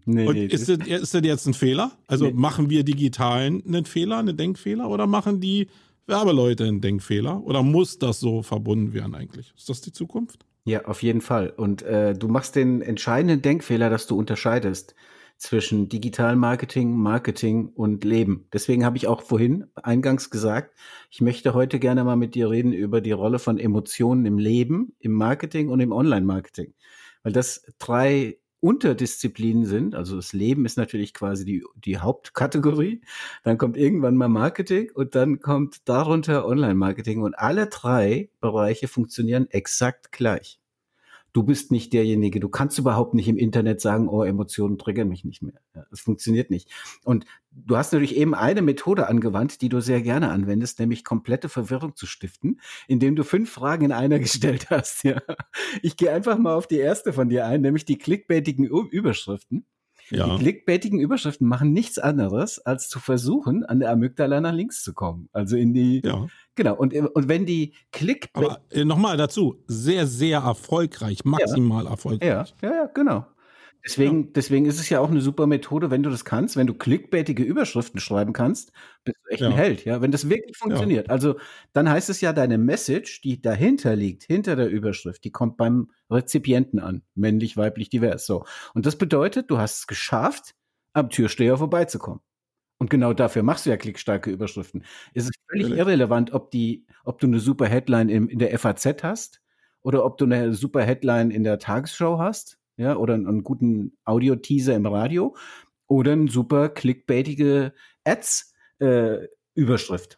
Nee, 0.04 0.26
Und 0.26 0.34
nee, 0.34 0.46
ist, 0.46 0.68
das, 0.68 0.78
ist 0.86 1.14
das 1.14 1.22
jetzt 1.24 1.46
ein 1.46 1.54
Fehler? 1.54 1.92
Also 2.06 2.30
machen 2.30 2.70
wir 2.70 2.84
Digitalen 2.84 3.62
einen 3.66 3.84
Fehler, 3.84 4.18
einen 4.18 4.36
Denkfehler 4.36 4.88
oder 4.88 5.06
machen 5.06 5.40
die 5.40 5.68
Werbeleute 6.06 6.64
einen 6.64 6.80
Denkfehler? 6.80 7.42
Oder 7.44 7.62
muss 7.62 7.98
das 7.98 8.20
so 8.20 8.42
verbunden 8.42 8.94
werden 8.94 9.14
eigentlich? 9.14 9.52
Ist 9.56 9.68
das 9.68 9.80
die 9.80 9.92
Zukunft? 9.92 10.46
Ja, 10.64 10.84
auf 10.84 11.02
jeden 11.02 11.20
Fall. 11.20 11.50
Und 11.50 11.82
äh, 11.82 12.14
du 12.14 12.28
machst 12.28 12.56
den 12.56 12.82
entscheidenden 12.82 13.42
Denkfehler, 13.42 13.90
dass 13.90 14.06
du 14.06 14.16
unterscheidest 14.16 14.94
zwischen 15.38 15.88
Digitalmarketing, 15.88 16.96
Marketing 16.96 17.68
und 17.68 18.04
Leben. 18.04 18.46
Deswegen 18.52 18.84
habe 18.84 18.96
ich 18.96 19.06
auch 19.06 19.22
vorhin 19.22 19.66
eingangs 19.74 20.30
gesagt, 20.30 20.76
ich 21.10 21.20
möchte 21.20 21.54
heute 21.54 21.78
gerne 21.78 22.04
mal 22.04 22.16
mit 22.16 22.34
dir 22.34 22.50
reden 22.50 22.72
über 22.72 23.00
die 23.00 23.12
Rolle 23.12 23.38
von 23.38 23.58
Emotionen 23.58 24.26
im 24.26 24.38
Leben, 24.38 24.94
im 24.98 25.12
Marketing 25.12 25.68
und 25.70 25.80
im 25.80 25.92
Online-Marketing. 25.92 26.74
Weil 27.22 27.32
das 27.32 27.64
drei 27.78 28.38
Unterdisziplinen 28.60 29.64
sind. 29.64 29.94
Also 29.94 30.16
das 30.16 30.32
Leben 30.32 30.66
ist 30.66 30.76
natürlich 30.76 31.14
quasi 31.14 31.44
die, 31.44 31.64
die 31.76 31.98
Hauptkategorie. 31.98 33.02
Dann 33.44 33.58
kommt 33.58 33.76
irgendwann 33.76 34.16
mal 34.16 34.28
Marketing 34.28 34.90
und 34.92 35.14
dann 35.14 35.40
kommt 35.40 35.88
darunter 35.88 36.46
Online-Marketing. 36.46 37.22
Und 37.22 37.38
alle 37.38 37.68
drei 37.68 38.30
Bereiche 38.40 38.88
funktionieren 38.88 39.46
exakt 39.50 40.10
gleich. 40.10 40.58
Du 41.32 41.42
bist 41.42 41.70
nicht 41.70 41.92
derjenige, 41.92 42.40
du 42.40 42.48
kannst 42.48 42.78
überhaupt 42.78 43.14
nicht 43.14 43.28
im 43.28 43.36
Internet 43.36 43.80
sagen, 43.80 44.08
oh, 44.08 44.22
Emotionen 44.22 44.78
triggern 44.78 45.08
mich 45.08 45.24
nicht 45.24 45.42
mehr. 45.42 45.60
Ja, 45.74 45.84
das 45.90 46.00
funktioniert 46.00 46.50
nicht. 46.50 46.70
Und 47.04 47.26
du 47.50 47.76
hast 47.76 47.92
natürlich 47.92 48.16
eben 48.16 48.34
eine 48.34 48.62
Methode 48.62 49.08
angewandt, 49.08 49.60
die 49.60 49.68
du 49.68 49.80
sehr 49.80 50.02
gerne 50.02 50.30
anwendest, 50.30 50.78
nämlich 50.78 51.04
komplette 51.04 51.48
Verwirrung 51.48 51.96
zu 51.96 52.06
stiften, 52.06 52.60
indem 52.86 53.16
du 53.16 53.24
fünf 53.24 53.50
Fragen 53.50 53.86
in 53.86 53.92
einer 53.92 54.18
gestellt 54.18 54.70
hast. 54.70 55.04
Ja. 55.04 55.20
Ich 55.82 55.96
gehe 55.96 56.12
einfach 56.12 56.38
mal 56.38 56.54
auf 56.54 56.66
die 56.66 56.78
erste 56.78 57.12
von 57.12 57.28
dir 57.28 57.46
ein, 57.46 57.60
nämlich 57.60 57.84
die 57.84 57.98
clickbaitigen 57.98 58.64
Überschriften. 58.64 59.66
Ja. 60.10 60.36
Die 60.36 60.42
clickbaitigen 60.42 61.00
Überschriften 61.00 61.46
machen 61.46 61.72
nichts 61.72 61.98
anderes, 61.98 62.58
als 62.58 62.88
zu 62.88 62.98
versuchen, 62.98 63.64
an 63.64 63.80
der 63.80 63.90
Amygdala 63.90 64.40
nach 64.40 64.52
links 64.52 64.82
zu 64.82 64.94
kommen. 64.94 65.28
Also 65.32 65.56
in 65.56 65.74
die, 65.74 66.02
ja. 66.04 66.26
genau. 66.54 66.76
Und, 66.76 66.94
und 66.94 67.28
wenn 67.28 67.46
die 67.46 67.74
Clickbait. 67.92 68.44
Aber 68.44 68.60
äh, 68.70 68.84
nochmal 68.84 69.16
dazu, 69.16 69.62
sehr, 69.66 70.06
sehr 70.06 70.40
erfolgreich, 70.40 71.24
maximal 71.24 71.84
ja. 71.84 71.90
erfolgreich. 71.90 72.54
Ja, 72.62 72.68
ja, 72.68 72.74
ja, 72.74 72.86
genau. 72.86 73.26
Deswegen, 73.84 74.24
ja. 74.24 74.28
deswegen 74.34 74.66
ist 74.66 74.80
es 74.80 74.88
ja 74.88 75.00
auch 75.00 75.10
eine 75.10 75.20
super 75.20 75.46
Methode, 75.46 75.90
wenn 75.90 76.02
du 76.02 76.10
das 76.10 76.24
kannst, 76.24 76.56
wenn 76.56 76.66
du 76.66 76.74
clickbaitige 76.74 77.42
Überschriften 77.42 78.00
schreiben 78.00 78.32
kannst, 78.32 78.72
bist 79.04 79.16
du 79.24 79.30
echt 79.30 79.40
ja. 79.42 79.48
ein 79.48 79.54
Held, 79.54 79.84
ja, 79.84 80.02
wenn 80.02 80.10
das 80.10 80.28
wirklich 80.28 80.56
funktioniert. 80.56 81.06
Ja. 81.06 81.12
Also 81.12 81.36
dann 81.72 81.88
heißt 81.88 82.10
es 82.10 82.20
ja, 82.20 82.32
deine 82.32 82.58
Message, 82.58 83.20
die 83.22 83.40
dahinter 83.40 83.96
liegt, 83.96 84.24
hinter 84.24 84.56
der 84.56 84.68
Überschrift, 84.68 85.24
die 85.24 85.30
kommt 85.30 85.56
beim 85.56 85.90
Rezipienten 86.10 86.80
an, 86.80 87.02
männlich, 87.14 87.56
weiblich, 87.56 87.88
divers, 87.88 88.26
so. 88.26 88.44
Und 88.74 88.84
das 88.84 88.96
bedeutet, 88.96 89.50
du 89.50 89.58
hast 89.58 89.78
es 89.80 89.86
geschafft, 89.86 90.54
am 90.92 91.10
Türsteher 91.10 91.56
vorbeizukommen. 91.56 92.20
Und 92.78 92.90
genau 92.90 93.12
dafür 93.12 93.42
machst 93.42 93.66
du 93.66 93.70
ja 93.70 93.76
klickstarke 93.76 94.30
Überschriften. 94.30 94.84
Es 95.12 95.24
ist 95.24 95.34
völlig 95.48 95.70
irrelevant, 95.70 96.32
ob 96.32 96.50
die, 96.50 96.86
ob 97.04 97.18
du 97.18 97.26
eine 97.26 97.40
super 97.40 97.66
Headline 97.66 98.08
in, 98.08 98.28
in 98.28 98.38
der 98.38 98.56
FAZ 98.58 99.02
hast 99.02 99.40
oder 99.82 100.04
ob 100.04 100.16
du 100.18 100.26
eine 100.26 100.52
super 100.54 100.82
Headline 100.82 101.30
in 101.30 101.42
der 101.42 101.58
Tagesschau 101.58 102.18
hast 102.18 102.57
ja, 102.78 102.96
oder 102.96 103.14
einen, 103.14 103.42
guten 103.44 103.98
Audio-Teaser 104.04 104.74
im 104.74 104.86
Radio 104.86 105.36
oder 105.86 106.12
eine 106.12 106.28
super 106.28 106.70
clickbaitige 106.70 107.74
Ads 108.04 108.54
äh, 108.78 109.26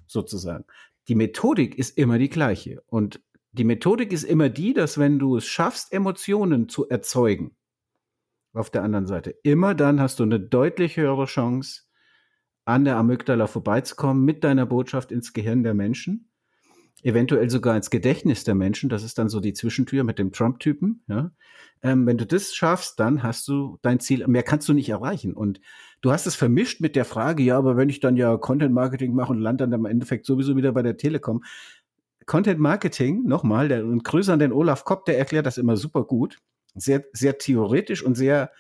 sozusagen. 0.07 0.65
Die 1.09 1.15
Methodik 1.15 1.77
ist 1.77 1.97
immer 1.99 2.19
die 2.19 2.29
gleiche 2.29 2.83
und 2.87 3.21
die 3.53 3.65
Methodik 3.65 4.13
ist 4.13 4.23
immer 4.23 4.49
die, 4.49 4.75
dass 4.75 4.99
wenn 4.99 5.19
du 5.19 5.37
es 5.37 5.47
schaffst, 5.47 5.93
Emotionen 5.93 6.69
zu 6.69 6.89
erzeugen, 6.89 7.57
auf 8.53 8.71
der 8.71 8.83
anderen 8.83 9.07
Seite, 9.07 9.31
immer 9.43 9.75
dann 9.75 10.01
hast 10.01 10.19
du 10.19 10.25
eine 10.25 10.39
deutlich 10.39 10.97
höhere 10.97 11.27
Chance, 11.27 11.83
an 12.65 12.85
der 12.85 12.97
Amygdala 12.97 13.47
vorbeizukommen 13.47 14.25
mit 14.25 14.45
deiner 14.45 14.67
Botschaft 14.67 15.11
ins 15.11 15.33
Gehirn 15.33 15.63
der 15.63 15.75
Menschen 15.75 16.30
eventuell 17.03 17.51
sogar 17.51 17.77
ins 17.77 17.91
Gedächtnis 17.91 18.45
der 18.45 18.55
Menschen. 18.55 18.89
Das 18.89 19.03
ist 19.03 19.19
dann 19.19 19.29
so 19.29 19.41
die 19.41 19.53
Zwischentür 19.53 20.05
mit 20.05 20.19
dem 20.19 20.33
Trump-Typen. 20.33 21.03
Ja? 21.09 21.31
Ähm, 21.83 22.07
wenn 22.07 22.19
du 22.19 22.27
das 22.27 22.55
schaffst, 22.55 23.01
dann 23.01 23.23
hast 23.23 23.49
du 23.49 23.79
dein 23.83 24.01
Ziel. 24.01 24.27
Mehr 24.27 24.43
kannst 24.43 24.69
du 24.69 24.73
nicht 24.73 24.89
erreichen. 24.89 25.35
Und 25.35 25.61
du 26.01 26.13
hast 26.13 26.27
es 26.27 26.35
vermischt 26.35 26.81
mit 26.81 26.97
der 26.97 27.05
Frage, 27.05 27.43
ja, 27.43 27.57
aber 27.57 27.77
wenn 27.77 27.89
ich 27.89 28.01
dann 28.01 28.17
ja 28.17 28.37
Content 28.37 28.73
Marketing 28.73 29.15
mache 29.15 29.33
und 29.33 29.41
lande 29.41 29.67
dann 29.67 29.81
im 29.81 29.87
Endeffekt 29.87 30.27
sowieso 30.27 30.57
wieder 30.57 30.73
bei 30.73 30.83
der 30.83 30.97
Telekom. 30.97 31.45
Content 32.27 32.61
Marketing, 32.61 33.25
nochmal, 33.25 33.69
der 33.69 33.85
und 33.85 34.05
Grüße 34.05 34.33
an 34.33 34.39
den 34.39 34.53
Olaf 34.53 34.85
Kopp, 34.85 35.05
der 35.05 35.19
erklärt 35.19 35.47
das 35.47 35.59
immer 35.59 35.77
super 35.77 36.05
gut. 36.05 36.39
Sehr, 36.75 37.05
sehr 37.13 37.39
theoretisch 37.39 38.05
und 38.05 38.15
sehr 38.15 38.51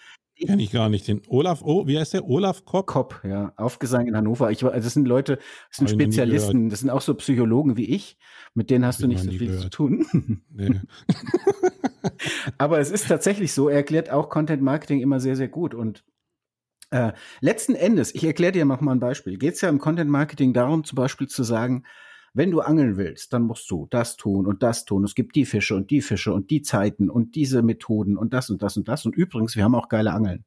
Kenne 0.46 0.62
ich 0.62 0.70
gar 0.70 0.88
nicht. 0.88 1.06
Den 1.06 1.22
Olaf, 1.28 1.62
oh, 1.62 1.86
wie 1.86 1.98
heißt 1.98 2.14
der? 2.14 2.28
Olaf 2.28 2.64
Kopp? 2.64 2.86
Kopp, 2.86 3.20
ja. 3.24 3.52
Aufgesang 3.56 4.06
in 4.06 4.16
Hannover. 4.16 4.50
Ich, 4.50 4.60
das 4.60 4.94
sind 4.94 5.06
Leute, 5.06 5.36
das 5.68 5.76
sind 5.76 5.90
Spezialisten, 5.90 6.70
das 6.70 6.80
sind 6.80 6.90
auch 6.90 7.02
so 7.02 7.14
Psychologen 7.14 7.76
wie 7.76 7.84
ich. 7.84 8.16
Mit 8.54 8.70
denen 8.70 8.84
hast 8.84 9.02
du 9.02 9.06
nicht 9.06 9.22
so 9.22 9.30
viel 9.30 9.46
gehört. 9.46 9.62
zu 9.62 9.70
tun. 9.70 10.42
Nee. 10.50 10.80
Aber 12.58 12.80
es 12.80 12.90
ist 12.90 13.08
tatsächlich 13.08 13.52
so, 13.52 13.68
er 13.68 13.76
erklärt 13.76 14.10
auch 14.10 14.28
Content 14.28 14.62
Marketing 14.62 15.00
immer 15.00 15.20
sehr, 15.20 15.36
sehr 15.36 15.48
gut. 15.48 15.74
Und 15.74 16.04
äh, 16.90 17.12
letzten 17.40 17.74
Endes, 17.74 18.14
ich 18.14 18.24
erkläre 18.24 18.52
dir 18.52 18.64
noch 18.64 18.80
mal 18.80 18.92
ein 18.92 19.00
Beispiel, 19.00 19.38
geht 19.38 19.54
es 19.54 19.60
ja 19.60 19.68
im 19.68 19.78
Content 19.78 20.10
Marketing 20.10 20.52
darum, 20.52 20.84
zum 20.84 20.96
Beispiel 20.96 21.28
zu 21.28 21.44
sagen, 21.44 21.84
wenn 22.32 22.50
du 22.50 22.60
angeln 22.60 22.96
willst, 22.96 23.32
dann 23.32 23.42
musst 23.42 23.70
du 23.70 23.86
das 23.90 24.16
tun 24.16 24.46
und 24.46 24.62
das 24.62 24.84
tun. 24.84 25.04
Es 25.04 25.14
gibt 25.14 25.34
die 25.34 25.44
Fische 25.44 25.74
und 25.74 25.90
die 25.90 26.00
Fische 26.00 26.32
und 26.32 26.50
die 26.50 26.62
Zeiten 26.62 27.10
und 27.10 27.34
diese 27.34 27.62
Methoden 27.62 28.16
und 28.16 28.32
das 28.32 28.50
und 28.50 28.62
das 28.62 28.76
und 28.76 28.88
das. 28.88 29.04
Und 29.04 29.16
übrigens, 29.16 29.56
wir 29.56 29.64
haben 29.64 29.74
auch 29.74 29.88
geile 29.88 30.12
Angeln. 30.12 30.44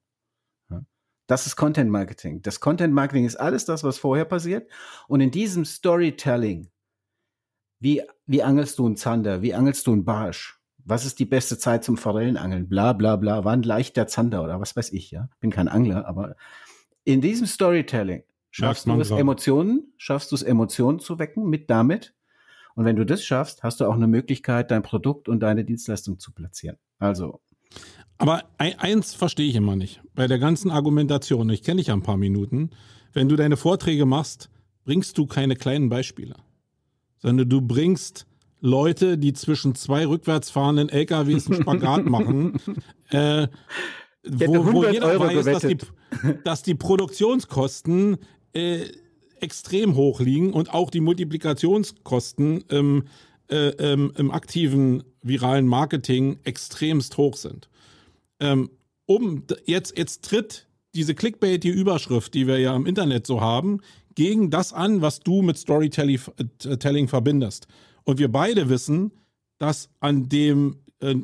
Das 1.28 1.48
ist 1.48 1.56
Content 1.56 1.90
Marketing. 1.90 2.42
Das 2.42 2.60
Content 2.60 2.94
Marketing 2.94 3.26
ist 3.26 3.38
alles 3.38 3.66
das, 3.66 3.84
was 3.84 3.98
vorher 3.98 4.26
passiert. 4.26 4.70
Und 5.08 5.22
in 5.22 5.32
diesem 5.32 5.64
Storytelling, 5.64 6.70
wie, 7.80 8.02
wie 8.26 8.44
angelst 8.44 8.78
du 8.80 8.86
einen 8.86 8.98
Zander? 8.98 9.42
Wie 9.42 9.54
angelst 9.54 9.88
du 9.88 9.94
einen 9.94 10.06
Barsch? 10.06 10.60
Was 10.86 11.06
ist 11.06 11.20
die 11.20 11.26
beste 11.26 11.58
Zeit 11.58 11.86
zum 11.86 11.96
Forellenangeln? 11.96 12.68
Bla, 12.68 12.92
bla, 12.92 13.16
bla. 13.16 13.46
Wann 13.46 13.64
leicht 13.64 13.96
der 13.96 14.08
Zander 14.08 14.44
oder 14.44 14.60
was 14.60 14.76
weiß 14.76 14.92
ich, 14.92 15.12
ja? 15.12 15.30
Bin 15.40 15.50
kein 15.50 15.70
Angler, 15.70 16.06
aber 16.08 16.36
in 17.06 17.22
diesem 17.22 17.48
Storytelling 17.48 18.24
Schaffst 18.56 18.86
du 18.86 18.94
es, 19.02 19.10
Emotionen, 19.10 19.92
schaffst 19.98 20.32
du 20.32 20.36
es, 20.36 20.44
Emotionen 20.44 21.00
zu 21.00 21.18
wecken 21.18 21.50
mit 21.50 21.72
damit? 21.72 22.14
Und 22.76 22.86
wenn 22.86 22.96
du 22.96 23.04
das 23.04 23.24
schaffst, 23.26 23.64
hast 23.64 23.80
du 23.80 23.86
auch 23.86 23.96
eine 23.96 24.06
Möglichkeit, 24.06 24.70
dein 24.70 24.84
Produkt 24.84 25.28
und 25.28 25.40
deine 25.40 25.66
Dienstleistung 25.66 26.20
zu 26.20 26.32
platzieren. 26.32 26.78
Also. 27.00 27.42
Aber 28.20 28.44
eins 28.60 29.16
verstehe 29.16 29.50
ich 29.50 29.56
immer 29.56 29.76
nicht. 29.76 30.04
Bei 30.14 30.28
der 30.28 30.38
ganzen 30.38 30.70
Argumentation, 30.70 31.50
ich 31.50 31.64
kenne 31.64 31.78
dich 31.78 31.88
ja 31.88 31.96
ein 31.96 32.04
paar 32.04 32.18
Minuten, 32.18 32.70
wenn 33.12 33.28
du 33.28 33.36
deine 33.36 33.58
Vorträge 33.58 34.06
machst, 34.06 34.52
bringst 34.86 35.18
du 35.18 35.26
keine 35.26 35.56
kleinen 35.56 35.90
Beispiele, 35.90 36.36
sondern 37.18 37.50
du 37.50 37.60
bringst 37.60 38.28
Leute, 38.60 39.18
die 39.18 39.34
zwischen 39.34 39.74
zwei 39.74 40.06
rückwärts 40.06 40.52
fahrenden 40.52 40.90
LKWs 40.90 41.48
einen 41.48 41.64
Spagat 41.64 42.06
machen, 42.06 42.60
äh, 43.10 43.48
wo, 44.24 44.74
wo 44.74 44.86
jeder 44.86 45.08
Euro 45.08 45.24
weiß, 45.24 45.46
dass 45.46 45.64
die, 45.64 45.78
dass 46.44 46.62
die 46.62 46.76
Produktionskosten 46.76 48.20
äh, 48.54 48.86
extrem 49.40 49.96
hoch 49.96 50.20
liegen 50.20 50.54
und 50.54 50.74
auch 50.74 50.90
die 50.90 51.02
Multiplikationskosten 51.02 52.64
ähm, 52.70 53.04
äh, 53.50 53.70
ähm, 53.70 54.14
im 54.18 54.32
aktiven 54.32 55.04
viralen 55.22 55.68
Marketing 55.68 56.40
extremst 56.44 57.18
hoch 57.18 57.36
sind. 57.36 57.70
Ähm, 58.40 58.70
um 59.06 59.44
jetzt, 59.66 59.98
jetzt 59.98 60.24
tritt 60.24 60.68
diese 60.96 61.14
Clickbait, 61.14 61.64
die 61.64 61.70
Überschrift, 61.70 62.34
die 62.34 62.48
wir 62.48 62.60
ja 62.60 62.76
im 62.76 62.86
Internet 62.86 63.28
so 63.28 63.42
haben, 63.42 63.82
gegen 64.16 64.50
das 64.50 64.74
an, 64.74 65.02
was 65.02 65.20
du 65.20 65.42
mit 65.42 65.58
Storytelling 65.58 66.20
äh, 66.64 67.08
verbindest. 67.08 67.68
Und 68.04 68.20
wir 68.20 68.32
beide 68.32 68.70
wissen, 68.70 69.12
dass 69.58 69.90
an 70.00 70.30
dem 70.30 70.78
äh, 71.00 71.16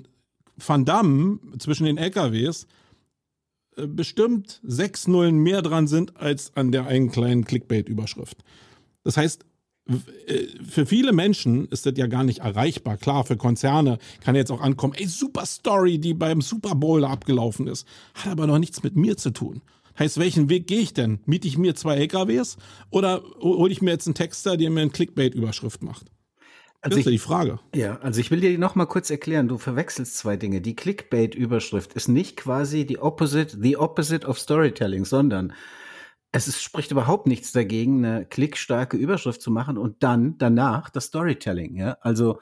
Van 0.57 0.85
Damme 0.85 1.39
zwischen 1.59 1.85
den 1.85 1.97
LKWs 1.97 2.67
bestimmt 3.87 4.59
sechs 4.63 5.07
Nullen 5.07 5.37
mehr 5.37 5.61
dran 5.61 5.87
sind 5.87 6.17
als 6.17 6.55
an 6.55 6.71
der 6.71 6.87
einen 6.87 7.11
kleinen 7.11 7.45
Clickbait-Überschrift. 7.45 8.37
Das 9.03 9.17
heißt, 9.17 9.45
äh, 10.27 10.47
für 10.67 10.85
viele 10.85 11.13
Menschen 11.13 11.67
ist 11.67 11.85
das 11.85 11.93
ja 11.97 12.07
gar 12.07 12.23
nicht 12.23 12.39
erreichbar. 12.39 12.97
Klar, 12.97 13.25
für 13.25 13.37
Konzerne 13.37 13.97
kann 14.21 14.35
jetzt 14.35 14.51
auch 14.51 14.61
ankommen, 14.61 14.93
ey, 14.95 15.07
super 15.07 15.45
Story, 15.45 15.99
die 15.99 16.13
beim 16.13 16.41
Super 16.41 16.75
Bowl 16.75 17.03
abgelaufen 17.05 17.67
ist. 17.67 17.87
Hat 18.13 18.31
aber 18.31 18.47
noch 18.47 18.59
nichts 18.59 18.83
mit 18.83 18.95
mir 18.95 19.17
zu 19.17 19.31
tun. 19.31 19.61
Heißt, 19.97 20.17
welchen 20.17 20.49
Weg 20.49 20.67
gehe 20.67 20.79
ich 20.79 20.93
denn? 20.93 21.19
Miete 21.25 21.47
ich 21.47 21.57
mir 21.57 21.75
zwei 21.75 21.97
LKWs 21.97 22.57
oder 22.89 23.21
hole 23.41 23.71
ich 23.71 23.81
mir 23.81 23.91
jetzt 23.91 24.07
einen 24.07 24.15
Texter, 24.15 24.55
der 24.55 24.69
mir 24.69 24.81
eine 24.81 24.91
Clickbait-Überschrift 24.91 25.83
macht? 25.83 26.05
Also 26.81 26.95
das 26.95 27.05
ist 27.05 27.11
ich, 27.11 27.21
die 27.21 27.25
Frage. 27.27 27.59
Ja, 27.75 27.97
also 27.97 28.21
ich 28.21 28.31
will 28.31 28.39
dir 28.39 28.57
noch 28.57 28.75
mal 28.75 28.85
kurz 28.85 29.09
erklären, 29.09 29.49
du 29.49 29.57
verwechselst 29.57 30.17
zwei 30.17 30.37
Dinge. 30.37 30.61
Die 30.61 30.75
Clickbait-Überschrift 30.75 31.93
ist 31.93 32.07
nicht 32.07 32.37
quasi 32.37 32.85
die 32.85 32.99
opposite, 32.99 33.57
the 33.61 33.75
opposite 33.75 34.25
of 34.25 34.39
Storytelling, 34.39 35.03
sondern 35.03 35.53
es 36.31 36.47
ist, 36.47 36.61
spricht 36.61 36.91
überhaupt 36.91 37.27
nichts 37.27 37.51
dagegen, 37.51 38.05
eine 38.05 38.25
klickstarke 38.25 38.95
Überschrift 38.95 39.41
zu 39.41 39.51
machen 39.51 39.77
und 39.77 40.03
dann 40.03 40.37
danach 40.37 40.89
das 40.89 41.05
Storytelling. 41.05 41.75
Ja? 41.75 41.97
Also 42.01 42.39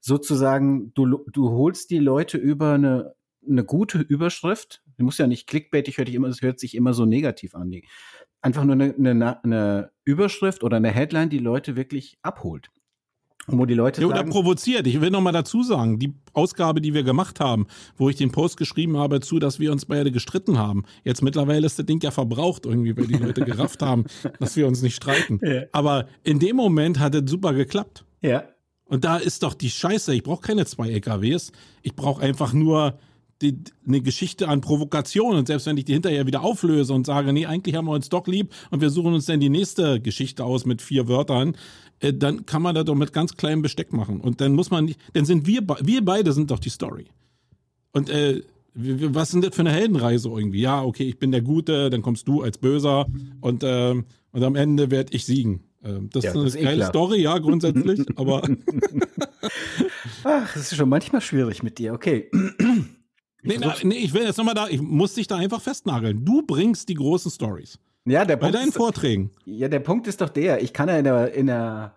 sozusagen, 0.00 0.92
du, 0.94 1.24
du 1.32 1.50
holst 1.50 1.90
die 1.90 1.98
Leute 1.98 2.36
über 2.36 2.72
eine, 2.72 3.14
eine 3.48 3.64
gute 3.64 4.00
Überschrift. 4.00 4.82
Die 4.98 5.02
muss 5.02 5.16
ja 5.16 5.26
nicht 5.26 5.46
clickbaitig, 5.46 5.96
hört, 5.96 6.10
immer, 6.10 6.28
es 6.28 6.42
hört 6.42 6.58
sich 6.60 6.74
immer 6.74 6.92
so 6.92 7.06
negativ 7.06 7.54
an. 7.54 7.72
Einfach 8.42 8.64
nur 8.64 8.74
eine, 8.74 8.94
eine, 8.94 9.44
eine 9.44 9.90
Überschrift 10.04 10.62
oder 10.62 10.76
eine 10.76 10.90
Headline, 10.90 11.30
die 11.30 11.38
Leute 11.38 11.74
wirklich 11.74 12.18
abholt. 12.22 12.70
Wo 13.50 13.66
die 13.66 13.74
Leute 13.74 14.02
ja, 14.02 14.06
oder 14.06 14.24
provoziert. 14.24 14.86
Ich 14.86 15.00
will 15.00 15.10
noch 15.10 15.20
mal 15.20 15.32
dazu 15.32 15.62
sagen, 15.62 15.98
die 15.98 16.14
Ausgabe, 16.32 16.80
die 16.80 16.94
wir 16.94 17.02
gemacht 17.02 17.40
haben, 17.40 17.66
wo 17.96 18.08
ich 18.08 18.16
den 18.16 18.30
Post 18.30 18.56
geschrieben 18.56 18.96
habe 18.96 19.20
zu, 19.20 19.38
dass 19.38 19.58
wir 19.58 19.72
uns 19.72 19.86
beide 19.86 20.12
gestritten 20.12 20.58
haben. 20.58 20.84
Jetzt 21.04 21.22
mittlerweile 21.22 21.66
ist 21.66 21.78
das 21.78 21.86
Ding 21.86 22.00
ja 22.02 22.10
verbraucht 22.10 22.66
irgendwie, 22.66 22.96
weil 22.96 23.06
die 23.06 23.14
Leute 23.14 23.44
gerafft 23.44 23.82
haben, 23.82 24.04
dass 24.38 24.56
wir 24.56 24.66
uns 24.66 24.82
nicht 24.82 24.96
streiten. 24.96 25.40
Ja. 25.42 25.62
Aber 25.72 26.06
in 26.24 26.38
dem 26.38 26.56
Moment 26.56 26.98
hat 26.98 27.14
es 27.14 27.30
super 27.30 27.54
geklappt. 27.54 28.04
Ja. 28.20 28.44
Und 28.84 29.04
da 29.04 29.16
ist 29.16 29.42
doch 29.42 29.54
die 29.54 29.70
Scheiße. 29.70 30.14
Ich 30.14 30.22
brauche 30.22 30.40
keine 30.40 30.64
zwei 30.66 30.90
LKWs. 30.90 31.52
Ich 31.82 31.94
brauche 31.94 32.22
einfach 32.22 32.52
nur 32.52 32.98
die, 33.42 33.62
eine 33.86 34.00
Geschichte 34.00 34.48
an 34.48 34.60
Provokation. 34.60 35.36
Und 35.36 35.46
selbst 35.46 35.66
wenn 35.66 35.76
ich 35.76 35.84
die 35.84 35.92
hinterher 35.92 36.26
wieder 36.26 36.42
auflöse 36.42 36.92
und 36.92 37.06
sage, 37.06 37.32
nee, 37.32 37.46
eigentlich 37.46 37.74
haben 37.74 37.86
wir 37.86 37.92
uns 37.92 38.08
doch 38.08 38.26
lieb 38.26 38.52
und 38.70 38.80
wir 38.80 38.90
suchen 38.90 39.14
uns 39.14 39.26
dann 39.26 39.40
die 39.40 39.50
nächste 39.50 40.00
Geschichte 40.00 40.44
aus 40.44 40.66
mit 40.66 40.82
vier 40.82 41.08
Wörtern, 41.08 41.54
äh, 42.00 42.12
dann 42.12 42.46
kann 42.46 42.62
man 42.62 42.74
das 42.74 42.84
doch 42.84 42.94
mit 42.94 43.12
ganz 43.12 43.36
kleinem 43.36 43.62
Besteck 43.62 43.92
machen. 43.92 44.20
Und 44.20 44.40
dann 44.40 44.54
muss 44.54 44.70
man 44.70 44.86
nicht, 44.86 45.00
dann 45.14 45.24
sind 45.24 45.46
wir, 45.46 45.62
wir 45.82 46.04
beide 46.04 46.32
sind 46.32 46.50
doch 46.50 46.58
die 46.58 46.70
Story. 46.70 47.06
Und 47.92 48.10
äh, 48.10 48.42
was 48.74 49.30
denn 49.30 49.40
das 49.40 49.54
für 49.54 49.62
eine 49.62 49.72
Heldenreise 49.72 50.28
irgendwie? 50.28 50.60
Ja, 50.60 50.82
okay, 50.82 51.04
ich 51.04 51.18
bin 51.18 51.32
der 51.32 51.42
Gute, 51.42 51.90
dann 51.90 52.02
kommst 52.02 52.28
du 52.28 52.42
als 52.42 52.58
Böser 52.58 53.06
und, 53.40 53.62
äh, 53.64 53.90
und 53.90 54.42
am 54.42 54.54
Ende 54.54 54.90
werde 54.90 55.14
ich 55.14 55.24
siegen. 55.24 55.64
Ähm, 55.82 56.10
das 56.12 56.24
ja, 56.24 56.30
ist 56.30 56.36
eine 56.36 56.44
das 56.44 56.54
ist 56.54 56.62
geile 56.62 56.86
Story, 56.86 57.22
ja, 57.22 57.38
grundsätzlich, 57.38 58.00
aber. 58.16 58.42
Ach, 60.24 60.54
das 60.54 60.72
ist 60.72 60.76
schon 60.76 60.88
manchmal 60.88 61.20
schwierig 61.20 61.62
mit 61.62 61.78
dir, 61.78 61.92
okay. 61.92 62.30
Nee, 63.42 63.56
na, 63.60 63.74
nee, 63.82 63.96
ich 63.96 64.12
will 64.14 64.22
jetzt 64.22 64.36
nochmal 64.36 64.54
da, 64.54 64.68
ich 64.68 64.80
muss 64.80 65.14
dich 65.14 65.26
da 65.26 65.36
einfach 65.36 65.60
festnageln. 65.60 66.24
Du 66.24 66.42
bringst 66.42 66.88
die 66.88 66.94
großen 66.94 67.30
Stories. 67.30 67.78
Ja, 68.10 68.24
der 68.24 68.36
Bei 68.36 68.46
Punkt 68.46 68.56
deinen 68.56 68.68
ist, 68.68 68.76
Vorträgen. 68.76 69.30
Ja, 69.44 69.68
der 69.68 69.80
Punkt 69.80 70.06
ist 70.06 70.20
doch 70.20 70.28
der, 70.28 70.62
ich 70.62 70.72
kann 70.72 70.88
ja 70.88 70.98
in 70.98 71.04
der, 71.04 71.34
in 71.34 71.46
der 71.46 71.94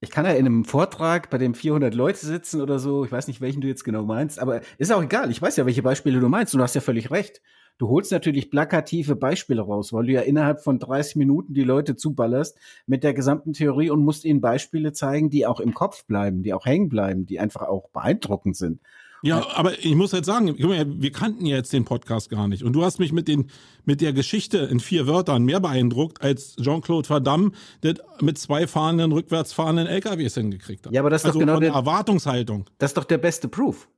ich 0.00 0.10
kann 0.10 0.24
ja 0.24 0.32
in 0.32 0.46
einem 0.46 0.64
Vortrag, 0.64 1.30
bei 1.30 1.38
dem 1.38 1.54
400 1.54 1.94
Leute 1.94 2.26
sitzen 2.26 2.60
oder 2.60 2.80
so, 2.80 3.04
ich 3.04 3.12
weiß 3.12 3.28
nicht, 3.28 3.40
welchen 3.40 3.60
du 3.60 3.68
jetzt 3.68 3.84
genau 3.84 4.02
meinst, 4.02 4.40
aber 4.40 4.60
ist 4.76 4.92
auch 4.92 5.02
egal. 5.02 5.30
Ich 5.30 5.40
weiß 5.40 5.56
ja, 5.56 5.64
welche 5.64 5.82
Beispiele 5.82 6.18
du 6.18 6.28
meinst 6.28 6.52
und 6.52 6.58
du 6.58 6.64
hast 6.64 6.74
ja 6.74 6.80
völlig 6.80 7.12
recht. 7.12 7.40
Du 7.78 7.88
holst 7.88 8.10
natürlich 8.10 8.50
plakative 8.50 9.14
Beispiele 9.14 9.62
raus, 9.62 9.92
weil 9.92 10.06
du 10.06 10.12
ja 10.12 10.22
innerhalb 10.22 10.60
von 10.60 10.80
30 10.80 11.16
Minuten 11.16 11.54
die 11.54 11.62
Leute 11.62 11.94
zuballerst 11.94 12.58
mit 12.86 13.04
der 13.04 13.14
gesamten 13.14 13.52
Theorie 13.52 13.90
und 13.90 14.04
musst 14.04 14.24
ihnen 14.24 14.40
Beispiele 14.40 14.92
zeigen, 14.92 15.30
die 15.30 15.46
auch 15.46 15.60
im 15.60 15.72
Kopf 15.72 16.04
bleiben, 16.06 16.42
die 16.42 16.52
auch 16.52 16.66
hängen 16.66 16.88
bleiben, 16.88 17.24
die 17.24 17.38
einfach 17.38 17.62
auch 17.62 17.88
beeindruckend 17.90 18.56
sind. 18.56 18.80
Ja, 19.22 19.46
aber 19.54 19.78
ich 19.78 19.94
muss 19.94 20.12
jetzt 20.12 20.26
sagen, 20.26 20.56
wir 20.58 21.12
kannten 21.12 21.46
ja 21.46 21.56
jetzt 21.56 21.72
den 21.72 21.84
Podcast 21.84 22.28
gar 22.28 22.48
nicht. 22.48 22.64
Und 22.64 22.72
du 22.72 22.84
hast 22.84 22.98
mich 22.98 23.12
mit, 23.12 23.28
den, 23.28 23.50
mit 23.84 24.00
der 24.00 24.12
Geschichte 24.12 24.58
in 24.58 24.80
vier 24.80 25.06
Wörtern 25.06 25.44
mehr 25.44 25.60
beeindruckt, 25.60 26.20
als 26.22 26.56
Jean-Claude 26.56 27.08
Van 27.08 27.22
Damme 27.22 27.52
das 27.82 27.94
mit 28.20 28.38
zwei 28.38 28.66
fahrenden, 28.66 29.12
rückwärts 29.12 29.52
fahrenden 29.52 29.86
LKWs 29.86 30.34
hingekriegt 30.34 30.86
hat. 30.86 30.92
Ja, 30.92 31.00
aber 31.00 31.10
das 31.10 31.22
ist 31.22 31.26
also 31.26 31.38
doch 31.38 31.46
genau 31.46 31.60
der 31.60 31.72
Erwartungshaltung. 31.72 32.66
Das 32.78 32.90
ist 32.90 32.96
doch 32.96 33.04
der 33.04 33.18
beste 33.18 33.48
Proof. 33.48 33.88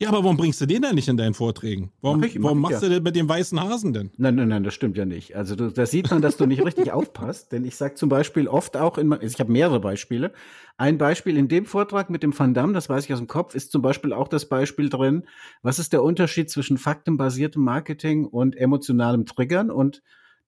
Ja, 0.00 0.08
aber 0.08 0.24
warum 0.24 0.36
bringst 0.36 0.60
du 0.60 0.66
den 0.66 0.82
denn 0.82 0.96
nicht 0.96 1.06
in 1.06 1.16
deinen 1.16 1.34
Vorträgen? 1.34 1.92
Warum, 2.00 2.18
mach 2.18 2.26
ich, 2.26 2.34
mach 2.36 2.44
warum 2.46 2.60
machst 2.60 2.82
ja. 2.82 2.88
du 2.88 2.94
denn 2.94 3.02
mit 3.04 3.14
dem 3.14 3.28
weißen 3.28 3.60
Hasen 3.60 3.92
denn? 3.92 4.10
Nein, 4.16 4.34
nein, 4.34 4.48
nein, 4.48 4.64
das 4.64 4.74
stimmt 4.74 4.96
ja 4.96 5.04
nicht. 5.04 5.36
Also 5.36 5.54
du, 5.54 5.70
da 5.70 5.86
sieht 5.86 6.10
man, 6.10 6.20
dass 6.20 6.36
du 6.36 6.46
nicht 6.46 6.64
richtig 6.64 6.90
aufpasst. 6.92 7.52
Denn 7.52 7.64
ich 7.64 7.76
sage 7.76 7.94
zum 7.94 8.08
Beispiel 8.08 8.48
oft 8.48 8.76
auch 8.76 8.98
in, 8.98 9.16
ich 9.20 9.38
habe 9.38 9.52
mehrere 9.52 9.78
Beispiele. 9.78 10.32
Ein 10.76 10.98
Beispiel 10.98 11.36
in 11.36 11.46
dem 11.46 11.64
Vortrag 11.64 12.10
mit 12.10 12.24
dem 12.24 12.36
Van 12.36 12.54
Damme, 12.54 12.72
das 12.72 12.88
weiß 12.88 13.04
ich 13.04 13.12
aus 13.12 13.20
dem 13.20 13.28
Kopf, 13.28 13.54
ist 13.54 13.70
zum 13.70 13.82
Beispiel 13.82 14.12
auch 14.12 14.26
das 14.26 14.48
Beispiel 14.48 14.88
drin, 14.88 15.24
was 15.62 15.78
ist 15.78 15.92
der 15.92 16.02
Unterschied 16.02 16.50
zwischen 16.50 16.76
faktenbasiertem 16.76 17.62
Marketing 17.62 18.24
und 18.24 18.56
emotionalem 18.56 19.26
Triggern? 19.26 19.70
Und 19.70 20.02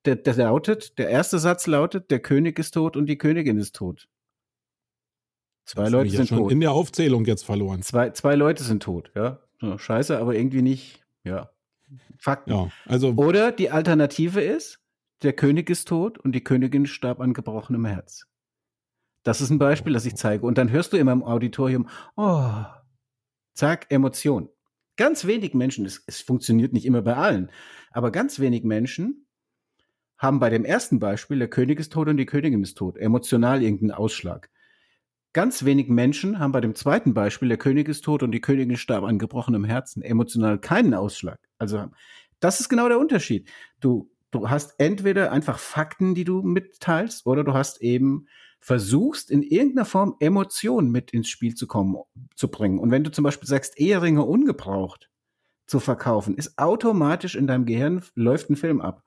der, 0.07 0.17
der 0.17 0.35
lautet, 0.35 0.99
der 0.99 1.09
erste 1.09 1.39
Satz 1.39 1.69
lautet, 1.69 2.11
der 2.11 2.19
König 2.19 2.59
ist 2.59 2.75
tot 2.75 2.97
und 2.97 3.07
die 3.07 3.19
Königin 3.19 3.59
ist 3.59 3.77
tot. 3.77 4.09
Zwei 5.67 5.89
Leute 5.89 6.11
sind 6.11 6.29
tot. 6.29 6.53
In 6.53 6.61
der 6.61 6.73
Aufzählung 6.73 7.25
jetzt 7.25 7.45
verloren. 7.45 7.83
Zwei, 7.83 8.11
zwei 8.11 8.37
Leute 8.37 8.63
sind 8.63 8.83
tot, 8.83 9.11
ja. 9.15 9.41
So, 9.61 9.77
scheiße, 9.79 10.19
aber 10.19 10.35
irgendwie 10.35 10.63
nicht, 10.63 11.05
ja. 11.25 11.51
Fakten. 12.19 12.51
Ja, 12.51 12.71
also 12.87 13.11
Oder 13.15 13.53
die 13.53 13.71
Alternative 13.71 14.41
ist, 14.41 14.81
der 15.23 15.33
König 15.33 15.69
ist 15.69 15.89
tot 15.89 16.19
und 16.19 16.33
die 16.33 16.45
Königin 16.45 16.87
starb 16.87 17.21
an 17.21 17.35
gebrochenem 17.35 17.85
Herz. 17.85 18.27
Das 19.25 19.41
ist 19.41 19.51
ein 19.51 19.59
Beispiel, 19.59 19.93
das 19.93 20.07
ich 20.07 20.15
zeige. 20.15 20.47
Und 20.47 20.57
dann 20.57 20.71
hörst 20.71 20.93
du 20.93 20.99
immer 20.99 21.13
im 21.13 21.25
Auditorium, 21.25 21.89
oh, 22.17 22.65
zack, 23.55 23.87
Emotion. 23.89 24.49
Ganz 24.97 25.27
wenig 25.27 25.53
Menschen, 25.53 25.85
es, 25.85 26.03
es 26.07 26.21
funktioniert 26.21 26.73
nicht 26.73 26.87
immer 26.87 27.03
bei 27.03 27.17
allen, 27.17 27.51
aber 27.91 28.13
ganz 28.13 28.39
wenig 28.39 28.63
Menschen 28.63 29.27
haben 30.17 30.39
bei 30.39 30.49
dem 30.49 30.65
ersten 30.65 31.01
Beispiel, 31.01 31.39
der 31.39 31.49
König 31.49 31.81
ist 31.81 31.93
tot 31.93 32.09
und 32.09 32.17
die 32.17 32.27
Königin 32.27 32.63
ist 32.63 32.79
tot, 32.79 32.97
emotional 32.97 33.63
irgendeinen 33.63 33.91
Ausschlag. 33.91 34.49
Ganz 35.37 35.67
wenig 35.67 35.89
Menschen 35.89 36.39
haben 36.39 36.53
bei 36.53 36.63
dem 36.63 36.75
zweiten 36.75 37.13
Beispiel, 37.13 37.49
der 37.49 37.59
König 37.59 37.91
ist 37.91 38.07
tot 38.07 38.23
und 38.23 38.33
die 38.33 38.41
Königin 38.41 38.79
starb 38.79 39.05
an 39.05 39.19
gebrochenem 39.19 39.65
Herzen, 39.65 40.01
emotional 40.01 40.59
keinen 40.59 40.95
Ausschlag. 40.95 41.39
Also, 41.59 41.91
das 42.41 42.61
ist 42.61 42.71
genau 42.71 42.89
der 42.89 42.99
Unterschied. 42.99 43.47
Du, 43.79 44.11
du 44.31 44.49
hast 44.49 44.77
entweder 44.79 45.33
einfach 45.33 45.59
Fakten, 45.59 46.15
die 46.15 46.25
du 46.25 46.41
mitteilst, 46.41 47.27
oder 47.27 47.45
du 47.45 47.53
hast 47.53 47.83
eben 47.83 48.29
versuchst, 48.61 49.31
in 49.31 49.43
irgendeiner 49.43 49.85
Form 49.85 50.17
Emotionen 50.21 50.91
mit 50.91 51.11
ins 51.11 51.29
Spiel 51.29 51.55
zu 51.55 51.67
kommen, 51.67 51.97
zu 52.35 52.49
bringen. 52.49 52.79
Und 52.79 52.91
wenn 52.91 53.05
du 53.05 53.11
zum 53.11 53.23
Beispiel 53.23 53.47
sagst, 53.47 53.79
Eheringe 53.79 54.25
ungebraucht 54.25 55.11
zu 55.67 55.81
verkaufen, 55.81 56.35
ist 56.39 56.59
automatisch 56.59 57.35
in 57.35 57.47
deinem 57.47 57.67
Gehirn 57.67 58.03
läuft 58.15 58.49
ein 58.49 58.57
Film 58.57 58.81
ab. 58.81 59.03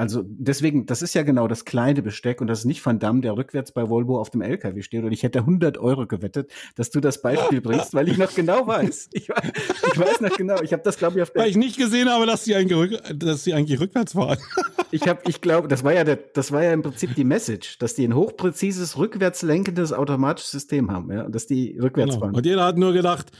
Also 0.00 0.22
deswegen, 0.24 0.86
das 0.86 1.02
ist 1.02 1.12
ja 1.12 1.22
genau 1.24 1.46
das 1.46 1.66
kleine 1.66 2.00
Besteck 2.00 2.40
und 2.40 2.46
das 2.46 2.60
ist 2.60 2.64
nicht 2.64 2.84
Van 2.86 2.98
Damme, 2.98 3.20
der 3.20 3.36
rückwärts 3.36 3.70
bei 3.72 3.90
Volvo 3.90 4.18
auf 4.18 4.30
dem 4.30 4.40
LKW 4.40 4.80
steht. 4.80 5.04
Und 5.04 5.12
ich 5.12 5.22
hätte 5.22 5.40
100 5.40 5.76
Euro 5.76 6.06
gewettet, 6.06 6.50
dass 6.74 6.90
du 6.90 7.00
das 7.00 7.20
Beispiel 7.20 7.60
bringst, 7.60 7.92
weil 7.92 8.08
ich 8.08 8.16
noch 8.16 8.34
genau 8.34 8.66
weiß. 8.66 9.10
Ich, 9.12 9.28
ich 9.28 9.98
weiß 9.98 10.22
noch 10.22 10.34
genau. 10.38 10.62
Ich 10.62 10.72
habe 10.72 10.82
das, 10.82 10.96
glaube 10.96 11.18
ich, 11.18 11.22
auf 11.22 11.30
der. 11.32 11.42
Weil 11.42 11.50
ich 11.50 11.56
nicht 11.58 11.76
gesehen 11.76 12.08
habe, 12.08 12.24
dass 12.24 12.44
sie 12.44 12.54
eigentlich, 12.54 12.98
dass 13.14 13.44
sie 13.44 13.52
eigentlich 13.52 13.78
rückwärts 13.78 14.14
fahren. 14.14 14.38
Ich 14.92 15.06
habe, 15.06 15.20
ich 15.28 15.40
glaube, 15.40 15.68
das 15.68 15.84
war 15.84 15.92
ja 15.92 16.02
der, 16.02 16.16
das 16.16 16.50
war 16.50 16.64
ja 16.64 16.72
im 16.72 16.82
Prinzip 16.82 17.14
die 17.14 17.22
Message, 17.22 17.78
dass 17.78 17.94
die 17.94 18.04
ein 18.04 18.14
hochpräzises, 18.16 18.98
rückwärts 18.98 19.42
lenkendes 19.42 19.92
automatisches 19.92 20.50
System 20.50 20.90
haben, 20.90 21.12
ja, 21.12 21.22
und 21.26 21.32
dass 21.32 21.46
die 21.46 21.78
rückwärts 21.78 22.14
genau. 22.14 22.24
fahren. 22.24 22.34
Und 22.34 22.44
jeder 22.44 22.64
hat 22.64 22.76
nur 22.76 22.92
gedacht, 22.92 23.30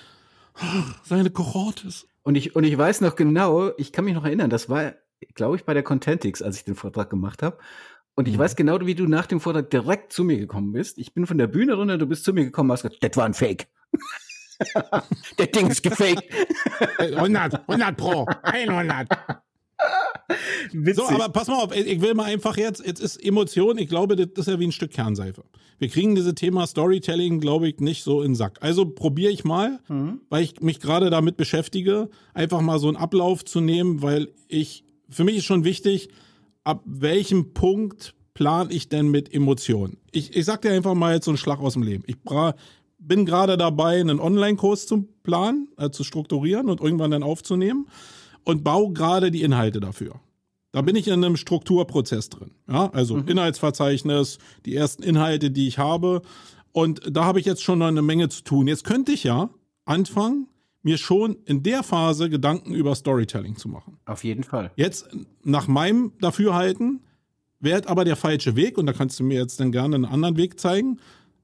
seine 1.03 1.31
Kohortes. 1.31 2.07
Und 2.23 2.37
ich, 2.37 2.55
und 2.55 2.63
ich 2.63 2.79
weiß 2.79 3.01
noch 3.01 3.17
genau, 3.17 3.73
ich 3.79 3.91
kann 3.91 4.05
mich 4.05 4.15
noch 4.15 4.25
erinnern, 4.25 4.49
das 4.49 4.69
war 4.69 4.93
glaube 5.35 5.57
ich, 5.57 5.65
bei 5.65 5.75
der 5.75 5.83
Contentix, 5.83 6.43
als 6.43 6.57
ich 6.57 6.65
den 6.65 6.75
Vortrag 6.75 7.11
gemacht 7.11 7.43
habe. 7.43 7.59
Und 8.15 8.29
ich 8.29 8.35
mhm. 8.35 8.41
weiß 8.41 8.57
genau, 8.57 8.79
wie 8.85 8.95
du 8.95 9.07
nach 9.07 9.27
dem 9.27 9.41
Vortrag 9.41 9.71
direkt 9.71 10.13
zu 10.13 10.25
mir 10.25 10.39
gekommen 10.39 10.73
bist. 10.73 10.99
Ich 10.99 11.15
bin 11.15 11.27
von 11.27 11.39
der 11.39 11.47
Bühne 11.47 11.75
runter, 11.75 11.99
du 11.99 12.07
bist 12.07 12.25
zu 12.25 12.33
mir 12.33 12.45
gekommen, 12.45 12.71
hast 12.73 12.83
gesagt, 12.83 13.03
das 13.03 13.17
war 13.17 13.25
ein 13.25 13.35
Fake. 13.35 13.69
der 15.39 15.47
Ding 15.47 15.69
ist 15.69 15.83
gefaked. 15.83 16.25
100, 16.99 17.69
100 17.69 17.97
pro, 17.97 18.27
100. 18.43 19.09
Witzig. 20.73 20.95
So, 20.95 21.09
aber 21.09 21.29
pass 21.31 21.49
mal 21.49 21.63
auf, 21.63 21.75
ich 21.75 22.01
will 22.01 22.15
mal 22.15 22.25
einfach 22.25 22.57
jetzt, 22.57 22.85
jetzt 22.85 23.01
ist 23.01 23.17
Emotion, 23.17 23.79
ich 23.79 23.89
glaube, 23.89 24.17
das 24.17 24.47
ist 24.47 24.53
ja 24.53 24.61
wie 24.61 24.67
ein 24.67 24.73
Stück 24.73 24.93
Kernseife. 24.93 25.45
Wir 25.79 25.89
kriegen 25.89 26.15
dieses 26.15 26.35
Thema 26.35 26.67
Storytelling, 26.67 27.41
glaube 27.41 27.69
ich, 27.69 27.81
nicht 27.81 28.05
so 28.05 28.21
in 28.21 28.33
den 28.33 28.35
Sack. 28.35 28.59
Also 28.61 28.85
probiere 28.85 29.33
ich 29.33 29.45
mal, 29.45 29.81
mhm. 29.89 30.21
weil 30.29 30.43
ich 30.45 30.61
mich 30.61 30.79
gerade 30.79 31.11
damit 31.11 31.37
beschäftige, 31.37 32.11
einfach 32.35 32.61
mal 32.61 32.79
so 32.79 32.89
einen 32.89 32.97
Ablauf 32.97 33.45
zu 33.45 33.61
nehmen, 33.61 34.03
weil 34.03 34.29
ich 34.49 34.85
für 35.11 35.25
mich 35.25 35.37
ist 35.37 35.45
schon 35.45 35.65
wichtig, 35.65 36.09
ab 36.65 36.83
welchem 36.85 37.53
Punkt 37.53 38.15
plane 38.35 38.73
ich 38.73 38.89
denn 38.89 39.09
mit 39.09 39.33
Emotionen? 39.33 39.99
Ich, 40.13 40.37
ich 40.37 40.45
sag 40.45 40.63
dir 40.63 40.73
einfach 40.73 40.95
mal 40.95 41.15
jetzt 41.15 41.25
so 41.25 41.31
einen 41.31 41.39
Schlag 41.39 41.61
aus 41.61 41.75
dem 41.75 41.83
Leben. 41.83 42.05
Ich 42.07 42.17
bin 42.99 43.27
gerade 43.27 43.57
dabei, 43.57 44.01
einen 44.01 44.21
Online-Kurs 44.21 44.87
zu 44.87 45.09
planen, 45.23 45.69
äh, 45.77 45.91
zu 45.91 46.05
strukturieren 46.05 46.69
und 46.69 46.81
irgendwann 46.81 47.11
dann 47.11 47.23
aufzunehmen 47.23 47.89
und 48.45 48.65
baue 48.65 48.93
gerade 48.93 49.31
die 49.31 49.43
Inhalte 49.43 49.81
dafür. 49.81 50.21
Da 50.73 50.83
bin 50.83 50.95
ich 50.95 51.09
in 51.09 51.15
einem 51.15 51.37
Strukturprozess 51.37 52.29
drin. 52.29 52.53
Ja, 52.69 52.91
also 52.91 53.17
mhm. 53.17 53.27
Inhaltsverzeichnis, 53.27 54.39
die 54.67 54.77
ersten 54.77 55.03
Inhalte, 55.03 55.51
die 55.51 55.67
ich 55.67 55.79
habe. 55.79 56.23
Und 56.73 57.01
da 57.11 57.25
habe 57.25 57.41
ich 57.41 57.47
jetzt 57.47 57.63
schon 57.63 57.81
noch 57.81 57.89
eine 57.89 58.03
Menge 58.03 58.29
zu 58.29 58.45
tun. 58.45 58.69
Jetzt 58.69 58.85
könnte 58.85 59.11
ich 59.11 59.25
ja 59.25 59.51
anfangen, 59.85 60.47
mir 60.83 60.99
schon 60.99 61.37
in 61.45 61.63
der 61.63 61.83
Phase 61.83 62.31
Gedanken 62.31 62.75
über 62.75 62.95
Storytelling 62.95 63.57
zu 63.57 63.69
machen. 63.69 63.99
Auf 64.07 64.25
jeden 64.25 64.45
Fall. 64.45 64.71
Jetzt, 64.77 65.09
nach 65.45 65.69
meinem 65.69 66.13
Dafürhalten, 66.21 67.01
wäre 67.61 67.87
aber 67.89 68.05
der 68.05 68.17
falsche 68.17 68.57
Weg, 68.57 68.79
und 68.79 68.87
da 68.87 68.93
kannst 68.93 69.21
du 69.21 69.25
mir 69.25 69.39
jetzt 69.39 69.61
dann 69.61 69.73
gerne 69.73 69.95
einen 69.95 70.05
anderen 70.07 70.37
Weg 70.37 70.59
zeigen, 70.59 70.99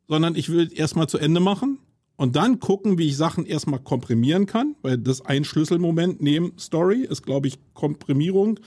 sondern 0.09 0.34
ich 0.34 0.49
will 0.49 0.70
erstmal 0.72 1.09
zu 1.09 1.18
Ende 1.18 1.41
machen 1.41 1.78
und 2.16 2.37
dann 2.37 2.61
gucken, 2.61 2.99
wie 2.99 3.09
ich 3.09 3.16
Sachen 3.16 3.45
erstmal 3.45 3.80
komprimieren 3.80 4.47
kann, 4.47 4.74
weil 4.82 4.99
das 4.99 5.20
ein 5.20 5.45
Schlüsselmoment 5.45 6.22
neben 6.22 6.59
Story 6.59 7.01
ist, 7.01 7.22
glaube 7.22 7.49
ich, 7.49 7.59
Komprimierung 7.74 8.59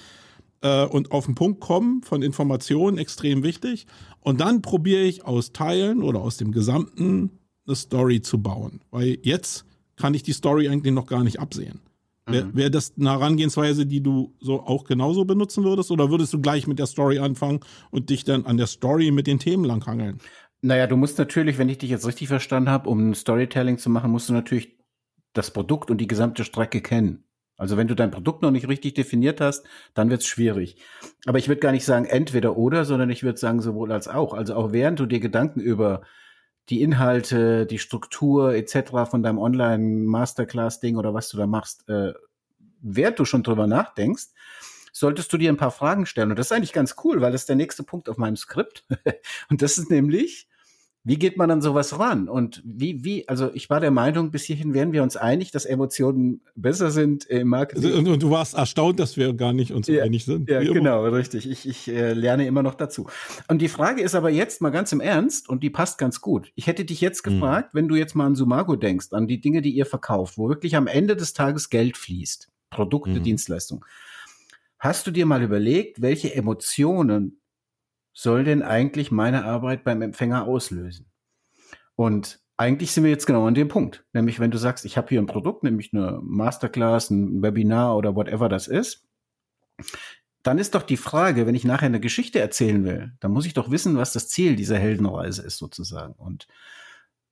äh, 0.61 0.85
und 0.85 1.11
auf 1.11 1.25
den 1.25 1.35
Punkt 1.35 1.59
kommen 1.59 2.03
von 2.03 2.21
Informationen 2.21 2.97
extrem 2.97 3.43
wichtig. 3.43 3.87
Und 4.21 4.41
dann 4.41 4.61
probiere 4.61 5.01
ich 5.01 5.25
aus 5.25 5.51
Teilen 5.51 6.03
oder 6.03 6.21
aus 6.21 6.37
dem 6.37 6.51
Gesamten 6.51 7.31
eine 7.65 7.75
Story 7.75 8.21
zu 8.21 8.41
bauen. 8.41 8.81
Weil 8.91 9.17
jetzt 9.23 9.65
kann 9.99 10.13
ich 10.13 10.23
die 10.23 10.33
Story 10.33 10.67
eigentlich 10.67 10.93
noch 10.93 11.05
gar 11.05 11.23
nicht 11.23 11.39
absehen. 11.39 11.81
Mhm. 12.27 12.33
Wäre 12.33 12.55
wär 12.55 12.69
das 12.69 12.93
eine 12.97 13.11
Herangehensweise, 13.11 13.85
die 13.85 14.01
du 14.01 14.35
so 14.39 14.61
auch 14.61 14.85
genauso 14.85 15.25
benutzen 15.25 15.63
würdest? 15.63 15.91
Oder 15.91 16.09
würdest 16.09 16.33
du 16.33 16.41
gleich 16.41 16.65
mit 16.65 16.79
der 16.79 16.87
Story 16.87 17.19
anfangen 17.19 17.59
und 17.91 18.09
dich 18.09 18.23
dann 18.23 18.45
an 18.45 18.57
der 18.57 18.67
Story 18.67 19.11
mit 19.11 19.27
den 19.27 19.39
Themen 19.39 19.65
langhangeln? 19.65 20.19
Naja, 20.61 20.87
du 20.87 20.97
musst 20.97 21.17
natürlich, 21.17 21.57
wenn 21.57 21.69
ich 21.69 21.77
dich 21.77 21.89
jetzt 21.89 22.07
richtig 22.07 22.27
verstanden 22.27 22.69
habe, 22.69 22.89
um 22.89 23.13
Storytelling 23.13 23.77
zu 23.77 23.89
machen, 23.89 24.11
musst 24.11 24.29
du 24.29 24.33
natürlich 24.33 24.77
das 25.33 25.51
Produkt 25.51 25.91
und 25.91 25.99
die 25.99 26.07
gesamte 26.07 26.43
Strecke 26.43 26.81
kennen. 26.81 27.23
Also 27.55 27.75
wenn 27.75 27.87
du 27.87 27.95
dein 27.95 28.11
Produkt 28.11 28.41
noch 28.41 28.51
nicht 28.51 28.69
richtig 28.69 28.93
definiert 28.93 29.41
hast, 29.41 29.65
dann 29.93 30.09
wird 30.09 30.21
es 30.21 30.27
schwierig. 30.27 30.77
Aber 31.25 31.39
ich 31.39 31.49
würde 31.49 31.59
gar 31.59 31.73
nicht 31.73 31.83
sagen 31.83 32.05
entweder 32.05 32.57
oder, 32.57 32.85
sondern 32.85 33.09
ich 33.09 33.23
würde 33.23 33.37
sagen 33.37 33.61
sowohl 33.61 33.91
als 33.91 34.07
auch. 34.07 34.33
Also 34.33 34.55
auch 34.55 34.71
während 34.71 34.99
du 34.99 35.05
dir 35.05 35.19
Gedanken 35.19 35.59
über 35.59 36.01
die 36.69 36.81
Inhalte, 36.81 37.65
die 37.65 37.79
Struktur 37.79 38.53
etc. 38.53 39.09
von 39.09 39.23
deinem 39.23 39.39
Online-Masterclass-Ding 39.39 40.97
oder 40.97 41.13
was 41.13 41.29
du 41.29 41.37
da 41.37 41.47
machst, 41.47 41.87
äh, 41.89 42.13
während 42.81 43.19
du 43.19 43.25
schon 43.25 43.43
drüber 43.43 43.67
nachdenkst, 43.67 44.27
solltest 44.91 45.31
du 45.33 45.37
dir 45.37 45.49
ein 45.49 45.57
paar 45.57 45.71
Fragen 45.71 46.05
stellen. 46.05 46.29
Und 46.29 46.39
das 46.39 46.47
ist 46.47 46.51
eigentlich 46.51 46.73
ganz 46.73 46.95
cool, 47.03 47.21
weil 47.21 47.31
das 47.31 47.41
ist 47.41 47.49
der 47.49 47.55
nächste 47.55 47.83
Punkt 47.83 48.09
auf 48.09 48.17
meinem 48.17 48.35
Skript. 48.35 48.85
Und 49.49 49.61
das 49.61 49.77
ist 49.77 49.89
nämlich, 49.89 50.47
Wie 51.05 51.17
geht 51.17 51.37
man 51.37 51.49
an 51.49 51.61
sowas 51.61 51.97
ran? 51.97 52.27
Und 52.27 52.61
wie, 52.65 53.05
wie, 53.05 53.27
also 53.29 53.49
ich 53.53 53.69
war 53.69 53.79
der 53.79 53.89
Meinung, 53.89 54.31
bis 54.31 54.43
hierhin 54.43 54.73
wären 54.73 54.91
wir 54.91 55.01
uns 55.01 55.15
einig, 55.15 55.49
dass 55.49 55.63
Emotionen 55.63 56.41
besser 56.55 56.91
sind 56.91 57.23
im 57.25 57.47
Marketing. 57.47 57.93
Und, 57.93 58.07
und 58.09 58.21
du 58.21 58.31
warst 58.31 58.53
erstaunt, 58.53 58.99
dass 58.99 59.15
wir 59.15 59.33
gar 59.33 59.53
nicht 59.53 59.71
uns 59.71 59.87
ja, 59.87 60.03
einig 60.03 60.25
sind. 60.25 60.49
Ja, 60.49 60.61
genau, 60.61 61.05
richtig. 61.05 61.49
Ich, 61.49 61.67
ich 61.67 61.87
äh, 61.87 62.11
lerne 62.11 62.45
immer 62.45 62.63
noch 62.63 62.75
dazu. 62.75 63.07
Und 63.47 63.61
die 63.61 63.69
Frage 63.69 64.01
ist 64.01 64.13
aber 64.13 64.29
jetzt 64.29 64.61
mal 64.61 64.71
ganz 64.71 64.91
im 64.91 64.99
Ernst, 64.99 65.47
und 65.47 65.63
die 65.63 65.69
passt 65.69 65.99
ganz 65.99 66.19
gut. 66.19 66.51
Ich 66.55 66.67
hätte 66.67 66.83
dich 66.83 66.99
jetzt 66.99 67.25
mhm. 67.25 67.31
gefragt, 67.31 67.73
mhm. 67.73 67.77
wenn 67.77 67.87
du 67.87 67.95
jetzt 67.95 68.15
mal 68.15 68.25
an 68.25 68.35
Sumago 68.35 68.75
denkst, 68.75 69.07
an 69.11 69.27
die 69.27 69.39
Dinge, 69.39 69.61
die 69.61 69.71
ihr 69.71 69.85
verkauft, 69.85 70.37
wo 70.37 70.49
wirklich 70.49 70.75
am 70.75 70.87
Ende 70.87 71.15
des 71.15 71.33
Tages 71.33 71.69
Geld 71.69 71.95
fließt, 71.95 72.49
Produkte, 72.69 73.19
mhm. 73.19 73.23
Dienstleistungen. 73.23 73.85
Hast 74.77 75.07
du 75.07 75.11
dir 75.11 75.25
mal 75.25 75.41
überlegt, 75.43 76.01
welche 76.01 76.35
Emotionen 76.35 77.38
soll 78.13 78.43
denn 78.43 78.61
eigentlich 78.61 79.11
meine 79.11 79.45
Arbeit 79.45 79.83
beim 79.83 80.01
Empfänger 80.01 80.45
auslösen? 80.45 81.11
Und 81.95 82.39
eigentlich 82.57 82.91
sind 82.91 83.03
wir 83.03 83.11
jetzt 83.11 83.25
genau 83.25 83.45
an 83.47 83.53
dem 83.53 83.69
Punkt. 83.69 84.05
Nämlich, 84.13 84.39
wenn 84.39 84.51
du 84.51 84.57
sagst, 84.57 84.83
ich 84.85 84.97
habe 84.97 85.07
hier 85.09 85.21
ein 85.21 85.27
Produkt, 85.27 85.63
nämlich 85.63 85.93
eine 85.93 86.19
Masterclass, 86.21 87.09
ein 87.09 87.41
Webinar 87.41 87.95
oder 87.95 88.15
whatever 88.15 88.49
das 88.49 88.67
ist, 88.67 89.07
dann 90.43 90.57
ist 90.57 90.75
doch 90.75 90.83
die 90.83 90.97
Frage, 90.97 91.45
wenn 91.47 91.55
ich 91.55 91.63
nachher 91.63 91.85
eine 91.85 91.99
Geschichte 91.99 92.39
erzählen 92.39 92.83
will, 92.83 93.13
dann 93.19 93.31
muss 93.31 93.45
ich 93.45 93.53
doch 93.53 93.71
wissen, 93.71 93.97
was 93.97 94.13
das 94.13 94.27
Ziel 94.27 94.55
dieser 94.55 94.77
Heldenreise 94.77 95.41
ist 95.41 95.57
sozusagen. 95.57 96.13
Und 96.13 96.47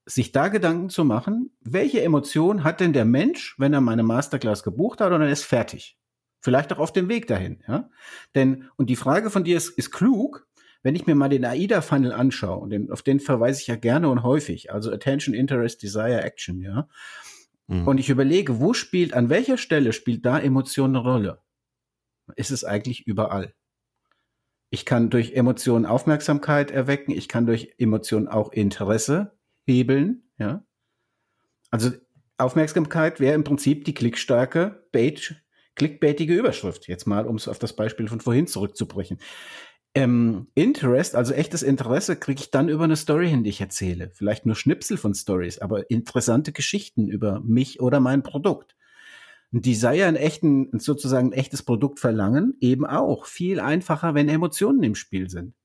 sich 0.06 0.32
da 0.32 0.48
Gedanken 0.48 0.90
zu 0.90 1.04
machen, 1.04 1.52
welche 1.60 2.02
Emotion 2.02 2.64
hat 2.64 2.80
denn 2.80 2.94
der 2.94 3.06
Mensch, 3.06 3.56
wenn 3.58 3.74
er 3.74 3.82
meine 3.82 4.04
Masterclass 4.04 4.64
gebucht 4.64 5.02
hat 5.02 5.12
und 5.12 5.22
er 5.22 5.30
ist 5.30 5.44
fertig? 5.44 5.98
Vielleicht 6.40 6.72
auch 6.72 6.80
auf 6.80 6.94
dem 6.94 7.10
Weg 7.10 7.28
dahin, 7.28 7.64
ja? 7.68 7.90
Denn, 8.36 8.70
und 8.78 8.90
die 8.90 8.96
Frage 8.96 9.30
von 9.30 9.44
dir 9.44 9.58
ist, 9.58 9.70
ist 9.70 9.92
klug, 9.92 10.47
wenn 10.88 10.96
ich 10.96 11.06
mir 11.06 11.16
mal 11.16 11.28
den 11.28 11.44
AIDA-Funnel 11.44 12.14
anschaue, 12.14 12.60
und 12.60 12.70
den, 12.70 12.90
auf 12.90 13.02
den 13.02 13.20
verweise 13.20 13.60
ich 13.60 13.68
ja 13.68 13.76
gerne 13.76 14.08
und 14.08 14.24
häufig, 14.24 14.72
also 14.72 14.90
Attention, 14.90 15.36
Interest, 15.36 15.84
Desire, 15.84 16.22
Action, 16.22 16.62
ja. 16.62 16.88
Mhm. 17.68 17.86
Und 17.86 17.98
ich 18.00 18.10
überlege, 18.10 18.62
wo 18.62 18.74
spielt, 18.74 19.14
an 19.14 19.30
welcher 19.30 19.58
Stelle 19.58 19.92
spielt 19.92 20.26
da 20.26 20.40
Emotion 20.40 20.92
eine 20.92 21.00
Rolle? 21.00 21.42
Ist 22.38 22.52
es 22.52 22.64
eigentlich 22.64 23.06
überall? 23.06 23.54
Ich 24.70 24.86
kann 24.86 25.10
durch 25.10 25.34
Emotionen 25.34 25.86
Aufmerksamkeit 25.86 26.72
erwecken, 26.72 27.12
ich 27.12 27.28
kann 27.28 27.46
durch 27.46 27.74
Emotionen 27.78 28.30
auch 28.30 28.54
Interesse 28.54 29.38
hebeln, 29.66 30.24
ja. 30.38 30.64
Also 31.70 31.92
Aufmerksamkeit 32.38 33.20
wäre 33.20 33.36
im 33.36 33.44
Prinzip 33.44 33.84
die 33.84 33.94
klickstarke 33.94 34.88
Bait, 34.94 35.36
clickbaitige 35.76 36.34
Überschrift. 36.34 36.88
Jetzt 36.88 37.08
mal, 37.08 37.26
um 37.26 37.36
es 37.36 37.50
auf 37.50 37.60
das 37.60 37.76
Beispiel 37.76 38.08
von 38.08 38.22
vorhin 38.22 38.48
zurückzubrechen. 38.48 39.20
Ähm, 39.94 40.48
Interest, 40.54 41.16
also 41.16 41.34
echtes 41.34 41.64
Interesse, 41.64 42.18
kriege 42.18 42.42
ich 42.42 42.52
dann 42.52 42.70
über 42.70 42.84
eine 42.84 42.96
Story 42.96 43.30
hin, 43.30 43.44
die 43.44 43.50
ich 43.50 43.62
erzähle. 43.62 44.12
Vielleicht 44.14 44.46
nur 44.46 44.56
Schnipsel 44.56 44.98
von 44.98 45.16
Stories, 45.16 45.60
aber 45.60 45.90
interessante 45.90 46.52
Geschichten 46.52 47.08
über 47.08 47.40
mich 47.40 47.80
oder 47.82 48.00
mein 48.00 48.22
Produkt. 48.22 48.76
Ein 49.54 49.62
Desire, 49.62 50.06
ein 50.06 50.16
echten, 50.16 50.78
sozusagen 50.80 51.30
ein 51.30 51.34
echtes 51.34 51.64
Produkt 51.64 52.00
verlangen, 52.00 52.56
eben 52.60 52.86
auch 52.86 53.26
viel 53.26 53.60
einfacher, 53.60 54.14
wenn 54.14 54.30
Emotionen 54.30 54.84
im 54.84 54.96
Spiel 54.96 55.30
sind. 55.30 55.56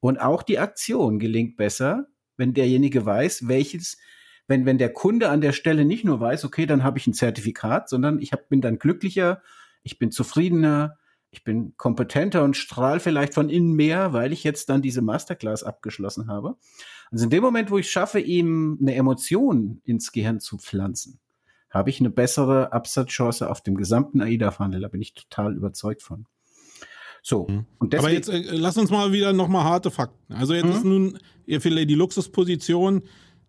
Und 0.00 0.18
auch 0.20 0.42
die 0.42 0.58
Aktion 0.58 1.18
gelingt 1.18 1.56
besser, 1.56 2.06
wenn 2.36 2.54
derjenige 2.54 3.04
weiß, 3.04 3.48
welches, 3.48 3.98
wenn, 4.46 4.66
wenn 4.66 4.78
der 4.78 4.92
Kunde 4.92 5.30
an 5.30 5.40
der 5.40 5.52
Stelle 5.52 5.84
nicht 5.84 6.04
nur 6.04 6.20
weiß, 6.20 6.44
okay, 6.44 6.66
dann 6.66 6.84
habe 6.84 6.98
ich 6.98 7.06
ein 7.06 7.14
Zertifikat, 7.14 7.88
sondern 7.88 8.20
ich 8.20 8.32
hab, 8.32 8.48
bin 8.48 8.60
dann 8.60 8.78
glücklicher, 8.78 9.42
ich 9.82 9.98
bin 9.98 10.10
zufriedener, 10.10 10.98
ich 11.34 11.42
bin 11.42 11.76
kompetenter 11.76 12.44
und 12.44 12.56
strahl 12.56 13.00
vielleicht 13.00 13.34
von 13.34 13.50
innen 13.50 13.72
mehr, 13.72 14.12
weil 14.12 14.32
ich 14.32 14.44
jetzt 14.44 14.68
dann 14.68 14.82
diese 14.82 15.02
Masterclass 15.02 15.64
abgeschlossen 15.64 16.28
habe. 16.28 16.56
Also 17.10 17.24
in 17.24 17.30
dem 17.30 17.42
Moment, 17.42 17.70
wo 17.70 17.78
ich 17.78 17.90
schaffe, 17.90 18.20
ihm 18.20 18.78
eine 18.80 18.94
Emotion 18.94 19.80
ins 19.84 20.12
Gehirn 20.12 20.38
zu 20.38 20.58
pflanzen, 20.58 21.18
habe 21.70 21.90
ich 21.90 21.98
eine 21.98 22.10
bessere 22.10 22.72
Absatzchance 22.72 23.50
auf 23.50 23.60
dem 23.62 23.74
gesamten 23.74 24.20
AIDA-Funnel. 24.20 24.80
Da 24.80 24.88
bin 24.88 25.02
ich 25.02 25.14
total 25.14 25.56
überzeugt 25.56 26.02
von. 26.02 26.26
So. 27.20 27.48
Mhm. 27.48 27.66
Und 27.78 27.92
deswegen, 27.92 28.06
Aber 28.06 28.14
jetzt 28.14 28.28
äh, 28.28 28.56
lass 28.56 28.76
uns 28.76 28.90
mal 28.90 29.12
wieder 29.12 29.32
nochmal 29.32 29.64
harte 29.64 29.90
Fakten. 29.90 30.34
Also 30.34 30.54
jetzt 30.54 30.66
mhm. 30.66 30.72
ist 30.72 30.84
nun 30.84 31.18
ihr 31.46 31.60
vielleicht 31.60 31.90
die 31.90 31.94
Luxusposition, 31.94 33.02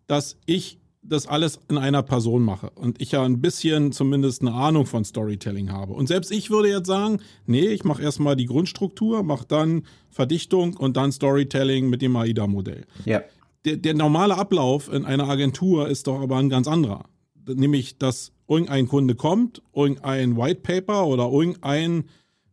dass 0.08 0.40
ich 0.44 0.80
das 1.08 1.26
alles 1.26 1.60
in 1.68 1.78
einer 1.78 2.02
Person 2.02 2.42
mache 2.42 2.70
und 2.70 3.00
ich 3.00 3.12
ja 3.12 3.22
ein 3.22 3.40
bisschen 3.40 3.92
zumindest 3.92 4.42
eine 4.42 4.52
Ahnung 4.52 4.86
von 4.86 5.04
Storytelling 5.04 5.70
habe. 5.72 5.92
Und 5.92 6.06
selbst 6.08 6.30
ich 6.30 6.50
würde 6.50 6.68
jetzt 6.68 6.86
sagen, 6.86 7.20
nee, 7.46 7.66
ich 7.66 7.84
mache 7.84 8.02
erstmal 8.02 8.36
die 8.36 8.46
Grundstruktur, 8.46 9.22
mache 9.22 9.46
dann 9.46 9.84
Verdichtung 10.10 10.74
und 10.76 10.96
dann 10.96 11.12
Storytelling 11.12 11.88
mit 11.88 12.02
dem 12.02 12.16
AIDA-Modell. 12.16 12.86
Ja. 13.04 13.22
Der, 13.64 13.76
der 13.76 13.94
normale 13.94 14.36
Ablauf 14.36 14.92
in 14.92 15.04
einer 15.04 15.28
Agentur 15.28 15.88
ist 15.88 16.06
doch 16.06 16.20
aber 16.20 16.36
ein 16.36 16.48
ganz 16.48 16.68
anderer. 16.68 17.04
Nämlich, 17.46 17.98
dass 17.98 18.32
irgendein 18.48 18.88
Kunde 18.88 19.14
kommt, 19.14 19.62
irgendein 19.74 20.36
White 20.36 20.60
Paper 20.62 21.06
oder 21.06 21.30
irgendein 21.30 22.04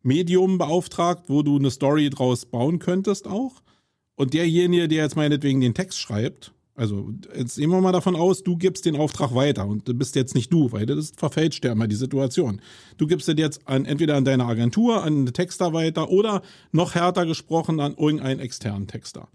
Medium 0.02 0.58
beauftragt, 0.58 1.24
wo 1.28 1.42
du 1.44 1.58
eine 1.58 1.72
Story 1.72 2.10
draus 2.10 2.46
bauen 2.46 2.80
könntest 2.80 3.28
auch. 3.28 3.62
Und 4.16 4.34
derjenige, 4.34 4.88
der 4.88 5.04
jetzt 5.04 5.16
meinetwegen 5.16 5.62
den 5.62 5.74
Text 5.74 6.00
schreibt, 6.00 6.54
also 6.76 7.14
jetzt 7.38 7.58
nehmen 7.60 7.74
wir 7.74 7.82
mal 7.82 7.92
davon 7.92 8.16
aus, 8.16 8.42
du 8.42 8.58
gibst 8.58 8.86
den 8.86 8.96
Auftrag 8.96 9.36
weiter 9.36 9.68
und 9.68 9.88
du 9.88 9.94
bist 9.94 10.16
jetzt 10.16 10.34
nicht 10.34 10.52
du, 10.52 10.72
weil 10.72 10.86
das 10.86 11.14
verfälscht 11.16 11.64
ja 11.66 11.72
immer 11.72 11.88
die 11.88 11.96
Situation. 11.96 12.62
Du 12.98 13.06
gibst 13.06 13.28
den 13.28 13.38
jetzt 13.38 13.68
an, 13.68 13.86
entweder 13.86 14.16
an 14.16 14.26
deine 14.26 14.46
Agentur, 14.46 15.04
an 15.04 15.14
einen 15.14 15.34
Texter 15.34 15.74
weiter 15.74 16.10
oder 16.10 16.42
noch 16.72 16.96
härter 16.96 17.26
gesprochen 17.26 17.80
an 17.80 17.96
irgendeinen 17.96 18.40
externen 18.40 18.88
Texter. 18.88 19.28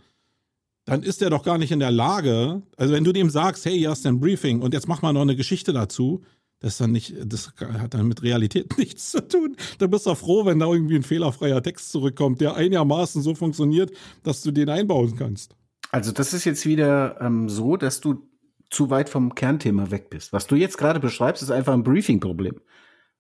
Dann 0.84 1.02
ist 1.02 1.20
der 1.20 1.30
doch 1.30 1.44
gar 1.44 1.58
nicht 1.58 1.70
in 1.70 1.80
der 1.80 1.90
Lage, 1.90 2.62
also 2.76 2.94
wenn 2.94 3.04
du 3.04 3.12
dem 3.12 3.30
sagst, 3.30 3.64
hey, 3.66 3.78
hier 3.78 3.90
hast 3.90 4.04
du 4.04 4.08
ein 4.08 4.20
Briefing 4.20 4.60
und 4.60 4.74
jetzt 4.74 4.88
mach 4.88 5.02
mal 5.02 5.12
noch 5.12 5.20
eine 5.20 5.36
Geschichte 5.36 5.72
dazu, 5.72 6.22
das 6.60 6.78
dann 6.78 6.90
nicht, 6.90 7.14
das 7.24 7.52
hat 7.60 7.94
dann 7.94 8.08
mit 8.08 8.22
Realität 8.22 8.76
nichts 8.78 9.12
zu 9.12 9.26
tun. 9.26 9.56
Da 9.78 9.86
bist 9.86 10.06
du 10.06 10.14
froh, 10.16 10.44
wenn 10.44 10.58
da 10.58 10.66
irgendwie 10.66 10.96
ein 10.96 11.04
fehlerfreier 11.04 11.62
Text 11.62 11.92
zurückkommt, 11.92 12.40
der 12.40 12.56
einigermaßen 12.56 13.22
so 13.22 13.34
funktioniert, 13.36 13.92
dass 14.24 14.42
du 14.42 14.50
den 14.50 14.68
einbauen 14.68 15.14
kannst. 15.14 15.54
Also 15.90 16.12
das 16.12 16.34
ist 16.34 16.44
jetzt 16.44 16.66
wieder 16.66 17.20
ähm, 17.20 17.48
so, 17.48 17.76
dass 17.76 18.00
du 18.00 18.28
zu 18.70 18.90
weit 18.90 19.08
vom 19.08 19.34
Kernthema 19.34 19.90
weg 19.90 20.10
bist. 20.10 20.32
Was 20.32 20.46
du 20.46 20.56
jetzt 20.56 20.76
gerade 20.76 21.00
beschreibst, 21.00 21.42
ist 21.42 21.50
einfach 21.50 21.72
ein 21.72 21.82
Briefing-Problem. 21.82 22.60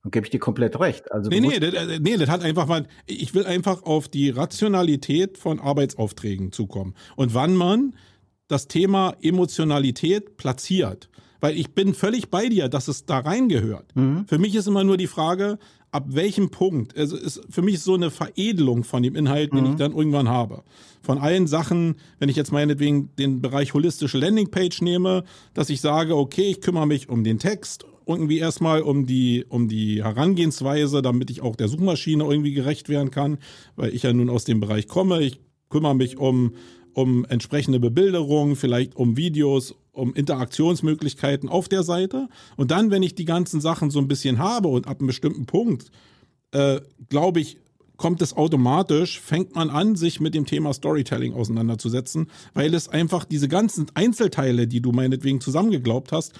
Und 0.04 0.12
gebe 0.12 0.26
ich 0.26 0.30
dir 0.30 0.38
komplett 0.38 0.78
recht. 0.78 1.10
Also 1.10 1.28
nee, 1.28 1.40
nee, 1.40 1.58
das, 1.58 1.98
nee, 1.98 2.16
das 2.16 2.28
hat 2.28 2.42
einfach 2.42 2.66
mal, 2.66 2.86
ich 3.06 3.34
will 3.34 3.46
einfach 3.46 3.82
auf 3.82 4.08
die 4.08 4.30
Rationalität 4.30 5.38
von 5.38 5.58
Arbeitsaufträgen 5.58 6.52
zukommen. 6.52 6.94
Und 7.16 7.34
wann 7.34 7.56
man 7.56 7.94
das 8.48 8.66
Thema 8.66 9.14
Emotionalität 9.20 10.36
platziert. 10.36 11.08
Weil 11.40 11.56
ich 11.56 11.72
bin 11.74 11.94
völlig 11.94 12.30
bei 12.30 12.48
dir, 12.48 12.68
dass 12.68 12.88
es 12.88 13.04
da 13.06 13.18
reingehört. 13.18 13.94
Mhm. 13.94 14.26
Für 14.26 14.38
mich 14.38 14.56
ist 14.56 14.66
immer 14.66 14.82
nur 14.82 14.96
die 14.96 15.06
Frage, 15.06 15.58
ab 15.90 16.06
welchem 16.08 16.50
Punkt, 16.50 16.96
also 16.96 17.16
ist 17.16 17.40
für 17.48 17.62
mich 17.62 17.80
so 17.80 17.94
eine 17.94 18.10
Veredelung 18.10 18.84
von 18.84 19.02
dem 19.02 19.16
Inhalt, 19.16 19.52
den 19.52 19.64
mhm. 19.64 19.70
ich 19.70 19.76
dann 19.76 19.96
irgendwann 19.96 20.28
habe. 20.28 20.62
Von 21.02 21.18
allen 21.18 21.46
Sachen, 21.46 21.96
wenn 22.18 22.28
ich 22.28 22.36
jetzt 22.36 22.52
meinetwegen 22.52 23.10
den 23.18 23.40
Bereich 23.40 23.74
holistische 23.74 24.18
Landingpage 24.18 24.82
nehme, 24.82 25.24
dass 25.54 25.70
ich 25.70 25.80
sage, 25.80 26.16
okay, 26.16 26.50
ich 26.50 26.60
kümmere 26.60 26.86
mich 26.86 27.08
um 27.08 27.24
den 27.24 27.38
Text, 27.38 27.86
irgendwie 28.08 28.38
erstmal 28.38 28.82
um 28.82 29.06
die, 29.06 29.44
um 29.48 29.68
die 29.68 30.02
Herangehensweise, 30.02 31.02
damit 31.02 31.30
ich 31.30 31.42
auch 31.42 31.56
der 31.56 31.68
Suchmaschine 31.68 32.24
irgendwie 32.24 32.52
gerecht 32.52 32.88
werden 32.88 33.10
kann, 33.10 33.38
weil 33.76 33.94
ich 33.94 34.02
ja 34.02 34.12
nun 34.12 34.30
aus 34.30 34.44
dem 34.44 34.60
Bereich 34.60 34.88
komme. 34.88 35.22
Ich 35.22 35.40
kümmere 35.68 35.94
mich 35.94 36.16
um, 36.16 36.54
um 36.94 37.26
entsprechende 37.26 37.80
Bebilderung, 37.80 38.56
vielleicht 38.56 38.96
um 38.96 39.16
Videos, 39.16 39.74
um 39.98 40.14
Interaktionsmöglichkeiten 40.14 41.48
auf 41.48 41.68
der 41.68 41.82
Seite. 41.82 42.28
Und 42.56 42.70
dann, 42.70 42.90
wenn 42.90 43.02
ich 43.02 43.14
die 43.14 43.24
ganzen 43.24 43.60
Sachen 43.60 43.90
so 43.90 43.98
ein 43.98 44.08
bisschen 44.08 44.38
habe 44.38 44.68
und 44.68 44.86
ab 44.86 45.00
einem 45.00 45.08
bestimmten 45.08 45.46
Punkt, 45.46 45.90
äh, 46.52 46.80
glaube 47.08 47.40
ich, 47.40 47.58
kommt 47.96 48.22
es 48.22 48.36
automatisch, 48.36 49.20
fängt 49.20 49.56
man 49.56 49.70
an, 49.70 49.96
sich 49.96 50.20
mit 50.20 50.34
dem 50.34 50.46
Thema 50.46 50.72
Storytelling 50.72 51.34
auseinanderzusetzen, 51.34 52.30
weil 52.54 52.72
es 52.72 52.88
einfach 52.88 53.24
diese 53.24 53.48
ganzen 53.48 53.86
Einzelteile, 53.94 54.66
die 54.68 54.80
du 54.80 54.92
meinetwegen 54.92 55.40
zusammengeglaubt 55.40 56.12
hast, 56.12 56.32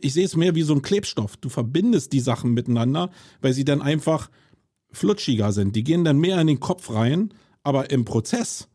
ich 0.00 0.12
sehe 0.12 0.24
es 0.24 0.36
mehr 0.36 0.54
wie 0.54 0.62
so 0.62 0.74
ein 0.74 0.82
Klebstoff. 0.82 1.36
Du 1.36 1.48
verbindest 1.48 2.12
die 2.12 2.20
Sachen 2.20 2.54
miteinander, 2.54 3.10
weil 3.40 3.52
sie 3.52 3.64
dann 3.64 3.82
einfach 3.82 4.30
flutschiger 4.92 5.52
sind. 5.52 5.74
Die 5.74 5.82
gehen 5.82 6.04
dann 6.04 6.18
mehr 6.18 6.40
in 6.40 6.46
den 6.46 6.60
Kopf 6.60 6.90
rein, 6.92 7.34
aber 7.64 7.90
im 7.90 8.04
Prozess, 8.04 8.68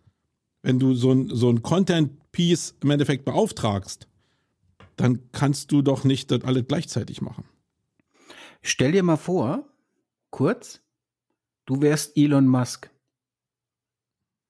wenn 0.63 0.79
du 0.79 0.95
so 0.95 1.11
ein, 1.11 1.29
so 1.33 1.49
ein 1.49 1.61
Content-Piece 1.61 2.75
im 2.83 2.91
Endeffekt 2.91 3.23
beauftragst, 3.23 4.07
dann 4.97 5.31
kannst 5.31 5.71
du 5.71 5.81
doch 5.81 6.03
nicht 6.03 6.31
das 6.31 6.43
alles 6.43 6.65
gleichzeitig 6.67 7.21
machen. 7.21 7.45
Stell 8.61 8.91
dir 8.91 9.03
mal 9.03 9.17
vor, 9.17 9.69
kurz, 10.29 10.81
du 11.65 11.81
wärst 11.81 12.17
Elon 12.17 12.47
Musk. 12.47 12.89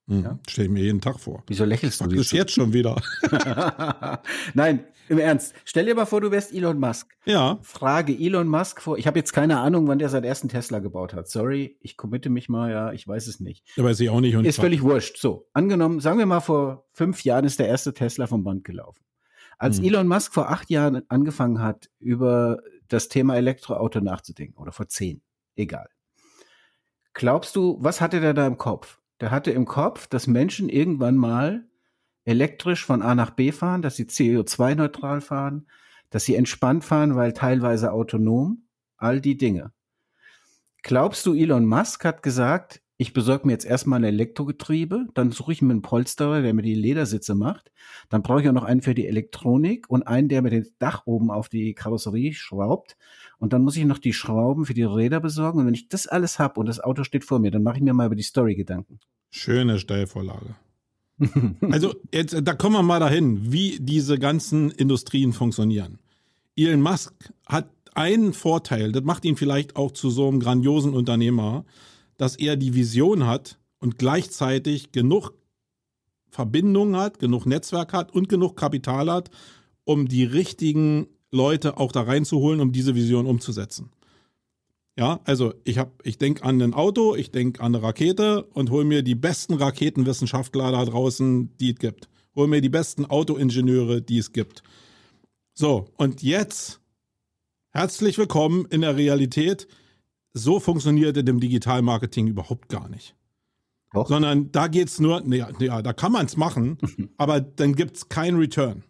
Mhm. 0.07 0.23
Ja? 0.23 0.39
Stell 0.47 0.65
ich 0.65 0.71
mir 0.71 0.83
jeden 0.83 1.01
Tag 1.01 1.19
vor. 1.19 1.43
Wieso 1.47 1.65
lächelst 1.65 2.01
du? 2.01 2.07
Das 2.07 2.31
jetzt 2.31 2.53
schon 2.53 2.73
wieder. 2.73 3.01
Nein, 4.53 4.85
Im 5.09 5.19
Ernst, 5.19 5.53
stell 5.63 5.85
dir 5.85 5.95
mal 5.95 6.05
vor, 6.05 6.21
du 6.21 6.31
wärst 6.31 6.53
Elon 6.53 6.79
Musk. 6.79 7.15
Ja. 7.25 7.59
Frage 7.61 8.13
Elon 8.13 8.47
Musk 8.47 8.81
vor. 8.81 8.97
Ich 8.97 9.07
habe 9.07 9.19
jetzt 9.19 9.31
keine 9.33 9.59
Ahnung, 9.59 9.87
wann 9.87 9.99
der 9.99 10.09
seinen 10.09 10.25
ersten 10.25 10.49
Tesla 10.49 10.79
gebaut 10.79 11.13
hat. 11.13 11.29
Sorry, 11.29 11.77
ich 11.81 11.97
committe 11.97 12.29
mich 12.29 12.49
mal, 12.49 12.71
ja, 12.71 12.91
ich 12.91 13.07
weiß 13.07 13.27
es 13.27 13.39
nicht. 13.39 13.65
Da 13.77 13.83
weiß 13.83 13.99
ich 13.99 14.09
auch 14.09 14.19
nicht. 14.19 14.35
Und 14.35 14.45
ist 14.45 14.59
völlig 14.59 14.81
wurscht. 14.81 15.17
So, 15.17 15.47
angenommen, 15.53 15.99
sagen 15.99 16.19
wir 16.19 16.25
mal, 16.25 16.41
vor 16.41 16.87
fünf 16.91 17.23
Jahren 17.23 17.45
ist 17.45 17.59
der 17.59 17.67
erste 17.67 17.93
Tesla 17.93 18.27
vom 18.27 18.43
Band 18.43 18.63
gelaufen. 18.63 19.03
Als 19.57 19.77
hm. 19.77 19.85
Elon 19.85 20.07
Musk 20.07 20.33
vor 20.33 20.49
acht 20.49 20.69
Jahren 20.69 21.03
angefangen 21.09 21.61
hat, 21.61 21.89
über 21.99 22.59
das 22.87 23.09
Thema 23.09 23.35
Elektroauto 23.35 23.99
nachzudenken, 23.99 24.57
oder 24.57 24.71
vor 24.71 24.87
zehn, 24.87 25.21
egal. 25.55 25.89
Glaubst 27.13 27.55
du, 27.55 27.77
was 27.81 27.99
hatte 27.99 28.19
der 28.21 28.33
da 28.33 28.45
im 28.45 28.57
Kopf? 28.57 28.99
Der 29.19 29.31
hatte 29.31 29.51
im 29.51 29.65
Kopf, 29.65 30.07
dass 30.07 30.27
Menschen 30.27 30.69
irgendwann 30.69 31.15
mal 31.15 31.67
elektrisch 32.25 32.85
von 32.85 33.01
A 33.01 33.15
nach 33.15 33.31
B 33.31 33.51
fahren, 33.51 33.81
dass 33.81 33.95
sie 33.95 34.05
CO2-neutral 34.05 35.21
fahren, 35.21 35.67
dass 36.09 36.25
sie 36.25 36.35
entspannt 36.35 36.83
fahren, 36.83 37.15
weil 37.15 37.33
teilweise 37.33 37.91
autonom, 37.91 38.67
all 38.97 39.21
die 39.21 39.37
Dinge. 39.37 39.71
Glaubst 40.83 41.25
du, 41.25 41.33
Elon 41.33 41.65
Musk 41.65 42.05
hat 42.05 42.21
gesagt, 42.21 42.81
ich 42.97 43.13
besorge 43.13 43.45
mir 43.45 43.53
jetzt 43.53 43.65
erstmal 43.65 43.99
ein 43.99 44.05
Elektrogetriebe, 44.05 45.07
dann 45.13 45.31
suche 45.31 45.51
ich 45.51 45.61
mir 45.61 45.71
einen 45.71 45.83
Polsterer, 45.83 46.41
der 46.41 46.53
mir 46.53 46.63
die 46.63 46.73
Ledersitze 46.73 47.35
macht, 47.35 47.71
dann 48.09 48.23
brauche 48.23 48.41
ich 48.41 48.49
auch 48.49 48.53
noch 48.53 48.63
einen 48.63 48.81
für 48.81 48.95
die 48.95 49.07
Elektronik 49.07 49.87
und 49.89 50.03
einen, 50.03 50.29
der 50.29 50.41
mir 50.41 50.49
den 50.49 50.67
Dach 50.79 51.03
oben 51.05 51.29
auf 51.29 51.47
die 51.47 51.73
Karosserie 51.73 52.33
schraubt 52.33 52.97
und 53.37 53.53
dann 53.53 53.61
muss 53.61 53.77
ich 53.77 53.85
noch 53.85 53.99
die 53.99 54.13
Schrauben 54.13 54.65
für 54.65 54.73
die 54.73 54.83
Räder 54.83 55.19
besorgen 55.19 55.59
und 55.59 55.67
wenn 55.67 55.75
ich 55.75 55.89
das 55.89 56.07
alles 56.07 56.39
habe 56.39 56.59
und 56.59 56.65
das 56.65 56.79
Auto 56.79 57.03
steht 57.03 57.23
vor 57.23 57.39
mir, 57.39 57.51
dann 57.51 57.63
mache 57.63 57.77
ich 57.77 57.83
mir 57.83 57.93
mal 57.93 58.07
über 58.07 58.15
die 58.15 58.23
Story 58.23 58.55
Gedanken. 58.55 58.99
Schöne 59.29 59.77
Steilvorlage. 59.77 60.55
also 61.61 61.95
jetzt, 62.11 62.35
da 62.43 62.53
kommen 62.53 62.75
wir 62.75 62.83
mal 62.83 62.99
dahin, 62.99 63.51
wie 63.51 63.77
diese 63.79 64.17
ganzen 64.17 64.71
Industrien 64.71 65.33
funktionieren. 65.33 65.99
Elon 66.55 66.81
Musk 66.81 67.13
hat 67.45 67.69
einen 67.93 68.33
Vorteil, 68.33 68.91
das 68.91 69.03
macht 69.03 69.25
ihn 69.25 69.35
vielleicht 69.35 69.75
auch 69.75 69.91
zu 69.91 70.09
so 70.09 70.27
einem 70.27 70.39
grandiosen 70.39 70.93
Unternehmer, 70.93 71.65
dass 72.17 72.35
er 72.35 72.55
die 72.55 72.75
Vision 72.75 73.25
hat 73.25 73.59
und 73.79 73.97
gleichzeitig 73.97 74.91
genug 74.91 75.33
Verbindung 76.29 76.95
hat, 76.95 77.19
genug 77.19 77.45
Netzwerk 77.45 77.93
hat 77.93 78.11
und 78.13 78.29
genug 78.29 78.57
Kapital 78.57 79.09
hat, 79.11 79.29
um 79.85 80.07
die 80.07 80.25
richtigen 80.25 81.07
Leute 81.31 81.77
auch 81.77 81.91
da 81.91 82.01
reinzuholen, 82.01 82.59
um 82.59 82.71
diese 82.71 82.95
Vision 82.95 83.25
umzusetzen. 83.25 83.91
Ja, 84.97 85.19
also 85.25 85.53
ich 85.63 85.77
habe, 85.77 85.91
ich 86.03 86.17
denke 86.17 86.43
an 86.43 86.59
ein 86.59 86.73
Auto, 86.73 87.15
ich 87.15 87.29
denke 87.29 87.61
an 87.61 87.75
eine 87.75 87.83
Rakete 87.83 88.43
und 88.53 88.71
hole 88.71 88.83
mir 88.83 89.03
die 89.03 89.15
besten 89.15 89.53
Raketenwissenschaftler 89.53 90.71
da 90.71 90.85
draußen, 90.85 91.55
die 91.57 91.71
es 91.71 91.77
gibt. 91.77 92.09
Hol 92.35 92.47
mir 92.47 92.61
die 92.61 92.69
besten 92.69 93.05
Autoingenieure, 93.05 94.01
die 94.01 94.17
es 94.17 94.31
gibt. 94.31 94.63
So, 95.53 95.85
und 95.97 96.23
jetzt 96.23 96.79
herzlich 97.69 98.17
willkommen 98.17 98.65
in 98.71 98.81
der 98.81 98.97
Realität. 98.97 99.67
So 100.33 100.59
funktioniert 100.59 101.17
in 101.17 101.25
dem 101.25 101.39
Digitalmarketing 101.39 102.27
überhaupt 102.27 102.69
gar 102.69 102.89
nicht. 102.89 103.15
Doch. 103.93 104.07
Sondern 104.07 104.51
da 104.51 104.67
geht's 104.67 104.99
nur, 104.99 105.23
ja, 105.33 105.49
ja 105.59 105.81
da 105.81 105.93
kann 105.93 106.11
man 106.11 106.25
es 106.25 106.37
machen, 106.37 106.77
aber 107.17 107.41
dann 107.41 107.75
gibt 107.75 107.97
es 107.97 108.09
keinen 108.09 108.37
Return 108.37 108.83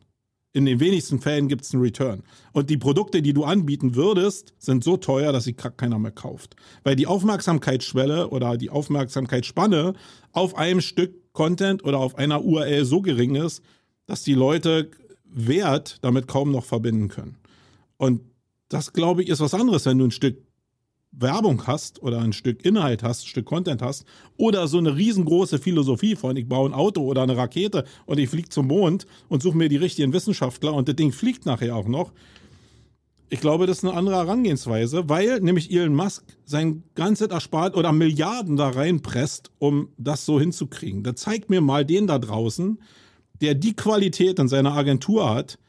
in 0.58 0.66
den 0.66 0.80
wenigsten 0.80 1.20
Fällen 1.20 1.48
gibt 1.48 1.62
es 1.62 1.74
einen 1.74 1.84
Return. 1.84 2.24
Und 2.52 2.72
die 2.72 2.78
Produkte, 2.78 3.22
die 3.22 3.34
du 3.34 3.44
anbieten 3.44 3.94
würdest, 3.94 4.56
sind 4.58 4.84
so 4.84 4.98
teuer, 4.98 5.32
dass 5.32 5.44
sie 5.44 5.54
keiner 5.54 6.00
mehr 6.00 6.12
kauft. 6.12 6.56
Weil 6.84 6.96
die 6.96 7.06
Aufmerksamkeitsschwelle 7.06 8.30
oder 8.30 8.58
die 8.58 8.72
Aufmerksamkeitsspanne 8.72 9.94
auf 10.32 10.56
einem 10.58 10.82
Stück 10.82 11.32
Content 11.34 11.84
oder 11.84 12.00
auf 12.00 12.16
einer 12.16 12.44
URL 12.44 12.86
so 12.86 13.04
gering 13.04 13.36
ist, 13.36 13.62
dass 14.08 14.24
die 14.24 14.34
Leute 14.34 14.90
Wert 15.26 16.00
damit 16.02 16.28
kaum 16.28 16.52
noch 16.52 16.66
verbinden 16.66 17.10
können. 17.10 17.38
Und 17.98 18.22
das, 18.70 18.94
glaube 18.94 19.22
ich, 19.22 19.30
ist 19.30 19.42
was 19.42 19.54
anderes, 19.54 19.86
wenn 19.86 20.00
du 20.00 20.06
ein 20.06 20.12
Stück 20.12 20.42
Werbung 21.12 21.66
hast 21.66 22.02
oder 22.04 22.20
ein 22.20 22.34
Stück 22.34 22.64
Inhalt 22.66 23.04
hast, 23.04 23.24
ein 23.24 23.28
Stück 23.28 23.46
Content 23.46 23.82
hast 23.82 24.06
oder 24.38 24.68
so 24.68 24.78
eine 24.78 24.96
riesengroße 24.96 25.60
Philosophie 25.60 26.16
von 26.16 26.36
ich 26.38 26.48
baue 26.48 26.70
ein 26.70 26.74
Auto 26.74 27.02
oder 27.02 27.24
eine 27.24 27.38
Rakete 27.38 27.86
und 28.06 28.20
ich 28.20 28.30
fliege 28.30 28.50
zum 28.50 28.68
Mond 28.68 29.08
und 29.30 29.42
suche 29.42 29.58
mir 29.58 29.70
die 29.70 29.78
richtigen 29.78 30.14
Wissenschaftler 30.14 30.74
und 30.74 30.88
das 30.88 30.96
Ding 30.96 31.12
fliegt 31.12 31.46
nachher 31.46 31.76
auch 31.76 31.88
noch. 31.88 32.12
Ich 33.30 33.42
glaube, 33.42 33.68
das 33.68 33.80
ist 33.80 33.84
eine 33.84 33.94
andere 33.94 34.16
Herangehensweise, 34.16 35.10
weil 35.10 35.42
nämlich 35.42 35.70
Elon 35.72 35.94
Musk 35.94 36.24
sein 36.46 36.84
ganzes 36.96 37.28
Erspart 37.28 37.76
oder 37.76 37.92
Milliarden 37.92 38.56
da 38.56 38.70
reinpresst, 38.70 39.52
um 39.60 39.90
das 39.98 40.26
so 40.26 40.40
hinzukriegen. 40.40 41.04
Da 41.04 41.14
zeigt 41.14 41.50
mir 41.50 41.60
mal 41.60 41.84
den 41.84 42.08
da 42.08 42.20
draußen, 42.20 42.82
der 43.42 43.54
die 43.54 43.76
Qualität 43.76 44.40
in 44.40 44.48
seiner 44.48 44.74
Agentur 44.74 45.30
hat, 45.30 45.60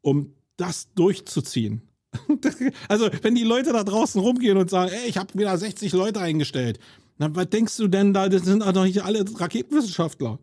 um 0.00 0.32
das 0.56 0.92
durchzuziehen. 0.94 1.82
also, 2.88 3.08
wenn 3.22 3.34
die 3.34 3.44
Leute 3.44 3.72
da 3.72 3.84
draußen 3.84 4.20
rumgehen 4.20 4.56
und 4.56 4.70
sagen, 4.70 4.92
ey, 4.92 5.08
ich 5.08 5.16
habe 5.16 5.38
wieder 5.38 5.56
60 5.56 5.92
Leute 5.92 6.20
eingestellt, 6.20 6.78
dann 7.18 7.36
was 7.36 7.48
denkst 7.50 7.76
du 7.76 7.88
denn 7.88 8.12
da? 8.12 8.28
Das 8.28 8.44
sind 8.44 8.62
doch 8.62 8.84
nicht 8.84 9.02
alle 9.02 9.24
Raketenwissenschaftler. 9.34 10.38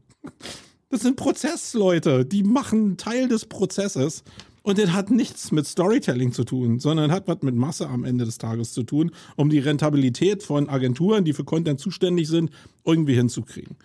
Das 0.89 1.01
sind 1.01 1.17
Prozessleute, 1.17 2.26
die 2.26 2.43
machen 2.43 2.97
Teil 2.97 3.28
des 3.28 3.45
Prozesses. 3.45 4.24
Und 4.61 4.78
das 4.78 4.91
hat 4.91 5.09
nichts 5.09 5.51
mit 5.51 5.65
Storytelling 5.65 6.32
zu 6.32 6.43
tun, 6.43 6.80
sondern 6.80 7.11
hat 7.11 7.28
was 7.28 7.41
mit 7.41 7.55
Masse 7.55 7.88
am 7.88 8.03
Ende 8.03 8.26
des 8.26 8.38
Tages 8.38 8.74
zu 8.74 8.84
tun, 8.84 9.11
um 9.36 9.49
die 9.49 9.59
Rentabilität 9.59 10.43
von 10.43 10.70
Agenturen, 10.70 11.24
die 11.24 11.34
für 11.34 11.43
Content 11.43 11.80
zuständig 11.80 12.28
sind, 12.28 12.51
irgendwie 12.84 13.15
hinzukriegen 13.15 13.78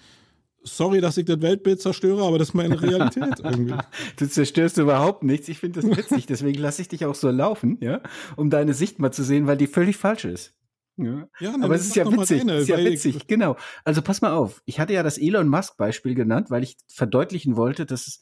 sorry, 0.64 1.00
dass 1.00 1.16
ich 1.16 1.26
das 1.26 1.40
Weltbild 1.40 1.80
zerstöre, 1.80 2.24
aber 2.24 2.38
das 2.38 2.48
ist 2.48 2.54
meine 2.54 2.80
Realität 2.80 3.40
irgendwie. 3.44 3.74
du 4.16 4.28
zerstörst 4.28 4.78
überhaupt 4.78 5.22
nichts. 5.22 5.48
Ich 5.48 5.58
finde 5.58 5.80
das 5.80 5.96
witzig. 5.96 6.26
Deswegen 6.26 6.60
lasse 6.60 6.82
ich 6.82 6.88
dich 6.88 7.04
auch 7.04 7.14
so 7.14 7.30
laufen, 7.30 7.78
ja, 7.80 8.00
um 8.36 8.50
deine 8.50 8.74
Sicht 8.74 8.98
mal 8.98 9.12
zu 9.12 9.22
sehen, 9.22 9.46
weil 9.46 9.56
die 9.56 9.66
völlig 9.66 9.96
falsch 9.96 10.24
ist. 10.24 10.54
Ja, 10.96 11.28
ja 11.40 11.54
aber 11.60 11.74
es 11.74 11.86
ist 11.86 11.96
ja 11.96 12.10
witzig. 12.10 12.40
Deine, 12.40 12.56
ist 12.58 12.68
ja 12.68 12.78
witzig, 12.78 13.26
genau. 13.26 13.56
Also 13.84 14.02
pass 14.02 14.20
mal 14.20 14.32
auf. 14.32 14.62
Ich 14.64 14.80
hatte 14.80 14.92
ja 14.92 15.02
das 15.02 15.18
Elon 15.18 15.48
Musk 15.48 15.76
Beispiel 15.76 16.14
genannt, 16.14 16.50
weil 16.50 16.62
ich 16.62 16.76
verdeutlichen 16.88 17.56
wollte, 17.56 17.86
dass 17.86 18.20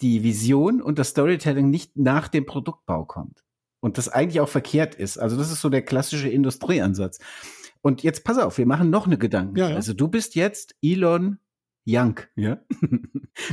die 0.00 0.22
Vision 0.22 0.82
und 0.82 0.98
das 0.98 1.10
Storytelling 1.10 1.70
nicht 1.70 1.96
nach 1.96 2.28
dem 2.28 2.44
Produktbau 2.44 3.04
kommt. 3.04 3.44
Und 3.80 3.98
das 3.98 4.08
eigentlich 4.08 4.40
auch 4.40 4.48
verkehrt 4.48 4.94
ist. 4.94 5.18
Also 5.18 5.36
das 5.36 5.50
ist 5.50 5.60
so 5.60 5.68
der 5.68 5.82
klassische 5.82 6.28
Industrieansatz. 6.28 7.18
Und 7.80 8.02
jetzt 8.02 8.24
pass 8.24 8.38
auf, 8.38 8.58
wir 8.58 8.66
machen 8.66 8.90
noch 8.90 9.06
eine 9.06 9.18
Gedanken. 9.18 9.56
Ja, 9.56 9.70
ja. 9.70 9.74
Also 9.74 9.92
du 9.92 10.06
bist 10.06 10.36
jetzt 10.36 10.76
Elon 10.82 11.38
Young, 11.86 12.20
ja. 12.36 12.58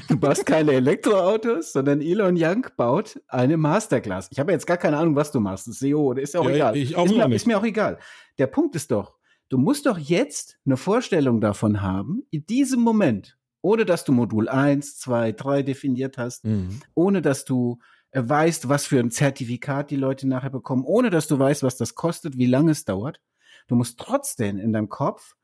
Du 0.07 0.19
baust 0.19 0.45
keine 0.45 0.73
Elektroautos, 0.73 1.71
sondern 1.71 2.01
Elon 2.01 2.35
Young 2.37 2.67
baut 2.77 3.19
eine 3.27 3.57
Masterclass. 3.57 4.27
Ich 4.31 4.39
habe 4.39 4.51
jetzt 4.51 4.67
gar 4.67 4.77
keine 4.77 4.97
Ahnung, 4.97 5.15
was 5.15 5.31
du 5.31 5.39
machst. 5.39 5.67
Das 5.67 5.79
SEO 5.79 6.01
oder 6.01 6.21
ist 6.21 6.33
ja 6.33 6.41
auch 6.41 6.49
ja, 6.49 6.55
egal. 6.55 6.77
Ich 6.77 6.95
auch 6.95 7.05
ist, 7.05 7.15
mir, 7.15 7.35
ist 7.35 7.47
mir 7.47 7.57
auch 7.57 7.63
egal. 7.63 7.97
Der 8.37 8.47
Punkt 8.47 8.75
ist 8.75 8.91
doch, 8.91 9.17
du 9.49 9.57
musst 9.57 9.85
doch 9.85 9.97
jetzt 9.97 10.59
eine 10.65 10.77
Vorstellung 10.77 11.41
davon 11.41 11.81
haben, 11.81 12.23
in 12.29 12.45
diesem 12.45 12.81
Moment, 12.81 13.37
ohne 13.61 13.85
dass 13.85 14.03
du 14.03 14.11
Modul 14.11 14.47
1, 14.47 14.99
2, 14.99 15.31
3 15.31 15.63
definiert 15.63 16.17
hast, 16.17 16.45
mhm. 16.45 16.81
ohne 16.93 17.21
dass 17.21 17.45
du 17.45 17.79
äh, 18.11 18.21
weißt, 18.23 18.69
was 18.69 18.85
für 18.85 18.99
ein 18.99 19.11
Zertifikat 19.11 19.91
die 19.91 19.95
Leute 19.95 20.27
nachher 20.27 20.49
bekommen, 20.49 20.83
ohne 20.85 21.09
dass 21.09 21.27
du 21.27 21.39
weißt, 21.39 21.63
was 21.63 21.77
das 21.77 21.95
kostet, 21.95 22.37
wie 22.37 22.47
lange 22.47 22.71
es 22.71 22.85
dauert. 22.85 23.21
Du 23.67 23.75
musst 23.75 23.99
trotzdem 23.99 24.57
in 24.57 24.73
deinem 24.73 24.89
Kopf 24.89 25.35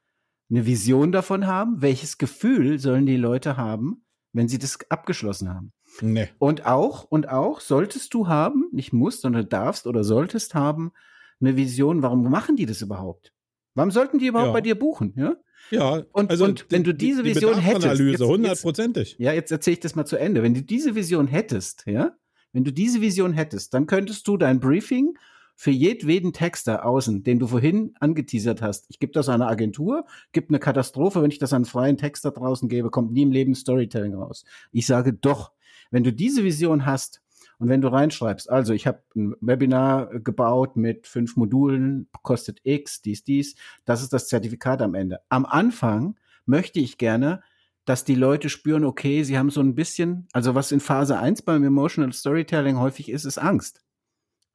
eine 0.49 0.65
Vision 0.65 1.11
davon 1.11 1.47
haben, 1.47 1.81
welches 1.81 2.17
Gefühl 2.17 2.79
sollen 2.79 3.05
die 3.05 3.17
Leute 3.17 3.57
haben, 3.57 4.05
wenn 4.33 4.47
sie 4.47 4.59
das 4.59 4.79
abgeschlossen 4.89 5.49
haben. 5.49 5.71
Nee. 6.01 6.29
Und 6.37 6.65
auch, 6.65 7.03
und 7.03 7.29
auch 7.29 7.61
solltest 7.61 8.13
du 8.13 8.27
haben, 8.27 8.69
nicht 8.71 8.93
musst, 8.93 9.21
sondern 9.21 9.47
darfst 9.49 9.87
oder 9.87 10.03
solltest 10.03 10.53
haben, 10.53 10.91
eine 11.39 11.55
Vision, 11.55 12.01
warum 12.01 12.29
machen 12.29 12.55
die 12.55 12.65
das 12.65 12.81
überhaupt? 12.81 13.33
Warum 13.73 13.91
sollten 13.91 14.19
die 14.19 14.27
überhaupt 14.27 14.49
ja. 14.49 14.53
bei 14.53 14.61
dir 14.61 14.75
buchen? 14.75 15.13
Ja, 15.15 15.35
ja 15.69 16.03
und, 16.11 16.29
also 16.29 16.45
und 16.45 16.65
wenn 16.69 16.83
du 16.83 16.93
diese 16.93 17.23
die 17.23 17.35
Vision 17.35 17.57
hättest. 17.57 18.21
hundertprozentig. 18.21 19.15
Ja, 19.19 19.33
jetzt 19.33 19.51
erzähle 19.51 19.73
ich 19.75 19.79
das 19.81 19.95
mal 19.95 20.05
zu 20.05 20.17
Ende. 20.17 20.43
Wenn 20.43 20.53
du 20.53 20.61
diese 20.61 20.95
Vision 20.95 21.27
hättest, 21.27 21.83
ja, 21.85 22.15
wenn 22.53 22.63
du 22.63 22.71
diese 22.71 23.01
Vision 23.01 23.33
hättest, 23.33 23.73
dann 23.73 23.85
könntest 23.85 24.27
du 24.27 24.37
dein 24.37 24.59
Briefing 24.59 25.17
für 25.55 25.71
jedweden 25.71 26.33
Texter 26.33 26.85
außen, 26.85 27.23
den 27.23 27.39
du 27.39 27.47
vorhin 27.47 27.93
angeteasert 27.99 28.61
hast, 28.61 28.85
ich 28.89 28.99
gebe 28.99 29.13
das 29.13 29.29
an 29.29 29.41
eine 29.41 29.49
Agentur, 29.49 30.05
gibt 30.33 30.49
eine 30.49 30.59
Katastrophe, 30.59 31.21
wenn 31.21 31.31
ich 31.31 31.39
das 31.39 31.53
an 31.53 31.65
freien 31.65 31.97
Texter 31.97 32.31
draußen 32.31 32.67
gebe, 32.67 32.91
kommt 32.91 33.13
nie 33.13 33.23
im 33.23 33.31
Leben 33.31 33.55
Storytelling 33.55 34.13
raus. 34.13 34.43
Ich 34.71 34.85
sage 34.85 35.13
doch, 35.13 35.53
wenn 35.91 36.03
du 36.03 36.11
diese 36.11 36.43
Vision 36.43 36.85
hast 36.85 37.21
und 37.57 37.69
wenn 37.69 37.81
du 37.81 37.87
reinschreibst, 37.87 38.49
also 38.49 38.73
ich 38.73 38.85
habe 38.85 39.01
ein 39.15 39.33
Webinar 39.39 40.19
gebaut 40.19 40.75
mit 40.75 41.07
fünf 41.07 41.37
Modulen, 41.37 42.09
kostet 42.21 42.59
X, 42.63 43.01
dies, 43.01 43.23
dies, 43.23 43.55
das 43.85 44.01
ist 44.01 44.11
das 44.11 44.27
Zertifikat 44.27 44.81
am 44.81 44.93
Ende. 44.93 45.19
Am 45.29 45.45
Anfang 45.45 46.17
möchte 46.45 46.79
ich 46.81 46.97
gerne, 46.97 47.41
dass 47.85 48.03
die 48.03 48.15
Leute 48.15 48.49
spüren, 48.49 48.83
okay, 48.83 49.23
sie 49.23 49.37
haben 49.37 49.51
so 49.51 49.61
ein 49.61 49.75
bisschen, 49.75 50.27
also 50.33 50.55
was 50.55 50.71
in 50.71 50.79
Phase 50.79 51.17
1 51.17 51.43
beim 51.43 51.63
Emotional 51.63 52.11
Storytelling 52.11 52.77
häufig 52.77 53.09
ist, 53.09 53.25
ist 53.25 53.37
Angst. 53.37 53.84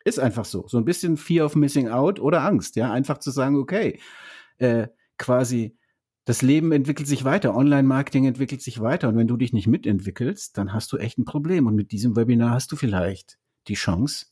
Ist 0.04 0.18
einfach 0.18 0.44
so. 0.44 0.66
So 0.66 0.78
ein 0.78 0.84
bisschen 0.84 1.16
Fear 1.16 1.46
of 1.46 1.56
Missing 1.56 1.88
Out 1.88 2.20
oder 2.20 2.42
Angst, 2.44 2.76
ja. 2.76 2.90
Einfach 2.92 3.18
zu 3.18 3.30
sagen, 3.30 3.56
okay, 3.56 4.00
äh, 4.58 4.88
quasi 5.18 5.76
Das 6.26 6.42
Leben 6.42 6.70
entwickelt 6.72 7.08
sich 7.08 7.24
weiter, 7.24 7.56
Online-Marketing 7.56 8.26
entwickelt 8.26 8.62
sich 8.62 8.80
weiter 8.80 9.08
und 9.08 9.16
wenn 9.16 9.26
du 9.26 9.36
dich 9.36 9.52
nicht 9.52 9.66
mitentwickelst, 9.66 10.56
dann 10.56 10.72
hast 10.72 10.92
du 10.92 10.98
echt 10.98 11.18
ein 11.18 11.24
Problem 11.24 11.66
und 11.66 11.74
mit 11.74 11.92
diesem 11.92 12.14
Webinar 12.14 12.50
hast 12.52 12.70
du 12.72 12.76
vielleicht 12.76 13.38
die 13.68 13.74
Chance, 13.74 14.26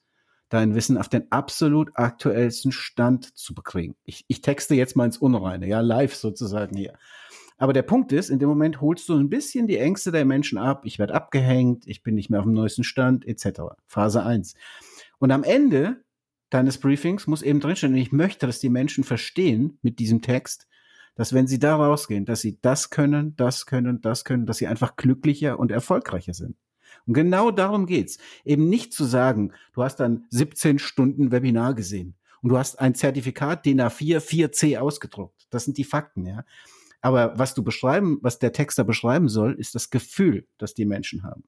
dein 0.48 0.74
Wissen 0.74 0.96
auf 0.98 1.08
den 1.08 1.32
absolut 1.32 1.90
aktuellsten 1.94 2.72
Stand 2.72 3.36
zu 3.36 3.54
bekriegen. 3.54 3.96
Ich, 4.04 4.24
ich 4.28 4.42
texte 4.42 4.74
jetzt 4.74 4.96
mal 4.96 5.06
ins 5.06 5.18
Unreine, 5.18 5.66
ja, 5.66 5.80
live 5.80 6.14
sozusagen 6.14 6.76
hier. 6.76 6.94
Aber 7.56 7.72
der 7.72 7.82
Punkt 7.82 8.12
ist, 8.12 8.30
in 8.30 8.38
dem 8.38 8.48
Moment 8.48 8.80
holst 8.80 9.08
du 9.08 9.16
ein 9.16 9.28
bisschen 9.28 9.66
die 9.66 9.78
Ängste 9.78 10.12
der 10.12 10.24
Menschen 10.24 10.58
ab. 10.58 10.82
Ich 10.84 11.00
werde 11.00 11.14
abgehängt, 11.14 11.86
ich 11.88 12.02
bin 12.04 12.14
nicht 12.14 12.30
mehr 12.30 12.38
auf 12.38 12.46
dem 12.46 12.54
neuesten 12.54 12.84
Stand, 12.84 13.26
etc. 13.26 13.62
Phase 13.86 14.22
1. 14.22 14.54
Und 15.18 15.30
am 15.30 15.44
Ende 15.44 16.04
deines 16.50 16.78
Briefings 16.78 17.26
muss 17.26 17.42
eben 17.42 17.60
drinstehen, 17.60 17.92
und 17.92 17.98
ich 17.98 18.12
möchte, 18.12 18.46
dass 18.46 18.60
die 18.60 18.70
Menschen 18.70 19.04
verstehen 19.04 19.78
mit 19.82 19.98
diesem 19.98 20.22
Text, 20.22 20.66
dass 21.14 21.32
wenn 21.32 21.46
sie 21.46 21.58
da 21.58 21.76
rausgehen, 21.76 22.24
dass 22.24 22.40
sie 22.40 22.58
das 22.60 22.90
können, 22.90 23.34
das 23.36 23.66
können, 23.66 24.00
das 24.00 24.24
können, 24.24 24.46
dass 24.46 24.58
sie 24.58 24.68
einfach 24.68 24.96
glücklicher 24.96 25.58
und 25.58 25.72
erfolgreicher 25.72 26.32
sind. 26.32 26.56
Und 27.06 27.14
genau 27.14 27.50
darum 27.50 27.86
geht's. 27.86 28.18
Eben 28.44 28.68
nicht 28.68 28.92
zu 28.92 29.04
sagen, 29.04 29.52
du 29.72 29.82
hast 29.82 29.96
dann 29.96 30.26
17 30.30 30.78
Stunden 30.78 31.32
Webinar 31.32 31.74
gesehen 31.74 32.14
und 32.40 32.50
du 32.50 32.58
hast 32.58 32.78
ein 32.78 32.94
Zertifikat 32.94 33.66
DIN 33.66 33.80
A4 33.80 34.20
4C 34.20 34.78
ausgedruckt. 34.78 35.46
Das 35.50 35.64
sind 35.64 35.76
die 35.76 35.84
Fakten, 35.84 36.24
ja. 36.24 36.44
Aber 37.00 37.38
was 37.38 37.54
du 37.54 37.62
beschreiben, 37.62 38.18
was 38.22 38.38
der 38.38 38.52
Texter 38.52 38.84
beschreiben 38.84 39.28
soll, 39.28 39.54
ist 39.54 39.74
das 39.74 39.90
Gefühl, 39.90 40.46
das 40.58 40.74
die 40.74 40.84
Menschen 40.84 41.22
haben. 41.22 41.44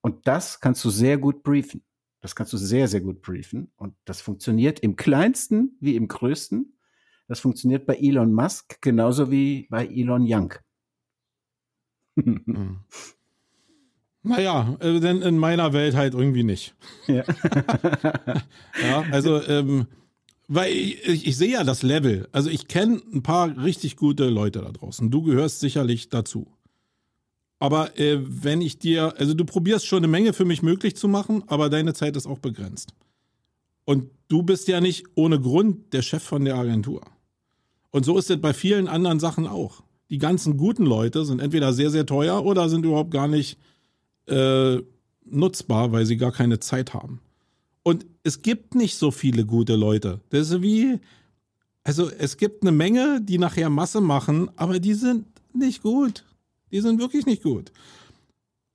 Und 0.00 0.26
das 0.26 0.60
kannst 0.60 0.84
du 0.84 0.90
sehr 0.90 1.18
gut 1.18 1.42
briefen. 1.42 1.82
Das 2.20 2.34
kannst 2.34 2.52
du 2.52 2.56
sehr, 2.56 2.88
sehr 2.88 3.00
gut 3.00 3.22
briefen. 3.22 3.70
Und 3.76 3.94
das 4.04 4.20
funktioniert 4.20 4.80
im 4.80 4.96
kleinsten 4.96 5.76
wie 5.80 5.96
im 5.96 6.08
größten. 6.08 6.74
Das 7.28 7.40
funktioniert 7.40 7.86
bei 7.86 7.96
Elon 7.96 8.32
Musk 8.32 8.80
genauso 8.80 9.30
wie 9.30 9.66
bei 9.70 9.86
Elon 9.86 10.24
Young. 10.26 10.54
Hm. 12.16 12.80
Naja, 14.22 14.76
äh, 14.80 14.98
denn 14.98 15.22
in 15.22 15.38
meiner 15.38 15.72
Welt 15.72 15.94
halt 15.94 16.14
irgendwie 16.14 16.42
nicht. 16.42 16.74
Ja, 17.06 17.22
ja 18.82 19.04
also, 19.12 19.40
ähm, 19.44 19.86
weil 20.48 20.72
ich, 20.72 21.06
ich, 21.06 21.26
ich, 21.28 21.36
sehe 21.36 21.52
ja 21.52 21.64
das 21.64 21.82
Level. 21.82 22.28
Also 22.32 22.50
ich 22.50 22.66
kenne 22.66 23.00
ein 23.12 23.22
paar 23.22 23.56
richtig 23.62 23.96
gute 23.96 24.28
Leute 24.28 24.60
da 24.60 24.72
draußen. 24.72 25.10
Du 25.10 25.22
gehörst 25.22 25.60
sicherlich 25.60 26.08
dazu. 26.08 26.46
Aber 27.58 27.98
äh, 27.98 28.18
wenn 28.20 28.60
ich 28.60 28.78
dir, 28.78 29.14
also 29.18 29.34
du 29.34 29.44
probierst 29.44 29.86
schon 29.86 29.98
eine 29.98 30.08
Menge 30.08 30.32
für 30.32 30.44
mich 30.44 30.62
möglich 30.62 30.96
zu 30.96 31.08
machen, 31.08 31.42
aber 31.48 31.68
deine 31.70 31.94
Zeit 31.94 32.16
ist 32.16 32.26
auch 32.26 32.38
begrenzt. 32.38 32.94
Und 33.84 34.10
du 34.28 34.42
bist 34.42 34.68
ja 34.68 34.80
nicht 34.80 35.06
ohne 35.14 35.40
Grund 35.40 35.92
der 35.92 36.02
Chef 36.02 36.22
von 36.22 36.44
der 36.44 36.56
Agentur. 36.56 37.02
Und 37.90 38.04
so 38.04 38.18
ist 38.18 38.30
es 38.30 38.40
bei 38.40 38.52
vielen 38.52 38.86
anderen 38.86 39.18
Sachen 39.18 39.46
auch. 39.46 39.82
Die 40.10 40.18
ganzen 40.18 40.56
guten 40.56 40.84
Leute 40.84 41.24
sind 41.24 41.40
entweder 41.40 41.72
sehr, 41.72 41.90
sehr 41.90 42.06
teuer 42.06 42.44
oder 42.44 42.68
sind 42.68 42.84
überhaupt 42.84 43.10
gar 43.10 43.28
nicht 43.28 43.58
äh, 44.26 44.78
nutzbar, 45.24 45.92
weil 45.92 46.06
sie 46.06 46.16
gar 46.16 46.32
keine 46.32 46.60
Zeit 46.60 46.94
haben. 46.94 47.20
Und 47.82 48.06
es 48.22 48.42
gibt 48.42 48.74
nicht 48.74 48.96
so 48.96 49.10
viele 49.10 49.44
gute 49.46 49.74
Leute. 49.74 50.20
Das 50.30 50.50
ist 50.50 50.62
wie, 50.62 50.98
also 51.82 52.10
es 52.10 52.36
gibt 52.36 52.62
eine 52.62 52.72
Menge, 52.72 53.20
die 53.22 53.38
nachher 53.38 53.70
Masse 53.70 54.00
machen, 54.00 54.50
aber 54.56 54.78
die 54.78 54.94
sind 54.94 55.26
nicht 55.54 55.82
gut. 55.82 56.24
Die 56.72 56.80
sind 56.80 57.00
wirklich 57.00 57.26
nicht 57.26 57.42
gut. 57.42 57.72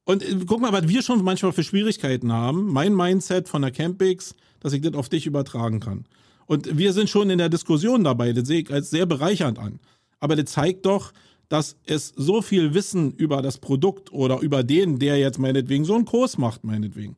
Und 0.06 0.24
äh, 0.24 0.38
guck 0.46 0.62
mal, 0.62 0.74
was 0.74 0.88
wir 0.88 1.02
schon 1.02 1.24
manchmal 1.24 1.54
für 1.54 1.64
Schwierigkeiten 1.64 2.32
haben. 2.32 2.72
Mein 2.72 2.96
Mindset 2.96 3.50
von 3.50 3.62
der 3.62 3.72
Campix, 3.72 4.36
dass 4.60 4.74
ich 4.74 4.82
das 4.82 4.94
auf 4.94 5.10
dich 5.10 5.26
übertragen 5.26 5.80
kann. 5.80 6.06
Und 6.46 6.78
wir 6.78 6.94
sind 6.94 7.10
schon 7.10 7.30
in 7.30 7.38
der 7.38 7.50
Diskussion 7.50 8.04
dabei. 8.04 8.34
Das 8.34 8.48
sehe 8.48 8.62
ich 8.62 8.72
als 8.72 8.90
sehr 8.90 9.06
bereichernd 9.06 9.60
an. 9.60 9.80
Aber 10.20 10.36
das 10.36 10.52
zeigt 10.52 10.86
doch, 10.86 11.14
dass 11.50 11.76
es 11.86 12.14
so 12.16 12.42
viel 12.42 12.74
Wissen 12.74 13.12
über 13.12 13.42
das 13.42 13.58
Produkt 13.58 14.12
oder 14.12 14.40
über 14.40 14.64
den, 14.64 15.00
der 15.00 15.18
jetzt 15.18 15.40
meinetwegen 15.40 15.86
so 15.86 15.96
einen 15.96 16.06
Kurs 16.06 16.38
macht, 16.38 16.64
meinetwegen, 16.64 17.16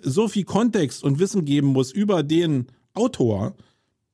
so 0.00 0.28
viel 0.28 0.44
Kontext 0.44 1.02
und 1.02 1.18
Wissen 1.18 1.44
geben 1.44 1.68
muss 1.68 1.90
über 1.90 2.22
den 2.22 2.66
Autor, 2.94 3.54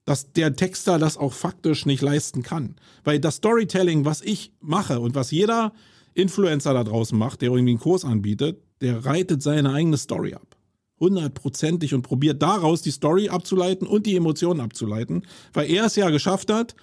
dass 0.05 0.33
der 0.33 0.57
Texter 0.57 0.99
das 0.99 1.17
auch 1.17 1.33
faktisch 1.33 1.85
nicht 1.85 2.01
leisten 2.01 2.43
kann. 2.43 2.77
Weil 3.05 3.21
das 3.21 3.37
Storytelling, 3.37 4.05
was 4.05 4.23
ich 4.23 4.53
mache 4.61 5.01
und 5.01 5.15
was 5.15 5.31
jeder 5.31 5.73
Influencer 6.19 6.75
da 6.75 6.85
draußen 6.85 7.17
macht, 7.17 7.43
der 7.43 7.51
irgendwie 7.51 7.73
einen 7.73 7.81
Kurs 7.81 8.05
anbietet, 8.05 8.61
der 8.81 9.05
reitet 9.05 9.43
seine 9.43 9.73
eigene 9.73 9.97
Story 9.97 10.35
ab. 10.35 10.57
Hundertprozentig 11.01 11.95
und 11.95 12.03
probiert 12.03 12.43
daraus 12.43 12.83
die 12.83 12.91
Story 12.91 13.29
abzuleiten 13.29 13.87
und 13.87 14.05
die 14.07 14.17
Emotionen 14.17 14.61
abzuleiten, 14.61 15.23
weil 15.53 15.71
er 15.71 15.85
es 15.85 15.95
ja 15.95 16.11
geschafft 16.11 16.53
hat 16.53 16.75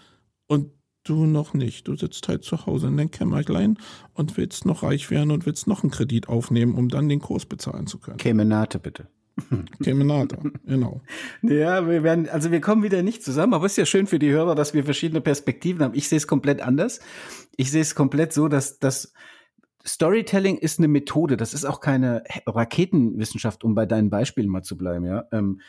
und 0.48 0.72
du 1.04 1.26
noch 1.26 1.54
nicht. 1.54 1.88
Du 1.88 1.96
sitzt 1.96 2.28
halt 2.28 2.44
zu 2.44 2.66
Hause 2.66 2.88
in 2.88 2.98
deinem 2.98 3.12
Kämmerlein 3.12 3.78
und 4.14 4.38
willst 4.38 4.66
noch 4.66 4.84
reich 4.84 5.12
werden 5.12 5.32
und 5.32 5.46
willst 5.46 5.68
noch 5.68 5.84
einen 5.84 5.92
Kredit 5.92 6.30
aufnehmen, 6.30 6.76
um 6.76 6.88
dann 6.88 7.10
den 7.10 7.20
Kurs 7.20 7.46
bezahlen 7.46 7.88
zu 7.88 8.00
können. 8.00 8.18
Kemenate 8.18 8.80
bitte. 8.80 9.08
Kemenate, 9.84 10.38
genau. 10.66 11.02
Ja, 11.42 11.88
wir 11.88 12.04
werden, 12.04 12.30
also 12.30 12.52
wir 12.52 12.62
kommen 12.62 12.84
wieder 12.84 13.04
nicht 13.04 13.24
zusammen, 13.24 13.54
aber 13.54 13.66
es 13.66 13.74
ist 13.74 13.78
ja 13.78 13.86
schön 13.86 14.08
für 14.08 14.20
die 14.20 14.32
Hörer, 14.32 14.56
dass 14.56 14.74
wir 14.74 14.86
verschiedene 14.86 15.22
Perspektiven 15.22 15.84
haben. 15.84 15.94
Ich 15.94 16.08
sehe 16.08 16.18
es 16.18 16.28
komplett 16.28 16.62
anders. 16.62 17.00
Ich 17.58 17.72
sehe 17.72 17.82
es 17.82 17.96
komplett 17.96 18.34
so, 18.34 18.48
dass 18.48 18.80
das 18.80 19.14
Storytelling 19.86 20.58
ist 20.58 20.80
eine 20.80 20.88
Methode. 20.88 21.38
Das 21.38 21.54
ist 21.54 21.66
auch 21.66 21.80
keine 21.80 22.24
Raketenwissenschaft, 22.48 23.64
um 23.64 23.76
bei 23.76 23.86
deinen 23.86 24.10
Beispielen 24.10 24.50
mal 24.50 24.64
zu 24.64 24.78
bleiben, 24.78 25.06
ja. 25.06 25.26
Ähm, 25.32 25.62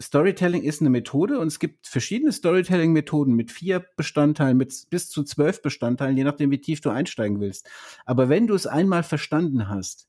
Storytelling 0.00 0.62
ist 0.62 0.80
eine 0.80 0.90
Methode 0.90 1.38
und 1.38 1.46
es 1.46 1.58
gibt 1.58 1.86
verschiedene 1.86 2.32
Storytelling-Methoden 2.32 3.34
mit 3.34 3.52
vier 3.52 3.84
Bestandteilen, 3.96 4.56
mit 4.56 4.74
bis 4.90 5.08
zu 5.10 5.22
zwölf 5.22 5.62
Bestandteilen, 5.62 6.16
je 6.16 6.24
nachdem, 6.24 6.50
wie 6.50 6.60
tief 6.60 6.80
du 6.80 6.90
einsteigen 6.90 7.40
willst. 7.40 7.68
Aber 8.04 8.28
wenn 8.28 8.46
du 8.46 8.54
es 8.54 8.66
einmal 8.66 9.02
verstanden 9.02 9.68
hast, 9.68 10.08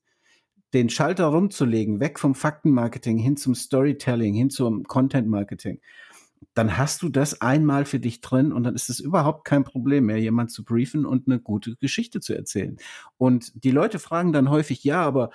den 0.74 0.90
Schalter 0.90 1.26
rumzulegen, 1.26 2.00
weg 2.00 2.20
vom 2.20 2.36
Faktenmarketing 2.36 3.18
hin 3.18 3.38
zum 3.38 3.56
Storytelling, 3.56 4.34
hin 4.34 4.50
zum 4.50 4.84
Content-Marketing, 4.84 5.80
dann 6.54 6.78
hast 6.78 7.02
du 7.02 7.10
das 7.10 7.42
einmal 7.42 7.86
für 7.86 8.00
dich 8.00 8.22
drin 8.22 8.52
und 8.52 8.64
dann 8.64 8.76
ist 8.76 8.90
es 8.90 9.00
überhaupt 9.00 9.46
kein 9.46 9.64
Problem 9.64 10.06
mehr, 10.06 10.20
jemand 10.20 10.52
zu 10.52 10.64
briefen 10.64 11.06
und 11.06 11.28
eine 11.28 11.40
gute 11.40 11.76
Geschichte 11.78 12.20
zu 12.20 12.36
erzählen. 12.36 12.78
Und 13.18 13.64
die 13.64 13.72
Leute 13.72 14.00
fragen 14.00 14.34
dann 14.34 14.50
häufig, 14.50 14.84
ja, 14.84 15.02
aber 15.02 15.32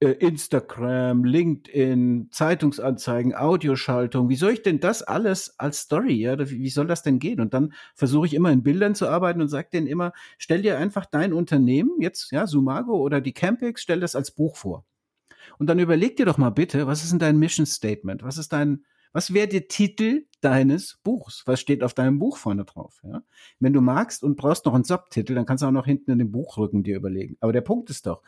Instagram, 0.00 1.24
LinkedIn, 1.24 2.28
Zeitungsanzeigen, 2.30 3.34
Audioschaltung. 3.34 4.28
Wie 4.28 4.36
soll 4.36 4.52
ich 4.52 4.62
denn 4.62 4.78
das 4.78 5.02
alles 5.02 5.58
als 5.58 5.80
Story? 5.80 6.14
Ja, 6.14 6.38
wie 6.38 6.68
soll 6.68 6.86
das 6.86 7.02
denn 7.02 7.18
gehen? 7.18 7.40
Und 7.40 7.54
dann 7.54 7.72
versuche 7.94 8.26
ich 8.26 8.34
immer 8.34 8.52
in 8.52 8.62
Bildern 8.62 8.94
zu 8.94 9.08
arbeiten 9.08 9.40
und 9.40 9.48
sage 9.48 9.68
denen 9.72 9.86
immer, 9.86 10.12
stell 10.36 10.60
dir 10.60 10.76
einfach 10.78 11.06
dein 11.06 11.32
Unternehmen, 11.32 12.00
jetzt 12.00 12.30
ja 12.30 12.46
Sumago 12.46 12.96
oder 12.96 13.22
die 13.22 13.32
Campix, 13.32 13.80
stell 13.82 14.00
das 14.00 14.14
als 14.14 14.32
Buch 14.32 14.56
vor. 14.56 14.84
Und 15.58 15.68
dann 15.68 15.78
überleg 15.78 16.16
dir 16.16 16.26
doch 16.26 16.36
mal 16.36 16.50
bitte, 16.50 16.86
was 16.86 17.02
ist 17.02 17.12
denn 17.12 17.18
dein 17.18 17.38
Mission 17.38 17.64
Statement? 17.64 18.22
Was 18.22 18.36
ist 18.36 18.52
dein 18.52 18.84
was 19.16 19.32
wäre 19.32 19.48
der 19.48 19.66
Titel 19.66 20.26
deines 20.42 20.98
Buchs? 21.02 21.42
Was 21.46 21.58
steht 21.58 21.82
auf 21.82 21.94
deinem 21.94 22.18
Buch 22.18 22.36
vorne 22.36 22.66
drauf? 22.66 23.00
Ja? 23.02 23.22
Wenn 23.60 23.72
du 23.72 23.80
magst 23.80 24.22
und 24.22 24.36
brauchst 24.36 24.66
noch 24.66 24.74
einen 24.74 24.84
Subtitel, 24.84 25.34
dann 25.34 25.46
kannst 25.46 25.62
du 25.62 25.66
auch 25.66 25.72
noch 25.72 25.86
hinten 25.86 26.10
in 26.10 26.18
den 26.18 26.30
Buchrücken 26.30 26.82
dir 26.82 26.96
überlegen. 26.96 27.38
Aber 27.40 27.54
der 27.54 27.62
Punkt 27.62 27.88
ist 27.88 28.06
doch, 28.06 28.22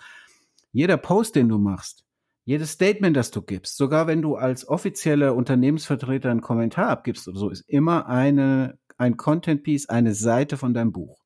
jeder 0.72 0.96
Post, 0.96 1.36
den 1.36 1.48
du 1.48 1.58
machst, 1.58 2.04
jedes 2.44 2.72
Statement, 2.72 3.16
das 3.16 3.30
du 3.30 3.42
gibst, 3.42 3.76
sogar 3.76 4.06
wenn 4.06 4.22
du 4.22 4.36
als 4.36 4.66
offizieller 4.66 5.34
Unternehmensvertreter 5.34 6.30
einen 6.30 6.40
Kommentar 6.40 6.88
abgibst 6.88 7.28
oder 7.28 7.38
so, 7.38 7.50
ist 7.50 7.68
immer 7.68 8.06
eine, 8.06 8.78
ein 8.96 9.16
Content 9.16 9.62
Piece, 9.62 9.88
eine 9.88 10.14
Seite 10.14 10.56
von 10.56 10.72
deinem 10.72 10.92
Buch. 10.92 11.24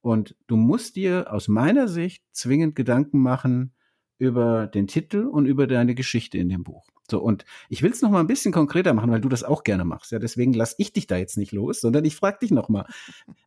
Und 0.00 0.36
du 0.46 0.56
musst 0.56 0.96
dir 0.96 1.32
aus 1.32 1.48
meiner 1.48 1.88
Sicht 1.88 2.24
zwingend 2.32 2.76
Gedanken 2.76 3.18
machen 3.18 3.74
über 4.18 4.66
den 4.66 4.86
Titel 4.86 5.26
und 5.26 5.46
über 5.46 5.66
deine 5.66 5.94
Geschichte 5.94 6.38
in 6.38 6.48
dem 6.48 6.62
Buch. 6.62 6.86
So, 7.10 7.20
und 7.20 7.44
ich 7.68 7.82
will 7.82 7.90
es 7.90 8.00
noch 8.00 8.10
mal 8.10 8.20
ein 8.20 8.26
bisschen 8.26 8.52
konkreter 8.52 8.94
machen, 8.94 9.10
weil 9.10 9.20
du 9.20 9.28
das 9.28 9.44
auch 9.44 9.62
gerne 9.62 9.84
machst. 9.84 10.10
Ja, 10.12 10.18
deswegen 10.18 10.54
lass 10.54 10.74
ich 10.78 10.92
dich 10.92 11.06
da 11.06 11.16
jetzt 11.16 11.36
nicht 11.36 11.52
los, 11.52 11.80
sondern 11.80 12.04
ich 12.04 12.16
frage 12.16 12.38
dich 12.40 12.50
noch 12.50 12.68
mal. 12.70 12.86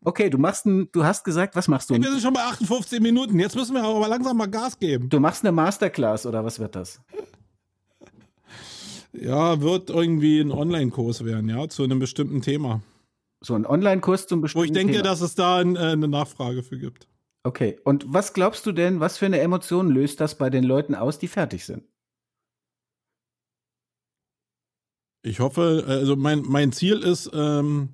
Okay, 0.03 0.30
du 0.30 0.38
machst 0.38 0.66
ein, 0.68 0.89
du 0.91 1.03
hast 1.03 1.24
gesagt, 1.24 1.55
was 1.55 1.68
machst 1.68 1.89
du? 1.89 1.95
wir 1.95 2.10
sind 2.10 2.22
schon 2.22 2.34
bei 2.34 2.41
58 2.41 2.99
Minuten. 2.99 3.39
Jetzt 3.39 3.55
müssen 3.55 3.74
wir 3.74 3.84
aber 3.84 4.08
langsam 4.08 4.38
mal 4.38 4.45
Gas 4.45 4.78
geben. 4.78 5.10
Du 5.10 5.20
machst 5.20 5.43
eine 5.43 5.51
Masterclass 5.51 6.26
oder 6.28 6.45
was 6.45 6.60
wird 6.60 6.76
das? 6.76 7.01
Ja, 9.14 9.62
wird 9.62 9.89
irgendwie 9.89 10.39
ein 10.39 10.51
Online-Kurs 10.51 11.26
werden, 11.26 11.49
ja, 11.49 11.68
zu 11.68 11.84
einem 11.84 11.97
bestimmten 11.97 12.41
Thema. 12.41 12.82
So 13.41 13.55
ein 13.55 13.66
Online-Kurs 13.66 14.28
zum 14.28 14.41
bestimmten 14.41 14.68
Thema. 14.68 14.76
Wo 14.76 14.80
ich 14.80 14.86
denke, 14.86 15.01
Thema. 15.01 15.03
dass 15.03 15.22
es 15.22 15.34
da 15.34 15.58
ein, 15.58 15.76
äh, 15.76 15.80
eine 15.80 16.08
Nachfrage 16.08 16.62
für 16.62 16.78
gibt. 16.78 17.08
Okay, 17.43 17.80
und 17.84 18.05
was 18.08 18.34
glaubst 18.34 18.66
du 18.66 18.72
denn, 18.72 18.99
was 18.99 19.18
für 19.18 19.26
eine 19.26 19.39
Emotion 19.39 19.89
löst 19.89 20.20
das 20.22 20.38
bei 20.38 20.49
den 20.49 20.64
Leuten 20.64 20.93
aus, 20.93 21.18
die 21.18 21.28
fertig 21.28 21.66
sind? 21.66 21.84
Ich 25.28 25.42
hoffe, 25.42 25.84
also 25.88 26.16
mein, 26.16 26.42
mein 26.48 26.72
Ziel 26.72 27.00
ist, 27.00 27.30
ähm, 27.34 27.90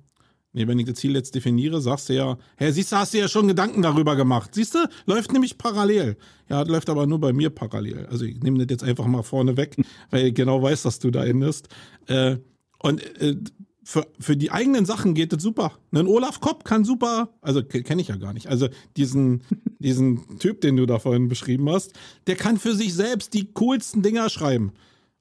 nee, 0.52 0.68
wenn 0.68 0.78
ich 0.78 0.86
das 0.86 0.94
Ziel 0.94 1.14
jetzt 1.14 1.34
definiere, 1.34 1.80
sagst 1.80 2.08
du 2.08 2.14
ja, 2.14 2.38
hä, 2.56 2.70
siehst 2.70 2.92
du, 2.92 2.96
hast 2.96 3.12
du 3.12 3.18
ja 3.18 3.28
schon 3.28 3.48
Gedanken 3.48 3.82
darüber 3.82 4.14
gemacht. 4.14 4.54
Siehst 4.54 4.74
du, 4.74 4.78
läuft 5.06 5.32
nämlich 5.32 5.58
parallel. 5.58 6.16
Ja, 6.48 6.62
läuft 6.62 6.88
aber 6.88 7.06
nur 7.06 7.18
bei 7.18 7.32
mir 7.32 7.50
parallel. 7.50 8.06
Also 8.06 8.24
ich 8.24 8.40
nehme 8.40 8.58
das 8.58 8.70
jetzt 8.70 8.84
einfach 8.84 9.06
mal 9.06 9.22
vorne 9.22 9.56
weg, 9.56 9.76
weil 10.10 10.26
ich 10.26 10.34
genau 10.34 10.62
weiß, 10.62 10.82
dass 10.82 11.00
du 11.00 11.10
da 11.10 11.24
endest. 11.24 11.68
Äh, 12.06 12.36
und 12.78 13.02
äh, 13.20 13.36
für, 13.82 14.06
für 14.18 14.36
die 14.36 14.52
eigenen 14.52 14.86
Sachen 14.86 15.14
geht 15.14 15.32
das 15.32 15.42
super. 15.42 15.72
Ein 15.92 16.06
Olaf 16.06 16.40
Kopp 16.40 16.64
kann 16.64 16.84
super, 16.84 17.30
also 17.42 17.62
kenne 17.62 18.00
ich 18.00 18.08
ja 18.08 18.16
gar 18.16 18.32
nicht, 18.32 18.46
also 18.46 18.68
diesen, 18.96 19.42
diesen 19.78 20.38
Typ, 20.38 20.60
den 20.60 20.76
du 20.76 20.86
da 20.86 20.98
vorhin 21.00 21.28
beschrieben 21.28 21.68
hast, 21.68 21.92
der 22.26 22.36
kann 22.36 22.58
für 22.58 22.74
sich 22.74 22.94
selbst 22.94 23.34
die 23.34 23.52
coolsten 23.52 24.02
Dinger 24.02 24.30
schreiben. 24.30 24.72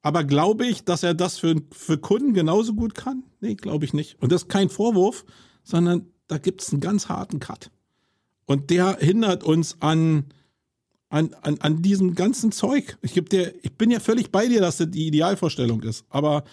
Aber 0.03 0.25
glaube 0.25 0.67
ich, 0.67 0.83
dass 0.83 1.01
er 1.01 1.13
das 1.13 1.37
für, 1.37 1.55
für 1.71 1.97
Kunden 1.97 2.33
genauso 2.33 2.73
gut 2.73 2.93
kann? 2.93 3.23
Nee, 3.39 3.55
glaube 3.55 3.85
ich 3.85 3.93
nicht. 3.93 4.21
Und 4.21 4.31
das 4.31 4.43
ist 4.43 4.49
kein 4.49 4.69
Vorwurf, 4.69 5.25
sondern 5.63 6.07
da 6.27 6.37
gibt 6.37 6.61
es 6.61 6.71
einen 6.71 6.81
ganz 6.81 7.07
harten 7.07 7.39
Cut. 7.39 7.71
Und 8.45 8.69
der 8.69 8.97
hindert 8.99 9.45
uns 9.45 9.77
an, 9.79 10.25
an, 11.07 11.33
an, 11.41 11.57
an 11.61 11.81
diesem 11.81 12.15
ganzen 12.15 12.51
Zeug. 12.51 12.97
Ich, 13.01 13.13
geb 13.13 13.29
dir, 13.29 13.55
ich 13.63 13.73
bin 13.77 13.91
ja 13.91 14.01
völlig 14.01 14.29
bei 14.29 14.47
dir, 14.47 14.59
dass 14.59 14.77
das 14.77 14.91
die 14.91 15.07
Idealvorstellung 15.07 15.81
ist. 15.83 16.05
Aber 16.09 16.43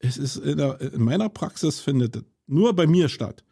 es 0.00 0.18
ist 0.18 0.36
in, 0.38 0.58
der, 0.58 0.80
in 0.80 1.02
meiner 1.02 1.28
Praxis 1.28 1.78
findet 1.78 2.16
das 2.16 2.24
nur 2.48 2.74
bei 2.74 2.88
mir 2.88 3.08
statt. 3.08 3.44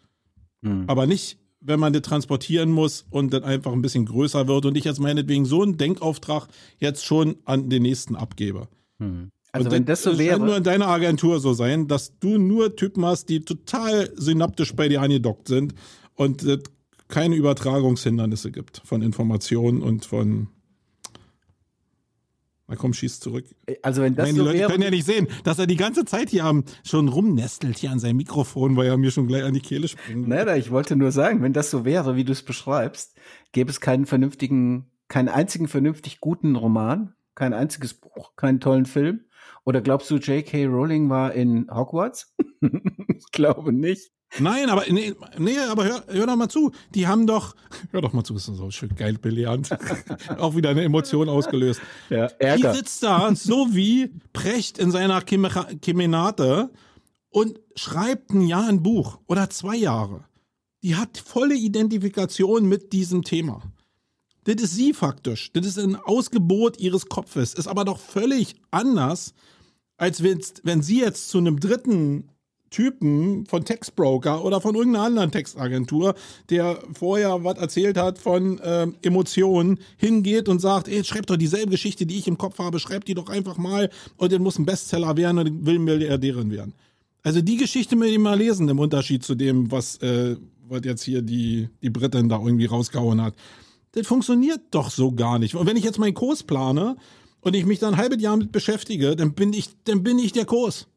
Hm. 0.62 0.84
Aber 0.88 1.06
nicht, 1.06 1.38
wenn 1.60 1.78
man 1.78 1.92
das 1.92 2.02
transportieren 2.02 2.72
muss 2.72 3.06
und 3.08 3.32
dann 3.32 3.44
einfach 3.44 3.72
ein 3.72 3.82
bisschen 3.82 4.06
größer 4.06 4.48
wird 4.48 4.66
und 4.66 4.76
ich 4.76 4.84
jetzt 4.84 5.00
meinetwegen 5.00 5.44
so 5.44 5.62
einen 5.62 5.76
Denkauftrag 5.76 6.48
jetzt 6.78 7.04
schon 7.04 7.36
an 7.44 7.70
den 7.70 7.82
nächsten 7.82 8.16
abgebe. 8.16 8.68
Hm. 8.98 9.30
Also 9.54 9.68
und 9.68 9.72
wenn 9.72 9.84
das, 9.84 10.02
das 10.02 10.14
so 10.14 10.18
wäre. 10.18 10.40
nur 10.40 10.56
in 10.56 10.64
deiner 10.64 10.88
Agentur 10.88 11.38
so 11.38 11.52
sein, 11.52 11.86
dass 11.86 12.18
du 12.18 12.38
nur 12.38 12.74
Typen 12.74 13.04
hast, 13.04 13.28
die 13.28 13.44
total 13.44 14.10
synaptisch 14.16 14.74
bei 14.74 14.88
dir 14.88 15.00
angedockt 15.00 15.46
sind 15.46 15.74
und 16.16 16.42
es 16.42 16.58
keine 17.06 17.36
Übertragungshindernisse 17.36 18.50
gibt 18.50 18.82
von 18.84 19.00
Informationen 19.00 19.80
und 19.80 20.06
von 20.06 20.48
na 22.66 22.74
komm, 22.76 22.94
schieß 22.94 23.20
zurück. 23.20 23.44
Also 23.82 24.02
wenn 24.02 24.16
das 24.16 24.26
Nein, 24.26 24.34
die 24.34 24.40
so 24.40 24.46
Leute 24.46 24.58
wäre, 24.58 24.70
können 24.70 24.82
ja 24.82 24.90
nicht 24.90 25.04
sehen, 25.04 25.28
dass 25.44 25.60
er 25.60 25.68
die 25.68 25.76
ganze 25.76 26.04
Zeit 26.04 26.30
hier 26.30 26.46
am, 26.46 26.64
schon 26.82 27.08
rumnestelt 27.08 27.78
hier 27.78 27.92
an 27.92 28.00
seinem 28.00 28.16
Mikrofon, 28.16 28.76
weil 28.76 28.88
er 28.88 28.96
mir 28.96 29.12
schon 29.12 29.28
gleich 29.28 29.44
an 29.44 29.54
die 29.54 29.60
Kehle 29.60 29.86
springt. 29.86 30.26
Nein, 30.26 30.48
ich 30.58 30.72
wollte 30.72 30.96
nur 30.96 31.12
sagen, 31.12 31.42
wenn 31.42 31.52
das 31.52 31.70
so 31.70 31.84
wäre, 31.84 32.16
wie 32.16 32.24
du 32.24 32.32
es 32.32 32.42
beschreibst, 32.42 33.14
gäbe 33.52 33.70
es 33.70 33.80
keinen 33.80 34.06
vernünftigen, 34.06 34.90
keinen 35.06 35.28
einzigen 35.28 35.68
vernünftig 35.68 36.20
guten 36.20 36.56
Roman, 36.56 37.14
kein 37.34 37.52
einziges 37.52 37.94
Buch, 37.94 38.34
keinen 38.34 38.58
tollen 38.58 38.86
Film. 38.86 39.20
Oder 39.64 39.80
glaubst 39.80 40.10
du, 40.10 40.16
J.K. 40.16 40.66
Rowling 40.66 41.08
war 41.08 41.32
in 41.32 41.66
Hogwarts? 41.70 42.34
ich 42.60 43.26
glaube 43.32 43.72
nicht. 43.72 44.10
Nein, 44.38 44.68
aber 44.68 44.84
nee, 44.90 45.14
nee 45.38 45.58
aber 45.58 45.84
hör, 45.84 46.04
hör 46.08 46.26
doch 46.26 46.36
mal 46.36 46.48
zu. 46.48 46.72
Die 46.94 47.06
haben 47.06 47.26
doch, 47.26 47.54
hör 47.92 48.02
doch 48.02 48.12
mal 48.12 48.24
zu, 48.24 48.34
ist 48.34 48.46
so 48.46 48.70
schön 48.70 48.94
geil 48.96 49.16
belehrend. 49.20 49.70
Auch 50.38 50.56
wieder 50.56 50.70
eine 50.70 50.82
Emotion 50.82 51.28
ausgelöst. 51.28 51.80
Ja, 52.10 52.26
Ärger. 52.38 52.72
Die 52.72 52.76
sitzt 52.78 53.02
da, 53.02 53.34
so 53.34 53.74
wie 53.74 54.10
Precht 54.32 54.78
in 54.78 54.90
seiner 54.90 55.20
Kemenate 55.22 56.70
und 57.30 57.60
schreibt 57.76 58.30
ein 58.30 58.42
Jahr 58.42 58.68
ein 58.68 58.82
Buch 58.82 59.18
oder 59.26 59.50
zwei 59.50 59.76
Jahre. 59.76 60.24
Die 60.82 60.96
hat 60.96 61.16
volle 61.16 61.54
Identifikation 61.54 62.68
mit 62.68 62.92
diesem 62.92 63.22
Thema. 63.22 63.62
Das 64.44 64.56
ist 64.56 64.74
sie 64.74 64.92
faktisch. 64.92 65.52
Das 65.52 65.64
ist 65.64 65.78
ein 65.78 65.96
Ausgebot 65.96 66.78
ihres 66.78 67.08
Kopfes. 67.08 67.54
Ist 67.54 67.66
aber 67.66 67.84
doch 67.84 67.98
völlig 67.98 68.56
anders, 68.70 69.32
als 69.96 70.22
wenn 70.22 70.82
sie 70.82 71.00
jetzt 71.00 71.28
zu 71.28 71.38
einem 71.38 71.60
dritten 71.60 72.28
Typen 72.74 73.46
von 73.46 73.64
Textbroker 73.64 74.44
oder 74.44 74.60
von 74.60 74.74
irgendeiner 74.74 75.04
anderen 75.04 75.30
Textagentur, 75.30 76.16
der 76.50 76.80
vorher 76.92 77.44
was 77.44 77.58
erzählt 77.58 77.96
hat 77.96 78.18
von 78.18 78.58
äh, 78.58 78.88
Emotionen, 79.02 79.78
hingeht 79.96 80.48
und 80.48 80.58
sagt, 80.58 80.88
ey, 80.88 81.04
schreib 81.04 81.26
doch 81.26 81.36
dieselbe 81.36 81.70
Geschichte, 81.70 82.04
die 82.04 82.18
ich 82.18 82.26
im 82.26 82.36
Kopf 82.36 82.58
habe, 82.58 82.80
schreib 82.80 83.04
die 83.04 83.14
doch 83.14 83.28
einfach 83.28 83.58
mal 83.58 83.90
und 84.16 84.32
der 84.32 84.40
muss 84.40 84.58
ein 84.58 84.66
Bestseller 84.66 85.16
werden 85.16 85.38
und 85.38 85.66
will 85.66 85.78
Milliardärin 85.78 86.50
werden. 86.50 86.74
Also 87.22 87.40
die 87.40 87.56
Geschichte 87.56 87.94
mit 87.94 88.10
ihm 88.10 88.22
mal 88.22 88.36
lesen, 88.36 88.68
im 88.68 88.80
Unterschied 88.80 89.22
zu 89.22 89.36
dem, 89.36 89.70
was, 89.70 89.98
äh, 89.98 90.36
was 90.68 90.80
jetzt 90.84 91.04
hier 91.04 91.22
die, 91.22 91.68
die 91.80 91.90
Britin 91.90 92.28
da 92.28 92.40
irgendwie 92.40 92.66
rausgehauen 92.66 93.22
hat. 93.22 93.34
Das 93.92 94.04
funktioniert 94.08 94.60
doch 94.72 94.90
so 94.90 95.12
gar 95.12 95.38
nicht. 95.38 95.54
Und 95.54 95.68
wenn 95.68 95.76
ich 95.76 95.84
jetzt 95.84 96.00
meinen 96.00 96.14
Kurs 96.14 96.42
plane 96.42 96.96
und 97.44 97.54
ich 97.54 97.66
mich 97.66 97.78
dann 97.78 97.94
ein 97.94 98.00
halbes 98.00 98.20
Jahr 98.20 98.36
mit 98.36 98.52
beschäftige, 98.52 99.16
dann 99.16 99.34
bin 99.34 99.52
ich, 99.52 99.70
dann 99.84 100.02
bin 100.02 100.18
ich 100.18 100.32
der 100.32 100.44
Kurs 100.44 100.88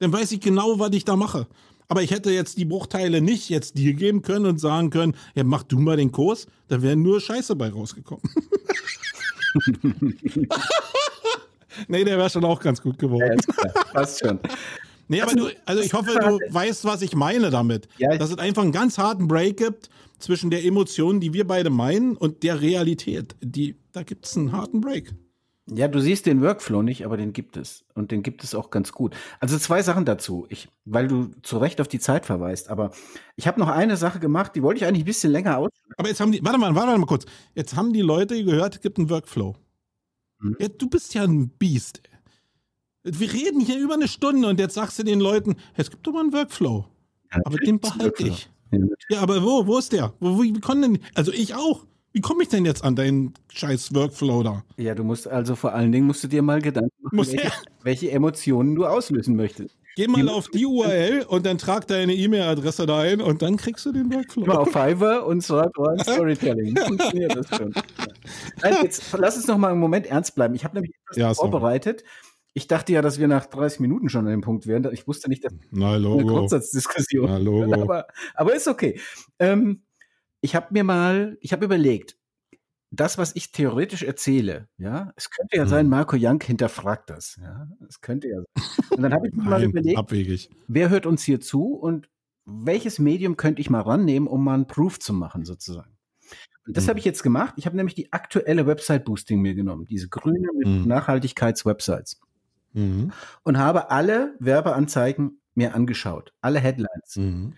dann 0.00 0.12
weiß 0.12 0.32
ich 0.32 0.40
genau, 0.40 0.80
was 0.80 0.90
ich 0.92 1.04
da 1.04 1.14
mache. 1.14 1.46
Aber 1.86 2.02
ich 2.02 2.10
hätte 2.10 2.30
jetzt 2.30 2.58
die 2.58 2.64
Bruchteile 2.64 3.20
nicht 3.20 3.48
jetzt 3.48 3.76
dir 3.76 3.94
geben 3.94 4.22
können 4.22 4.46
und 4.46 4.58
sagen 4.58 4.90
können, 4.90 5.14
ja, 5.34 5.44
mach 5.44 5.62
du 5.62 5.78
mal 5.78 5.96
den 5.96 6.10
Kurs, 6.10 6.46
da 6.68 6.82
wäre 6.82 6.96
nur 6.96 7.20
Scheiße 7.20 7.54
bei 7.56 7.68
rausgekommen. 7.68 8.22
nee, 11.88 12.04
der 12.04 12.16
wäre 12.16 12.30
schon 12.30 12.44
auch 12.44 12.60
ganz 12.60 12.80
gut 12.80 12.98
geworden. 12.98 13.40
Ja, 13.62 13.70
passt 13.92 14.20
schon. 14.20 14.38
Nee, 15.08 15.20
aber 15.20 15.34
du, 15.34 15.48
also 15.66 15.82
ich 15.82 15.92
hoffe, 15.92 16.12
du 16.12 16.38
weißt, 16.54 16.84
was 16.84 17.02
ich 17.02 17.16
meine 17.16 17.50
damit. 17.50 17.88
Ja, 17.98 18.16
Dass 18.16 18.30
es 18.30 18.38
einfach 18.38 18.62
einen 18.62 18.70
ganz 18.70 18.96
harten 18.96 19.26
Break 19.26 19.56
gibt 19.56 19.90
zwischen 20.20 20.50
der 20.50 20.64
Emotion, 20.64 21.18
die 21.18 21.32
wir 21.32 21.44
beide 21.44 21.70
meinen, 21.70 22.16
und 22.16 22.44
der 22.44 22.60
Realität. 22.60 23.34
Die, 23.40 23.74
da 23.90 24.04
gibt 24.04 24.26
es 24.26 24.36
einen 24.36 24.52
harten 24.52 24.80
Break. 24.80 25.12
Ja, 25.66 25.86
du 25.88 26.00
siehst 26.00 26.26
den 26.26 26.42
Workflow 26.42 26.82
nicht, 26.82 27.04
aber 27.04 27.16
den 27.16 27.32
gibt 27.32 27.56
es. 27.56 27.84
Und 27.94 28.10
den 28.10 28.22
gibt 28.22 28.42
es 28.42 28.54
auch 28.54 28.70
ganz 28.70 28.92
gut. 28.92 29.14
Also 29.38 29.58
zwei 29.58 29.82
Sachen 29.82 30.04
dazu. 30.04 30.46
Ich, 30.48 30.68
weil 30.84 31.06
du 31.06 31.30
zu 31.42 31.58
Recht 31.58 31.80
auf 31.80 31.88
die 31.88 32.00
Zeit 32.00 32.26
verweist, 32.26 32.70
aber 32.70 32.90
ich 33.36 33.46
habe 33.46 33.60
noch 33.60 33.68
eine 33.68 33.96
Sache 33.96 34.18
gemacht, 34.18 34.56
die 34.56 34.62
wollte 34.62 34.78
ich 34.78 34.86
eigentlich 34.86 35.02
ein 35.02 35.06
bisschen 35.06 35.32
länger 35.32 35.58
aus. 35.58 35.70
Aber 35.96 36.08
jetzt 36.08 36.20
haben 36.20 36.32
die, 36.32 36.42
warte 36.42 36.58
mal, 36.58 36.74
warte 36.74 36.98
mal 36.98 37.06
kurz. 37.06 37.24
Jetzt 37.54 37.76
haben 37.76 37.92
die 37.92 38.00
Leute 38.00 38.42
gehört, 38.42 38.76
es 38.76 38.80
gibt 38.80 38.98
einen 38.98 39.10
Workflow. 39.10 39.54
Hm. 40.40 40.56
Ja, 40.58 40.68
du 40.68 40.88
bist 40.88 41.14
ja 41.14 41.22
ein 41.22 41.50
Biest. 41.50 42.02
Wir 43.02 43.32
reden 43.32 43.60
hier 43.60 43.78
über 43.78 43.94
eine 43.94 44.08
Stunde 44.08 44.48
und 44.48 44.58
jetzt 44.58 44.74
sagst 44.74 44.98
du 44.98 45.04
den 45.04 45.20
Leuten, 45.20 45.56
es 45.74 45.90
gibt 45.90 46.06
doch 46.06 46.12
mal 46.12 46.20
einen 46.20 46.32
Workflow. 46.32 46.86
Ja, 47.32 47.40
aber 47.44 47.56
den 47.58 47.78
behalte 47.80 48.26
ich. 48.26 48.50
Ja, 48.72 48.78
ja, 49.08 49.20
aber 49.20 49.42
wo, 49.42 49.66
wo 49.66 49.78
ist 49.78 49.92
der? 49.92 50.14
Wo, 50.20 50.42
wie 50.42 50.52
konnten 50.60 50.94
denn, 50.94 51.04
also 51.14 51.32
ich 51.32 51.54
auch. 51.54 51.86
Wie 52.12 52.20
komme 52.20 52.42
ich 52.42 52.48
denn 52.48 52.64
jetzt 52.64 52.82
an 52.82 52.96
deinen 52.96 53.34
scheiß 53.52 53.94
Workflow 53.94 54.42
da? 54.42 54.64
Ja, 54.76 54.94
du 54.94 55.04
musst 55.04 55.28
also 55.28 55.54
vor 55.54 55.74
allen 55.74 55.92
Dingen 55.92 56.06
musst 56.06 56.24
du 56.24 56.28
dir 56.28 56.42
mal 56.42 56.60
Gedanken 56.60 56.90
machen, 57.02 57.18
welche, 57.18 57.52
welche, 57.82 58.10
Emotionen 58.10 58.74
du 58.74 58.84
auslösen 58.84 59.36
möchtest. 59.36 59.76
Geh 59.96 60.08
mal 60.08 60.28
auf 60.28 60.48
die 60.48 60.66
URL 60.66 61.26
und 61.28 61.46
dann 61.46 61.58
trag 61.58 61.86
deine 61.86 62.14
E-Mail-Adresse 62.14 62.86
da 62.86 63.00
ein 63.00 63.20
und 63.20 63.42
dann 63.42 63.56
kriegst 63.56 63.84
du 63.86 63.92
den 63.92 64.12
Workflow. 64.12 64.46
Mal 64.46 64.56
auf 64.56 64.68
Fiverr 64.70 65.26
und 65.26 65.42
Sword 65.42 65.76
One 65.78 65.98
Storytelling. 66.02 66.76
Funktioniert 66.76 67.36
das 67.36 67.48
schon. 67.56 67.72
Nein, 68.62 68.76
jetzt 68.82 69.02
lass 69.16 69.36
uns 69.36 69.46
noch 69.46 69.58
mal 69.58 69.70
einen 69.70 69.80
Moment 69.80 70.06
ernst 70.06 70.34
bleiben. 70.34 70.54
Ich 70.54 70.64
habe 70.64 70.74
nämlich 70.74 70.94
etwas 71.04 71.16
ja, 71.16 71.34
vorbereitet. 71.34 72.02
Ich 72.52 72.66
dachte 72.66 72.92
ja, 72.92 73.02
dass 73.02 73.20
wir 73.20 73.28
nach 73.28 73.46
30 73.46 73.80
Minuten 73.80 74.08
schon 74.08 74.26
an 74.26 74.32
dem 74.32 74.40
Punkt 74.40 74.66
wären. 74.66 74.88
Ich 74.92 75.06
wusste 75.06 75.28
nicht, 75.28 75.44
dass 75.44 75.52
Na, 75.70 75.96
Logo. 75.96 76.18
eine 76.18 76.26
Grundsatzdiskussion. 76.26 77.26
Na, 77.30 77.38
Logo. 77.38 77.72
Aber, 77.82 78.06
aber 78.34 78.54
ist 78.54 78.66
okay. 78.66 78.98
Ähm, 79.38 79.82
ich 80.40 80.54
habe 80.54 80.68
mir 80.70 80.84
mal, 80.84 81.38
ich 81.40 81.52
habe 81.52 81.64
überlegt, 81.64 82.16
das, 82.90 83.18
was 83.18 83.36
ich 83.36 83.52
theoretisch 83.52 84.02
erzähle, 84.02 84.68
ja, 84.76 85.12
es 85.14 85.30
könnte 85.30 85.56
ja 85.56 85.66
sein, 85.66 85.86
hm. 85.86 85.90
Marco 85.90 86.16
Young 86.18 86.42
hinterfragt 86.42 87.08
das, 87.08 87.38
ja, 87.40 87.68
es 87.88 88.00
könnte 88.00 88.28
ja 88.28 88.36
sein. 88.36 88.74
Und 88.90 89.02
dann 89.02 89.14
habe 89.14 89.28
ich 89.28 89.34
mir 89.34 89.44
mal 89.44 89.62
überlegt, 89.62 89.98
abwegig. 89.98 90.50
wer 90.66 90.90
hört 90.90 91.06
uns 91.06 91.22
hier 91.22 91.40
zu 91.40 91.74
und 91.74 92.08
welches 92.46 92.98
Medium 92.98 93.36
könnte 93.36 93.60
ich 93.60 93.70
mal 93.70 93.82
rannehmen, 93.82 94.26
um 94.26 94.42
mal 94.42 94.54
einen 94.54 94.66
Proof 94.66 94.98
zu 94.98 95.12
machen, 95.12 95.44
sozusagen. 95.44 95.96
Und 96.66 96.76
das 96.76 96.84
hm. 96.84 96.90
habe 96.90 96.98
ich 96.98 97.04
jetzt 97.04 97.22
gemacht. 97.22 97.54
Ich 97.58 97.66
habe 97.66 97.76
nämlich 97.76 97.94
die 97.94 98.12
aktuelle 98.12 98.66
Website 98.66 99.04
Boosting 99.04 99.40
mir 99.40 99.54
genommen, 99.54 99.86
diese 99.86 100.08
grüne 100.08 100.48
mit 100.56 100.66
hm. 100.66 100.88
Nachhaltigkeitswebsites. 100.88 102.20
Mhm. 102.72 103.12
Und 103.42 103.58
habe 103.58 103.90
alle 103.90 104.36
Werbeanzeigen 104.38 105.40
mir 105.54 105.74
angeschaut, 105.74 106.32
alle 106.40 106.60
Headlines. 106.60 107.16
Mhm. 107.16 107.54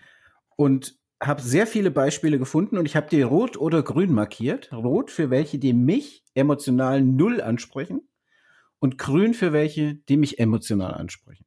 Und 0.55 0.97
habe 1.21 1.41
sehr 1.41 1.67
viele 1.67 1.91
Beispiele 1.91 2.37
gefunden 2.37 2.77
und 2.77 2.85
ich 2.85 2.95
habe 2.95 3.07
die 3.09 3.21
rot 3.21 3.57
oder 3.57 3.81
grün 3.83 4.11
markiert. 4.11 4.71
Rot 4.73 5.11
für 5.11 5.29
welche, 5.29 5.57
die 5.59 5.73
mich 5.73 6.23
emotional 6.33 7.01
null 7.01 7.41
ansprechen 7.41 8.01
und 8.79 8.97
grün 8.97 9.33
für 9.33 9.53
welche, 9.53 9.95
die 9.95 10.17
mich 10.17 10.39
emotional 10.39 10.93
ansprechen. 10.93 11.45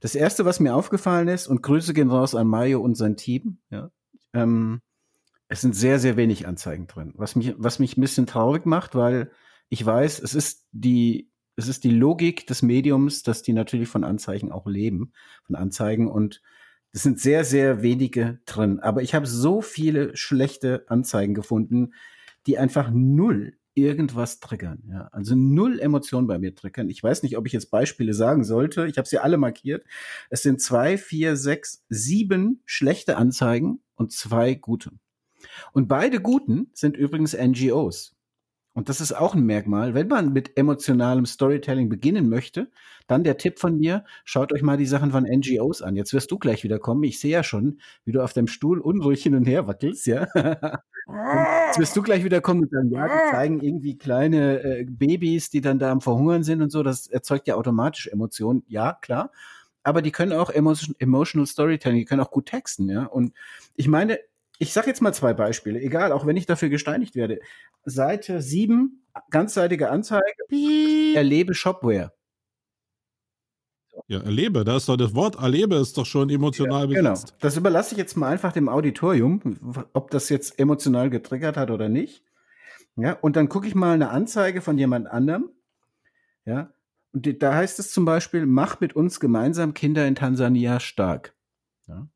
Das 0.00 0.14
erste, 0.14 0.44
was 0.44 0.60
mir 0.60 0.74
aufgefallen 0.74 1.28
ist, 1.28 1.48
und 1.48 1.62
Grüße 1.62 1.94
gehen 1.94 2.10
raus 2.10 2.34
an 2.34 2.46
Mario 2.46 2.80
und 2.80 2.96
sein 2.96 3.16
Team, 3.16 3.58
ja, 3.70 3.90
ähm, 4.32 4.80
es 5.48 5.60
sind 5.60 5.74
sehr, 5.76 5.98
sehr 5.98 6.16
wenig 6.16 6.46
Anzeigen 6.46 6.86
drin, 6.86 7.12
was 7.16 7.36
mich, 7.36 7.54
was 7.58 7.78
mich 7.78 7.96
ein 7.96 8.00
bisschen 8.00 8.26
traurig 8.26 8.64
macht, 8.64 8.94
weil 8.94 9.30
ich 9.68 9.84
weiß, 9.84 10.20
es 10.20 10.34
ist 10.34 10.66
die, 10.72 11.30
es 11.56 11.68
ist 11.68 11.84
die 11.84 11.90
Logik 11.90 12.46
des 12.46 12.62
Mediums, 12.62 13.22
dass 13.22 13.42
die 13.42 13.52
natürlich 13.52 13.88
von 13.88 14.04
Anzeigen 14.04 14.50
auch 14.50 14.66
leben, 14.66 15.12
von 15.44 15.56
Anzeigen 15.56 16.08
und 16.10 16.40
es 16.92 17.02
sind 17.02 17.20
sehr, 17.20 17.44
sehr 17.44 17.82
wenige 17.82 18.40
drin. 18.44 18.80
Aber 18.80 19.02
ich 19.02 19.14
habe 19.14 19.26
so 19.26 19.62
viele 19.62 20.16
schlechte 20.16 20.84
Anzeigen 20.88 21.34
gefunden, 21.34 21.94
die 22.46 22.58
einfach 22.58 22.90
null 22.92 23.56
irgendwas 23.74 24.40
triggern. 24.40 24.82
Ja, 24.90 25.08
also 25.12 25.34
null 25.34 25.80
Emotionen 25.80 26.26
bei 26.26 26.38
mir 26.38 26.54
triggern. 26.54 26.90
Ich 26.90 27.02
weiß 27.02 27.22
nicht, 27.22 27.38
ob 27.38 27.46
ich 27.46 27.54
jetzt 27.54 27.70
Beispiele 27.70 28.12
sagen 28.12 28.44
sollte. 28.44 28.86
Ich 28.86 28.98
habe 28.98 29.08
sie 29.08 29.18
alle 29.18 29.38
markiert. 29.38 29.84
Es 30.28 30.42
sind 30.42 30.60
zwei, 30.60 30.98
vier, 30.98 31.36
sechs, 31.36 31.84
sieben 31.88 32.62
schlechte 32.66 33.16
Anzeigen 33.16 33.80
und 33.94 34.12
zwei 34.12 34.54
gute. 34.54 34.90
Und 35.72 35.88
beide 35.88 36.20
guten 36.20 36.70
sind 36.74 36.96
übrigens 36.96 37.34
NGOs. 37.34 38.14
Und 38.74 38.88
das 38.88 39.00
ist 39.02 39.12
auch 39.12 39.34
ein 39.34 39.44
Merkmal. 39.44 39.92
Wenn 39.94 40.08
man 40.08 40.32
mit 40.32 40.56
emotionalem 40.56 41.26
Storytelling 41.26 41.90
beginnen 41.90 42.28
möchte, 42.28 42.70
dann 43.06 43.22
der 43.22 43.36
Tipp 43.36 43.58
von 43.58 43.76
mir, 43.76 44.04
schaut 44.24 44.52
euch 44.52 44.62
mal 44.62 44.78
die 44.78 44.86
Sachen 44.86 45.10
von 45.10 45.24
NGOs 45.24 45.82
an. 45.82 45.94
Jetzt 45.94 46.14
wirst 46.14 46.30
du 46.30 46.38
gleich 46.38 46.64
wieder 46.64 46.78
kommen. 46.78 47.02
Ich 47.02 47.20
sehe 47.20 47.32
ja 47.32 47.42
schon, 47.42 47.80
wie 48.04 48.12
du 48.12 48.22
auf 48.22 48.32
deinem 48.32 48.46
Stuhl 48.46 48.80
unruhig 48.80 49.22
hin 49.22 49.34
und 49.34 49.44
her 49.44 49.66
wackelst, 49.66 50.06
ja. 50.06 50.26
Jetzt 51.66 51.78
wirst 51.78 51.96
du 51.96 52.02
gleich 52.02 52.24
wieder 52.24 52.40
kommen 52.40 52.62
und 52.62 52.70
sagen, 52.70 52.90
ja, 52.90 53.08
die 53.08 53.30
zeigen 53.30 53.60
irgendwie 53.60 53.98
kleine 53.98 54.62
äh, 54.62 54.84
Babys, 54.88 55.50
die 55.50 55.60
dann 55.60 55.78
da 55.78 55.90
am 55.90 56.00
Verhungern 56.00 56.42
sind 56.42 56.62
und 56.62 56.70
so. 56.70 56.82
Das 56.82 57.08
erzeugt 57.08 57.48
ja 57.48 57.56
automatisch 57.56 58.06
Emotionen. 58.06 58.62
Ja, 58.68 58.94
klar. 59.00 59.32
Aber 59.82 60.00
die 60.00 60.12
können 60.12 60.32
auch 60.32 60.50
emotional 60.50 61.46
Storytelling, 61.46 61.98
die 61.98 62.04
können 62.04 62.20
auch 62.20 62.30
gut 62.30 62.46
texten, 62.46 62.88
ja. 62.88 63.04
Und 63.04 63.32
ich 63.74 63.88
meine, 63.88 64.18
ich 64.62 64.72
sage 64.72 64.86
jetzt 64.86 65.02
mal 65.02 65.12
zwei 65.12 65.34
Beispiele, 65.34 65.80
egal, 65.80 66.12
auch 66.12 66.24
wenn 66.24 66.36
ich 66.36 66.46
dafür 66.46 66.68
gesteinigt 66.68 67.16
werde. 67.16 67.40
Seite 67.84 68.40
7, 68.40 69.04
ganzseitige 69.30 69.90
Anzeige, 69.90 70.22
erlebe 71.16 71.52
Shopware. 71.52 72.12
Ja, 74.06 74.20
erlebe, 74.20 74.64
da 74.64 74.76
ist 74.76 74.88
doch 74.88 74.96
das 74.96 75.16
Wort 75.16 75.34
erlebe 75.34 75.74
ist 75.74 75.98
doch 75.98 76.06
schon 76.06 76.30
emotional 76.30 76.82
ja, 76.92 77.02
besetzt. 77.02 77.26
Genau. 77.26 77.38
Das 77.40 77.56
überlasse 77.56 77.94
ich 77.94 77.98
jetzt 77.98 78.16
mal 78.16 78.28
einfach 78.28 78.52
dem 78.52 78.68
Auditorium, 78.68 79.84
ob 79.94 80.12
das 80.12 80.28
jetzt 80.28 80.60
emotional 80.60 81.10
getriggert 81.10 81.56
hat 81.56 81.72
oder 81.72 81.88
nicht. 81.88 82.22
Ja, 82.94 83.14
und 83.14 83.34
dann 83.34 83.48
gucke 83.48 83.66
ich 83.66 83.74
mal 83.74 83.94
eine 83.94 84.10
Anzeige 84.10 84.60
von 84.60 84.78
jemand 84.78 85.08
anderem. 85.08 85.50
Ja, 86.44 86.72
und 87.12 87.42
da 87.42 87.54
heißt 87.54 87.80
es 87.80 87.90
zum 87.90 88.04
Beispiel, 88.04 88.46
mach 88.46 88.78
mit 88.78 88.94
uns 88.94 89.18
gemeinsam 89.18 89.74
Kinder 89.74 90.06
in 90.06 90.14
Tansania 90.14 90.78
stark. 90.78 91.34
Ja, 91.88 92.06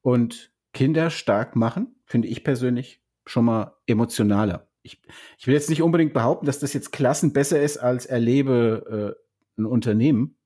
und 0.00 0.51
Kinder 0.72 1.10
stark 1.10 1.56
machen, 1.56 1.96
finde 2.06 2.28
ich 2.28 2.44
persönlich 2.44 3.02
schon 3.26 3.44
mal 3.44 3.76
emotionaler. 3.86 4.68
Ich, 4.82 5.00
ich 5.38 5.46
will 5.46 5.54
jetzt 5.54 5.70
nicht 5.70 5.82
unbedingt 5.82 6.12
behaupten, 6.12 6.46
dass 6.46 6.58
das 6.58 6.72
jetzt 6.72 6.92
Klassen 6.92 7.32
besser 7.32 7.60
ist 7.60 7.78
als 7.78 8.06
erlebe 8.06 9.16
äh, 9.56 9.60
ein 9.60 9.66
Unternehmen. 9.66 10.36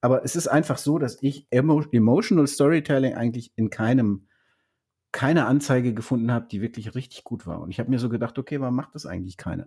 Aber 0.00 0.24
es 0.24 0.36
ist 0.36 0.46
einfach 0.46 0.78
so, 0.78 0.98
dass 0.98 1.22
ich 1.22 1.46
emo 1.50 1.82
Emotional 1.90 2.46
Storytelling 2.46 3.14
eigentlich 3.14 3.52
in 3.56 3.68
keinem, 3.68 4.28
keine 5.12 5.46
Anzeige 5.46 5.92
gefunden 5.92 6.30
habe, 6.30 6.46
die 6.50 6.60
wirklich 6.60 6.94
richtig 6.94 7.24
gut 7.24 7.46
war. 7.46 7.60
Und 7.60 7.70
ich 7.70 7.80
habe 7.80 7.90
mir 7.90 7.98
so 7.98 8.08
gedacht, 8.08 8.38
okay, 8.38 8.60
warum 8.60 8.76
macht 8.76 8.94
das 8.94 9.06
eigentlich 9.06 9.36
keiner? 9.36 9.66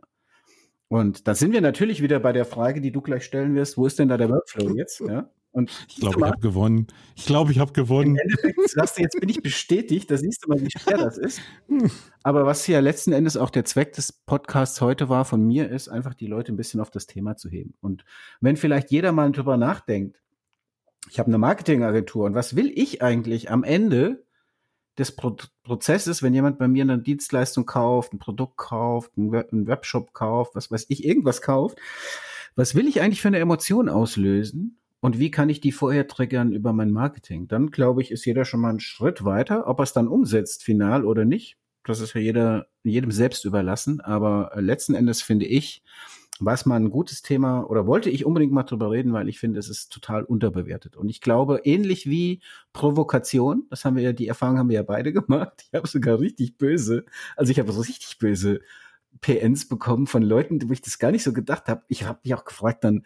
Und 0.88 1.28
da 1.28 1.36
sind 1.36 1.54
wir 1.54 1.62
natürlich 1.62 2.02
wieder 2.02 2.20
bei 2.20 2.34
der 2.34 2.46
Frage, 2.46 2.82
die 2.82 2.92
du 2.92 3.02
gleich 3.02 3.24
stellen 3.24 3.56
wirst, 3.56 3.78
wo 3.78 3.86
ist 3.86 4.00
denn 4.00 4.10
da 4.10 4.18
der 4.18 4.30
Workflow 4.30 4.76
jetzt? 4.76 5.02
Ja? 5.02 5.30
Und 5.52 5.70
ich 5.90 5.98
glaube, 5.98 6.20
ich 6.20 6.26
habe 6.26 6.40
gewonnen. 6.40 6.88
Ich 7.16 7.26
glaube, 7.26 7.52
ich 7.52 7.60
habe 7.60 7.74
gewonnen. 7.74 8.16
Im 8.16 8.18
Endeffekt 8.18 8.70
sagst 8.70 8.98
du, 8.98 9.02
jetzt 9.02 9.20
bin 9.20 9.28
ich 9.28 9.42
bestätigt, 9.42 10.10
da 10.10 10.18
siehst 10.18 10.44
du 10.46 10.50
mal, 10.50 10.62
wie 10.62 10.72
schwer 10.72 10.98
das 10.98 11.18
ist. 11.18 11.42
Aber 12.24 12.46
was 12.46 12.64
hier 12.64 12.82
letzten 12.82 13.12
Endes 13.12 13.36
auch 13.36 13.50
der 13.50 13.66
Zweck 13.66 13.94
des 13.94 14.14
Podcasts 14.14 14.80
heute 14.80 15.10
war 15.10 15.26
von 15.26 15.46
mir, 15.46 15.70
ist 15.70 15.90
einfach 15.90 16.14
die 16.14 16.28
Leute 16.28 16.54
ein 16.54 16.58
bisschen 16.58 16.80
auf 16.80 16.90
das 16.90 17.06
Thema 17.06 17.36
zu 17.36 17.50
heben. 17.50 17.74
Und 17.82 18.06
wenn 18.40 18.56
vielleicht 18.56 18.92
jeder 18.92 19.12
mal 19.12 19.32
drüber 19.32 19.58
nachdenkt, 19.58 20.22
ich 21.10 21.20
habe 21.20 21.28
eine 21.28 21.38
Marketingagentur 21.38 22.26
und 22.26 22.36
was 22.36 22.56
will 22.56 22.72
ich 22.74 23.02
eigentlich 23.02 23.52
am 23.52 23.64
Ende 23.64 24.24
des 24.98 25.16
Pro 25.16 25.36
Prozesses, 25.64 26.22
wenn 26.22 26.34
jemand 26.34 26.60
bei 26.60 26.68
mir 26.68 26.84
eine 26.84 27.00
Dienstleistung 27.00 27.66
kauft, 27.66 28.14
ein 28.14 28.20
Produkt 28.20 28.58
kauft, 28.58 29.18
einen, 29.18 29.32
Web 29.32 29.52
einen 29.52 29.68
Webshop 29.68 30.14
kauft, 30.14 30.56
was 30.56 30.70
weiß 30.72 30.86
ich, 30.90 31.06
irgendwas 31.06 31.42
kauft, 31.42 31.80
was 32.56 32.76
will 32.76 32.88
ich 32.88 33.02
eigentlich 33.02 33.22
für 33.22 33.30
eine 33.30 33.40
Emotion 33.40 33.90
auslösen? 33.90 34.81
Und 35.02 35.20
wie 35.20 35.32
kann 35.32 35.50
ich 35.50 35.60
die 35.60 35.72
vorher 35.72 36.08
triggern 36.08 36.54
über 36.54 36.74
mein 36.74 36.92
Marketing? 36.92 37.48
Dann 37.48 37.72
glaube 37.72 38.02
ich, 38.02 38.12
ist 38.12 38.26
jeder 38.26 38.46
schon 38.46 38.62
mal 38.62 38.70
einen 38.70 38.80
Schritt 38.80 39.26
weiter. 39.26 39.68
Ob 39.68 39.80
er 39.80 39.84
es 39.84 39.94
dann 39.94 40.08
umsetzt, 40.08 40.64
final 40.64 41.06
oder 41.06 41.26
nicht, 41.26 41.58
das 41.84 42.00
ist 42.00 42.14
ja 42.14 42.22
jeder, 42.22 42.68
jedem 42.84 43.12
selbst 43.12 43.44
überlassen. 43.44 44.00
Aber 44.00 44.52
äh, 44.56 44.62
letzten 44.62 44.94
Endes 44.94 45.24
finde 45.24 45.48
ich, 45.48 45.84
was 46.40 46.66
mal 46.66 46.76
ein 46.76 46.90
gutes 46.90 47.22
Thema 47.22 47.70
oder 47.70 47.86
wollte 47.86 48.10
ich 48.10 48.26
unbedingt 48.26 48.52
mal 48.52 48.64
drüber 48.64 48.92
reden, 48.92 49.14
weil 49.14 49.30
ich 49.30 49.40
finde, 49.40 49.60
es 49.60 49.70
ist 49.70 49.92
total 49.92 50.24
unterbewertet. 50.24 50.98
Und 50.98 51.10
ich 51.10 51.22
glaube, 51.22 51.62
ähnlich 51.64 52.08
wie 52.08 52.42
Provokation, 52.74 53.68
das 53.70 53.86
haben 53.86 53.96
wir 53.96 54.04
ja, 54.04 54.14
die 54.14 54.28
Erfahrung 54.28 54.58
haben 54.58 54.70
wir 54.70 54.78
ja 54.78 54.84
beide 54.84 55.14
gemacht. 55.14 55.66
Ich 55.68 55.78
habe 55.78 55.88
sogar 55.88 56.20
richtig 56.20 56.58
böse, 56.58 57.06
also 57.36 57.52
ich 57.52 57.60
habe 57.60 57.72
so 57.72 57.82
richtig 57.82 58.18
böse 58.18 58.62
PNs 59.22 59.68
bekommen 59.68 60.08
von 60.08 60.24
Leuten, 60.24 60.68
wo 60.68 60.74
ich 60.74 60.82
das 60.82 61.00
gar 61.00 61.12
nicht 61.12 61.24
so 61.24 61.34
gedacht 61.34 61.68
habe. 61.68 61.84
Ich 61.88 62.06
habe 62.06 62.20
mich 62.24 62.34
auch 62.34 62.46
gefragt 62.46 62.84
dann, 62.84 63.04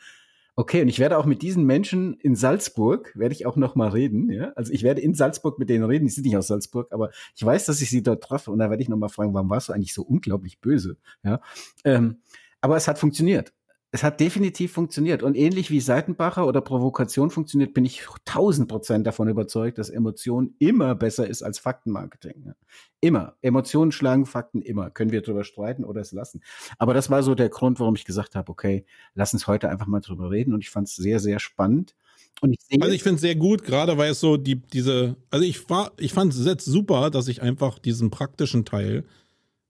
Okay, 0.58 0.82
und 0.82 0.88
ich 0.88 1.00
werde 1.00 1.18
auch 1.18 1.26
mit 1.26 1.42
diesen 1.42 1.66
Menschen 1.66 2.14
in 2.22 2.36
Salzburg, 2.36 3.12
werde 3.16 3.36
ich 3.36 3.46
auch 3.46 3.58
noch 3.58 3.76
mal 3.76 3.90
reden. 3.90 4.32
Ja? 4.32 4.54
Also 4.56 4.72
ich 4.72 4.84
werde 4.84 5.02
in 5.02 5.14
Salzburg 5.14 5.60
mit 5.60 5.70
denen 5.70 5.84
reden, 5.84 6.06
die 6.06 6.12
sind 6.12 6.26
nicht 6.26 6.38
aus 6.38 6.48
Salzburg, 6.48 6.94
aber 6.94 7.12
ich 7.36 7.46
weiß, 7.46 7.66
dass 7.66 7.82
ich 7.82 7.90
sie 7.90 8.04
dort 8.04 8.24
treffe 8.24 8.52
und 8.52 8.60
da 8.60 8.70
werde 8.70 8.82
ich 8.82 8.88
noch 8.88 8.98
mal 8.98 9.10
fragen, 9.10 9.34
warum 9.34 9.50
warst 9.50 9.68
du 9.68 9.74
eigentlich 9.74 9.94
so 9.94 10.04
unglaublich 10.04 10.62
böse? 10.62 10.98
Ja? 11.24 11.42
Ähm, 11.84 12.22
aber 12.62 12.78
es 12.78 12.88
hat 12.88 13.00
funktioniert 13.00 13.54
es 13.96 14.04
hat 14.04 14.20
definitiv 14.20 14.74
funktioniert. 14.74 15.24
Und 15.24 15.38
ähnlich 15.38 15.72
wie 15.72 15.80
Seitenbacher 15.80 16.46
oder 16.46 16.60
Provokation 16.60 17.30
funktioniert, 17.30 17.74
bin 17.74 17.86
ich 17.86 18.06
tausend 18.26 18.68
Prozent 18.68 19.08
davon 19.08 19.30
überzeugt, 19.30 19.78
dass 19.78 19.90
Emotion 19.90 20.54
immer 20.60 20.96
besser 20.96 21.30
ist 21.30 21.44
als 21.44 21.60
Faktenmarketing. 21.60 22.52
Immer. 23.00 23.38
Emotionen 23.42 23.94
schlagen 23.94 24.26
Fakten 24.26 24.62
immer. 24.62 24.90
Können 24.90 25.14
wir 25.14 25.22
drüber 25.22 25.46
streiten 25.46 25.86
oder 25.86 26.02
es 26.02 26.12
lassen. 26.12 26.42
Aber 26.78 26.94
das 26.94 27.10
war 27.10 27.24
so 27.24 27.36
der 27.36 27.48
Grund, 27.48 27.80
warum 27.80 27.96
ich 27.96 28.04
gesagt 28.04 28.36
habe, 28.36 28.52
okay, 28.52 28.86
lass 29.14 29.34
uns 29.34 29.48
heute 29.48 29.70
einfach 29.70 29.88
mal 29.88 30.02
drüber 30.02 30.30
reden. 30.30 30.54
Und 30.54 30.60
ich 30.60 30.70
fand 30.70 30.90
es 30.90 30.98
sehr, 30.98 31.22
sehr 31.22 31.40
spannend. 31.40 31.96
Und 32.42 32.52
ich 32.52 32.60
sehe 32.70 32.82
also 32.82 32.94
ich 32.94 33.02
finde 33.02 33.16
es 33.16 33.22
sehr 33.22 33.36
gut, 33.36 33.64
gerade 33.64 33.98
weil 33.98 34.12
es 34.12 34.20
so 34.20 34.36
die, 34.36 34.58
diese, 34.58 35.16
also 35.30 35.46
ich 35.46 35.70
war, 35.70 35.94
ich 35.98 36.12
fand 36.12 36.34
es 36.34 36.46
jetzt 36.46 36.66
super, 36.66 37.10
dass 37.12 37.30
ich 37.30 37.42
einfach 37.42 37.80
diesen 37.80 38.10
praktischen 38.10 38.66
Teil 38.66 39.06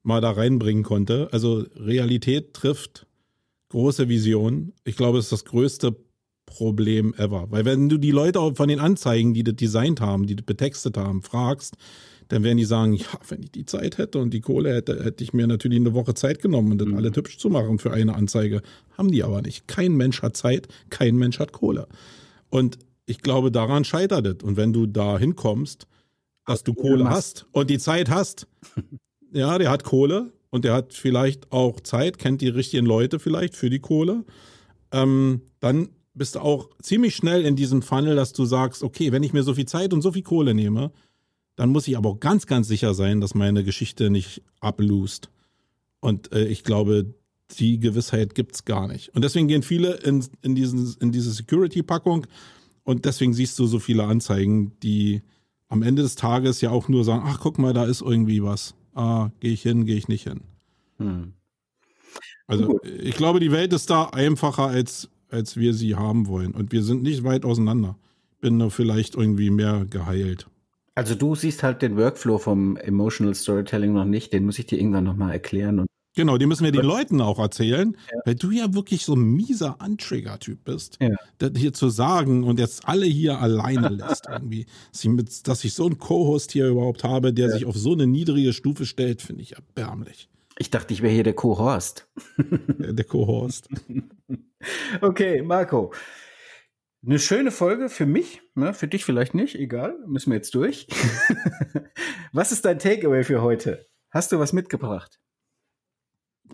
mal 0.01 0.19
da 0.19 0.31
reinbringen 0.31 0.83
konnte. 0.83 1.29
Also 1.31 1.63
Realität 1.75 2.55
trifft 2.55 3.05
große 3.75 4.07
Vision. 4.07 4.71
Ich 4.85 4.95
glaube, 4.95 5.17
es 5.17 5.25
ist 5.25 5.31
das 5.33 5.45
größte 5.45 5.97
Problem 6.45 7.13
ever. 7.17 7.47
Weil 7.51 7.65
wenn 7.65 7.89
du 7.89 7.97
die 7.97 8.11
Leute 8.11 8.39
von 8.55 8.69
den 8.69 8.79
Anzeigen, 8.79 9.33
die 9.33 9.43
das 9.43 9.55
designt 9.55 9.99
haben, 9.99 10.27
die 10.27 10.35
das 10.37 10.45
betextet 10.45 10.95
haben, 10.95 11.21
fragst, 11.21 11.75
dann 12.29 12.43
werden 12.43 12.57
die 12.57 12.65
sagen, 12.65 12.93
ja, 12.93 13.07
wenn 13.27 13.43
ich 13.43 13.51
die 13.51 13.65
Zeit 13.65 13.97
hätte 13.97 14.19
und 14.19 14.33
die 14.33 14.39
Kohle 14.39 14.73
hätte, 14.73 15.03
hätte 15.03 15.23
ich 15.25 15.33
mir 15.33 15.45
natürlich 15.45 15.79
eine 15.79 15.93
Woche 15.93 16.13
Zeit 16.13 16.41
genommen, 16.41 16.71
um 16.71 16.77
das 16.77 16.87
mhm. 16.87 16.95
alles 16.95 17.17
hübsch 17.17 17.37
zu 17.37 17.49
machen 17.49 17.77
für 17.77 17.91
eine 17.91 18.15
Anzeige. 18.15 18.61
Haben 18.97 19.11
die 19.11 19.23
aber 19.23 19.41
nicht. 19.41 19.67
Kein 19.67 19.93
Mensch 19.93 20.21
hat 20.21 20.37
Zeit, 20.37 20.69
kein 20.89 21.17
Mensch 21.17 21.39
hat 21.39 21.51
Kohle. 21.51 21.87
Und 22.49 22.79
ich 23.05 23.19
glaube, 23.19 23.51
daran 23.51 23.83
scheitert 23.83 24.25
es. 24.25 24.43
Und 24.43 24.55
wenn 24.55 24.71
du 24.71 24.85
da 24.85 25.19
hinkommst, 25.19 25.85
dass 26.45 26.63
du 26.63 26.73
Kohle 26.73 27.09
hast 27.09 27.45
und 27.51 27.69
die 27.69 27.79
Zeit 27.79 28.09
hast, 28.09 28.47
ja, 29.33 29.57
der 29.57 29.69
hat 29.69 29.83
Kohle, 29.83 30.31
und 30.49 30.65
der 30.65 30.73
hat 30.73 30.93
vielleicht 30.93 31.51
auch 31.51 31.79
Zeit, 31.81 32.17
kennt 32.17 32.41
die 32.41 32.47
richtigen 32.47 32.85
Leute 32.85 33.19
vielleicht 33.19 33.55
für 33.55 33.69
die 33.69 33.79
Kohle, 33.79 34.23
ähm, 34.91 35.41
dann 35.59 35.89
bist 36.13 36.35
du 36.35 36.39
auch 36.39 36.69
ziemlich 36.81 37.15
schnell 37.15 37.45
in 37.45 37.55
diesem 37.55 37.81
Funnel, 37.81 38.15
dass 38.15 38.33
du 38.33 38.45
sagst, 38.45 38.83
okay, 38.83 39.11
wenn 39.11 39.23
ich 39.23 39.33
mir 39.33 39.43
so 39.43 39.53
viel 39.53 39.65
Zeit 39.65 39.93
und 39.93 40.01
so 40.01 40.11
viel 40.11 40.23
Kohle 40.23 40.53
nehme, 40.53 40.91
dann 41.55 41.69
muss 41.69 41.87
ich 41.87 41.97
aber 41.97 42.09
auch 42.09 42.19
ganz, 42.19 42.47
ganz 42.47 42.67
sicher 42.67 42.93
sein, 42.93 43.21
dass 43.21 43.35
meine 43.35 43.63
Geschichte 43.63 44.09
nicht 44.09 44.41
ablust. 44.59 45.29
Und 45.99 46.31
äh, 46.31 46.45
ich 46.45 46.63
glaube, 46.63 47.13
die 47.59 47.79
Gewissheit 47.79 48.35
gibt 48.35 48.55
es 48.55 48.65
gar 48.65 48.87
nicht. 48.87 49.09
Und 49.09 49.23
deswegen 49.23 49.47
gehen 49.47 49.63
viele 49.63 49.95
in, 49.97 50.25
in, 50.41 50.55
diesen, 50.55 50.95
in 50.99 51.11
diese 51.11 51.31
Security-Packung 51.31 52.27
und 52.83 53.05
deswegen 53.05 53.33
siehst 53.33 53.57
du 53.59 53.67
so 53.67 53.79
viele 53.79 54.03
Anzeigen, 54.05 54.73
die 54.81 55.21
am 55.67 55.81
Ende 55.81 56.01
des 56.01 56.15
Tages 56.15 56.61
ja 56.61 56.71
auch 56.71 56.87
nur 56.87 57.03
sagen, 57.03 57.23
ach 57.25 57.39
guck 57.39 57.57
mal, 57.57 57.73
da 57.73 57.85
ist 57.85 58.01
irgendwie 58.01 58.43
was 58.43 58.75
ah, 58.95 59.29
gehe 59.39 59.53
ich 59.53 59.61
hin, 59.61 59.85
gehe 59.85 59.97
ich 59.97 60.07
nicht 60.07 60.23
hin. 60.23 60.41
Hm. 60.97 61.33
Also 62.47 62.67
Gut. 62.67 62.85
ich 62.85 63.15
glaube, 63.15 63.39
die 63.39 63.51
Welt 63.51 63.73
ist 63.73 63.89
da 63.89 64.05
einfacher, 64.05 64.67
als, 64.67 65.09
als 65.29 65.57
wir 65.57 65.73
sie 65.73 65.95
haben 65.95 66.27
wollen. 66.27 66.51
Und 66.51 66.71
wir 66.71 66.83
sind 66.83 67.03
nicht 67.03 67.23
weit 67.23 67.45
auseinander. 67.45 67.97
Bin 68.41 68.57
nur 68.57 68.71
vielleicht 68.71 69.15
irgendwie 69.15 69.49
mehr 69.49 69.85
geheilt. 69.89 70.47
Also 70.93 71.15
du 71.15 71.35
siehst 71.35 71.63
halt 71.63 71.81
den 71.81 71.97
Workflow 71.97 72.37
vom 72.37 72.77
Emotional 72.77 73.35
Storytelling 73.35 73.93
noch 73.93 74.05
nicht, 74.05 74.31
den 74.31 74.45
muss 74.45 74.59
ich 74.59 74.65
dir 74.65 74.79
irgendwann 74.79 75.03
nochmal 75.03 75.33
erklären. 75.33 75.79
Und 75.79 75.87
Genau, 76.15 76.37
die 76.37 76.45
müssen 76.45 76.63
wir 76.63 76.71
den 76.71 76.85
Leuten 76.85 77.19
auch 77.19 77.39
erzählen, 77.39 77.97
ja. 78.11 78.19
weil 78.25 78.35
du 78.35 78.51
ja 78.51 78.73
wirklich 78.73 79.03
so 79.03 79.15
ein 79.15 79.21
mieser 79.21 79.81
Antrigger-Typ 79.81 80.63
bist. 80.63 80.97
Ja. 81.01 81.15
Das 81.39 81.51
hier 81.57 81.73
zu 81.73 81.89
sagen 81.89 82.45
und 82.45 82.57
jetzt 82.57 82.87
alle 82.87 83.05
hier 83.05 83.39
alleine 83.39 83.89
lässt 83.89 84.27
irgendwie. 84.29 84.65
Dass 84.91 85.03
ich, 85.03 85.09
mit, 85.09 85.47
dass 85.47 85.63
ich 85.65 85.73
so 85.73 85.85
einen 85.85 85.97
Co-Host 85.97 86.53
hier 86.53 86.67
überhaupt 86.67 87.03
habe, 87.03 87.33
der 87.33 87.47
ja. 87.47 87.53
sich 87.53 87.65
auf 87.65 87.75
so 87.75 87.93
eine 87.93 88.07
niedrige 88.07 88.53
Stufe 88.53 88.85
stellt, 88.85 89.21
finde 89.21 89.41
ich 89.41 89.55
erbärmlich. 89.55 90.29
Ich 90.57 90.69
dachte, 90.69 90.93
ich 90.93 91.01
wäre 91.01 91.13
hier 91.13 91.23
der 91.23 91.33
Co-Horst. 91.33 92.07
der 92.37 93.03
Co-Horst. 93.03 93.67
okay, 95.01 95.41
Marco. 95.41 95.93
Eine 97.05 97.19
schöne 97.19 97.51
Folge 97.51 97.89
für 97.89 98.05
mich, 98.05 98.41
ne? 98.55 98.73
für 98.73 98.87
dich 98.87 99.05
vielleicht 99.05 99.35
nicht, 99.35 99.55
egal, 99.55 99.95
müssen 100.07 100.31
wir 100.31 100.37
jetzt 100.37 100.55
durch. 100.55 100.87
was 102.31 102.51
ist 102.51 102.65
dein 102.65 102.79
Takeaway 102.79 103.23
für 103.23 103.41
heute? 103.41 103.85
Hast 104.09 104.31
du 104.31 104.39
was 104.39 104.53
mitgebracht? 104.53 105.19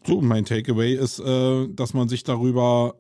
So, 0.06 0.22
mein 0.22 0.46
Takeaway 0.46 0.96
ist, 0.96 1.20
äh, 1.20 1.68
dass 1.70 1.94
man 1.94 2.10
sich 2.10 2.24
darüber 2.24 2.96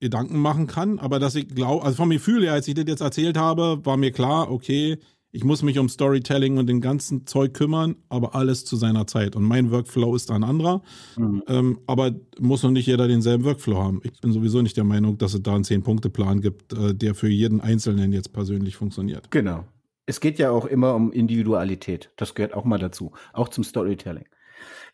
Gedanken 0.00 0.38
machen 0.38 0.66
kann, 0.66 0.98
aber 0.98 1.18
dass 1.18 1.34
ich 1.34 1.48
glaube, 1.48 1.84
also 1.84 1.96
vom 1.96 2.10
Gefühl 2.10 2.44
her, 2.44 2.54
als 2.54 2.66
ich 2.68 2.74
das 2.74 2.86
jetzt 2.88 3.02
erzählt 3.02 3.36
habe, 3.36 3.80
war 3.84 3.96
mir 3.96 4.12
klar, 4.12 4.50
okay, 4.50 4.98
Ich 5.32 5.44
muss 5.44 5.62
mich 5.62 5.78
um 5.78 5.88
Storytelling 5.88 6.58
und 6.58 6.66
den 6.66 6.80
ganzen 6.80 7.24
Zeug 7.26 7.54
kümmern, 7.54 7.94
aber 8.08 8.34
alles 8.34 8.64
zu 8.64 8.74
seiner 8.74 9.06
Zeit. 9.06 9.36
Und 9.36 9.44
mein 9.44 9.70
Workflow 9.70 10.16
ist 10.16 10.30
ein 10.32 10.42
anderer. 10.42 10.82
Mhm. 11.16 11.42
Ähm, 11.46 11.78
aber 11.86 12.12
muss 12.40 12.64
noch 12.64 12.72
nicht 12.72 12.86
jeder 12.86 13.06
denselben 13.06 13.44
Workflow 13.44 13.76
haben. 13.80 14.00
Ich 14.02 14.20
bin 14.20 14.32
sowieso 14.32 14.60
nicht 14.60 14.76
der 14.76 14.84
Meinung, 14.84 15.18
dass 15.18 15.34
es 15.34 15.42
da 15.42 15.54
einen 15.54 15.62
Zehn-Punkte-Plan 15.64 16.40
gibt, 16.40 16.72
äh, 16.72 16.94
der 16.94 17.14
für 17.14 17.28
jeden 17.28 17.60
Einzelnen 17.60 18.12
jetzt 18.12 18.32
persönlich 18.32 18.76
funktioniert. 18.76 19.30
Genau. 19.30 19.64
Es 20.06 20.18
geht 20.18 20.40
ja 20.40 20.50
auch 20.50 20.64
immer 20.64 20.96
um 20.96 21.12
Individualität. 21.12 22.10
Das 22.16 22.34
gehört 22.34 22.54
auch 22.54 22.64
mal 22.64 22.78
dazu. 22.78 23.12
Auch 23.32 23.48
zum 23.50 23.62
Storytelling. 23.62 24.24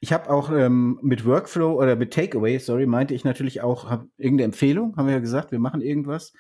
Ich 0.01 0.13
habe 0.13 0.31
auch 0.31 0.51
ähm, 0.51 0.99
mit 1.03 1.25
Workflow 1.25 1.73
oder 1.81 1.97
mit 1.97 2.13
Takeaway, 2.13 2.59
sorry, 2.59 2.87
meinte 2.87 3.15
ich 3.15 3.25
natürlich 3.25 3.63
auch, 3.63 3.89
hab 3.89 4.07
irgendeine 4.19 4.47
Empfehlung, 4.47 4.97
haben 4.97 5.07
wir 5.07 5.15
ja 5.15 5.21
gesagt, 5.21 5.53
wir 5.53 5.59
machen 5.59 5.81
irgendwas. 5.81 6.33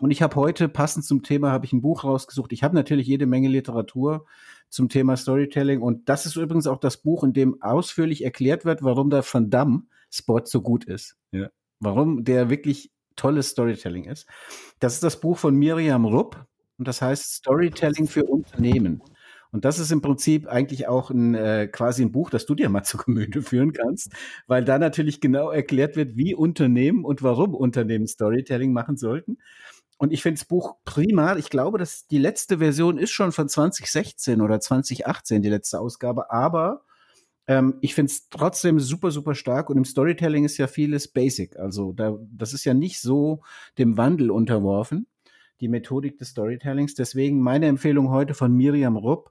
Und 0.00 0.10
ich 0.10 0.22
habe 0.22 0.36
heute, 0.36 0.68
passend 0.68 1.04
zum 1.04 1.22
Thema, 1.22 1.52
habe 1.52 1.66
ich 1.66 1.72
ein 1.72 1.82
Buch 1.82 2.04
rausgesucht. 2.04 2.52
Ich 2.52 2.62
habe 2.62 2.74
natürlich 2.74 3.06
jede 3.06 3.26
Menge 3.26 3.48
Literatur 3.48 4.26
zum 4.68 4.88
Thema 4.88 5.16
Storytelling. 5.16 5.82
Und 5.82 6.08
das 6.08 6.26
ist 6.26 6.36
übrigens 6.36 6.66
auch 6.66 6.78
das 6.78 6.96
Buch, 6.96 7.24
in 7.24 7.32
dem 7.32 7.60
ausführlich 7.62 8.24
erklärt 8.24 8.64
wird, 8.64 8.82
warum 8.82 9.10
der 9.10 9.22
Van 9.22 9.50
Damme-Spot 9.50 10.42
so 10.44 10.62
gut 10.62 10.84
ist. 10.84 11.16
Ja. 11.30 11.48
Warum 11.80 12.24
der 12.24 12.48
wirklich 12.48 12.90
tolles 13.16 13.50
Storytelling 13.50 14.04
ist. 14.04 14.26
Das 14.78 14.94
ist 14.94 15.02
das 15.02 15.20
Buch 15.20 15.36
von 15.38 15.54
Miriam 15.54 16.04
Rupp 16.04 16.46
und 16.78 16.88
das 16.88 17.02
heißt 17.02 17.34
Storytelling 17.34 18.06
für 18.06 18.24
Unternehmen. 18.24 19.02
Und 19.52 19.66
das 19.66 19.78
ist 19.78 19.92
im 19.92 20.00
Prinzip 20.00 20.48
eigentlich 20.48 20.88
auch 20.88 21.10
ein 21.10 21.34
äh, 21.34 21.68
quasi 21.70 22.02
ein 22.02 22.10
Buch, 22.10 22.30
das 22.30 22.46
du 22.46 22.54
dir 22.54 22.70
mal 22.70 22.82
zu 22.84 22.96
Gemüte 22.96 23.42
führen 23.42 23.72
kannst, 23.72 24.12
weil 24.46 24.64
da 24.64 24.78
natürlich 24.78 25.20
genau 25.20 25.50
erklärt 25.50 25.94
wird, 25.94 26.16
wie 26.16 26.34
Unternehmen 26.34 27.04
und 27.04 27.22
warum 27.22 27.54
Unternehmen 27.54 28.06
Storytelling 28.06 28.72
machen 28.72 28.96
sollten. 28.96 29.38
Und 29.98 30.12
ich 30.12 30.22
finde 30.22 30.40
das 30.40 30.48
Buch 30.48 30.76
prima. 30.84 31.36
Ich 31.36 31.50
glaube, 31.50 31.78
dass 31.78 32.08
die 32.08 32.18
letzte 32.18 32.58
Version 32.58 32.98
ist 32.98 33.12
schon 33.12 33.30
von 33.30 33.48
2016 33.48 34.40
oder 34.40 34.58
2018, 34.58 35.42
die 35.42 35.50
letzte 35.50 35.78
Ausgabe. 35.78 36.32
Aber 36.32 36.82
ähm, 37.46 37.76
ich 37.82 37.94
finde 37.94 38.10
es 38.10 38.28
trotzdem 38.28 38.80
super, 38.80 39.12
super 39.12 39.36
stark. 39.36 39.70
Und 39.70 39.76
im 39.76 39.84
Storytelling 39.84 40.44
ist 40.44 40.58
ja 40.58 40.66
vieles 40.66 41.06
basic. 41.06 41.56
Also 41.56 41.92
da, 41.92 42.18
das 42.32 42.52
ist 42.52 42.64
ja 42.64 42.74
nicht 42.74 43.00
so 43.00 43.42
dem 43.78 43.96
Wandel 43.96 44.32
unterworfen 44.32 45.06
die 45.62 45.68
Methodik 45.68 46.18
des 46.18 46.30
Storytellings. 46.30 46.94
Deswegen 46.94 47.40
meine 47.40 47.66
Empfehlung 47.66 48.10
heute 48.10 48.34
von 48.34 48.52
Miriam 48.52 48.96
Rupp. 48.96 49.30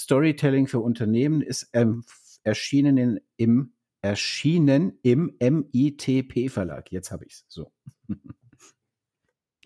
Storytelling 0.00 0.66
für 0.66 0.80
Unternehmen 0.80 1.42
ist 1.42 1.68
ähm, 1.72 2.04
erschienen 2.42 2.96
in, 2.96 3.20
im 3.36 3.72
erschienen 4.02 4.98
im 5.02 5.36
MITP 5.38 6.48
Verlag. 6.48 6.90
Jetzt 6.90 7.10
habe 7.10 7.26
ich 7.26 7.34
es. 7.34 7.44
So. 7.48 7.70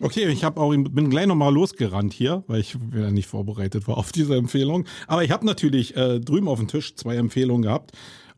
Okay, 0.01 0.27
ich 0.27 0.43
habe 0.43 0.59
auch 0.59 0.71
bin 0.71 1.09
gleich 1.09 1.25
nochmal 1.25 1.53
losgerannt 1.53 2.11
hier, 2.11 2.43
weil 2.47 2.59
ich 2.59 2.77
ja 2.93 3.11
nicht 3.11 3.27
vorbereitet 3.27 3.87
war 3.87 3.97
auf 3.97 4.11
diese 4.11 4.35
Empfehlung. 4.35 4.85
Aber 5.07 5.23
ich 5.23 5.31
habe 5.31 5.45
natürlich 5.45 5.95
äh, 5.95 6.19
drüben 6.19 6.49
auf 6.49 6.59
dem 6.59 6.67
Tisch 6.67 6.95
zwei 6.95 7.15
Empfehlungen 7.15 7.61
gehabt. 7.61 7.93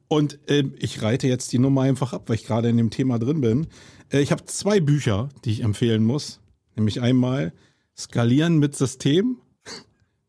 Und 0.07 0.39
äh, 0.49 0.65
ich 0.77 1.01
reite 1.01 1.27
jetzt 1.27 1.51
die 1.51 1.59
Nummer 1.59 1.81
einfach 1.81 2.13
ab, 2.13 2.29
weil 2.29 2.35
ich 2.35 2.45
gerade 2.45 2.69
in 2.69 2.77
dem 2.77 2.91
Thema 2.91 3.17
drin 3.17 3.41
bin. 3.41 3.67
Äh, 4.11 4.21
ich 4.21 4.31
habe 4.31 4.45
zwei 4.45 4.79
Bücher, 4.79 5.29
die 5.45 5.51
ich 5.51 5.63
empfehlen 5.63 6.03
muss. 6.03 6.41
Nämlich 6.75 7.01
einmal 7.01 7.53
Skalieren 7.97 8.59
mit 8.59 8.75
System 8.75 9.41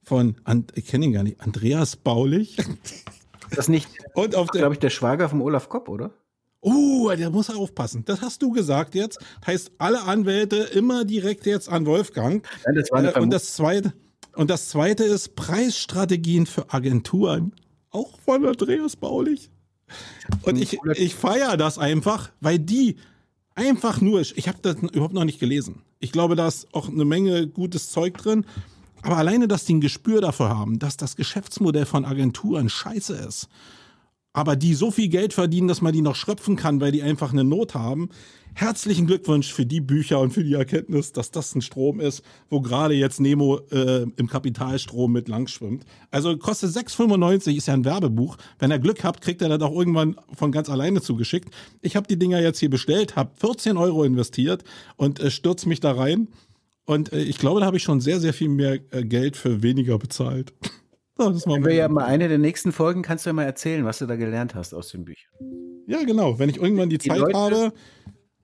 von, 0.08 0.36
ich 0.74 0.86
kenne 0.86 1.06
ihn 1.06 1.12
gar 1.12 1.22
nicht, 1.22 1.40
Andreas 1.40 1.96
Baulich. 1.96 2.56
Das 3.50 3.68
nicht, 3.68 3.88
und 4.14 4.34
auf 4.34 4.48
glaube 4.48 4.74
ich, 4.74 4.80
der 4.80 4.90
Schwager 4.90 5.28
vom 5.28 5.42
Olaf 5.42 5.68
Kopp, 5.68 5.88
oder? 5.88 6.10
Oh, 6.60 7.10
der 7.16 7.30
muss 7.30 7.50
aufpassen. 7.50 8.04
Das 8.04 8.20
hast 8.20 8.42
du 8.42 8.50
gesagt 8.50 8.94
jetzt. 8.94 9.18
Heißt, 9.46 9.70
alle 9.78 10.02
Anwälte 10.02 10.56
immer 10.56 11.04
direkt 11.04 11.46
jetzt 11.46 11.68
an 11.68 11.86
Wolfgang. 11.86 12.44
Ja, 12.66 12.72
das 12.72 12.90
war 12.90 13.16
äh, 13.16 13.20
und 13.20 13.30
das 13.30 13.54
zweite, 13.54 13.92
und 14.34 14.50
das 14.50 14.68
zweite 14.68 15.04
ist 15.04 15.36
Preisstrategien 15.36 16.46
für 16.46 16.72
Agenturen. 16.72 17.52
Auch 17.90 18.18
von 18.20 18.44
Andreas 18.44 18.96
Baulich. 18.96 19.50
Und 20.42 20.60
ich, 20.60 20.78
ich 20.94 21.14
feiere 21.14 21.56
das 21.56 21.78
einfach, 21.78 22.30
weil 22.40 22.58
die 22.58 22.96
einfach 23.54 24.00
nur, 24.00 24.20
ich 24.20 24.48
habe 24.48 24.58
das 24.62 24.76
überhaupt 24.76 25.14
noch 25.14 25.24
nicht 25.24 25.40
gelesen. 25.40 25.82
Ich 26.00 26.12
glaube, 26.12 26.36
da 26.36 26.48
ist 26.48 26.72
auch 26.74 26.88
eine 26.88 27.04
Menge 27.04 27.46
gutes 27.46 27.90
Zeug 27.90 28.16
drin. 28.18 28.44
Aber 29.02 29.16
alleine, 29.16 29.48
dass 29.48 29.64
die 29.64 29.74
ein 29.74 29.80
Gespür 29.80 30.20
dafür 30.20 30.48
haben, 30.48 30.78
dass 30.78 30.96
das 30.96 31.16
Geschäftsmodell 31.16 31.86
von 31.86 32.04
Agenturen 32.04 32.68
scheiße 32.68 33.14
ist, 33.14 33.48
aber 34.32 34.56
die 34.56 34.74
so 34.74 34.90
viel 34.90 35.08
Geld 35.08 35.32
verdienen, 35.32 35.68
dass 35.68 35.82
man 35.82 35.92
die 35.92 36.02
noch 36.02 36.14
schröpfen 36.14 36.56
kann, 36.56 36.80
weil 36.80 36.92
die 36.92 37.02
einfach 37.02 37.32
eine 37.32 37.44
Not 37.44 37.74
haben. 37.74 38.08
Herzlichen 38.54 39.06
Glückwunsch 39.06 39.52
für 39.52 39.66
die 39.66 39.80
Bücher 39.80 40.20
und 40.20 40.32
für 40.32 40.42
die 40.42 40.54
Erkenntnis, 40.54 41.12
dass 41.12 41.30
das 41.30 41.54
ein 41.54 41.62
Strom 41.62 42.00
ist, 42.00 42.22
wo 42.50 42.60
gerade 42.60 42.94
jetzt 42.94 43.20
Nemo 43.20 43.60
äh, 43.70 44.06
im 44.16 44.26
Kapitalstrom 44.28 45.12
mit 45.12 45.28
lang 45.28 45.46
schwimmt. 45.46 45.84
Also 46.10 46.36
kostet 46.36 46.70
6,95, 46.70 47.56
ist 47.56 47.68
ja 47.68 47.74
ein 47.74 47.84
Werbebuch. 47.84 48.36
Wenn 48.58 48.72
ihr 48.72 48.78
Glück 48.78 49.04
habt, 49.04 49.20
kriegt 49.20 49.42
er 49.42 49.48
das 49.48 49.62
auch 49.62 49.76
irgendwann 49.76 50.16
von 50.32 50.50
ganz 50.50 50.68
alleine 50.68 51.00
zugeschickt. 51.00 51.54
Ich 51.82 51.94
habe 51.94 52.08
die 52.08 52.18
Dinger 52.18 52.40
jetzt 52.40 52.58
hier 52.58 52.70
bestellt, 52.70 53.16
habe 53.16 53.30
14 53.36 53.76
Euro 53.76 54.02
investiert 54.02 54.64
und 54.96 55.20
äh, 55.20 55.30
stürze 55.30 55.68
mich 55.68 55.80
da 55.80 55.92
rein. 55.92 56.28
Und 56.88 57.12
äh, 57.12 57.20
ich 57.20 57.38
glaube, 57.38 57.60
da 57.60 57.66
habe 57.66 57.76
ich 57.76 57.82
schon 57.82 58.00
sehr, 58.00 58.18
sehr 58.18 58.32
viel 58.32 58.48
mehr 58.48 58.78
äh, 58.92 59.04
Geld 59.04 59.36
für 59.36 59.62
weniger 59.62 59.98
bezahlt. 59.98 60.54
So, 61.20 61.30
das 61.30 61.48
Wenn 61.48 61.64
wir 61.64 61.74
ja 61.74 61.88
mal 61.88 62.04
eine 62.04 62.28
der 62.28 62.38
nächsten 62.38 62.70
Folgen, 62.70 63.02
kannst 63.02 63.26
du 63.26 63.30
ja 63.30 63.34
mal 63.34 63.42
erzählen, 63.42 63.84
was 63.84 63.98
du 63.98 64.06
da 64.06 64.14
gelernt 64.14 64.54
hast 64.54 64.72
aus 64.72 64.90
den 64.90 65.04
Büchern. 65.04 65.32
Ja, 65.88 66.04
genau. 66.04 66.38
Wenn 66.38 66.48
ich 66.48 66.58
irgendwann 66.58 66.90
die, 66.90 66.98
die 66.98 67.08
Zeit 67.08 67.18
Leute, 67.18 67.36
habe, 67.36 67.72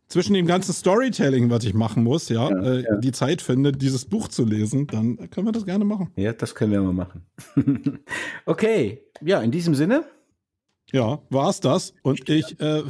zwischen 0.09 0.35
dem 0.35 0.45
ganzen 0.45 0.73
Storytelling, 0.73 1.51
was 1.51 1.63
ich 1.63 1.73
machen 1.73 2.03
muss, 2.03 2.29
ja, 2.31 2.51
ja, 2.51 2.63
äh, 2.65 2.83
ja, 2.83 2.97
die 2.97 3.13
Zeit 3.13 3.43
finde, 3.43 3.71
dieses 3.71 4.07
Buch 4.07 4.27
zu 4.27 4.45
lesen, 4.45 4.89
dann 4.89 5.31
können 5.31 5.47
wir 5.47 5.53
das 5.53 5.67
gerne 5.67 5.85
machen. 5.85 6.11
Ja, 6.17 6.33
das 6.33 6.57
können 6.57 6.73
wir 6.73 6.83
mal 6.83 6.93
machen. 6.93 7.25
okay, 8.45 9.05
ja, 9.21 9.41
in 9.41 9.53
diesem 9.53 9.77
Sinne. 9.77 10.05
Ja, 10.91 11.21
war's 11.31 11.61
das. 11.61 11.95
Und 12.03 12.29
ich, 12.29 12.59
äh, 12.59 12.83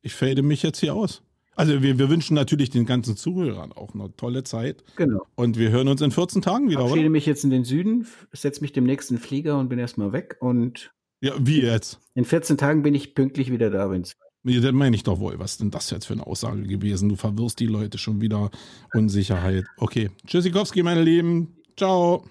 ich 0.00 0.14
fade 0.14 0.42
mich 0.42 0.64
jetzt 0.64 0.80
hier 0.80 0.96
aus. 0.96 1.22
Also 1.62 1.80
wir, 1.80 1.96
wir 1.96 2.10
wünschen 2.10 2.34
natürlich 2.34 2.70
den 2.70 2.86
ganzen 2.86 3.16
Zuhörern 3.16 3.70
auch 3.72 3.94
eine 3.94 4.14
tolle 4.16 4.42
Zeit. 4.42 4.82
Genau. 4.96 5.24
Und 5.36 5.56
wir 5.58 5.70
hören 5.70 5.86
uns 5.86 6.00
in 6.00 6.10
14 6.10 6.42
Tagen 6.42 6.68
wieder, 6.68 6.80
Ich 6.80 6.86
verabschiede 6.86 7.08
mich 7.08 7.24
jetzt 7.24 7.44
in 7.44 7.50
den 7.50 7.62
Süden, 7.62 8.04
setze 8.32 8.62
mich 8.62 8.72
dem 8.72 8.82
nächsten 8.82 9.16
Flieger 9.18 9.58
und 9.58 9.68
bin 9.68 9.78
erstmal 9.78 10.12
weg. 10.12 10.38
Und 10.40 10.92
ja, 11.20 11.34
wie 11.38 11.62
jetzt? 11.62 12.00
In 12.14 12.24
14 12.24 12.58
Tagen 12.58 12.82
bin 12.82 12.96
ich 12.96 13.14
pünktlich 13.14 13.52
wieder 13.52 13.70
da, 13.70 13.88
wenn 13.90 14.02
es. 14.02 14.16
Ja, 14.42 14.60
dann 14.60 14.74
meine 14.74 14.96
ich 14.96 15.04
doch 15.04 15.20
wohl. 15.20 15.38
Was 15.38 15.52
ist 15.52 15.60
denn 15.60 15.70
das 15.70 15.88
jetzt 15.90 16.06
für 16.06 16.14
eine 16.14 16.26
Aussage 16.26 16.64
gewesen? 16.64 17.08
Du 17.08 17.14
verwirrst 17.14 17.60
die 17.60 17.68
Leute 17.68 17.96
schon 17.96 18.20
wieder. 18.20 18.50
Unsicherheit. 18.92 19.64
Okay. 19.76 20.10
Tschüssikowski, 20.26 20.82
meine 20.82 21.02
Lieben. 21.02 21.58
Ciao. 21.76 22.24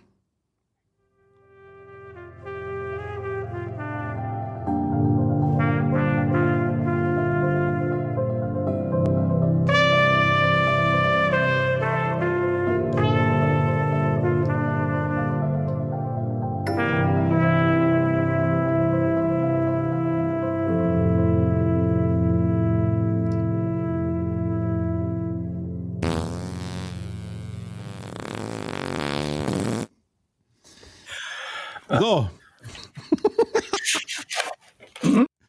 So, 32.01 32.30